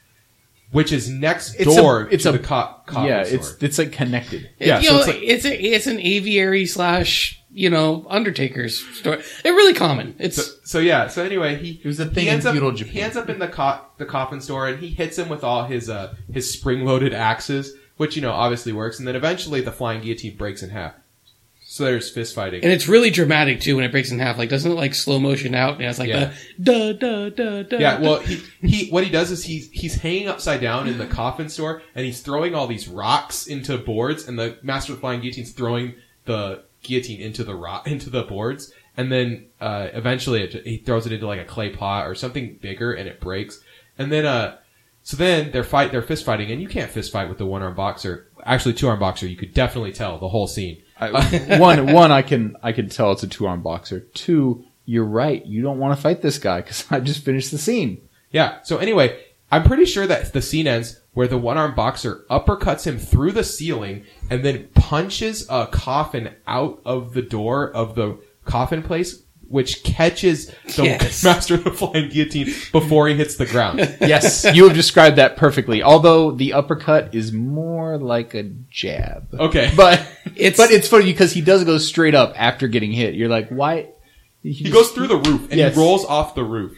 which 0.74 0.92
is 0.92 1.08
next 1.08 1.54
It's 1.54 1.72
a- 1.72 1.80
door 1.80 2.08
it's 2.10 2.24
to 2.24 2.28
a- 2.30 2.32
the 2.32 2.38
co- 2.40 2.74
coffin 2.86 3.04
yeah, 3.06 3.22
store. 3.24 3.38
it's 3.38 3.62
it's 3.62 3.78
like 3.78 3.92
connected. 3.92 4.50
Yeah, 4.58 4.80
you 4.80 4.88
so 4.88 4.92
know, 4.92 4.98
it's 4.98 5.06
like- 5.08 5.22
it's 5.22 5.44
a, 5.46 5.64
it's 5.74 5.86
an 5.86 6.00
aviary 6.00 6.66
slash 6.66 7.40
you 7.52 7.70
know 7.70 8.04
undertaker's 8.10 8.78
store. 8.98 9.18
They're 9.42 9.54
really 9.54 9.74
common. 9.74 10.16
It's 10.18 10.36
So, 10.36 10.42
so 10.64 10.78
yeah. 10.80 11.06
So 11.06 11.22
anyway, 11.24 11.56
he 11.56 11.80
It 11.82 11.86
was 11.86 12.00
a 12.00 12.04
he 12.06 12.10
thing 12.14 12.26
in 12.26 12.32
ends 12.34 12.46
up, 12.46 12.52
feudal 12.52 12.72
He 12.72 12.78
Japan. 12.78 13.02
ends 13.04 13.16
up 13.16 13.30
in 13.30 13.38
the 13.38 13.46
co- 13.48 13.80
the 13.98 14.04
coffin 14.04 14.40
store 14.40 14.66
and 14.68 14.80
he 14.80 14.88
hits 14.90 15.16
him 15.18 15.28
with 15.28 15.44
all 15.44 15.64
his 15.64 15.88
uh 15.88 16.14
his 16.32 16.52
spring 16.52 16.84
loaded 16.84 17.14
axes, 17.14 17.72
which 17.96 18.16
you 18.16 18.22
know 18.22 18.32
obviously 18.32 18.72
works. 18.72 18.98
And 18.98 19.06
then 19.08 19.14
eventually 19.16 19.60
the 19.60 19.72
flying 19.72 20.00
guillotine 20.02 20.36
breaks 20.36 20.62
in 20.64 20.70
half. 20.70 20.94
So 21.74 21.82
there's 21.82 22.08
fist 22.08 22.36
fighting. 22.36 22.62
and 22.62 22.72
it's 22.72 22.86
really 22.86 23.10
dramatic 23.10 23.60
too 23.60 23.74
when 23.74 23.84
it 23.84 23.90
breaks 23.90 24.12
in 24.12 24.20
half. 24.20 24.38
Like 24.38 24.48
doesn't 24.48 24.70
it 24.70 24.76
like 24.76 24.94
slow 24.94 25.18
motion 25.18 25.56
out? 25.56 25.78
And 25.78 25.82
it's 25.82 25.98
like 25.98 26.08
Yeah. 26.08 26.32
the 26.56 26.92
da 26.92 26.92
da 26.92 27.30
da 27.30 27.62
da. 27.64 27.78
Yeah, 27.78 27.98
well, 28.00 28.20
he, 28.20 28.40
he 28.62 28.90
what 28.90 29.02
he 29.02 29.10
does 29.10 29.32
is 29.32 29.42
he's 29.42 29.68
he's 29.72 29.96
hanging 29.96 30.28
upside 30.28 30.60
down 30.60 30.86
in 30.86 30.98
the 30.98 31.06
coffin 31.06 31.48
store, 31.48 31.82
and 31.96 32.06
he's 32.06 32.20
throwing 32.20 32.54
all 32.54 32.68
these 32.68 32.86
rocks 32.86 33.48
into 33.48 33.76
boards, 33.76 34.28
and 34.28 34.38
the 34.38 34.56
master 34.62 34.92
of 34.92 34.98
the 34.98 35.00
flying 35.00 35.20
guillotine's 35.20 35.50
throwing 35.50 35.94
the 36.26 36.62
guillotine 36.84 37.20
into 37.20 37.42
the 37.42 37.56
rock 37.56 37.86
into 37.90 38.08
the 38.08 38.22
boards, 38.22 38.72
and 38.96 39.10
then 39.10 39.46
uh, 39.60 39.88
eventually 39.94 40.42
it, 40.42 40.64
he 40.64 40.76
throws 40.76 41.06
it 41.06 41.12
into 41.12 41.26
like 41.26 41.40
a 41.40 41.44
clay 41.44 41.70
pot 41.70 42.06
or 42.06 42.14
something 42.14 42.56
bigger, 42.62 42.92
and 42.92 43.08
it 43.08 43.18
breaks, 43.20 43.60
and 43.98 44.12
then 44.12 44.24
uh 44.26 44.58
So 45.02 45.16
then 45.16 45.50
they're 45.50 45.64
fight, 45.64 45.90
they're 45.90 46.02
fist 46.02 46.24
fighting, 46.24 46.52
and 46.52 46.62
you 46.62 46.68
can't 46.68 46.92
fist 46.92 47.10
fight 47.10 47.28
with 47.28 47.38
the 47.38 47.46
one 47.46 47.62
arm 47.62 47.74
boxer. 47.74 48.28
Actually, 48.44 48.74
two 48.74 48.86
arm 48.86 49.00
boxer. 49.00 49.26
You 49.26 49.36
could 49.36 49.52
definitely 49.52 49.92
tell 49.92 50.18
the 50.20 50.28
whole 50.28 50.46
scene. 50.46 50.76
I, 50.98 51.10
uh, 51.10 51.58
one, 51.58 51.92
one, 51.92 52.12
I 52.12 52.22
can, 52.22 52.56
I 52.62 52.72
can 52.72 52.88
tell 52.88 53.12
it's 53.12 53.22
a 53.22 53.28
two 53.28 53.46
arm 53.46 53.62
boxer. 53.62 54.00
Two, 54.00 54.64
you're 54.84 55.04
right. 55.04 55.44
You 55.44 55.62
don't 55.62 55.78
want 55.78 55.96
to 55.96 56.02
fight 56.02 56.22
this 56.22 56.38
guy 56.38 56.60
because 56.60 56.86
I 56.90 57.00
just 57.00 57.24
finished 57.24 57.50
the 57.50 57.58
scene. 57.58 58.08
Yeah. 58.30 58.62
So 58.62 58.78
anyway, 58.78 59.18
I'm 59.50 59.64
pretty 59.64 59.84
sure 59.84 60.06
that 60.06 60.32
the 60.32 60.42
scene 60.42 60.66
ends 60.66 61.00
where 61.12 61.28
the 61.28 61.38
one 61.38 61.56
arm 61.56 61.74
boxer 61.74 62.24
uppercuts 62.30 62.86
him 62.86 62.98
through 62.98 63.32
the 63.32 63.44
ceiling 63.44 64.04
and 64.28 64.44
then 64.44 64.68
punches 64.74 65.46
a 65.48 65.66
coffin 65.68 66.34
out 66.46 66.80
of 66.84 67.14
the 67.14 67.22
door 67.22 67.70
of 67.70 67.94
the 67.94 68.18
coffin 68.44 68.82
place, 68.82 69.22
which 69.48 69.82
catches 69.84 70.46
the 70.76 70.84
Yes. 70.84 71.22
master 71.24 71.54
of 71.54 71.64
the 71.64 71.70
flying 71.70 72.08
guillotine 72.08 72.46
before 72.72 73.08
he 73.08 73.14
hits 73.14 73.36
the 73.36 73.46
ground. 73.46 73.78
Yes, 74.00 74.44
you 74.54 74.64
have 74.66 74.74
described 74.74 75.16
that 75.16 75.36
perfectly. 75.36 75.82
Although 75.82 76.32
the 76.32 76.52
uppercut 76.52 77.14
is 77.14 77.32
more 77.32 77.98
like 77.98 78.34
a 78.34 78.44
jab. 78.70 79.28
Okay. 79.34 79.72
But 79.76 80.00
It's- 80.36 80.56
but 80.56 80.70
it's 80.70 80.88
funny 80.88 81.06
because 81.06 81.32
he 81.32 81.40
does 81.40 81.64
go 81.64 81.78
straight 81.78 82.14
up 82.14 82.32
after 82.36 82.68
getting 82.68 82.92
hit. 82.92 83.14
You're 83.14 83.28
like, 83.28 83.48
why? 83.48 83.88
He 84.42 84.68
goes 84.70 84.90
through 84.90 85.06
the 85.08 85.16
roof 85.16 85.42
and 85.50 85.54
Yes. 85.58 85.74
he 85.74 85.80
rolls 85.80 86.04
off 86.04 86.34
the 86.34 86.44
roof. 86.44 86.76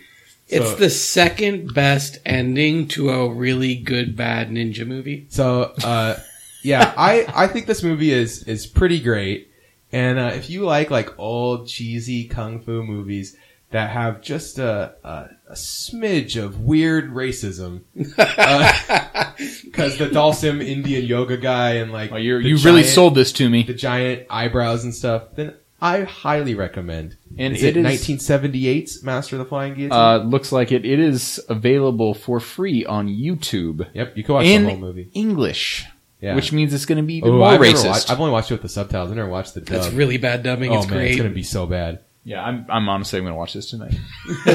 It's 0.48 0.74
the 0.74 0.90
second 0.90 1.74
best 1.74 2.18
ending 2.24 2.86
to 2.88 3.10
a 3.10 3.28
really 3.28 3.74
good 3.74 4.14
bad 4.14 4.48
ninja 4.50 4.86
movie. 4.86 5.26
So, 5.30 5.72
uh, 5.82 6.20
yeah, 6.62 6.94
I, 6.96 7.26
I 7.34 7.46
think 7.48 7.66
this 7.66 7.82
movie 7.82 8.12
is, 8.12 8.44
is 8.44 8.64
pretty 8.66 9.00
great. 9.00 9.50
And, 9.92 10.18
uh, 10.18 10.32
if 10.34 10.50
you 10.50 10.64
like, 10.64 10.90
like, 10.90 11.18
old 11.18 11.68
cheesy 11.68 12.24
kung 12.24 12.60
fu 12.60 12.82
movies 12.82 13.36
that 13.70 13.90
have 13.90 14.20
just 14.22 14.58
a, 14.58 14.94
a, 15.04 15.28
a 15.48 15.54
smidge 15.54 16.42
of 16.42 16.60
weird 16.60 17.12
racism, 17.12 17.82
uh, 18.18 18.72
cause 19.72 19.98
the 19.98 20.08
Dhalsim 20.08 20.64
Indian 20.64 21.04
yoga 21.04 21.36
guy 21.36 21.74
and 21.74 21.92
like, 21.92 22.12
Oh, 22.12 22.16
you 22.16 22.56
really 22.58 22.84
sold 22.84 23.14
this 23.14 23.32
to 23.34 23.48
me. 23.48 23.62
the 23.64 23.74
giant 23.74 24.26
eyebrows 24.30 24.84
and 24.84 24.94
stuff, 24.94 25.34
then 25.34 25.54
I 25.80 26.02
highly 26.04 26.54
recommend. 26.54 27.16
And 27.38 27.54
is 27.54 27.62
it 27.62 27.76
it, 27.76 27.84
is- 27.84 28.06
1978's 28.08 29.02
Master 29.02 29.36
of 29.36 29.40
the 29.40 29.44
Flying 29.46 29.74
Guillotine? 29.74 29.92
Uh, 29.92 30.18
looks 30.18 30.50
like 30.52 30.72
it. 30.72 30.84
It 30.86 30.98
is 30.98 31.38
available 31.48 32.14
for 32.14 32.40
free 32.40 32.84
on 32.86 33.08
YouTube 33.08 33.86
yep, 33.94 34.16
you 34.16 34.24
can 34.24 34.34
watch 34.36 34.46
in 34.46 34.62
the 34.64 34.70
whole 34.70 34.78
movie. 34.78 35.10
English, 35.12 35.84
Yeah. 36.20 36.34
which 36.34 36.50
means 36.52 36.72
it's 36.72 36.86
going 36.86 36.96
to 36.96 37.02
be 37.04 37.16
even 37.16 37.30
Oh, 37.30 37.38
more 37.38 37.48
I've, 37.48 37.60
never 37.60 37.76
racist. 37.76 37.86
watched, 37.88 38.10
I've 38.10 38.18
only 38.20 38.32
watched 38.32 38.50
it 38.50 38.54
with 38.54 38.62
the 38.62 38.68
subtitles. 38.70 39.10
I've 39.10 39.16
never 39.16 39.28
watched 39.28 39.54
the 39.54 39.60
dub. 39.60 39.82
That's 39.82 39.92
really 39.92 40.16
bad 40.16 40.42
dubbing. 40.42 40.72
oh 40.72 40.78
it's 40.78 40.86
man, 40.86 40.96
great. 40.98 41.08
it's 41.10 41.16
gonna 41.18 41.28
be 41.30 41.42
so 41.42 41.66
bad. 41.66 42.00
yeah, 42.24 42.42
I'm, 42.42 42.64
I'm 42.70 42.88
honestly 42.88 43.20
going 43.20 43.32
to 43.32 43.36
watch 43.36 43.52
this 43.52 43.68
tonight. 43.70 43.94
All 44.46 44.52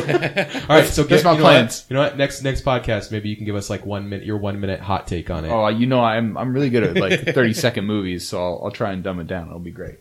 right, 0.75 0.85
so 0.87 1.03
that's 1.03 1.21
get, 1.21 1.23
my 1.23 1.31
you 1.33 1.37
know 1.37 1.43
plans. 1.43 1.81
What? 1.83 1.89
You 1.89 1.93
know 1.95 2.01
what? 2.03 2.17
Next 2.17 2.41
next 2.43 2.65
podcast, 2.65 3.11
maybe 3.11 3.29
you 3.29 3.35
can 3.35 3.45
give 3.45 3.55
us 3.55 3.69
like 3.69 3.85
one 3.85 4.09
minute, 4.09 4.25
your 4.25 4.37
one 4.37 4.59
minute 4.59 4.79
hot 4.79 5.07
take 5.07 5.29
on 5.29 5.45
it. 5.45 5.49
Oh, 5.49 5.67
you 5.67 5.85
know, 5.87 6.01
I'm 6.01 6.37
I'm 6.37 6.53
really 6.53 6.69
good 6.69 6.83
at 6.83 6.97
like 6.97 7.33
30 7.33 7.53
second 7.53 7.85
movies, 7.85 8.27
so 8.27 8.41
I'll, 8.43 8.61
I'll 8.65 8.71
try 8.71 8.91
and 8.91 9.03
dumb 9.03 9.19
it 9.19 9.27
down. 9.27 9.47
It'll 9.47 9.59
be 9.59 9.71
great. 9.71 9.99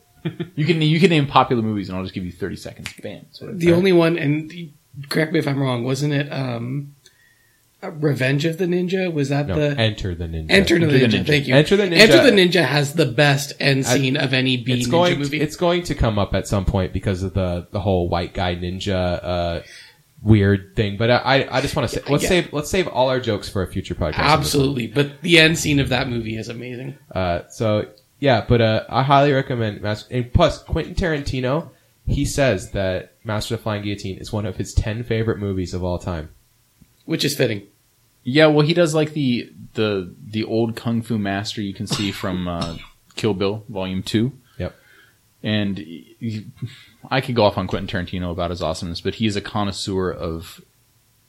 You 0.54 0.64
can 0.66 0.80
you 0.82 0.98
can 1.00 1.10
name 1.10 1.26
popular 1.26 1.62
movies, 1.62 1.88
and 1.88 1.96
I'll 1.96 2.04
just 2.04 2.14
give 2.14 2.24
you 2.24 2.32
30 2.32 2.56
seconds. 2.56 2.92
Bam. 3.02 3.20
That's 3.24 3.40
what 3.40 3.50
I- 3.50 3.54
the 3.54 3.72
only 3.72 3.92
one, 3.92 4.18
and 4.18 4.52
correct 5.08 5.32
me 5.32 5.38
if 5.38 5.46
I'm 5.46 5.58
wrong, 5.60 5.84
wasn't 5.84 6.12
it 6.14 6.30
um, 6.32 6.94
Revenge 7.82 8.44
of 8.44 8.58
the 8.58 8.66
Ninja? 8.66 9.12
Was 9.12 9.30
that 9.30 9.46
no, 9.46 9.54
the 9.58 9.78
Enter 9.80 10.14
the 10.14 10.26
Ninja. 10.26 10.50
Enter 10.50 10.78
the 10.78 10.84
Enter 10.86 10.98
the 10.98 11.06
Ninja? 11.06 11.20
Ninja. 11.22 11.26
Thank 11.26 11.46
you. 11.48 11.54
Enter 11.54 11.76
the 11.76 11.82
Ninja- 11.84 11.98
Enter 11.98 12.22
the 12.22 12.30
Ninja 12.30 12.64
has 12.64 12.92
the 12.94 13.06
best 13.06 13.54
end 13.58 13.86
scene 13.86 14.16
of 14.18 14.34
any 14.34 14.58
B 14.58 14.72
it's 14.74 14.86
ninja 14.88 14.90
going. 14.90 15.18
movie. 15.18 15.40
It's 15.40 15.56
going 15.56 15.82
to 15.84 15.94
come 15.94 16.18
up 16.18 16.34
at 16.34 16.46
some 16.46 16.64
point 16.66 16.92
because 16.92 17.22
of 17.22 17.32
the 17.34 17.66
the 17.70 17.80
whole 17.80 18.08
white 18.08 18.34
guy 18.34 18.54
ninja 18.54 19.20
uh, 19.22 19.62
weird 20.22 20.76
thing. 20.76 20.98
But 20.98 21.10
I 21.10 21.48
I 21.50 21.60
just 21.62 21.74
want 21.74 21.88
to 21.88 21.96
say 21.98 22.02
let's 22.10 22.22
Yeah. 22.24 22.28
save 22.28 22.52
let's 22.52 22.68
save 22.70 22.86
all 22.88 23.08
our 23.08 23.20
jokes 23.20 23.48
for 23.48 23.62
a 23.62 23.66
future 23.66 23.94
podcast. 23.94 24.18
Absolutely, 24.18 24.86
but 24.86 25.22
the 25.22 25.38
end 25.38 25.58
scene 25.58 25.80
of 25.80 25.88
that 25.88 26.06
movie 26.08 26.36
is 26.36 26.48
amazing. 26.50 26.98
Uh, 27.14 27.48
so 27.48 27.86
yeah, 28.18 28.44
but 28.46 28.60
uh, 28.60 28.84
I 28.90 29.02
highly 29.02 29.32
recommend 29.32 29.80
Master. 29.80 30.14
And 30.14 30.30
plus, 30.34 30.62
Quentin 30.62 30.94
Tarantino, 30.94 31.70
he 32.06 32.26
says 32.26 32.72
that 32.72 33.14
Master 33.24 33.54
of 33.54 33.60
the 33.60 33.62
Flying 33.62 33.82
Guillotine 33.84 34.18
is 34.18 34.30
one 34.30 34.44
of 34.44 34.56
his 34.56 34.74
ten 34.74 35.02
favorite 35.02 35.38
movies 35.38 35.72
of 35.72 35.82
all 35.82 35.98
time. 35.98 36.28
Which 37.06 37.24
is 37.24 37.34
fitting. 37.34 37.66
Yeah, 38.32 38.46
well, 38.46 38.66
he 38.66 38.74
does 38.74 38.94
like 38.94 39.12
the 39.12 39.52
the 39.74 40.14
the 40.24 40.44
old 40.44 40.76
kung 40.76 41.02
fu 41.02 41.18
master 41.18 41.60
you 41.60 41.74
can 41.74 41.86
see 41.86 42.12
from 42.12 42.46
uh, 42.48 42.76
Kill 43.16 43.34
Bill 43.34 43.64
Volume 43.68 44.02
Two. 44.02 44.32
Yep. 44.58 44.74
And 45.42 45.78
he- 45.78 46.46
I 47.10 47.20
could 47.20 47.34
go 47.34 47.44
off 47.44 47.56
on 47.58 47.66
Quentin 47.66 47.88
Tarantino 47.88 48.30
about 48.30 48.50
his 48.50 48.62
awesomeness, 48.62 49.00
but 49.00 49.14
he 49.16 49.26
is 49.26 49.36
a 49.36 49.40
connoisseur 49.40 50.10
of 50.10 50.60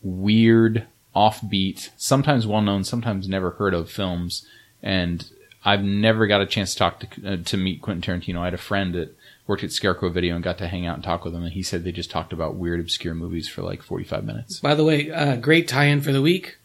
weird, 0.03 0.85
offbeat, 1.15 1.89
sometimes 1.97 2.45
well 2.45 2.61
known, 2.61 2.83
sometimes 2.83 3.27
never 3.27 3.51
heard 3.51 3.73
of 3.73 3.89
films. 3.89 4.45
And 4.83 5.29
I've 5.63 5.83
never 5.83 6.27
got 6.27 6.41
a 6.41 6.45
chance 6.45 6.73
to 6.73 6.79
talk 6.79 6.99
to 6.99 7.33
uh, 7.33 7.37
to 7.45 7.57
meet 7.57 7.81
Quentin 7.81 8.01
Tarantino. 8.01 8.39
I 8.41 8.45
had 8.45 8.53
a 8.53 8.57
friend 8.57 8.93
that 8.95 9.15
worked 9.47 9.63
at 9.63 9.71
Scarecrow 9.71 10.09
Video 10.09 10.35
and 10.35 10.43
got 10.43 10.57
to 10.59 10.67
hang 10.67 10.85
out 10.85 10.95
and 10.95 11.03
talk 11.03 11.23
with 11.23 11.33
him, 11.35 11.43
and 11.43 11.53
he 11.53 11.63
said 11.63 11.83
they 11.83 11.91
just 11.91 12.11
talked 12.11 12.33
about 12.33 12.55
weird, 12.55 12.79
obscure 12.79 13.13
movies 13.13 13.47
for 13.47 13.61
like 13.61 13.81
forty 13.81 14.03
five 14.05 14.23
minutes. 14.23 14.59
By 14.59 14.75
the 14.75 14.83
way, 14.83 15.11
uh, 15.11 15.35
great 15.37 15.67
tie-in 15.67 16.01
for 16.01 16.11
the 16.11 16.21
week. 16.21 16.57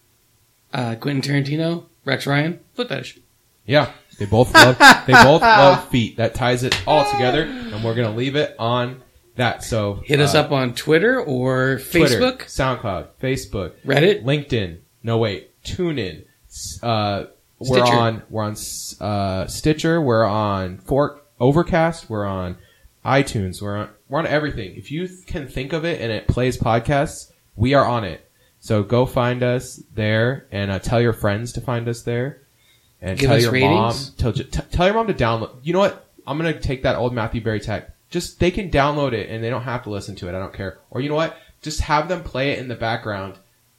Uh, 0.76 0.94
Quentin 0.94 1.22
Tarantino, 1.22 1.86
Rex 2.04 2.26
Ryan, 2.26 2.60
foot 2.74 2.90
fetish. 2.90 3.18
Yeah, 3.64 3.92
they 4.18 4.26
both 4.26 4.52
love 4.52 4.78
they 5.06 5.14
both 5.14 5.40
love 5.40 5.88
feet. 5.88 6.18
That 6.18 6.34
ties 6.34 6.64
it 6.64 6.78
all 6.86 7.10
together, 7.10 7.44
and 7.44 7.82
we're 7.82 7.94
gonna 7.94 8.14
leave 8.14 8.36
it 8.36 8.54
on 8.58 9.02
that. 9.36 9.64
So 9.64 10.02
Hit 10.04 10.20
us 10.20 10.34
uh, 10.34 10.40
up 10.40 10.52
on 10.52 10.74
Twitter 10.74 11.18
or 11.18 11.78
Twitter, 11.78 12.20
Facebook, 12.20 12.42
SoundCloud, 12.42 13.08
Facebook, 13.22 13.72
Reddit. 13.86 14.22
LinkedIn. 14.22 14.80
No 15.02 15.16
wait, 15.16 15.62
TuneIn. 15.64 16.26
Uh, 16.82 17.24
we're 17.58 17.78
Stitcher. 17.78 17.94
on 17.94 18.22
we're 18.28 18.44
on 18.44 18.56
uh, 19.00 19.46
Stitcher. 19.46 19.98
We're 19.98 20.26
on 20.26 20.76
Fork 20.76 21.26
Overcast. 21.40 22.10
We're 22.10 22.26
on 22.26 22.58
iTunes. 23.02 23.62
We're 23.62 23.78
on 23.78 23.88
we're 24.10 24.18
on 24.18 24.26
everything. 24.26 24.76
If 24.76 24.90
you 24.90 25.08
can 25.26 25.48
think 25.48 25.72
of 25.72 25.86
it 25.86 26.02
and 26.02 26.12
it 26.12 26.28
plays 26.28 26.58
podcasts, 26.58 27.32
we 27.54 27.72
are 27.72 27.86
on 27.86 28.04
it. 28.04 28.25
So 28.66 28.82
go 28.82 29.06
find 29.06 29.44
us 29.44 29.80
there 29.94 30.48
and 30.50 30.72
uh, 30.72 30.80
tell 30.80 31.00
your 31.00 31.12
friends 31.12 31.52
to 31.52 31.60
find 31.60 31.86
us 31.86 32.02
there. 32.02 32.42
And 33.00 33.16
Give 33.16 33.28
tell 33.28 33.36
us 33.36 33.44
your 33.44 33.52
ratings. 33.52 33.70
mom. 33.70 33.94
Tell, 34.18 34.32
t- 34.32 34.42
tell 34.44 34.86
your 34.86 34.94
mom 34.96 35.06
to 35.06 35.14
download. 35.14 35.60
You 35.62 35.72
know 35.72 35.78
what? 35.78 36.10
I'm 36.26 36.36
gonna 36.36 36.58
take 36.58 36.82
that 36.82 36.96
old 36.96 37.14
Matthew 37.14 37.40
Berry 37.40 37.60
tag. 37.60 37.84
Just 38.10 38.40
they 38.40 38.50
can 38.50 38.68
download 38.68 39.12
it 39.12 39.30
and 39.30 39.44
they 39.44 39.50
don't 39.50 39.62
have 39.62 39.84
to 39.84 39.90
listen 39.90 40.16
to 40.16 40.28
it. 40.28 40.34
I 40.34 40.40
don't 40.40 40.52
care. 40.52 40.80
Or 40.90 41.00
you 41.00 41.08
know 41.08 41.14
what? 41.14 41.36
Just 41.62 41.80
have 41.82 42.08
them 42.08 42.24
play 42.24 42.50
it 42.50 42.58
in 42.58 42.66
the 42.66 42.74
background 42.74 43.38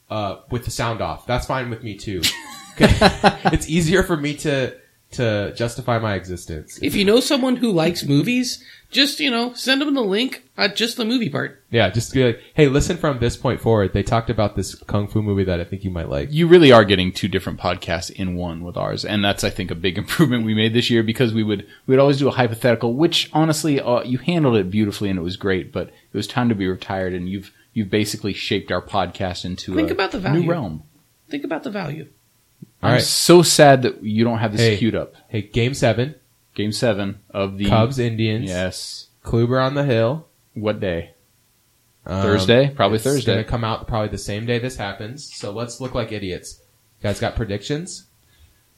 uh, 0.09 0.37
with 0.51 0.63
the 0.63 0.71
sound 0.71 1.01
off. 1.01 1.27
That's 1.27 1.45
fine 1.45 1.69
with 1.69 1.83
me 1.83 1.97
too. 1.97 2.21
it's 2.77 3.67
easier 3.67 4.03
for 4.03 4.15
me 4.15 4.35
to 4.37 4.73
to 5.11 5.53
justify 5.55 5.99
my 5.99 6.15
existence. 6.15 6.79
If 6.81 6.95
you 6.95 7.05
know 7.05 7.19
someone 7.19 7.55
who 7.57 7.71
likes 7.71 8.03
movies, 8.03 8.63
just 8.91 9.19
you 9.19 9.31
know, 9.31 9.53
send 9.53 9.81
them 9.81 9.93
the 9.93 10.01
link 10.01 10.43
at 10.57 10.75
just 10.75 10.97
the 10.97 11.05
movie 11.05 11.29
part. 11.29 11.63
Yeah, 11.71 11.89
just 11.89 12.13
be 12.13 12.25
like, 12.25 12.41
hey, 12.55 12.67
listen 12.67 12.97
from 12.97 13.19
this 13.19 13.37
point 13.37 13.61
forward. 13.61 13.93
They 13.93 14.03
talked 14.03 14.29
about 14.29 14.55
this 14.55 14.75
kung 14.75 15.07
fu 15.07 15.21
movie 15.21 15.45
that 15.45 15.59
I 15.61 15.63
think 15.63 15.83
you 15.83 15.89
might 15.91 16.09
like. 16.09 16.31
you 16.31 16.47
really 16.47 16.71
are 16.71 16.83
getting 16.83 17.11
two 17.13 17.27
different 17.27 17.59
podcasts 17.59 18.11
in 18.11 18.35
one 18.35 18.63
with 18.63 18.75
ours, 18.75 19.05
and 19.05 19.23
that's 19.23 19.43
I 19.43 19.49
think 19.49 19.71
a 19.71 19.75
big 19.75 19.97
improvement 20.03 20.45
we 20.45 20.53
made 20.53 20.73
this 20.73 20.89
year 20.89 21.03
because 21.03 21.33
we 21.33 21.43
would 21.43 21.65
we 21.85 21.93
would 21.93 21.99
always 21.99 22.19
do 22.19 22.27
a 22.27 22.31
hypothetical, 22.31 22.93
which 22.93 23.29
honestly 23.33 23.79
uh, 23.79 24.03
you 24.03 24.17
handled 24.17 24.57
it 24.57 24.69
beautifully 24.69 25.09
and 25.09 25.17
it 25.19 25.23
was 25.23 25.37
great, 25.37 25.71
but 25.71 25.87
it 25.87 26.17
was 26.17 26.27
time 26.27 26.49
to 26.49 26.55
be 26.55 26.67
retired, 26.67 27.13
and 27.13 27.29
you've 27.29 27.53
you've 27.73 27.89
basically 27.89 28.33
shaped 28.33 28.71
our 28.71 28.81
podcast 28.81 29.45
into 29.45 29.73
Think 29.75 29.89
a 29.89 29.93
about 29.93 30.11
the 30.11 30.17
new 30.17 30.23
value. 30.23 30.49
realm. 30.51 30.83
Think 31.29 31.43
about 31.43 31.63
the 31.63 31.69
value. 31.71 32.07
I'm 32.81 32.93
right. 32.93 33.01
so 33.01 33.41
sad 33.41 33.81
that 33.83 34.03
you 34.03 34.23
don't 34.23 34.37
have 34.39 34.51
this 34.51 34.61
Hey. 34.61 34.77
queued 34.77 34.95
up. 34.95 35.15
Hey, 35.29 35.41
Game 35.41 35.73
Seven, 35.73 36.15
Game 36.53 36.71
seven 36.71 37.19
of 37.31 37.57
the 37.57 37.65
Cubs 37.65 37.99
Indians. 37.99 38.47
Yes. 38.49 39.07
Kluber 39.23 39.63
on 39.63 39.73
the 39.73 39.83
hill. 39.83 40.27
What 40.53 40.79
day? 40.79 41.11
Um, 42.05 42.21
Thursday? 42.21 42.69
Probably 42.69 42.95
it's 42.95 43.03
Thursday. 43.03 43.33
Gonna 43.33 43.43
come 43.43 43.63
out 43.63 43.87
probably 43.87 44.09
the 44.09 44.17
same 44.17 44.45
day 44.45 44.59
this 44.59 44.77
happens. 44.77 45.33
So 45.35 45.51
let's 45.51 45.81
look 45.81 45.93
like 45.93 46.11
idiots. 46.11 46.61
You 46.99 47.03
guys 47.03 47.19
got 47.19 47.35
predictions? 47.35 48.05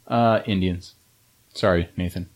Uh, 0.08 0.41
Indians. 0.45 0.95
Sorry, 1.54 1.89
Nathan. 1.95 2.30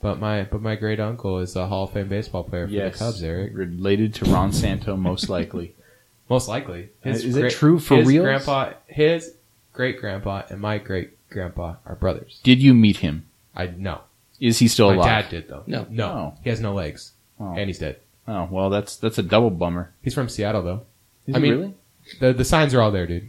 But 0.00 0.18
my 0.18 0.42
but 0.44 0.60
my 0.60 0.74
great 0.74 0.98
uncle 1.00 1.38
is 1.38 1.54
a 1.56 1.66
Hall 1.68 1.84
of 1.84 1.92
Fame 1.92 2.08
baseball 2.08 2.42
player 2.44 2.66
for 2.66 2.72
Yes, 2.72 2.98
the 2.98 3.04
Cubs, 3.04 3.22
Eric. 3.22 3.52
Related 3.54 4.14
to 4.14 4.24
Ron 4.26 4.52
Santo, 4.52 4.96
most 4.96 5.28
likely. 5.28 5.74
Most 6.30 6.48
likely. 6.48 6.88
Uh, 7.04 7.10
is 7.10 7.36
it 7.36 7.50
true 7.52 7.78
for 7.78 7.96
his 7.96 8.08
reals? 8.08 8.24
Grandpa, 8.24 8.72
his 8.86 9.34
great 9.72 10.00
grandpa, 10.00 10.42
and 10.50 10.60
my 10.60 10.78
great 10.78 11.10
grandpa 11.30 11.76
are 11.86 11.94
brothers. 11.94 12.40
Did 12.42 12.60
you 12.62 12.74
meet 12.74 12.98
him? 12.98 13.26
I 13.54 13.66
no. 13.66 14.02
Is 14.40 14.58
he 14.58 14.68
still 14.68 14.88
My 14.88 14.94
alive? 14.96 15.24
dad 15.24 15.30
did 15.30 15.48
though. 15.48 15.62
No. 15.66 15.86
no, 15.90 16.06
Oh. 16.06 16.34
he 16.42 16.50
has 16.50 16.60
no 16.60 16.74
legs, 16.74 17.12
Oh. 17.40 17.54
and 17.56 17.68
he's 17.68 17.78
dead. 17.78 17.96
Oh 18.28 18.48
well, 18.50 18.70
that's 18.70 18.96
that's 18.96 19.18
a 19.18 19.22
double 19.22 19.50
bummer. 19.50 19.92
He's 20.02 20.14
from 20.14 20.28
Seattle 20.28 20.62
though. 20.62 20.82
Is 21.26 21.34
I 21.34 21.38
he 21.38 21.42
mean- 21.42 21.52
really? 21.52 21.74
The 22.20 22.32
the 22.32 22.44
signs 22.44 22.74
are 22.74 22.80
all 22.80 22.90
there, 22.90 23.06
dude. 23.06 23.28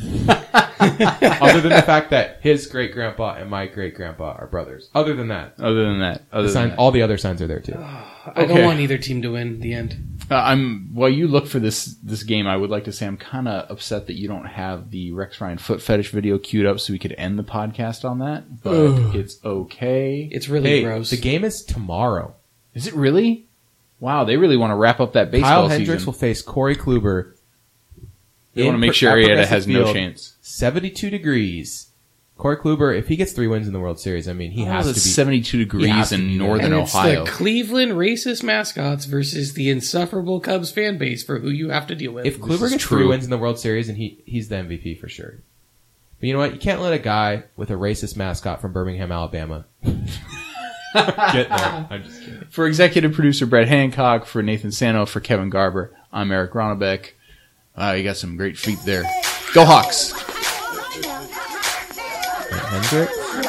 Other 0.80 1.60
than 1.60 1.70
the 1.72 1.82
fact 1.86 2.10
that 2.10 2.38
his 2.42 2.66
great 2.66 2.92
grandpa 2.92 3.34
and 3.34 3.48
my 3.48 3.66
great 3.66 3.94
grandpa 3.94 4.32
are 4.32 4.46
brothers. 4.46 4.90
Other 4.94 5.14
than 5.14 5.28
that, 5.28 5.54
Other 5.58 5.84
than 5.84 6.00
that, 6.00 6.22
other 6.32 6.42
the 6.42 6.48
than 6.48 6.52
sign, 6.52 6.68
that. 6.70 6.78
all 6.78 6.90
the 6.90 7.02
other 7.02 7.16
signs 7.16 7.40
are 7.40 7.46
there 7.46 7.60
too. 7.60 7.74
I 7.78 8.04
Okay. 8.28 8.46
don't 8.48 8.64
want 8.64 8.80
either 8.80 8.98
team 8.98 9.22
to 9.22 9.28
win. 9.32 9.60
The 9.60 9.72
end. 9.74 10.13
Uh, 10.30 10.36
I'm 10.36 10.88
while 10.94 11.08
you 11.10 11.28
look 11.28 11.46
for 11.46 11.58
this 11.58 11.96
this 12.02 12.22
game. 12.22 12.46
I 12.46 12.56
would 12.56 12.70
like 12.70 12.84
to 12.84 12.92
say 12.92 13.06
I'm 13.06 13.16
kind 13.18 13.46
of 13.46 13.70
upset 13.70 14.06
that 14.06 14.14
you 14.14 14.26
don't 14.26 14.46
have 14.46 14.90
the 14.90 15.12
Rex 15.12 15.40
Ryan 15.40 15.58
foot 15.58 15.82
fetish 15.82 16.10
video 16.10 16.38
queued 16.38 16.64
up 16.66 16.80
so 16.80 16.92
we 16.94 16.98
could 16.98 17.14
end 17.18 17.38
the 17.38 17.42
podcast 17.44 18.08
on 18.08 18.20
that. 18.20 18.62
But 18.62 19.14
it's 19.14 19.38
okay. 19.44 20.28
It's 20.32 20.48
really 20.48 20.70
Hey, 20.70 20.82
gross. 20.82 21.10
the 21.10 21.18
game 21.18 21.44
is 21.44 21.62
tomorrow. 21.62 22.34
Is 22.74 22.86
it 22.86 22.94
really? 22.94 23.44
Wow, 24.00 24.24
they 24.24 24.36
really 24.36 24.56
want 24.56 24.70
to 24.70 24.76
wrap 24.76 24.98
up 25.00 25.12
that 25.12 25.30
baseball 25.30 25.50
Kyle 25.50 25.68
Hendricks 25.68 26.00
season. 26.02 26.06
will 26.06 26.12
face 26.18 26.42
Corey 26.42 26.74
Kluber. 26.76 27.32
they 28.54 28.64
want 28.64 28.74
to 28.74 28.78
make 28.78 28.88
Pro- 28.88 28.92
sure 28.94 29.10
at 29.10 29.16
Arrieta 29.16 29.26
Progressive 29.26 29.48
has 29.50 29.66
no 29.66 29.84
Field, 29.84 29.94
chance. 29.96 30.34
72 30.42 31.10
degrees. 31.10 31.88
Corey 32.36 32.56
Kluber, 32.56 32.96
if 32.98 33.06
he 33.08 33.14
gets 33.16 33.30
three 33.32 33.46
wins 33.46 33.66
in 33.68 33.72
the 33.72 33.78
World 33.80 34.00
Series, 34.00 34.28
I 34.28 34.32
mean, 34.32 34.50
he 34.50 34.60
He 34.62 34.66
has 34.66 34.86
has 34.86 34.96
to 34.96 35.00
be. 35.00 35.08
72 35.08 35.56
degrees 35.58 36.08
to 36.08 36.14
in 36.16 36.20
be 36.22 36.38
there. 36.38 36.46
northern 36.46 36.72
and 36.72 36.82
it's 36.82 36.94
Ohio. 36.94 37.24
the 37.24 37.30
Cleveland 37.30 37.92
racist 37.92 38.42
mascots 38.42 39.04
versus 39.04 39.54
the 39.54 39.70
insufferable 39.70 40.40
Cubs 40.40 40.72
fan 40.72 40.98
base 40.98 41.22
for 41.22 41.38
who 41.38 41.48
you 41.50 41.70
have 41.70 41.86
to 41.86 41.94
deal 41.94 42.12
with. 42.12 42.26
If 42.26 42.40
Kluber 42.40 42.64
is 42.64 42.70
gets 42.72 42.82
true. 42.84 42.98
three 42.98 43.06
wins 43.06 43.22
in 43.24 43.30
the 43.30 43.38
World 43.38 43.58
Series, 43.60 43.88
and 43.88 43.96
he 43.98 44.20
he's 44.26 44.48
the 44.48 44.56
MVP 44.56 44.98
for 45.00 45.08
sure. 45.08 45.42
But 46.18 46.26
you 46.26 46.32
know 46.32 46.40
what? 46.40 46.52
You 46.54 46.58
can't 46.58 46.80
let 46.80 46.92
a 46.92 46.98
guy 46.98 47.44
with 47.56 47.70
a 47.70 47.74
racist 47.74 48.16
mascot 48.16 48.60
from 48.60 48.72
Birmingham, 48.72 49.12
Alabama, 49.12 49.66
get 49.84 51.48
there. 51.48 51.86
I'm 51.90 52.02
just 52.02 52.20
kidding. 52.20 52.44
For 52.50 52.66
executive 52.66 53.12
producer 53.12 53.46
Brett 53.46 53.68
Hancock, 53.68 54.26
for 54.26 54.42
Nathan 54.42 54.72
Sano, 54.72 55.06
for 55.06 55.20
Kevin 55.20 55.50
Garber, 55.50 55.96
I'm 56.12 56.32
Eric 56.32 56.52
Ronnebeck. 56.52 57.12
Uh, 57.76 57.94
you 57.96 58.04
got 58.04 58.16
some 58.16 58.36
great 58.36 58.56
feet 58.58 58.78
there. 58.84 59.02
Go 59.52 59.64
Hawks! 59.64 60.12
Hendricks. 62.74 63.14
And 63.14 63.44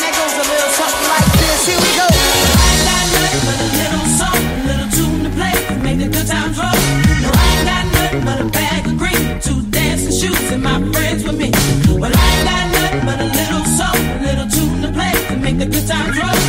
that 0.00 0.12
goes 0.16 0.32
a 0.32 0.44
little 0.48 0.72
something 0.72 1.08
like 1.12 1.28
this. 1.36 1.68
Here 1.68 1.76
we 1.76 1.90
go. 1.92 2.06
I 2.06 2.72
ain't 2.72 2.84
got 2.88 3.04
nothing 12.72 13.04
but 13.04 13.20
a 13.20 13.28
little 13.28 13.64
song, 13.76 14.00
a 14.00 14.22
little 14.24 14.48
tune 14.48 14.80
to 14.80 14.88
play, 14.92 15.12
to 15.28 15.36
make 15.36 15.58
the 15.58 15.66
good 15.66 15.86
times 15.86 16.16
roll. 16.16 16.43